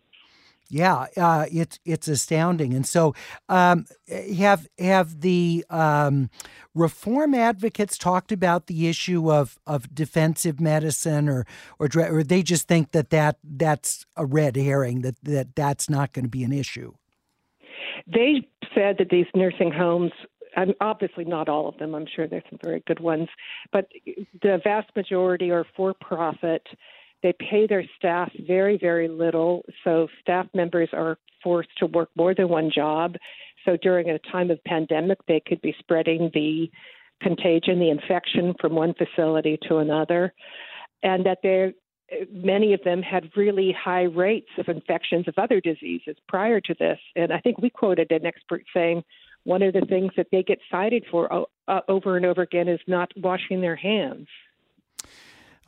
Yeah, 0.70 1.06
uh, 1.16 1.46
it's 1.52 1.80
it's 1.86 2.08
astounding, 2.08 2.74
and 2.74 2.88
so 2.88 3.14
um, 3.50 3.86
have 4.36 4.68
have 4.80 5.22
the 5.22 5.64
um, 5.70 6.32
reform 6.74 7.36
advocates 7.36 8.00
talked 8.00 8.32
about 8.32 8.66
the 8.66 8.88
issue 8.88 9.32
of, 9.32 9.60
of 9.68 9.94
defensive 9.94 10.60
medicine, 10.60 11.30
or 11.30 11.46
or 11.78 11.88
or 11.96 12.24
they 12.24 12.42
just 12.42 12.68
think 12.68 12.94
that, 12.94 13.12
that 13.12 13.38
that's 13.44 14.08
a 14.18 14.26
red 14.26 14.56
herring 14.56 15.02
that 15.02 15.16
that 15.24 15.56
that's 15.56 15.88
not 15.88 16.14
going 16.14 16.26
to 16.26 16.30
be 16.30 16.44
an 16.44 16.52
issue. 16.52 16.94
They 18.08 18.48
said 18.74 18.98
that 18.98 19.10
these 19.10 19.28
nursing 19.36 19.72
homes 19.72 20.12
and 20.56 20.74
obviously 20.80 21.26
not 21.26 21.50
all 21.50 21.68
of 21.68 21.78
them. 21.78 21.94
I'm 21.94 22.06
sure 22.14 22.28
there's 22.28 22.44
some 22.50 22.60
very 22.64 22.82
good 22.88 23.00
ones, 23.00 23.28
but 23.72 23.90
the 24.42 24.60
vast 24.64 24.90
majority 24.96 25.52
are 25.52 25.66
for 25.76 25.94
profit. 25.94 26.66
They 27.26 27.34
pay 27.34 27.66
their 27.66 27.84
staff 27.98 28.32
very, 28.46 28.78
very 28.78 29.08
little, 29.08 29.66
so 29.84 30.08
staff 30.22 30.46
members 30.54 30.90
are 30.94 31.18
forced 31.44 31.76
to 31.80 31.88
work 31.88 32.12
more 32.16 32.36
than 32.36 32.50
one 32.50 32.70
job. 32.70 33.16
So 33.66 33.78
during 33.82 34.12
a 34.12 34.20
time 34.32 34.52
of 34.52 34.64
pandemic, 34.64 35.18
they 35.28 35.42
could 35.44 35.60
be 35.64 35.76
spreading 35.80 36.30
the 36.36 36.70
contagion, 37.24 37.80
the 37.80 37.90
infection 37.90 38.54
from 38.62 38.76
one 38.76 38.94
facility 38.94 39.58
to 39.68 39.78
another, 39.78 40.36
and 41.02 41.26
that 41.26 41.40
they 41.42 41.74
many 42.32 42.74
of 42.74 42.84
them 42.84 43.02
had 43.02 43.32
really 43.36 43.76
high 43.76 44.04
rates 44.04 44.52
of 44.60 44.70
infections 44.70 45.28
of 45.28 45.34
other 45.40 45.60
diseases 45.60 46.16
prior 46.28 46.62
to 46.62 46.76
this. 46.78 47.00
And 47.16 47.34
I 47.34 47.40
think 47.40 47.58
we 47.58 47.72
quoted 47.72 48.12
an 48.12 48.28
expert 48.28 48.66
saying 48.72 49.04
one 49.46 49.64
of 49.64 49.74
the 49.74 49.88
things 49.90 50.12
that 50.16 50.28
they 50.32 50.44
get 50.44 50.60
cited 50.70 51.06
for 51.10 51.48
uh, 51.68 51.80
over 51.88 52.18
and 52.18 52.26
over 52.28 52.44
again 52.44 52.68
is 52.68 52.82
not 52.86 53.12
washing 53.18 53.62
their 53.62 53.76
hands. 53.76 54.28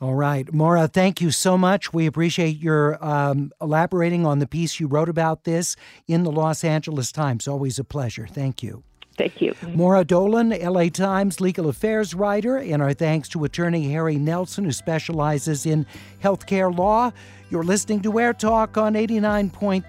All 0.00 0.14
right. 0.14 0.52
Maura, 0.52 0.86
thank 0.86 1.20
you 1.20 1.32
so 1.32 1.58
much. 1.58 1.92
We 1.92 2.06
appreciate 2.06 2.58
your 2.58 3.04
um, 3.04 3.50
elaborating 3.60 4.24
on 4.24 4.38
the 4.38 4.46
piece 4.46 4.78
you 4.78 4.86
wrote 4.86 5.08
about 5.08 5.42
this 5.42 5.74
in 6.06 6.22
the 6.22 6.30
Los 6.30 6.62
Angeles 6.62 7.10
Times. 7.10 7.48
Always 7.48 7.80
a 7.80 7.84
pleasure. 7.84 8.28
Thank 8.28 8.62
you. 8.62 8.84
Thank 9.16 9.42
you. 9.42 9.56
Maura 9.74 10.04
Dolan, 10.04 10.50
LA 10.50 10.90
Times 10.90 11.40
legal 11.40 11.68
affairs 11.68 12.14
writer, 12.14 12.56
and 12.56 12.80
our 12.80 12.94
thanks 12.94 13.28
to 13.30 13.42
attorney 13.42 13.90
Harry 13.90 14.16
Nelson, 14.16 14.64
who 14.64 14.70
specializes 14.70 15.66
in 15.66 15.84
healthcare 16.22 16.74
law. 16.74 17.10
You're 17.50 17.64
listening 17.64 18.00
to 18.02 18.20
Air 18.20 18.32
Talk 18.32 18.76
on 18.76 18.94
89.3 18.94 19.82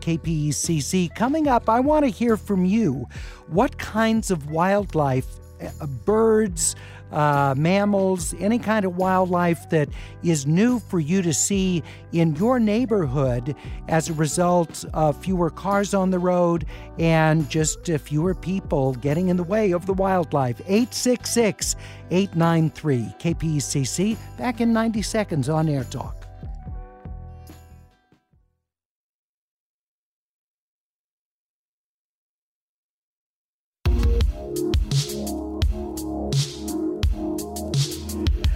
KPCC. 0.00 1.14
Coming 1.14 1.46
up, 1.46 1.68
I 1.68 1.78
want 1.78 2.04
to 2.04 2.10
hear 2.10 2.36
from 2.36 2.64
you. 2.64 3.06
What 3.46 3.78
kinds 3.78 4.32
of 4.32 4.50
wildlife, 4.50 5.26
uh, 5.60 5.86
birds, 5.86 6.74
uh, 7.12 7.54
mammals, 7.56 8.34
any 8.38 8.58
kind 8.58 8.84
of 8.84 8.96
wildlife 8.96 9.68
that 9.70 9.88
is 10.22 10.46
new 10.46 10.78
for 10.78 10.98
you 10.98 11.22
to 11.22 11.32
see 11.32 11.82
in 12.12 12.34
your 12.36 12.58
neighborhood 12.58 13.54
as 13.88 14.08
a 14.08 14.12
result 14.14 14.84
of 14.94 15.16
fewer 15.16 15.50
cars 15.50 15.94
on 15.94 16.10
the 16.10 16.18
road 16.18 16.66
and 16.98 17.48
just 17.48 17.86
fewer 17.86 18.34
people 18.34 18.94
getting 18.94 19.28
in 19.28 19.36
the 19.36 19.44
way 19.44 19.72
of 19.72 19.86
the 19.86 19.94
wildlife. 19.94 20.60
866 20.62 21.76
893 22.10 23.14
KPCC. 23.18 24.16
Back 24.36 24.60
in 24.60 24.72
90 24.72 25.02
seconds 25.02 25.48
on 25.48 25.68
Air 25.68 25.84
Talk. 25.84 26.21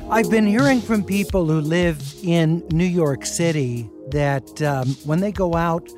I've 0.08 0.30
been 0.30 0.46
hearing 0.46 0.80
from 0.80 1.02
people 1.02 1.46
who 1.46 1.60
live 1.60 2.00
in 2.22 2.62
New 2.68 2.84
York 2.84 3.26
City 3.26 3.90
that 4.10 4.62
um, 4.62 4.90
when 5.04 5.18
they 5.18 5.32
go 5.32 5.54
out 5.54 5.90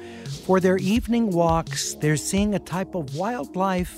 for 0.47 0.61
their 0.61 0.79
evening 0.79 1.31
walks, 1.31 1.93
they're 1.93 2.17
seeing 2.17 2.55
a 2.55 2.59
type 2.59 2.95
of 2.95 3.15
wildlife 3.15 3.95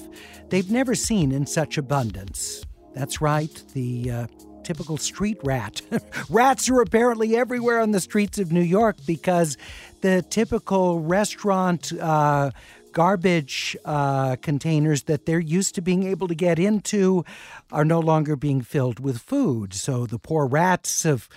they've 0.49 0.69
never 0.69 0.97
seen 0.97 1.31
in 1.31 1.47
such 1.47 1.79
abundance. 1.79 2.65
That's 2.93 3.21
right, 3.21 3.63
the 3.73 4.11
uh, 4.11 4.27
typical 4.65 4.97
street 4.97 5.39
rat. 5.45 5.81
Rats 6.29 6.69
are 6.69 6.81
apparently 6.81 7.37
everywhere 7.37 7.79
on 7.79 7.93
the 7.93 8.01
streets 8.01 8.41
of 8.41 8.51
New 8.51 8.63
York 8.63 8.97
because 9.07 9.57
the 10.01 10.23
typical 10.23 11.01
restaurant. 11.01 11.93
Uh, 11.93 12.51
garbage 12.93 13.77
uh, 13.85 14.37
containers 14.43 15.05
that 15.05 15.27
they're 15.27 15.39
used 15.39 15.77
to 15.77 15.81
being 15.81 16.03
able 16.05 16.29
to 16.29 16.35
get 16.35 16.59
into 16.59 17.25
are 17.73 17.85
no 17.85 18.01
longer 18.01 18.37
being 18.37 18.63
filled 18.63 19.01
with 19.01 19.19
food. 19.19 19.75
So 19.75 20.07
the 20.07 20.19
poor 20.19 20.47
rats 20.47 21.03
have 21.05 21.29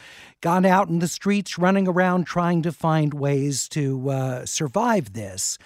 gone 0.43 0.65
out 0.65 0.89
in 0.89 0.99
the 0.99 1.07
streets 1.07 1.57
running 1.57 1.87
around 1.87 2.25
trying 2.25 2.61
to 2.61 2.69
find 2.69 3.13
ways 3.13 3.69
to 3.69 4.09
uh, 4.09 4.45
survive 4.45 5.13
this. 5.13 5.57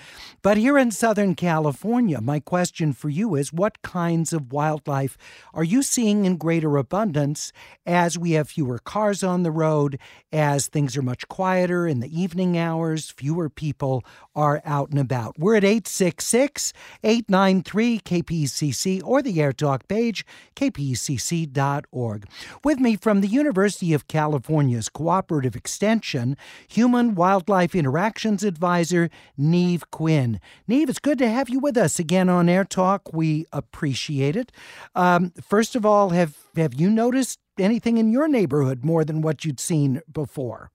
But 0.43 0.57
here 0.57 0.77
in 0.77 0.91
Southern 0.91 1.33
California, 1.33 2.21
my 2.21 2.39
question 2.39 2.93
for 2.93 3.09
you 3.09 3.33
is 3.33 3.51
what 3.51 3.81
kinds 3.81 4.33
of 4.33 4.53
wildlife 4.53 5.17
are 5.51 5.63
you 5.63 5.81
seeing 5.81 6.25
in 6.25 6.37
greater 6.37 6.77
abundance 6.77 7.51
as 7.87 8.19
we 8.19 8.33
have 8.33 8.49
fewer 8.49 8.77
cars 8.77 9.23
on 9.23 9.41
the 9.41 9.49
road, 9.49 9.97
as 10.31 10.67
things 10.67 10.95
are 10.95 11.01
much 11.01 11.27
quieter 11.27 11.87
in 11.87 11.99
the 11.99 12.21
evening 12.21 12.55
hours, 12.55 13.09
fewer 13.09 13.49
people 13.49 14.05
are 14.35 14.61
out 14.63 14.91
and 14.91 14.99
about? 14.99 15.39
We're 15.39 15.55
at 15.55 15.63
866 15.63 16.71
893 17.03 17.99
KPCC 18.01 19.01
or 19.03 19.23
the 19.23 19.41
Air 19.41 19.53
Talk 19.53 19.87
page, 19.87 20.23
kpcc.org. 20.55 22.29
With 22.63 22.79
me 22.79 22.95
from 22.95 23.21
the 23.21 23.27
University 23.27 23.91
of 23.93 24.07
California 24.07 24.66
California's 24.67 24.89
Cooperative 24.89 25.55
Extension 25.55 26.35
Human 26.67 27.15
Wildlife 27.15 27.73
Interactions 27.73 28.43
Advisor, 28.43 29.09
Niamh 29.39 29.83
Quinn. 29.91 30.41
Niamh, 30.69 30.89
it's 30.89 30.99
good 30.99 31.17
to 31.19 31.29
have 31.29 31.47
you 31.47 31.59
with 31.59 31.77
us 31.77 31.99
again 31.99 32.27
on 32.27 32.49
Air 32.49 32.65
Talk. 32.65 33.13
We 33.13 33.45
appreciate 33.53 34.35
it. 34.35 34.51
Um, 34.93 35.31
first 35.41 35.77
of 35.77 35.85
all, 35.85 36.09
have, 36.09 36.35
have 36.57 36.73
you 36.73 36.89
noticed 36.89 37.39
anything 37.57 37.97
in 37.97 38.11
your 38.11 38.27
neighborhood 38.27 38.83
more 38.83 39.05
than 39.05 39.21
what 39.21 39.45
you'd 39.45 39.61
seen 39.61 40.01
before? 40.11 40.69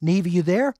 Niamh, 0.00 0.26
are 0.26 0.28
you 0.28 0.42
there? 0.42 0.72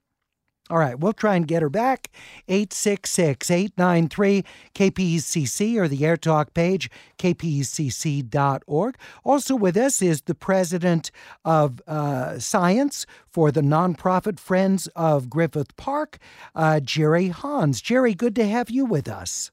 All 0.69 0.77
right, 0.77 0.99
we'll 0.99 1.13
try 1.13 1.35
and 1.35 1.47
get 1.47 1.61
her 1.61 1.69
back. 1.69 2.09
866 2.47 3.49
893 3.49 4.43
KPCC 4.75 5.77
or 5.77 5.87
the 5.87 5.99
AirTalk 5.99 6.53
page, 6.53 6.89
kpcc.org. 7.17 8.97
Also 9.23 9.55
with 9.55 9.77
us 9.77 10.01
is 10.01 10.23
the 10.23 10.35
president 10.35 11.11
of 11.45 11.81
uh, 11.87 12.37
science 12.39 13.05
for 13.29 13.51
the 13.51 13.61
nonprofit 13.61 14.39
Friends 14.39 14.87
of 14.95 15.29
Griffith 15.29 15.75
Park, 15.77 16.17
uh, 16.55 16.79
Gerry 16.81 17.29
Hans. 17.29 17.81
Gerry, 17.81 18.13
good 18.13 18.35
to 18.35 18.47
have 18.47 18.69
you 18.69 18.85
with 18.85 19.07
us. 19.07 19.51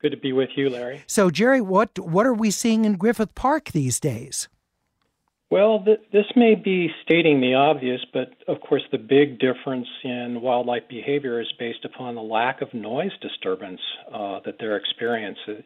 Good 0.00 0.10
to 0.10 0.16
be 0.16 0.32
with 0.32 0.50
you, 0.54 0.70
Larry. 0.70 1.02
So, 1.08 1.28
Gerry, 1.28 1.60
what, 1.60 1.98
what 1.98 2.24
are 2.24 2.34
we 2.34 2.52
seeing 2.52 2.84
in 2.84 2.94
Griffith 2.94 3.34
Park 3.34 3.72
these 3.72 3.98
days? 3.98 4.48
Well, 5.50 5.82
th- 5.82 6.00
this 6.12 6.26
may 6.36 6.54
be 6.54 6.90
stating 7.02 7.40
the 7.40 7.54
obvious, 7.54 8.00
but 8.12 8.32
of 8.46 8.60
course, 8.60 8.82
the 8.92 8.98
big 8.98 9.38
difference 9.38 9.88
in 10.04 10.40
wildlife 10.42 10.88
behavior 10.88 11.40
is 11.40 11.50
based 11.58 11.84
upon 11.84 12.14
the 12.14 12.22
lack 12.22 12.60
of 12.60 12.74
noise 12.74 13.12
disturbance 13.22 13.80
uh, 14.12 14.40
that 14.44 14.56
they're 14.60 14.76
experiencing, 14.76 15.64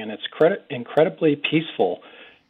and 0.00 0.10
it's 0.10 0.22
cred- 0.38 0.62
incredibly 0.70 1.36
peaceful 1.50 2.00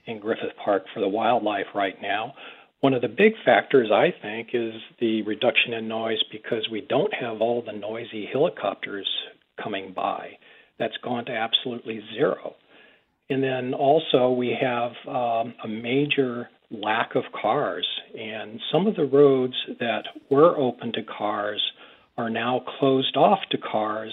in 0.06 0.20
Griffith 0.20 0.56
Park 0.64 0.84
for 0.94 1.00
the 1.00 1.08
wildlife 1.08 1.66
right 1.74 2.00
now. 2.00 2.34
One 2.80 2.94
of 2.94 3.02
the 3.02 3.08
big 3.08 3.34
factors, 3.44 3.90
I 3.92 4.12
think, 4.22 4.50
is 4.52 4.74
the 5.00 5.22
reduction 5.22 5.72
in 5.72 5.88
noise 5.88 6.22
because 6.30 6.68
we 6.70 6.80
don't 6.88 7.12
have 7.14 7.40
all 7.40 7.62
the 7.62 7.72
noisy 7.72 8.26
helicopters 8.32 9.08
coming 9.62 9.92
by. 9.92 10.38
That's 10.78 10.96
gone 11.02 11.24
to 11.26 11.32
absolutely 11.32 12.00
zero. 12.14 12.54
And 13.30 13.42
then 13.42 13.74
also, 13.74 14.30
we 14.30 14.56
have 14.60 14.92
um, 15.06 15.54
a 15.64 15.68
major 15.68 16.48
lack 16.70 17.14
of 17.14 17.24
cars, 17.40 17.86
and 18.18 18.60
some 18.72 18.86
of 18.86 18.96
the 18.96 19.04
roads 19.04 19.54
that 19.78 20.04
were 20.30 20.56
open 20.56 20.92
to 20.92 21.02
cars 21.02 21.62
are 22.16 22.30
now 22.30 22.62
closed 22.78 23.16
off 23.16 23.38
to 23.50 23.58
cars, 23.58 24.12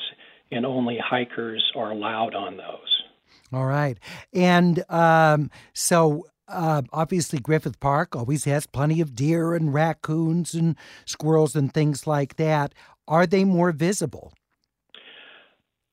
and 0.51 0.65
only 0.65 0.97
hikers 1.03 1.63
are 1.75 1.91
allowed 1.91 2.35
on 2.35 2.57
those. 2.57 3.03
All 3.51 3.65
right. 3.65 3.97
And 4.33 4.83
um, 4.89 5.49
so 5.73 6.25
uh, 6.47 6.81
obviously, 6.91 7.39
Griffith 7.39 7.79
Park 7.79 8.15
always 8.15 8.45
has 8.45 8.65
plenty 8.65 9.01
of 9.01 9.15
deer 9.15 9.53
and 9.53 9.73
raccoons 9.73 10.53
and 10.53 10.75
squirrels 11.05 11.55
and 11.55 11.73
things 11.73 12.07
like 12.07 12.35
that. 12.37 12.73
Are 13.07 13.27
they 13.27 13.43
more 13.43 13.71
visible? 13.71 14.33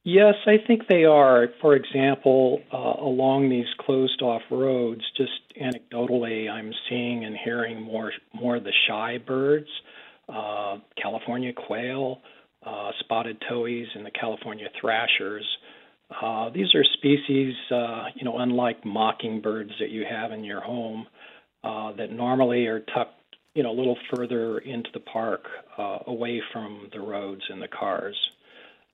Yes, 0.09 0.37
I 0.47 0.59
think 0.65 0.87
they 0.89 1.05
are. 1.05 1.49
For 1.61 1.75
example, 1.75 2.61
uh, 2.73 2.95
along 3.05 3.51
these 3.51 3.67
closed 3.81 4.23
off 4.23 4.43
roads, 4.53 5.03
just 5.17 5.33
anecdotally, 5.61 6.49
I'm 6.49 6.73
seeing 6.89 7.25
and 7.25 7.37
hearing 7.37 7.83
more 7.83 8.13
more 8.33 8.55
of 8.55 8.63
the 8.63 8.73
shy 8.87 9.19
birds, 9.19 9.67
uh, 10.29 10.77
California 11.03 11.53
quail, 11.53 12.21
uh, 12.65 12.93
spotted 13.01 13.43
towhees, 13.49 13.89
and 13.97 14.07
the 14.07 14.13
California 14.13 14.69
thrashers. 14.81 15.45
Uh, 16.23 16.51
these 16.51 16.73
are 16.77 16.85
species, 16.85 17.57
uh, 17.73 18.05
you 18.15 18.25
know, 18.25 18.39
unlike 18.39 18.85
mockingbirds 18.85 19.73
that 19.81 19.91
you 19.91 20.05
have 20.09 20.31
in 20.31 20.45
your 20.45 20.61
home, 20.61 21.09
uh, 21.65 21.91
that 21.95 22.13
normally 22.13 22.67
are 22.69 22.79
tucked, 22.95 23.19
you 23.57 23.65
know, 23.65 23.73
a 23.73 23.77
little 23.77 23.99
further 24.15 24.59
into 24.59 24.91
the 24.95 25.01
park, 25.01 25.47
away 26.07 26.41
from 26.53 26.89
the 26.93 27.01
roads 27.01 27.43
and 27.51 27.61
the 27.61 27.67
cars. 27.67 28.17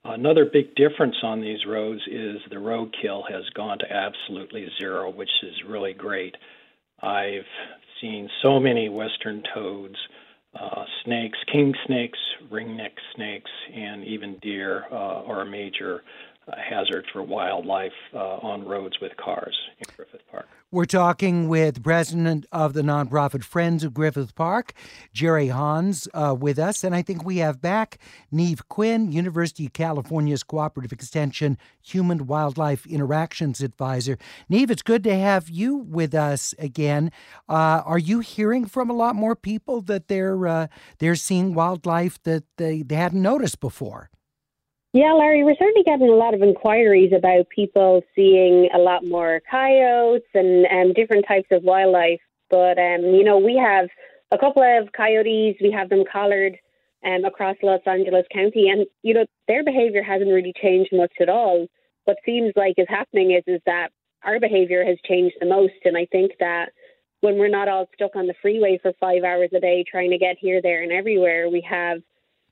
Another 0.05 0.45
big 0.45 0.74
difference 0.74 1.16
on 1.23 1.41
these 1.41 1.65
roads 1.66 2.01
is 2.11 2.39
the 2.51 2.57
roadkill 2.57 3.23
has 3.31 3.49
gone 3.55 3.79
to 3.79 3.93
absolutely 3.93 4.66
zero, 4.81 5.11
which 5.11 5.31
is 5.45 5.55
really 5.69 5.93
great. 5.93 6.37
I've 7.01 7.47
seen 8.01 8.29
so 8.43 8.59
many 8.59 8.89
western 8.89 9.45
toads, 9.55 9.95
uh, 10.59 10.85
snakes, 11.05 11.39
king 11.53 11.73
snakes, 11.87 12.19
ringneck 12.51 12.93
snakes, 13.15 13.51
and 13.73 14.05
even 14.05 14.39
deer 14.43 14.85
uh, 14.91 15.23
are 15.24 15.43
a 15.43 15.51
major 15.51 16.03
uh, 16.48 16.52
hazard 16.56 17.06
for 17.12 17.23
wildlife 17.23 17.93
uh, 18.14 18.19
on 18.19 18.64
roads 18.64 18.97
with 19.01 19.16
cars 19.16 19.56
in 19.78 19.85
Griffith 19.97 20.23
Park. 20.31 20.47
We're 20.70 20.86
talking 20.86 21.48
with 21.48 21.82
president 21.82 22.47
of 22.51 22.73
the 22.73 22.81
nonprofit 22.81 23.44
Friends 23.44 23.85
of 23.85 23.93
Griffith 23.93 24.35
Park, 24.35 24.73
Gerry 25.12 25.48
Hans, 25.48 26.09
uh, 26.14 26.35
with 26.39 26.59
us. 26.59 26.82
And 26.82 26.94
I 26.94 27.02
think 27.02 27.24
we 27.24 27.36
have 27.39 27.60
back 27.60 27.98
Niamh 28.32 28.62
Quinn, 28.70 29.12
University 29.12 29.66
of 29.66 29.74
California's 29.74 30.43
Cooperative 30.43 30.90
Extension 30.90 31.59
Human 31.82 32.27
Wildlife 32.27 32.86
Interactions 32.86 33.60
Advisor. 33.60 34.16
Niamh, 34.51 34.70
it's 34.70 34.81
good 34.81 35.05
to 35.05 35.14
have 35.14 35.51
you 35.51 35.77
with 35.77 36.14
us 36.14 36.55
again. 36.59 37.12
Uh, 37.51 37.82
are 37.85 37.98
you 37.98 38.20
hearing 38.20 38.64
from 38.64 38.89
a 38.89 38.94
lot 38.94 39.14
more 39.14 39.36
people 39.36 39.82
that 39.82 40.09
they're 40.09 40.47
uh, 40.47 40.69
they're 40.98 41.16
seeing 41.16 41.52
wildlife 41.52 42.23
that 42.23 42.44
they, 42.56 42.82
they 42.82 42.97
hadn't 42.97 43.20
noticed 43.20 43.60
before? 43.60 44.09
Yeah, 44.94 45.14
Larry, 45.14 45.43
we're 45.43 45.56
certainly 45.59 45.85
getting 45.85 46.10
a 46.10 46.16
lot 46.16 46.35
of 46.35 46.43
inquiries 46.43 47.12
about 47.16 47.48
people 47.48 48.02
seeing 48.14 48.69
a 48.74 48.78
lot 48.78 49.06
more 49.06 49.40
coyotes 49.51 50.27
and 50.35 50.66
um, 50.66 50.93
different 50.93 51.24
types 51.27 51.48
of 51.51 51.62
wildlife. 51.62 52.20
But, 52.51 52.78
um, 52.78 53.01
you 53.14 53.24
know, 53.24 53.39
we 53.39 53.56
have 53.56 53.89
a 54.32 54.36
couple 54.36 54.62
of 54.62 54.93
coyotes, 54.93 55.56
we 55.62 55.70
have 55.70 55.89
them 55.89 56.05
collared 56.10 56.59
um, 57.06 57.24
across 57.24 57.56
Los 57.62 57.81
Angeles 57.86 58.27
County, 58.31 58.69
and, 58.69 58.86
you 59.02 59.14
know, 59.14 59.24
their 59.48 59.64
behavior 59.64 60.02
hasn't 60.02 60.31
really 60.31 60.52
changed 60.60 60.90
much 60.93 61.14
at 61.20 61.31
all. 61.31 61.66
What 62.05 62.19
seems 62.27 62.52
like 62.55 62.74
is 62.77 62.86
happening 62.90 63.31
is, 63.31 63.44
is 63.47 63.62
that 63.64 63.89
our 64.24 64.39
behavior 64.40 64.85
has 64.85 64.98
changed 65.09 65.36
the 65.40 65.47
most. 65.47 65.73
And 65.86 65.97
I 65.97 66.06
think 66.12 66.32
that 66.39 66.66
when 67.23 67.39
we're 67.39 67.48
not 67.48 67.69
all 67.69 67.89
stuck 67.94 68.14
on 68.14 68.27
the 68.27 68.35
freeway 68.43 68.78
for 68.82 68.93
five 69.01 69.24
hours 69.24 69.51
a 69.56 69.60
day 69.60 69.85
trying 69.90 70.10
to 70.10 70.19
get 70.19 70.36
here, 70.39 70.60
there, 70.60 70.82
and 70.82 70.93
everywhere, 70.93 71.48
we 71.48 71.66
have 71.69 72.02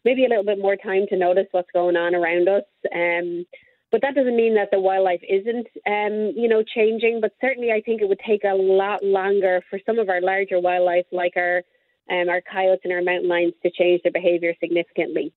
maybe 0.05 0.25
a 0.25 0.29
little 0.29 0.45
bit 0.45 0.59
more 0.59 0.77
time 0.77 1.07
to 1.09 1.17
notice 1.17 1.47
what's 1.51 1.71
going 1.73 1.97
on 1.97 2.15
around 2.15 2.49
us. 2.49 2.65
Um, 2.95 3.47
but 3.91 4.03
that 4.03 4.15
doesn't 4.15 4.37
mean 4.37 4.55
that 4.55 4.71
the 4.71 4.81
wildlife 4.81 5.23
isn't, 5.29 5.67
um, 5.87 6.33
you 6.37 6.49
know, 6.49 6.63
changing. 6.63 7.21
But 7.21 7.33
certainly, 7.41 7.73
I 7.73 7.81
think 7.81 8.01
it 8.01 8.09
would 8.09 8.21
take 8.25 8.45
a 8.45 8.55
lot 8.55 9.03
longer 9.03 9.63
for 9.69 9.81
some 9.85 9.99
of 9.99 10.09
our 10.09 10.21
larger 10.21 10.61
wildlife, 10.61 11.07
like 11.11 11.33
our 11.37 11.63
um, 12.11 12.29
our 12.29 12.41
coyotes 12.41 12.81
and 12.85 12.93
our 12.93 13.03
mountain 13.03 13.29
lions 13.29 13.55
to 13.63 13.71
change 13.71 14.03
their 14.03 14.13
behavior 14.13 14.53
significantly. 14.61 15.33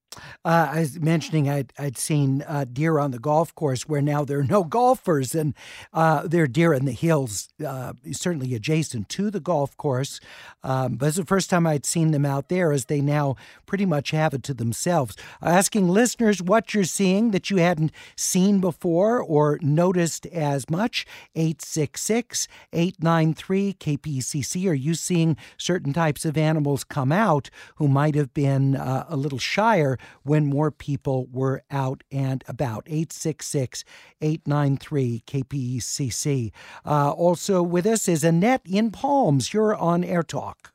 Uh, 0.45 0.69
I 0.71 0.79
was 0.79 0.99
mentioning 0.99 1.49
I'd, 1.49 1.71
I'd 1.77 1.97
seen 1.97 2.43
uh, 2.47 2.65
deer 2.71 2.99
on 2.99 3.11
the 3.11 3.19
golf 3.19 3.53
course 3.55 3.83
where 3.87 4.01
now 4.01 4.25
there 4.25 4.39
are 4.39 4.43
no 4.43 4.63
golfers, 4.73 5.35
and 5.35 5.53
uh, 5.93 6.27
there 6.27 6.43
are 6.43 6.47
deer 6.47 6.73
in 6.73 6.85
the 6.85 6.91
hills, 6.91 7.49
uh, 7.65 7.93
certainly 8.11 8.55
adjacent 8.55 9.09
to 9.09 9.29
the 9.29 9.39
golf 9.39 9.77
course. 9.77 10.19
Um, 10.63 10.95
but 10.95 11.07
it's 11.07 11.17
the 11.17 11.25
first 11.25 11.49
time 11.49 11.67
I'd 11.67 11.85
seen 11.85 12.11
them 12.11 12.25
out 12.25 12.49
there, 12.49 12.71
as 12.71 12.85
they 12.85 13.01
now 13.01 13.35
pretty 13.65 13.85
much 13.85 14.11
have 14.11 14.33
it 14.33 14.43
to 14.43 14.53
themselves. 14.53 15.15
Asking 15.41 15.87
listeners 15.87 16.41
what 16.41 16.73
you're 16.73 16.83
seeing 16.83 17.31
that 17.31 17.49
you 17.49 17.57
hadn't 17.57 17.91
seen 18.15 18.59
before 18.59 19.21
or 19.21 19.59
noticed 19.61 20.25
as 20.27 20.69
much. 20.69 21.05
866 21.35 22.47
893 22.71 23.73
KPCC. 23.73 24.69
Are 24.69 24.73
you 24.73 24.95
seeing 24.95 25.37
certain 25.57 25.93
types 25.93 26.25
of 26.25 26.37
animals? 26.37 26.62
Animals 26.63 26.85
come 26.85 27.11
out 27.11 27.49
who 27.75 27.89
might 27.89 28.15
have 28.15 28.33
been 28.33 28.77
uh, 28.77 29.05
a 29.09 29.17
little 29.17 29.37
shyer 29.37 29.97
when 30.23 30.45
more 30.45 30.71
people 30.71 31.27
were 31.29 31.61
out 31.69 32.05
and 32.09 32.41
about. 32.47 32.83
866 32.87 33.83
893 34.21 35.23
KPCC. 35.27 36.51
Uh, 36.85 37.11
also 37.11 37.61
with 37.61 37.85
us 37.85 38.07
is 38.07 38.23
Annette 38.23 38.61
in 38.65 38.91
Palms. 38.91 39.53
You're 39.53 39.75
on 39.75 40.05
Air 40.05 40.23
Talk. 40.23 40.71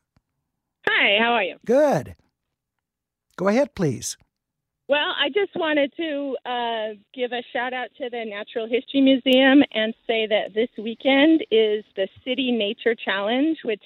Hi, 0.86 1.16
how 1.18 1.32
are 1.32 1.42
you? 1.42 1.56
Good. 1.64 2.16
Go 3.36 3.48
ahead, 3.48 3.74
please. 3.74 4.18
Well, 4.88 5.14
I 5.18 5.28
just 5.28 5.54
wanted 5.56 5.92
to 5.96 6.36
uh, 6.44 6.94
give 7.14 7.32
a 7.32 7.42
shout 7.52 7.72
out 7.72 7.88
to 7.96 8.10
the 8.10 8.24
Natural 8.26 8.66
History 8.68 9.00
Museum 9.00 9.62
and 9.72 9.94
say 10.06 10.26
that 10.26 10.54
this 10.54 10.68
weekend 10.76 11.44
is 11.50 11.84
the 11.96 12.08
City 12.24 12.52
Nature 12.52 12.94
Challenge, 12.94 13.56
which 13.64 13.84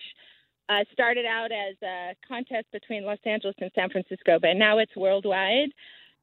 uh, 0.72 0.84
started 0.92 1.26
out 1.26 1.50
as 1.52 1.76
a 1.82 2.14
contest 2.26 2.66
between 2.72 3.04
Los 3.04 3.18
Angeles 3.24 3.56
and 3.60 3.70
San 3.74 3.90
Francisco, 3.90 4.38
but 4.40 4.56
now 4.56 4.78
it's 4.78 4.94
worldwide. 4.96 5.70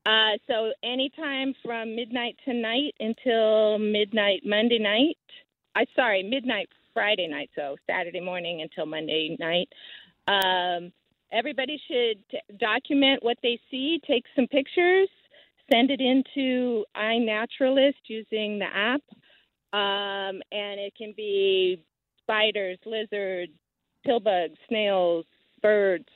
Uh, 0.05 0.37
so 0.47 0.71
anytime 0.83 1.53
from 1.63 1.95
midnight 1.95 2.35
tonight 2.45 2.93
until 2.99 3.77
midnight 3.77 4.41
Monday 4.45 4.79
night, 4.79 5.17
I 5.75 5.85
sorry 5.95 6.23
midnight 6.23 6.69
Friday 6.93 7.27
night, 7.27 7.49
so 7.55 7.75
Saturday 7.87 8.21
morning 8.21 8.61
until 8.61 8.85
Monday 8.85 9.37
night. 9.39 9.69
Um, 10.27 10.91
everybody 11.31 11.79
should 11.87 12.23
t- 12.31 12.55
document 12.57 13.21
what 13.21 13.37
they 13.43 13.59
see, 13.69 13.99
take 14.07 14.23
some 14.35 14.47
pictures, 14.47 15.09
send 15.71 15.91
it 15.91 16.01
into 16.01 16.85
iNaturalist 16.95 18.01
using 18.07 18.57
the 18.57 18.65
app, 18.65 19.01
um, 19.73 20.41
and 20.51 20.79
it 20.79 20.93
can 20.97 21.13
be 21.15 21.83
spiders, 22.23 22.79
lizards, 22.85 23.51
bugs, 24.19 24.57
snails, 24.67 25.25
birds, 25.61 26.07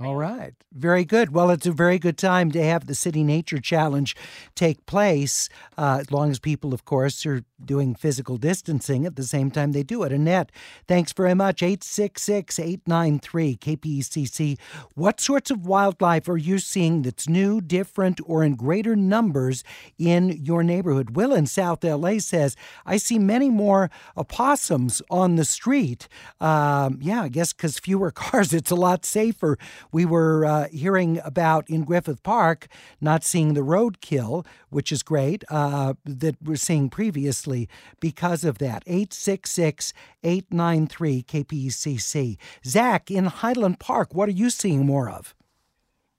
all 0.00 0.16
right. 0.16 0.54
Very 0.72 1.04
good. 1.04 1.32
Well, 1.32 1.50
it's 1.50 1.66
a 1.66 1.72
very 1.72 1.98
good 1.98 2.16
time 2.16 2.50
to 2.52 2.62
have 2.62 2.86
the 2.86 2.94
City 2.94 3.22
Nature 3.22 3.58
Challenge 3.58 4.16
take 4.54 4.84
place, 4.86 5.48
uh, 5.76 5.98
as 6.00 6.10
long 6.10 6.30
as 6.30 6.38
people, 6.38 6.72
of 6.72 6.84
course, 6.84 7.26
are 7.26 7.44
doing 7.62 7.94
physical 7.94 8.38
distancing 8.38 9.04
at 9.04 9.16
the 9.16 9.22
same 9.22 9.50
time 9.50 9.72
they 9.72 9.82
do 9.82 10.02
it. 10.02 10.10
Annette, 10.10 10.50
thanks 10.88 11.12
very 11.12 11.34
much. 11.34 11.62
866 11.62 12.58
893 12.58 13.56
KPCC. 13.56 14.58
What 14.94 15.20
sorts 15.20 15.50
of 15.50 15.66
wildlife 15.66 16.28
are 16.28 16.38
you 16.38 16.58
seeing 16.58 17.02
that's 17.02 17.28
new, 17.28 17.60
different, 17.60 18.18
or 18.24 18.42
in 18.42 18.54
greater 18.54 18.96
numbers 18.96 19.62
in 19.98 20.30
your 20.30 20.62
neighborhood? 20.62 21.16
Will 21.16 21.34
in 21.34 21.46
South 21.46 21.84
LA 21.84 22.18
says, 22.18 22.56
I 22.86 22.96
see 22.96 23.18
many 23.18 23.50
more 23.50 23.90
opossums 24.16 25.02
on 25.10 25.36
the 25.36 25.44
street. 25.44 26.08
Um, 26.40 26.98
yeah, 27.02 27.22
I 27.22 27.28
guess 27.28 27.52
because 27.52 27.78
fewer 27.78 28.10
cars, 28.22 28.54
it's 28.54 28.70
a 28.70 28.76
lot 28.76 29.04
safer 29.04 29.58
we 29.92 30.04
were 30.06 30.44
uh, 30.44 30.68
hearing 30.68 31.20
about 31.24 31.68
in 31.68 31.84
Griffith 31.84 32.22
Park, 32.22 32.66
not 33.00 33.22
seeing 33.22 33.54
the 33.54 33.60
roadkill, 33.60 34.46
which 34.70 34.90
is 34.90 35.02
great, 35.02 35.44
uh, 35.50 35.94
that 36.04 36.36
we're 36.42 36.56
seeing 36.56 36.88
previously 36.88 37.68
because 38.00 38.44
of 38.44 38.58
that. 38.58 38.82
866 38.86 39.92
893 40.24 41.22
KPCC. 41.22 42.38
Zach, 42.64 43.10
in 43.10 43.26
Highland 43.26 43.78
Park, 43.78 44.14
what 44.14 44.28
are 44.28 44.32
you 44.32 44.50
seeing 44.50 44.86
more 44.86 45.10
of? 45.10 45.34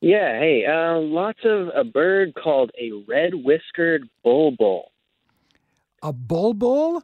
Yeah, 0.01 0.37
hey, 0.37 0.65
uh, 0.65 0.99
lots 0.99 1.39
of 1.45 1.69
a 1.73 1.85
bird 1.85 2.33
called 2.35 2.71
a 2.79 2.91
red 3.07 3.33
whiskered 3.35 4.09
bulbul. 4.23 4.91
A 6.01 6.11
bulbul? 6.11 7.01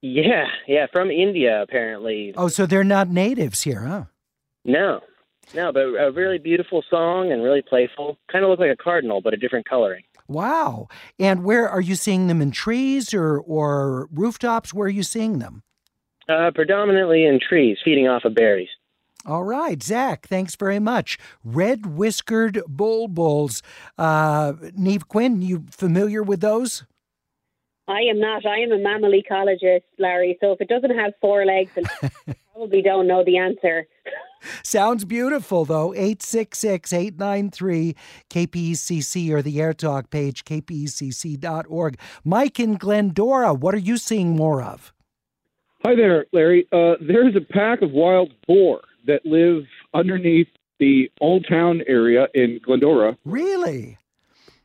Yeah, 0.00 0.46
yeah, 0.66 0.86
from 0.90 1.10
India 1.10 1.60
apparently. 1.60 2.32
Oh, 2.36 2.48
so 2.48 2.64
they're 2.64 2.84
not 2.84 3.10
natives 3.10 3.62
here, 3.62 3.82
huh? 3.82 4.04
No, 4.64 5.00
no, 5.54 5.72
but 5.72 5.80
a 5.80 6.10
really 6.12 6.38
beautiful 6.38 6.84
song 6.88 7.32
and 7.32 7.42
really 7.42 7.62
playful. 7.62 8.18
Kind 8.30 8.44
of 8.44 8.50
look 8.50 8.60
like 8.60 8.70
a 8.70 8.76
cardinal, 8.76 9.20
but 9.20 9.34
a 9.34 9.36
different 9.36 9.68
coloring. 9.68 10.04
Wow. 10.28 10.88
And 11.18 11.44
where 11.44 11.68
are 11.68 11.80
you 11.80 11.96
seeing 11.96 12.28
them 12.28 12.40
in 12.40 12.52
trees 12.52 13.12
or, 13.12 13.38
or 13.38 14.08
rooftops? 14.12 14.72
Where 14.72 14.86
are 14.86 14.90
you 14.90 15.02
seeing 15.02 15.40
them? 15.40 15.62
Uh, 16.28 16.52
predominantly 16.54 17.24
in 17.26 17.40
trees, 17.40 17.78
feeding 17.84 18.06
off 18.06 18.24
of 18.24 18.34
berries. 18.34 18.68
All 19.26 19.44
right, 19.44 19.82
Zach, 19.82 20.26
thanks 20.28 20.56
very 20.56 20.78
much. 20.78 21.18
Red 21.44 21.84
whiskered 21.84 22.62
bulbuls. 22.66 23.62
Uh, 23.98 24.52
Niamh 24.78 25.06
Quinn, 25.06 25.42
you 25.42 25.66
familiar 25.70 26.22
with 26.22 26.40
those? 26.40 26.84
I 27.86 28.02
am 28.08 28.20
not. 28.20 28.46
I 28.46 28.60
am 28.60 28.72
a 28.72 28.78
mammal 28.78 29.10
ecologist, 29.10 29.82
Larry. 29.98 30.38
So 30.40 30.52
if 30.52 30.60
it 30.60 30.68
doesn't 30.68 30.96
have 30.96 31.12
four 31.20 31.44
legs, 31.44 31.72
I 32.02 32.34
probably 32.54 32.82
don't 32.82 33.08
know 33.08 33.24
the 33.24 33.38
answer. 33.38 33.86
Sounds 34.62 35.04
beautiful, 35.04 35.64
though. 35.64 35.92
866 35.94 36.92
893 36.92 37.96
KPCC 38.28 39.30
or 39.30 39.42
the 39.42 39.60
Air 39.60 39.72
Talk 39.72 40.10
page, 40.10 40.44
kpcc.org. 40.44 41.98
Mike 42.24 42.60
in 42.60 42.76
Glendora, 42.76 43.54
what 43.54 43.74
are 43.74 43.78
you 43.78 43.96
seeing 43.96 44.36
more 44.36 44.62
of? 44.62 44.92
Hi 45.84 45.94
there, 45.94 46.26
Larry. 46.32 46.68
Uh, 46.72 46.94
there's 47.00 47.34
a 47.36 47.40
pack 47.40 47.80
of 47.80 47.90
wild 47.92 48.32
boar 48.46 48.82
that 49.06 49.24
live 49.24 49.64
underneath 49.94 50.48
the 50.78 51.10
Old 51.20 51.46
Town 51.48 51.82
area 51.86 52.28
in 52.34 52.60
Glendora. 52.62 53.16
Really? 53.24 53.96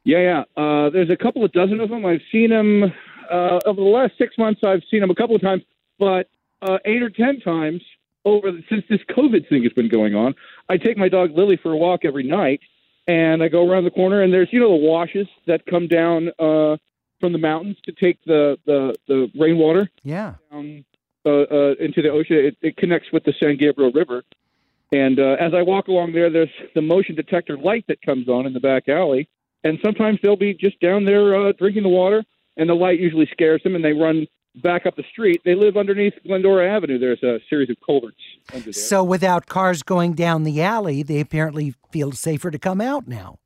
Yeah, 0.04 0.20
yeah. 0.20 0.62
Uh, 0.62 0.90
there's 0.90 1.10
a 1.10 1.16
couple 1.16 1.44
of 1.46 1.52
dozen 1.52 1.80
of 1.80 1.90
them. 1.90 2.06
I've 2.06 2.22
seen 2.32 2.50
them 2.50 2.84
uh, 3.32 3.60
over 3.66 3.80
the 3.80 3.88
last 3.88 4.14
six 4.18 4.38
months. 4.38 4.62
I've 4.66 4.84
seen 4.92 5.02
them 5.02 5.10
a 5.10 5.16
couple 5.16 5.36
of 5.36 5.42
times, 5.42 5.64
but 5.98 6.28
uh, 6.62 6.78
eight 6.86 7.02
or 7.02 7.10
ten 7.10 7.40
times 7.40 7.82
over 8.26 8.52
since 8.70 8.84
this 8.90 9.00
COVID 9.10 9.48
thing 9.48 9.64
has 9.64 9.74
been 9.74 9.90
going 9.90 10.16
on. 10.16 10.36
I 10.68 10.78
take 10.78 10.98
my 10.98 11.10
dog 11.10 11.32
Lily 11.36 11.58
for 11.58 11.72
a 11.72 11.78
walk 11.78 12.04
every 12.04 12.24
night, 12.24 12.60
and 13.08 13.42
I 13.44 13.48
go 13.48 13.70
around 13.70 13.84
the 13.86 13.92
corner, 13.92 14.22
and 14.22 14.34
there's 14.34 14.50
you 14.52 14.60
know 14.60 14.70
the 14.70 14.76
washes 14.84 15.28
that 15.48 15.66
come 15.66 15.88
down 15.88 16.30
uh, 16.40 16.78
from 17.20 17.32
the 17.32 17.38
mountains 17.40 17.78
to 17.86 17.92
take 17.92 18.24
the 18.26 18.58
the, 18.66 18.96
the 19.08 19.32
rainwater 19.40 19.90
Yeah. 20.04 20.36
down 20.52 20.84
uh, 21.26 21.30
uh, 21.30 21.74
into 21.80 22.02
the 22.02 22.10
ocean. 22.10 22.38
It, 22.38 22.58
it 22.62 22.78
connects 22.78 23.12
with 23.12 23.24
the 23.24 23.34
San 23.40 23.58
Gabriel 23.58 23.92
River. 23.92 24.24
And 24.92 25.20
uh, 25.20 25.36
as 25.40 25.54
I 25.54 25.64
walk 25.64 25.88
along 25.88 26.14
there, 26.14 26.30
there's 26.30 26.50
the 26.76 26.82
motion 26.82 27.16
detector 27.16 27.58
light 27.58 27.86
that 27.88 28.02
comes 28.04 28.30
on 28.30 28.46
in 28.46 28.54
the 28.54 28.60
back 28.60 28.88
alley. 28.88 29.28
And 29.64 29.80
sometimes 29.84 30.20
they'll 30.22 30.36
be 30.36 30.54
just 30.54 30.80
down 30.80 31.06
there 31.06 31.36
uh, 31.36 31.52
drinking 31.54 31.82
the 31.84 31.90
water, 31.90 32.24
and 32.58 32.70
the 32.70 32.76
light 32.76 33.00
usually 33.00 33.28
scares 33.32 33.64
them, 33.64 33.74
and 33.76 33.84
they 33.84 33.94
run 33.94 34.28
back 34.61 34.86
up 34.86 34.95
the 34.95 35.03
street. 35.11 35.41
They 35.45 35.56
live 35.56 35.77
underneath 35.77 36.14
Glendora 36.26 36.76
Avenue. 36.76 36.98
There's 36.98 37.23
a 37.23 37.40
series 37.49 37.69
of 37.69 37.77
culverts 37.86 38.18
under 38.53 38.65
there. 38.65 38.73
So 38.73 39.03
without 39.03 39.48
cars 39.48 39.84
going 39.84 40.14
down 40.14 40.44
the 40.44 40.61
alley, 40.61 41.03
they 41.03 41.19
apparently 41.19 41.76
feel 41.91 42.11
safer 42.11 42.52
to 42.52 42.60
come 42.60 42.82
out 42.82 43.07
now. 43.07 43.40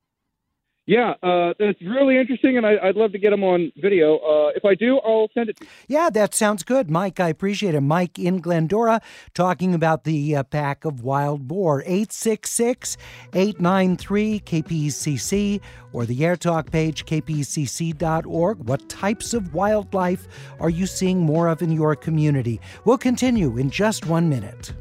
Yeah, 0.90 1.14
uh, 1.22 1.53
that's 1.60 1.80
really 1.84 2.18
interesting, 2.18 2.57
and 2.57 2.66
I, 2.66 2.78
I'd 2.82 2.95
love 2.95 3.11
to 3.11 3.20
get 3.20 3.30
them 3.30 3.44
on 3.44 3.72
video. 3.78 4.16
Uh, 4.16 4.48
if 4.56 4.66
I 4.66 4.74
do, 4.74 4.98
I'll 4.98 5.28
send 5.36 5.49
it 5.49 5.57
to 5.57 5.66
you. 5.66 5.70
Yeah, 5.88 6.10
that 6.10 6.34
sounds 6.34 6.64
good, 6.64 6.90
Mike. 6.90 7.20
I 7.20 7.30
appreciate 7.30 7.76
it. 7.76 7.82
Mike 7.82 8.18
in 8.18 8.41
Glendora 8.41 8.99
talking 9.36 9.76
about 9.76 10.03
the 10.03 10.36
uh, 10.36 10.41
pack 10.41 10.86
of 10.86 11.03
wild 11.03 11.48
boar. 11.48 11.84
866 11.84 12.98
893 13.36 14.40
KPCC 14.40 15.61
or 15.94 16.07
the 16.07 16.26
Air 16.26 16.36
Talk 16.36 16.72
page, 16.72 17.06
kpcc.org. 17.06 18.68
What 18.68 18.90
types 18.90 19.36
of 19.36 19.53
wildlife 19.53 20.28
are 20.60 20.72
you 20.72 20.88
seeing 20.88 21.20
more 21.20 21.49
of 21.49 21.61
in 21.61 21.72
your 21.72 21.95
community? 21.95 22.60
We'll 22.86 22.98
continue 22.98 23.60
in 23.60 23.70
just 23.70 24.07
one 24.07 24.28
minute. 24.28 24.74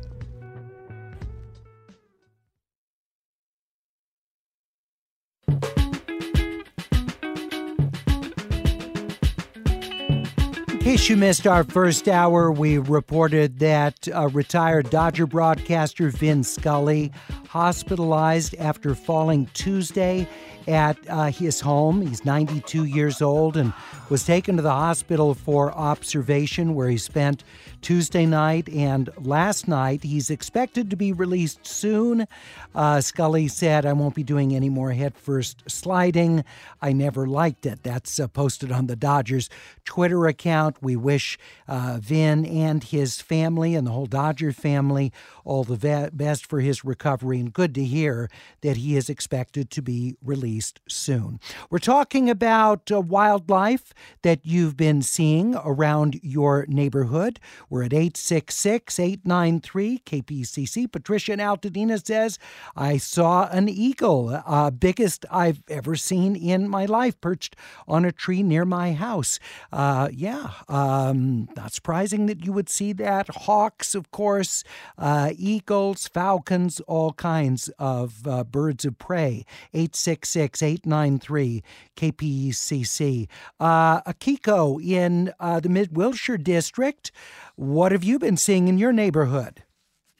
In 10.79 10.85
case 10.85 11.09
you 11.09 11.17
missed 11.17 11.47
our 11.49 11.65
first 11.65 12.07
hour, 12.09 12.53
we 12.53 12.79
reported 12.79 13.59
that 13.59 14.07
uh, 14.15 14.29
retired 14.29 14.89
Dodger 14.91 15.27
broadcaster 15.27 16.09
Vin 16.09 16.45
Scully 16.45 17.11
hospitalized 17.49 18.55
after 18.55 18.95
falling 18.95 19.47
Tuesday 19.55 20.29
at 20.69 20.99
uh, 21.09 21.31
his 21.31 21.61
home. 21.61 22.07
He's 22.07 22.25
92 22.25 22.85
years 22.85 23.23
old 23.23 23.57
and 23.57 23.73
was 24.11 24.25
taken 24.25 24.57
to 24.57 24.63
the 24.63 24.71
hospital 24.71 25.35
for 25.35 25.73
observation, 25.73 26.75
where 26.75 26.89
he 26.89 26.99
spent 26.99 27.43
Tuesday 27.81 28.27
night 28.27 28.69
and 28.69 29.11
last 29.19 29.67
night. 29.67 30.05
He's 30.05 30.31
expected 30.31 30.91
to 30.91 30.97
be 30.97 31.13
released 31.13 31.67
soon. 31.67 32.27
Uh, 32.75 33.01
Scully 33.01 33.49
said, 33.49 33.87
I 33.87 33.93
won't 33.95 34.15
be 34.15 34.23
doing 34.23 34.55
any 34.55 34.69
more 34.69 34.93
headfirst 34.93 35.65
sliding. 35.69 36.45
I 36.83 36.93
never 36.93 37.27
liked 37.27 37.65
it. 37.67 37.83
That's 37.83 38.21
uh, 38.21 38.29
posted 38.29 38.71
on 38.71 38.87
the 38.87 38.97
Dodgers 38.97 39.49
Twitter 39.85 40.27
account. 40.27 40.77
We 40.83 40.97
wish 40.97 41.39
uh, 41.67 41.99
Vin 42.01 42.45
and 42.45 42.85
his 42.85 43.21
family 43.23 43.75
and 43.75 43.87
the 43.87 43.93
whole 43.93 44.07
Dodger 44.07 44.53
family 44.53 45.13
all 45.49 45.65
the 45.65 46.11
best 46.13 46.47
for 46.47 46.61
his 46.61 46.85
recovery, 46.85 47.41
and 47.41 47.53
good 47.53 47.75
to 47.75 47.83
hear 47.83 48.29
that 48.61 48.77
he 48.77 48.97
is 48.97 49.09
expected 49.09 49.71
to 49.71 49.83
be 49.83 50.15
released 50.23 50.79
soon. 50.87 51.41
We're 51.71 51.79
talking 51.79 52.29
about 52.29 52.93
uh, 52.93 53.01
wildlife 53.01 53.95
that 54.23 54.41
you've 54.45 54.77
been 54.77 55.01
seeing 55.01 55.57
around 55.57 56.21
your 56.23 56.67
neighborhood. 56.69 57.41
We're 57.71 57.85
at 57.85 57.95
866 57.95 59.01
893 59.01 60.03
KPCC. 60.05 60.93
Patricia 60.93 61.33
in 61.33 61.39
Altadena 61.39 62.05
says, 62.05 62.39
I 62.77 62.99
saw 62.99 63.49
an 63.49 63.71
eagle, 63.71 64.43
uh, 64.47 64.71
biggest 64.71 65.25
I've 65.31 65.63
ever 65.69 65.97
seen 65.97 66.37
in 66.37 66.69
my 66.69 66.85
life, 66.85 67.19
perched 67.23 67.57
on 67.87 68.05
a 68.05 68.13
tree 68.13 68.43
near 68.43 68.67
my 68.67 68.93
house. 68.93 69.39
Uh, 69.73 70.09
yeah, 70.13 70.51
um, 70.69 71.49
not 71.57 71.73
surprising 71.73 72.27
that 72.27 72.45
you 72.45 72.53
would 72.53 72.69
see 72.69 72.93
that. 72.95 73.29
Hawks, 73.29 73.95
of 73.95 74.11
course, 74.11 74.63
uh, 74.99 75.31
eagles, 75.39 76.09
falcons, 76.09 76.81
all 76.81 77.13
kinds 77.13 77.71
of 77.79 78.27
uh, 78.27 78.45
birds 78.45 78.85
of 78.85 78.99
prey. 78.99 79.45
866 79.73 80.63
893 80.63 81.63
KPCC. 81.97 83.29
Uh, 83.59 84.03
Akiko 84.03 84.83
in 84.83 85.33
uh, 85.41 85.61
the 85.61 85.69
Mid 85.69 85.97
Wilshire 85.97 86.37
District. 86.37 87.11
What 87.57 87.93
have 87.93 88.05
you 88.05 88.19
been 88.19 88.37
seeing 88.37 88.69
in 88.69 88.79
your 88.79 88.93
neighborhood? 88.93 89.63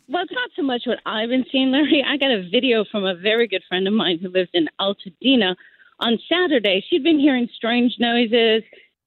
Well, 0.09 0.23
it's 0.23 0.33
not 0.33 0.51
so 0.57 0.63
much 0.63 0.83
what 0.87 1.01
I've 1.05 1.29
been 1.29 1.45
seeing, 1.53 1.71
Larry. 1.71 2.03
I 2.07 2.17
got 2.17 2.31
a 2.31 2.49
video 2.51 2.85
from 2.91 3.05
a 3.05 3.15
very 3.15 3.47
good 3.47 3.63
friend 3.69 3.87
of 3.87 3.93
mine 3.93 4.19
who 4.21 4.31
lives 4.31 4.49
in 4.55 4.69
Altadena 4.81 5.55
on 6.01 6.19
Saturday. 6.29 6.85
She'd 6.89 7.05
been 7.05 7.19
hearing 7.19 7.49
strange 7.55 7.97
noises. 7.99 8.63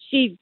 She 0.10 0.38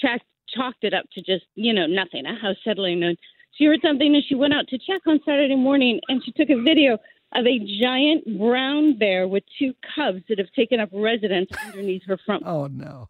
tra- 0.00 0.20
chalked 0.48 0.82
it 0.82 0.94
up 0.94 1.06
to 1.14 1.22
just, 1.22 1.44
you 1.54 1.72
know, 1.72 1.86
nothing, 1.86 2.26
a 2.26 2.34
house 2.34 2.56
settling 2.64 3.00
noise. 3.00 3.16
She 3.56 3.64
heard 3.66 3.80
something 3.82 4.14
and 4.14 4.24
she 4.28 4.34
went 4.34 4.52
out 4.54 4.66
to 4.68 4.78
check 4.78 5.02
on 5.06 5.20
Saturday 5.24 5.54
morning 5.56 6.00
and 6.08 6.22
she 6.24 6.32
took 6.32 6.50
a 6.50 6.60
video 6.60 6.94
of 7.34 7.46
a 7.46 7.58
giant 7.80 8.38
brown 8.38 8.96
bear 8.98 9.26
with 9.28 9.44
two 9.58 9.74
cubs 9.94 10.22
that 10.28 10.38
have 10.38 10.50
taken 10.56 10.80
up 10.80 10.88
residence 10.92 11.50
underneath 11.66 12.02
her 12.06 12.18
front. 12.24 12.42
Oh, 12.46 12.66
no. 12.66 13.08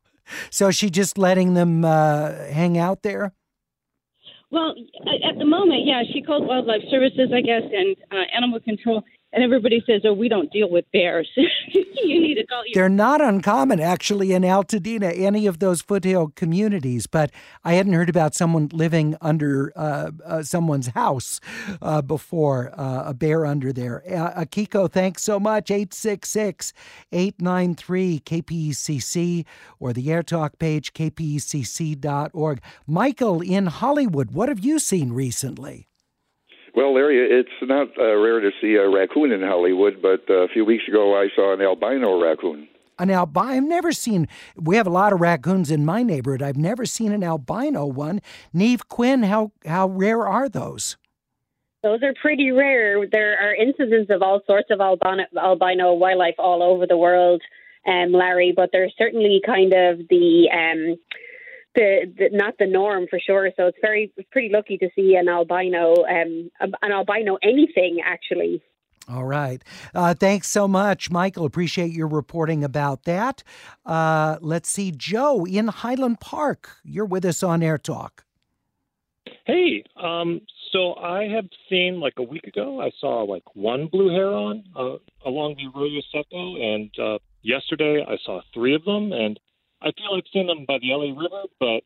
So 0.51 0.69
is 0.69 0.77
she 0.77 0.89
just 0.91 1.19
letting 1.19 1.55
them 1.55 1.85
uh, 1.85 2.33
hang 2.51 2.79
out 2.79 3.03
there? 3.03 3.33
Well, 4.51 4.75
at- 5.07 5.35
at 5.35 5.39
the 5.39 5.45
moment, 5.45 5.85
yeah, 5.85 6.03
she 6.13 6.23
called 6.23 6.47
Wildlife 6.47 6.83
Services, 6.91 7.31
I 7.35 7.41
guess, 7.41 7.63
and 7.73 7.97
uh, 8.13 8.25
Animal 8.35 8.61
Control, 8.61 9.03
and 9.35 9.43
everybody 9.43 9.83
says, 9.85 10.03
"Oh, 10.05 10.13
we 10.13 10.29
don't 10.29 10.51
deal 10.53 10.71
with 10.71 10.85
bears. 10.93 11.29
you 11.37 12.21
need 12.21 12.37
to 12.37 12.47
call 12.47 12.63
your." 12.65 12.75
They're 12.75 12.89
not 12.89 13.21
uncommon, 13.21 13.81
actually, 13.81 14.33
in 14.33 14.43
Altadena, 14.43 15.13
any 15.19 15.47
of 15.47 15.59
those 15.59 15.83
foothill 15.83 16.33
communities. 16.37 17.07
But 17.07 17.31
I 17.65 17.75
hadn't 17.75 17.93
heard 17.93 18.09
about 18.09 18.35
someone 18.35 18.69
living 18.73 19.17
under 19.21 19.73
uh, 19.75 20.13
uh, 20.25 20.43
someone's 20.45 20.89
house 20.89 21.41
uh, 21.83 22.01
before, 22.01 22.73
uh, 22.79 23.05
a 23.07 23.15
bear 23.15 23.45
under 23.45 23.73
there. 23.73 24.03
Uh, 24.07 24.45
Akiko, 24.45 24.91
thanks 24.91 25.23
so 25.25 25.41
much. 25.41 25.71
866 25.71 26.73
893 27.13 28.21
KPCC 28.21 29.45
or 29.81 29.93
the 29.93 30.13
Air 30.13 30.23
Talk 30.23 30.59
page, 30.59 30.93
kpcc.org. 30.93 32.61
Michael 32.87 33.41
in 33.41 33.67
Hollywood, 33.67 34.31
what 34.31 34.49
have 34.49 34.61
you 34.61 34.79
seen 34.79 35.13
recently? 35.13 35.89
Well, 36.75 36.95
Larry, 36.95 37.19
it's 37.19 37.49
not 37.63 37.89
uh, 37.99 38.17
rare 38.17 38.41
to 38.41 38.51
see 38.61 38.75
a 38.75 38.89
raccoon 38.89 39.31
in 39.31 39.43
Hollywood, 39.43 40.03
but 40.03 40.25
uh, 40.29 40.43
a 40.43 40.49
few 40.49 40.65
weeks 40.65 40.85
ago 40.89 41.17
I 41.17 41.29
saw 41.35 41.55
an 41.55 41.63
albino 41.63 42.21
raccoon. 42.21 42.69
An 42.99 43.11
albino. 43.11 43.47
I've 43.49 43.65
never 43.65 43.93
seen. 43.93 44.29
We 44.57 44.77
have 44.77 44.87
a 44.87 44.91
lot 44.91 45.13
of 45.13 45.21
raccoons 45.21 45.71
in 45.71 45.85
my 45.85 46.03
neighborhood. 46.03 46.43
I've 46.43 46.57
never 46.57 46.85
seen 46.85 47.13
an 47.13 47.23
albino 47.23 47.87
one. 47.87 48.21
Niamh 48.55 48.87
Quinn, 48.89 49.25
how 49.25 49.53
how 49.65 49.89
rare 49.89 50.27
are 50.27 50.49
those? 50.49 50.97
Those 51.83 52.03
are 52.03 52.15
pretty 52.21 52.51
rare. 52.51 53.07
There 53.07 53.39
are 53.39 53.55
instances 53.55 54.07
of 54.11 54.23
all 54.23 54.41
sorts 54.47 54.71
of 54.71 54.81
albino, 54.81 55.25
albino 55.37 55.93
wildlife 55.93 56.37
all 56.39 56.63
over 56.63 56.87
the 56.87 56.97
world, 56.97 57.43
um, 57.87 58.11
Larry, 58.11 58.53
but 58.57 58.71
they're 58.73 58.91
certainly 58.97 59.43
kind 59.45 59.75
of 59.75 59.99
the, 60.09 60.49
um, 60.51 60.97
the, 61.75 62.13
the 62.19 62.29
not 62.33 62.55
the 62.59 62.67
norm 62.67 63.07
for 63.09 63.19
sure. 63.19 63.51
So 63.57 63.67
it's 63.67 63.79
very 63.81 64.13
it's 64.17 64.29
pretty 64.31 64.51
lucky 64.53 64.79
to 64.79 64.89
see 64.95 65.17
an 65.17 65.29
albino, 65.29 65.95
um, 66.05 66.51
an 66.61 66.93
albino 66.93 67.39
anything 67.43 68.01
actually. 68.05 68.63
All 69.07 69.25
right. 69.25 69.63
Uh, 69.95 70.15
thanks 70.15 70.49
so 70.49 70.67
much, 70.67 71.11
Michael. 71.11 71.45
Appreciate 71.45 71.93
your 71.93 72.09
reporting 72.09 72.65
about 72.65 73.05
that. 73.05 73.43
Uh, 73.85 74.39
let's 74.41 74.71
see, 74.71 74.93
Joe 74.93 75.45
in 75.45 75.69
Highland 75.69 76.21
Park. 76.21 76.79
You're 76.85 77.05
with 77.05 77.25
us 77.27 77.43
on 77.43 77.63
Air 77.63 77.77
Talk. 77.77 78.25
Hey, 79.47 79.85
um, 80.03 80.41
so 80.73 80.95
I 80.95 81.29
have 81.29 81.45
seen 81.69 82.01
like 82.01 82.15
a 82.17 82.23
week 82.23 82.45
ago, 82.45 82.81
I 82.81 82.91
saw 82.99 83.23
like 83.25 83.43
one 83.55 83.89
blue 83.89 84.09
heron 84.09 84.65
uh, 84.75 84.97
along 85.27 85.57
the 85.57 85.67
Arroyo 85.79 86.01
Seco, 86.11 86.57
and 86.57 86.91
uh, 86.99 87.19
yesterday 87.43 88.05
I 88.07 88.17
saw 88.25 88.41
three 88.55 88.75
of 88.75 88.85
them, 88.85 89.13
and 89.13 89.39
I 89.85 89.93
feel 89.93 90.17
I've 90.17 90.25
seen 90.33 90.49
them 90.49 90.67
by 90.67 90.79
the 90.81 90.93
LA 90.95 91.19
River, 91.21 91.45
but 91.61 91.83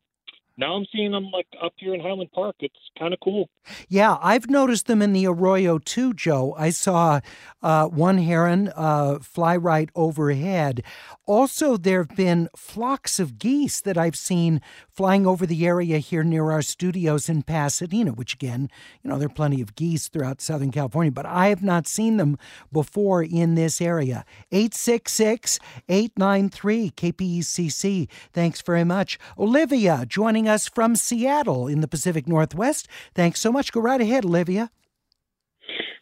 now 0.59 0.75
I'm 0.75 0.85
seeing 0.93 1.11
them 1.11 1.31
like 1.31 1.47
up 1.63 1.73
here 1.77 1.93
in 1.93 2.01
Highland 2.01 2.31
Park. 2.33 2.57
It's 2.59 2.75
kind 2.97 3.13
of 3.13 3.19
cool. 3.23 3.49
Yeah, 3.87 4.17
I've 4.21 4.49
noticed 4.49 4.87
them 4.87 5.01
in 5.01 5.13
the 5.13 5.25
arroyo 5.25 5.77
too, 5.77 6.13
Joe. 6.13 6.53
I 6.57 6.69
saw 6.69 7.21
uh, 7.61 7.87
one 7.87 8.17
heron 8.17 8.71
uh, 8.75 9.19
fly 9.19 9.55
right 9.55 9.89
overhead. 9.95 10.83
Also, 11.25 11.77
there 11.77 11.99
have 11.99 12.17
been 12.17 12.49
flocks 12.57 13.19
of 13.19 13.39
geese 13.39 13.79
that 13.81 13.97
I've 13.97 14.17
seen 14.17 14.59
flying 14.91 15.25
over 15.25 15.45
the 15.45 15.65
area 15.65 15.99
here 15.99 16.23
near 16.23 16.51
our 16.51 16.61
studios 16.61 17.29
in 17.29 17.43
Pasadena, 17.43 18.11
which 18.11 18.33
again, 18.33 18.69
you 19.01 19.09
know, 19.09 19.17
there 19.17 19.27
are 19.27 19.29
plenty 19.29 19.61
of 19.61 19.75
geese 19.75 20.09
throughout 20.09 20.41
Southern 20.41 20.71
California, 20.71 21.11
but 21.11 21.25
I 21.25 21.47
have 21.47 21.63
not 21.63 21.87
seen 21.87 22.17
them 22.17 22.37
before 22.69 23.23
in 23.23 23.55
this 23.55 23.79
area. 23.79 24.25
866 24.51 25.59
893 25.87 26.91
KPCC. 26.91 28.09
Thanks 28.33 28.61
very 28.61 28.83
much. 28.83 29.17
Olivia 29.37 30.05
joining 30.05 30.48
us 30.49 30.67
from 30.67 30.95
Seattle 30.95 31.67
in 31.67 31.81
the 31.81 31.87
Pacific 31.87 32.27
Northwest. 32.27 32.87
Thanks 33.13 33.39
so 33.39 33.51
much. 33.51 33.71
Go 33.71 33.79
right 33.79 34.01
ahead, 34.01 34.25
Olivia. 34.25 34.71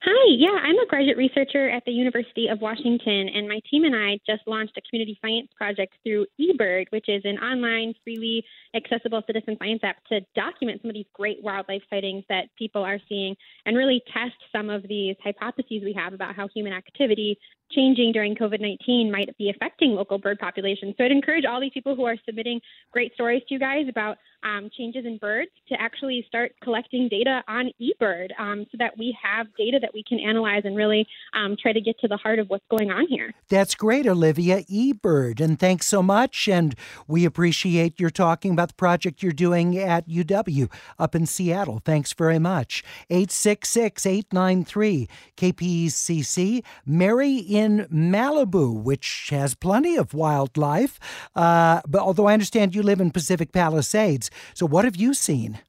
Hi, 0.10 0.36
yeah, 0.38 0.58
I'm 0.64 0.80
a 0.80 0.86
graduate 0.86 1.18
researcher 1.18 1.70
at 1.70 1.84
the 1.86 1.92
University 1.92 2.48
of 2.48 2.62
Washington, 2.62 3.28
and 3.28 3.46
my 3.46 3.60
team 3.70 3.84
and 3.84 3.94
I 3.94 4.20
just 4.26 4.48
launched 4.48 4.78
a 4.78 4.82
community 4.90 5.20
science 5.22 5.50
project 5.58 5.96
through 6.02 6.28
eBird, 6.40 6.86
which 6.92 7.10
is 7.10 7.24
an 7.26 7.38
online, 7.40 7.94
freely 8.06 8.46
accessible 8.74 9.22
citizen 9.28 9.58
science 9.60 9.82
app 9.84 9.98
to 10.06 10.22
document 10.34 10.82
some 10.82 10.92
of 10.92 10.94
these 10.94 11.12
great 11.14 11.44
wildlife 11.44 11.82
sightings 11.90 12.24
that 12.30 12.46
people 12.58 12.84
are 12.84 13.00
seeing 13.10 13.36
and 13.66 13.76
really 13.76 14.02
test 14.14 14.38
some 14.56 14.70
of 14.70 14.88
these 14.88 15.18
hypotheses 15.22 15.82
we 15.84 15.94
have 15.98 16.14
about 16.14 16.36
how 16.36 16.48
human 16.56 16.72
activity 16.72 17.38
changing 17.72 18.12
during 18.12 18.36
COVID 18.36 18.62
19 18.62 19.12
might 19.12 19.36
be 19.38 19.50
affecting 19.50 19.92
local 19.92 20.18
bird 20.18 20.40
populations. 20.40 20.96
So 20.98 21.04
I'd 21.04 21.12
encourage 21.12 21.46
all 21.46 21.60
these 21.60 21.74
people 21.74 21.96
who 21.96 22.06
are 22.06 22.16
submitting 22.26 22.62
great 22.92 23.14
stories 23.14 23.44
to 23.48 23.54
you 23.54 23.60
guys 23.60 23.86
about 23.90 24.18
um, 24.44 24.70
changes 24.78 25.06
in 25.06 25.18
birds 25.18 25.52
to 25.70 25.76
actually 25.80 26.24
start 26.28 26.54
collecting 26.64 27.10
data 27.10 27.44
on 27.48 27.72
eBird 27.82 28.28
um, 28.40 28.66
so 28.72 28.78
that 28.78 28.98
we 28.98 29.18
have 29.22 29.48
data 29.58 29.80
that 29.82 29.92
we 29.94 30.04
can 30.04 30.20
analyze 30.20 30.62
and 30.64 30.76
really 30.76 31.08
um, 31.34 31.56
try 31.60 31.74
to 31.74 31.82
get 31.82 32.00
to 32.00 32.08
the 32.08 32.18
heart 32.18 32.40
of 32.40 32.48
what's 32.50 32.66
going 32.70 32.92
on 32.92 33.08
here. 33.08 33.34
That's 33.50 33.76
great, 33.76 34.06
Olivia 34.08 34.64
eBird. 34.64 35.42
And 35.42 35.60
thanks 35.60 35.88
so 35.88 36.04
much. 36.04 36.48
And 36.48 36.76
we 37.08 37.26
appreciate 37.26 38.00
your 38.00 38.10
talking 38.10 38.52
about 38.52 38.70
the 38.70 38.76
project 38.76 39.24
you're 39.24 39.32
doing 39.32 39.78
at 39.78 40.08
UW 40.08 40.72
up 41.00 41.16
in 41.16 41.26
Seattle. 41.26 41.82
Thanks 41.84 42.14
very 42.14 42.40
much. 42.40 42.84
866 43.10 44.06
893 44.06 45.10
KPCC. 45.36 46.64
Mary 46.86 47.36
in 47.58 47.88
Malibu, 47.92 48.74
which 48.90 49.30
has 49.32 49.56
plenty 49.56 49.96
of 49.96 50.14
wildlife. 50.14 51.00
Uh, 51.36 51.82
but 51.88 52.02
although 52.02 52.28
I 52.28 52.34
understand 52.34 52.76
you 52.76 52.84
live 52.84 53.02
in 53.02 53.10
Pacific 53.12 53.52
Palisades, 53.52 54.30
so 54.54 54.66
what 54.66 54.86
have 54.86 54.96
you 54.96 55.14
seen? 55.14 55.60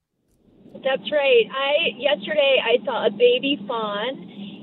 That's 0.85 1.10
right. 1.10 1.47
I 1.51 1.73
yesterday 1.98 2.55
I 2.62 2.85
saw 2.85 3.06
a 3.06 3.10
baby 3.10 3.59
fawn 3.66 4.12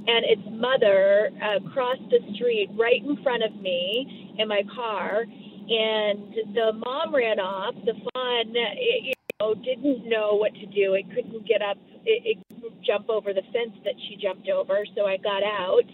and 0.08 0.22
its 0.34 0.46
mother 0.52 1.32
uh, 1.42 1.60
cross 1.74 1.98
the 2.12 2.22
street 2.36 2.70
right 2.78 3.02
in 3.04 3.18
front 3.24 3.44
of 3.44 3.54
me 3.60 4.36
in 4.38 4.48
my 4.48 4.62
car, 4.76 5.22
and 5.22 6.18
the 6.54 6.74
mom 6.86 7.14
ran 7.14 7.40
off. 7.40 7.74
The 7.86 7.94
fawn, 7.94 8.54
it, 8.56 9.04
you 9.04 9.14
know, 9.40 9.56
didn't 9.56 10.08
know 10.08 10.36
what 10.36 10.54
to 10.54 10.66
do. 10.68 10.94
It 10.94 11.10
couldn't 11.10 11.48
get 11.48 11.62
up. 11.64 11.78
It, 12.06 12.38
it 12.38 12.38
jump 12.86 13.10
over 13.10 13.34
the 13.34 13.42
fence 13.52 13.76
that 13.84 13.96
she 14.08 14.16
jumped 14.22 14.48
over. 14.50 14.86
So 14.96 15.06
I 15.06 15.18
got 15.18 15.44
out 15.44 15.90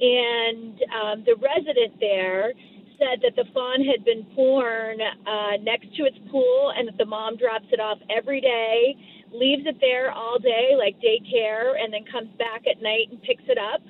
and 0.00 0.74
um, 0.90 1.24
the 1.24 1.36
resident 1.36 1.98
there 2.00 2.52
said 2.98 3.20
that 3.22 3.34
the 3.36 3.44
fawn 3.52 3.84
had 3.84 4.04
been 4.04 4.26
born 4.34 4.98
uh, 5.00 5.56
next 5.62 5.94
to 5.96 6.04
its 6.04 6.16
pool 6.30 6.72
and 6.76 6.88
that 6.88 6.98
the 6.98 7.04
mom 7.04 7.36
drops 7.36 7.66
it 7.72 7.80
off 7.80 7.98
every 8.10 8.40
day, 8.40 8.96
leaves 9.32 9.62
it 9.66 9.76
there 9.80 10.12
all 10.12 10.38
day, 10.38 10.74
like 10.78 10.96
daycare, 11.00 11.74
and 11.80 11.92
then 11.92 12.04
comes 12.10 12.30
back 12.38 12.62
at 12.70 12.82
night 12.82 13.10
and 13.10 13.20
picks 13.22 13.44
it 13.46 13.58
up. 13.58 13.82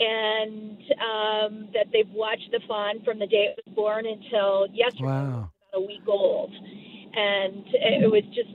And 0.00 0.78
um, 1.02 1.68
that 1.74 1.86
they've 1.92 2.10
watched 2.10 2.50
the 2.52 2.60
fawn 2.68 3.02
from 3.04 3.18
the 3.18 3.26
day 3.26 3.52
it 3.56 3.60
was 3.66 3.74
born 3.74 4.06
until 4.06 4.68
yesterday, 4.72 5.04
wow. 5.04 5.50
about 5.72 5.74
a 5.74 5.80
week 5.80 6.06
old. 6.06 6.52
And 6.54 7.64
it 7.66 8.10
was 8.10 8.22
just 8.32 8.54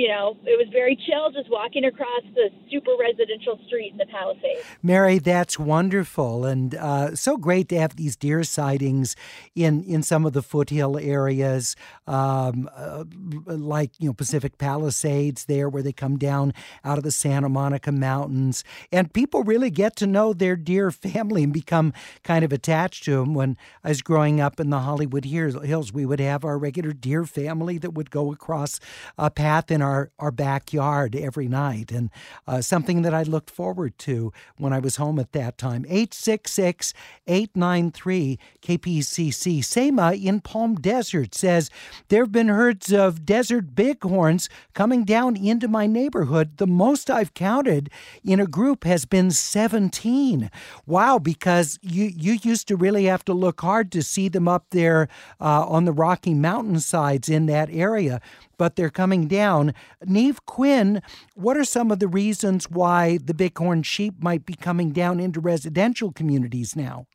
you 0.00 0.08
know, 0.08 0.34
it 0.44 0.56
was 0.56 0.66
very 0.72 0.96
chill 0.96 1.30
just 1.30 1.50
walking 1.50 1.84
across 1.84 2.22
the 2.34 2.48
super 2.70 2.92
residential 2.98 3.60
street 3.66 3.92
in 3.92 3.98
the 3.98 4.06
Palisades. 4.06 4.64
Mary, 4.82 5.18
that's 5.18 5.58
wonderful 5.58 6.46
and 6.46 6.74
uh, 6.74 7.14
so 7.14 7.36
great 7.36 7.68
to 7.68 7.78
have 7.78 7.96
these 7.96 8.16
deer 8.16 8.42
sightings 8.42 9.14
in, 9.54 9.84
in 9.84 10.02
some 10.02 10.24
of 10.24 10.32
the 10.32 10.40
foothill 10.40 10.96
areas, 10.96 11.76
um, 12.06 12.70
uh, 12.74 13.04
like, 13.46 13.90
you 13.98 14.06
know, 14.06 14.14
Pacific 14.14 14.56
Palisades 14.56 15.44
there 15.44 15.68
where 15.68 15.82
they 15.82 15.92
come 15.92 16.16
down 16.16 16.54
out 16.82 16.96
of 16.96 17.04
the 17.04 17.10
Santa 17.10 17.50
Monica 17.50 17.92
Mountains. 17.92 18.64
And 18.90 19.12
people 19.12 19.42
really 19.42 19.68
get 19.68 19.96
to 19.96 20.06
know 20.06 20.32
their 20.32 20.56
deer 20.56 20.90
family 20.90 21.42
and 21.42 21.52
become 21.52 21.92
kind 22.24 22.42
of 22.42 22.54
attached 22.54 23.04
to 23.04 23.16
them. 23.16 23.34
When 23.34 23.58
I 23.84 23.90
was 23.90 24.00
growing 24.00 24.40
up 24.40 24.60
in 24.60 24.70
the 24.70 24.78
Hollywood 24.78 25.26
Hills, 25.26 25.92
we 25.92 26.06
would 26.06 26.20
have 26.20 26.42
our 26.42 26.56
regular 26.56 26.94
deer 26.94 27.26
family 27.26 27.76
that 27.76 27.90
would 27.90 28.10
go 28.10 28.32
across 28.32 28.80
a 29.18 29.30
path 29.30 29.70
in 29.70 29.82
our 29.82 29.89
our, 29.90 30.10
our 30.18 30.30
backyard 30.30 31.14
every 31.16 31.48
night, 31.48 31.90
and 31.90 32.10
uh, 32.46 32.60
something 32.60 33.02
that 33.02 33.12
I 33.12 33.24
looked 33.24 33.50
forward 33.50 33.98
to 33.98 34.32
when 34.56 34.72
I 34.72 34.78
was 34.78 34.96
home 34.96 35.18
at 35.18 35.32
that 35.32 35.58
time. 35.58 35.84
866 35.88 36.94
893 37.26 38.38
KPCC. 38.62 39.64
Sema 39.64 40.12
in 40.12 40.40
Palm 40.40 40.76
Desert 40.76 41.34
says 41.34 41.70
there 42.08 42.22
have 42.22 42.32
been 42.32 42.48
herds 42.48 42.92
of 42.92 43.24
desert 43.26 43.74
bighorns 43.74 44.48
coming 44.74 45.04
down 45.04 45.36
into 45.36 45.68
my 45.68 45.86
neighborhood. 45.86 46.56
The 46.56 46.66
most 46.66 47.10
I've 47.10 47.34
counted 47.34 47.90
in 48.24 48.40
a 48.40 48.46
group 48.46 48.84
has 48.84 49.04
been 49.04 49.30
17. 49.30 50.50
Wow, 50.86 51.18
because 51.18 51.78
you, 51.82 52.04
you 52.04 52.38
used 52.42 52.68
to 52.68 52.76
really 52.76 53.04
have 53.04 53.24
to 53.26 53.32
look 53.32 53.60
hard 53.60 53.90
to 53.92 54.02
see 54.02 54.28
them 54.28 54.48
up 54.48 54.66
there 54.70 55.08
uh, 55.40 55.66
on 55.66 55.84
the 55.84 55.92
Rocky 55.92 56.34
Mountain 56.34 56.80
sides 56.80 57.28
in 57.28 57.46
that 57.46 57.68
area 57.70 58.20
but 58.60 58.76
they're 58.76 58.90
coming 58.90 59.26
down. 59.26 59.72
Niamh 60.04 60.36
Quinn, 60.44 61.00
what 61.34 61.56
are 61.56 61.64
some 61.64 61.90
of 61.90 61.98
the 61.98 62.06
reasons 62.06 62.70
why 62.70 63.16
the 63.16 63.32
bighorn 63.32 63.82
sheep 63.82 64.22
might 64.22 64.44
be 64.44 64.52
coming 64.52 64.90
down 64.90 65.18
into 65.18 65.40
residential 65.40 66.12
communities 66.12 66.76
now? 66.76 67.06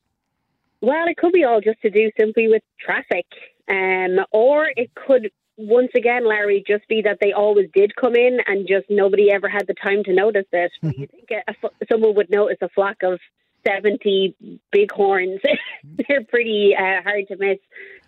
Well, 0.82 1.08
it 1.08 1.18
could 1.18 1.34
be 1.34 1.44
all 1.44 1.62
just 1.62 1.80
to 1.84 1.92
do 1.92 2.10
simply 2.20 2.48
with 2.48 2.64
traffic, 2.84 3.28
um, 3.70 4.26
or 4.32 4.72
it 4.76 4.90
could 4.96 5.30
once 5.58 5.92
again, 5.96 6.28
Larry, 6.28 6.64
just 6.68 6.88
be 6.88 7.04
that 7.04 7.20
they 7.22 7.32
always 7.32 7.70
did 7.76 7.96
come 7.96 8.16
in 8.16 8.40
and 8.48 8.68
just 8.68 8.88
nobody 8.90 9.32
ever 9.32 9.48
had 9.48 9.68
the 9.68 9.76
time 9.76 10.04
to 10.06 10.14
notice 10.14 10.48
it. 10.52 10.72
Mm-hmm. 10.84 11.02
You 11.02 11.08
think 11.08 11.30
a, 11.32 11.52
a, 11.52 11.70
someone 11.92 12.16
would 12.16 12.32
notice 12.32 12.58
a 12.62 12.70
flock 12.70 12.98
of 13.04 13.20
70 13.68 14.36
bighorns. 14.72 15.42
They're 15.84 16.24
pretty 16.24 16.76
uh, 16.78 17.02
hard 17.04 17.28
to 17.30 17.38
miss. 17.38 17.58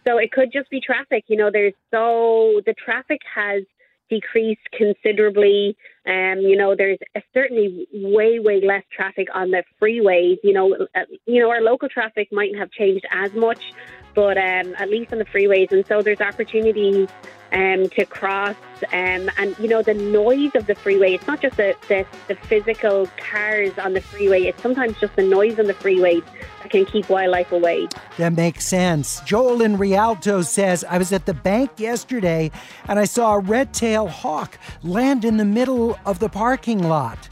So 0.08 0.18
it 0.18 0.32
could 0.32 0.52
just 0.54 0.70
be 0.70 0.80
traffic. 0.80 1.26
You 1.28 1.38
know, 1.38 1.50
there's 1.52 1.74
so 1.92 2.62
the 2.66 2.74
traffic 2.74 3.20
has 3.34 3.64
decreased 4.10 4.62
considerably. 4.72 5.76
Um, 6.06 6.40
you 6.40 6.56
know, 6.56 6.76
there's 6.76 7.00
certainly 7.34 7.88
way, 7.94 8.40
way 8.40 8.62
less 8.62 8.84
traffic 8.96 9.28
on 9.34 9.52
the 9.52 9.64
freeways. 9.82 10.38
You 10.44 10.54
know, 10.54 10.88
uh, 10.96 11.02
you 11.26 11.42
know, 11.42 11.50
our 11.50 11.62
local 11.62 11.90
traffic 11.90 12.30
mightn't 12.32 12.60
have 12.60 12.72
changed 12.72 13.06
as 13.12 13.34
much, 13.34 13.74
but 14.18 14.36
um, 14.36 14.74
at 14.80 14.90
least 14.90 15.14
on 15.14 15.20
the 15.20 15.26
freeways, 15.26 15.72
and 15.72 15.86
so 15.86 16.02
there's 16.02 16.22
opportunities 16.22 17.08
um, 17.52 17.88
to 17.90 18.04
cross. 18.04 18.56
Um, 18.92 19.30
and 19.38 19.56
you 19.60 19.68
know 19.68 19.84
the 19.84 19.94
noise 19.94 20.56
of 20.56 20.66
the 20.66 20.74
freeway. 20.74 21.14
It's 21.14 21.28
not 21.28 21.40
just 21.40 21.56
the, 21.56 21.76
the, 21.88 22.04
the 22.28 22.34
physical 22.34 23.08
cars 23.18 23.78
on 23.78 23.94
the 23.94 24.02
freeway. 24.02 24.42
It's 24.46 24.60
sometimes 24.60 25.00
just 25.00 25.16
the 25.16 25.22
noise 25.22 25.60
on 25.60 25.68
the 25.68 25.76
freeway 25.76 26.22
that 26.22 26.72
can 26.72 26.86
keep 26.86 27.10
wildlife 27.12 27.52
away. 27.52 27.90
That 28.18 28.34
makes 28.34 28.66
sense. 28.66 29.22
Joel 29.22 29.62
in 29.62 29.78
Rialto 29.78 30.42
says 30.42 30.84
I 30.84 30.98
was 30.98 31.14
at 31.14 31.28
the 31.28 31.36
bank 31.36 31.80
yesterday 31.80 32.50
and 32.88 32.98
I 32.98 33.06
saw 33.06 33.36
a 33.36 33.40
red-tailed 33.40 34.10
hawk 34.10 34.58
land 34.82 35.26
in 35.26 35.38
the 35.38 35.46
middle 35.46 36.00
of 36.08 36.18
the 36.18 36.30
parking 36.30 36.82
lot 36.82 37.30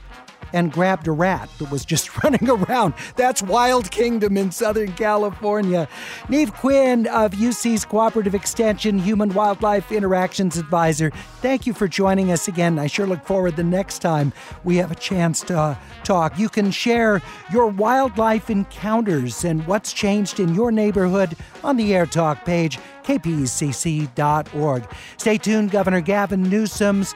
and 0.55 0.71
grabbed 0.71 1.07
a 1.07 1.11
rat 1.11 1.49
that 1.59 1.69
was 1.69 1.85
just 1.85 2.23
running 2.23 2.49
around. 2.49 2.93
That's 3.15 3.43
Wild 3.43 3.91
Kingdom 3.91 4.37
in 4.37 4.51
Southern 4.51 4.93
California. 4.93 5.87
Niamh 6.29 6.53
Quinn 6.53 7.05
of 7.07 7.33
UC's 7.33 7.85
Cooperative 7.85 8.33
Extension 8.33 8.97
Human 8.97 9.33
Wildlife 9.33 9.91
Interactions 9.91 10.57
Advisor, 10.57 11.11
thank 11.41 11.67
you 11.67 11.73
for 11.73 11.87
joining 11.87 12.31
us 12.31 12.47
again. 12.47 12.79
I 12.79 12.87
sure 12.87 13.05
look 13.05 13.23
forward 13.25 13.57
the 13.57 13.63
next 13.63 13.99
time 13.99 14.33
we 14.63 14.77
have 14.77 14.91
a 14.91 14.95
chance 14.95 15.41
to 15.41 15.59
uh, 15.59 15.75
talk. 16.03 16.39
You 16.39 16.49
can 16.49 16.71
share 16.71 17.21
your 17.51 17.67
wildlife 17.67 18.49
encounters 18.49 19.43
and 19.43 19.67
what's 19.67 19.91
changed 19.91 20.39
in 20.39 20.55
your 20.55 20.71
neighborhood 20.71 21.35
on 21.63 21.75
the 21.75 21.93
Air 21.93 22.05
Talk 22.05 22.45
page 22.45 22.79
kpcc.org. 23.05 24.87
Stay 25.17 25.37
tuned. 25.37 25.71
Governor 25.71 26.01
Gavin 26.01 26.43
Newsom's 26.43 27.15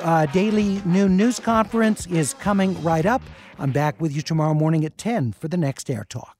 uh, 0.00 0.26
daily 0.26 0.82
noon 0.84 1.16
news 1.16 1.40
conference 1.40 2.06
is 2.06 2.34
coming 2.34 2.80
right 2.82 3.06
up. 3.06 3.22
I'm 3.58 3.72
back 3.72 4.00
with 4.00 4.14
you 4.14 4.22
tomorrow 4.22 4.54
morning 4.54 4.84
at 4.84 4.98
10 4.98 5.32
for 5.32 5.48
the 5.48 5.56
next 5.56 5.90
Air 5.90 6.06
Talk. 6.08 6.37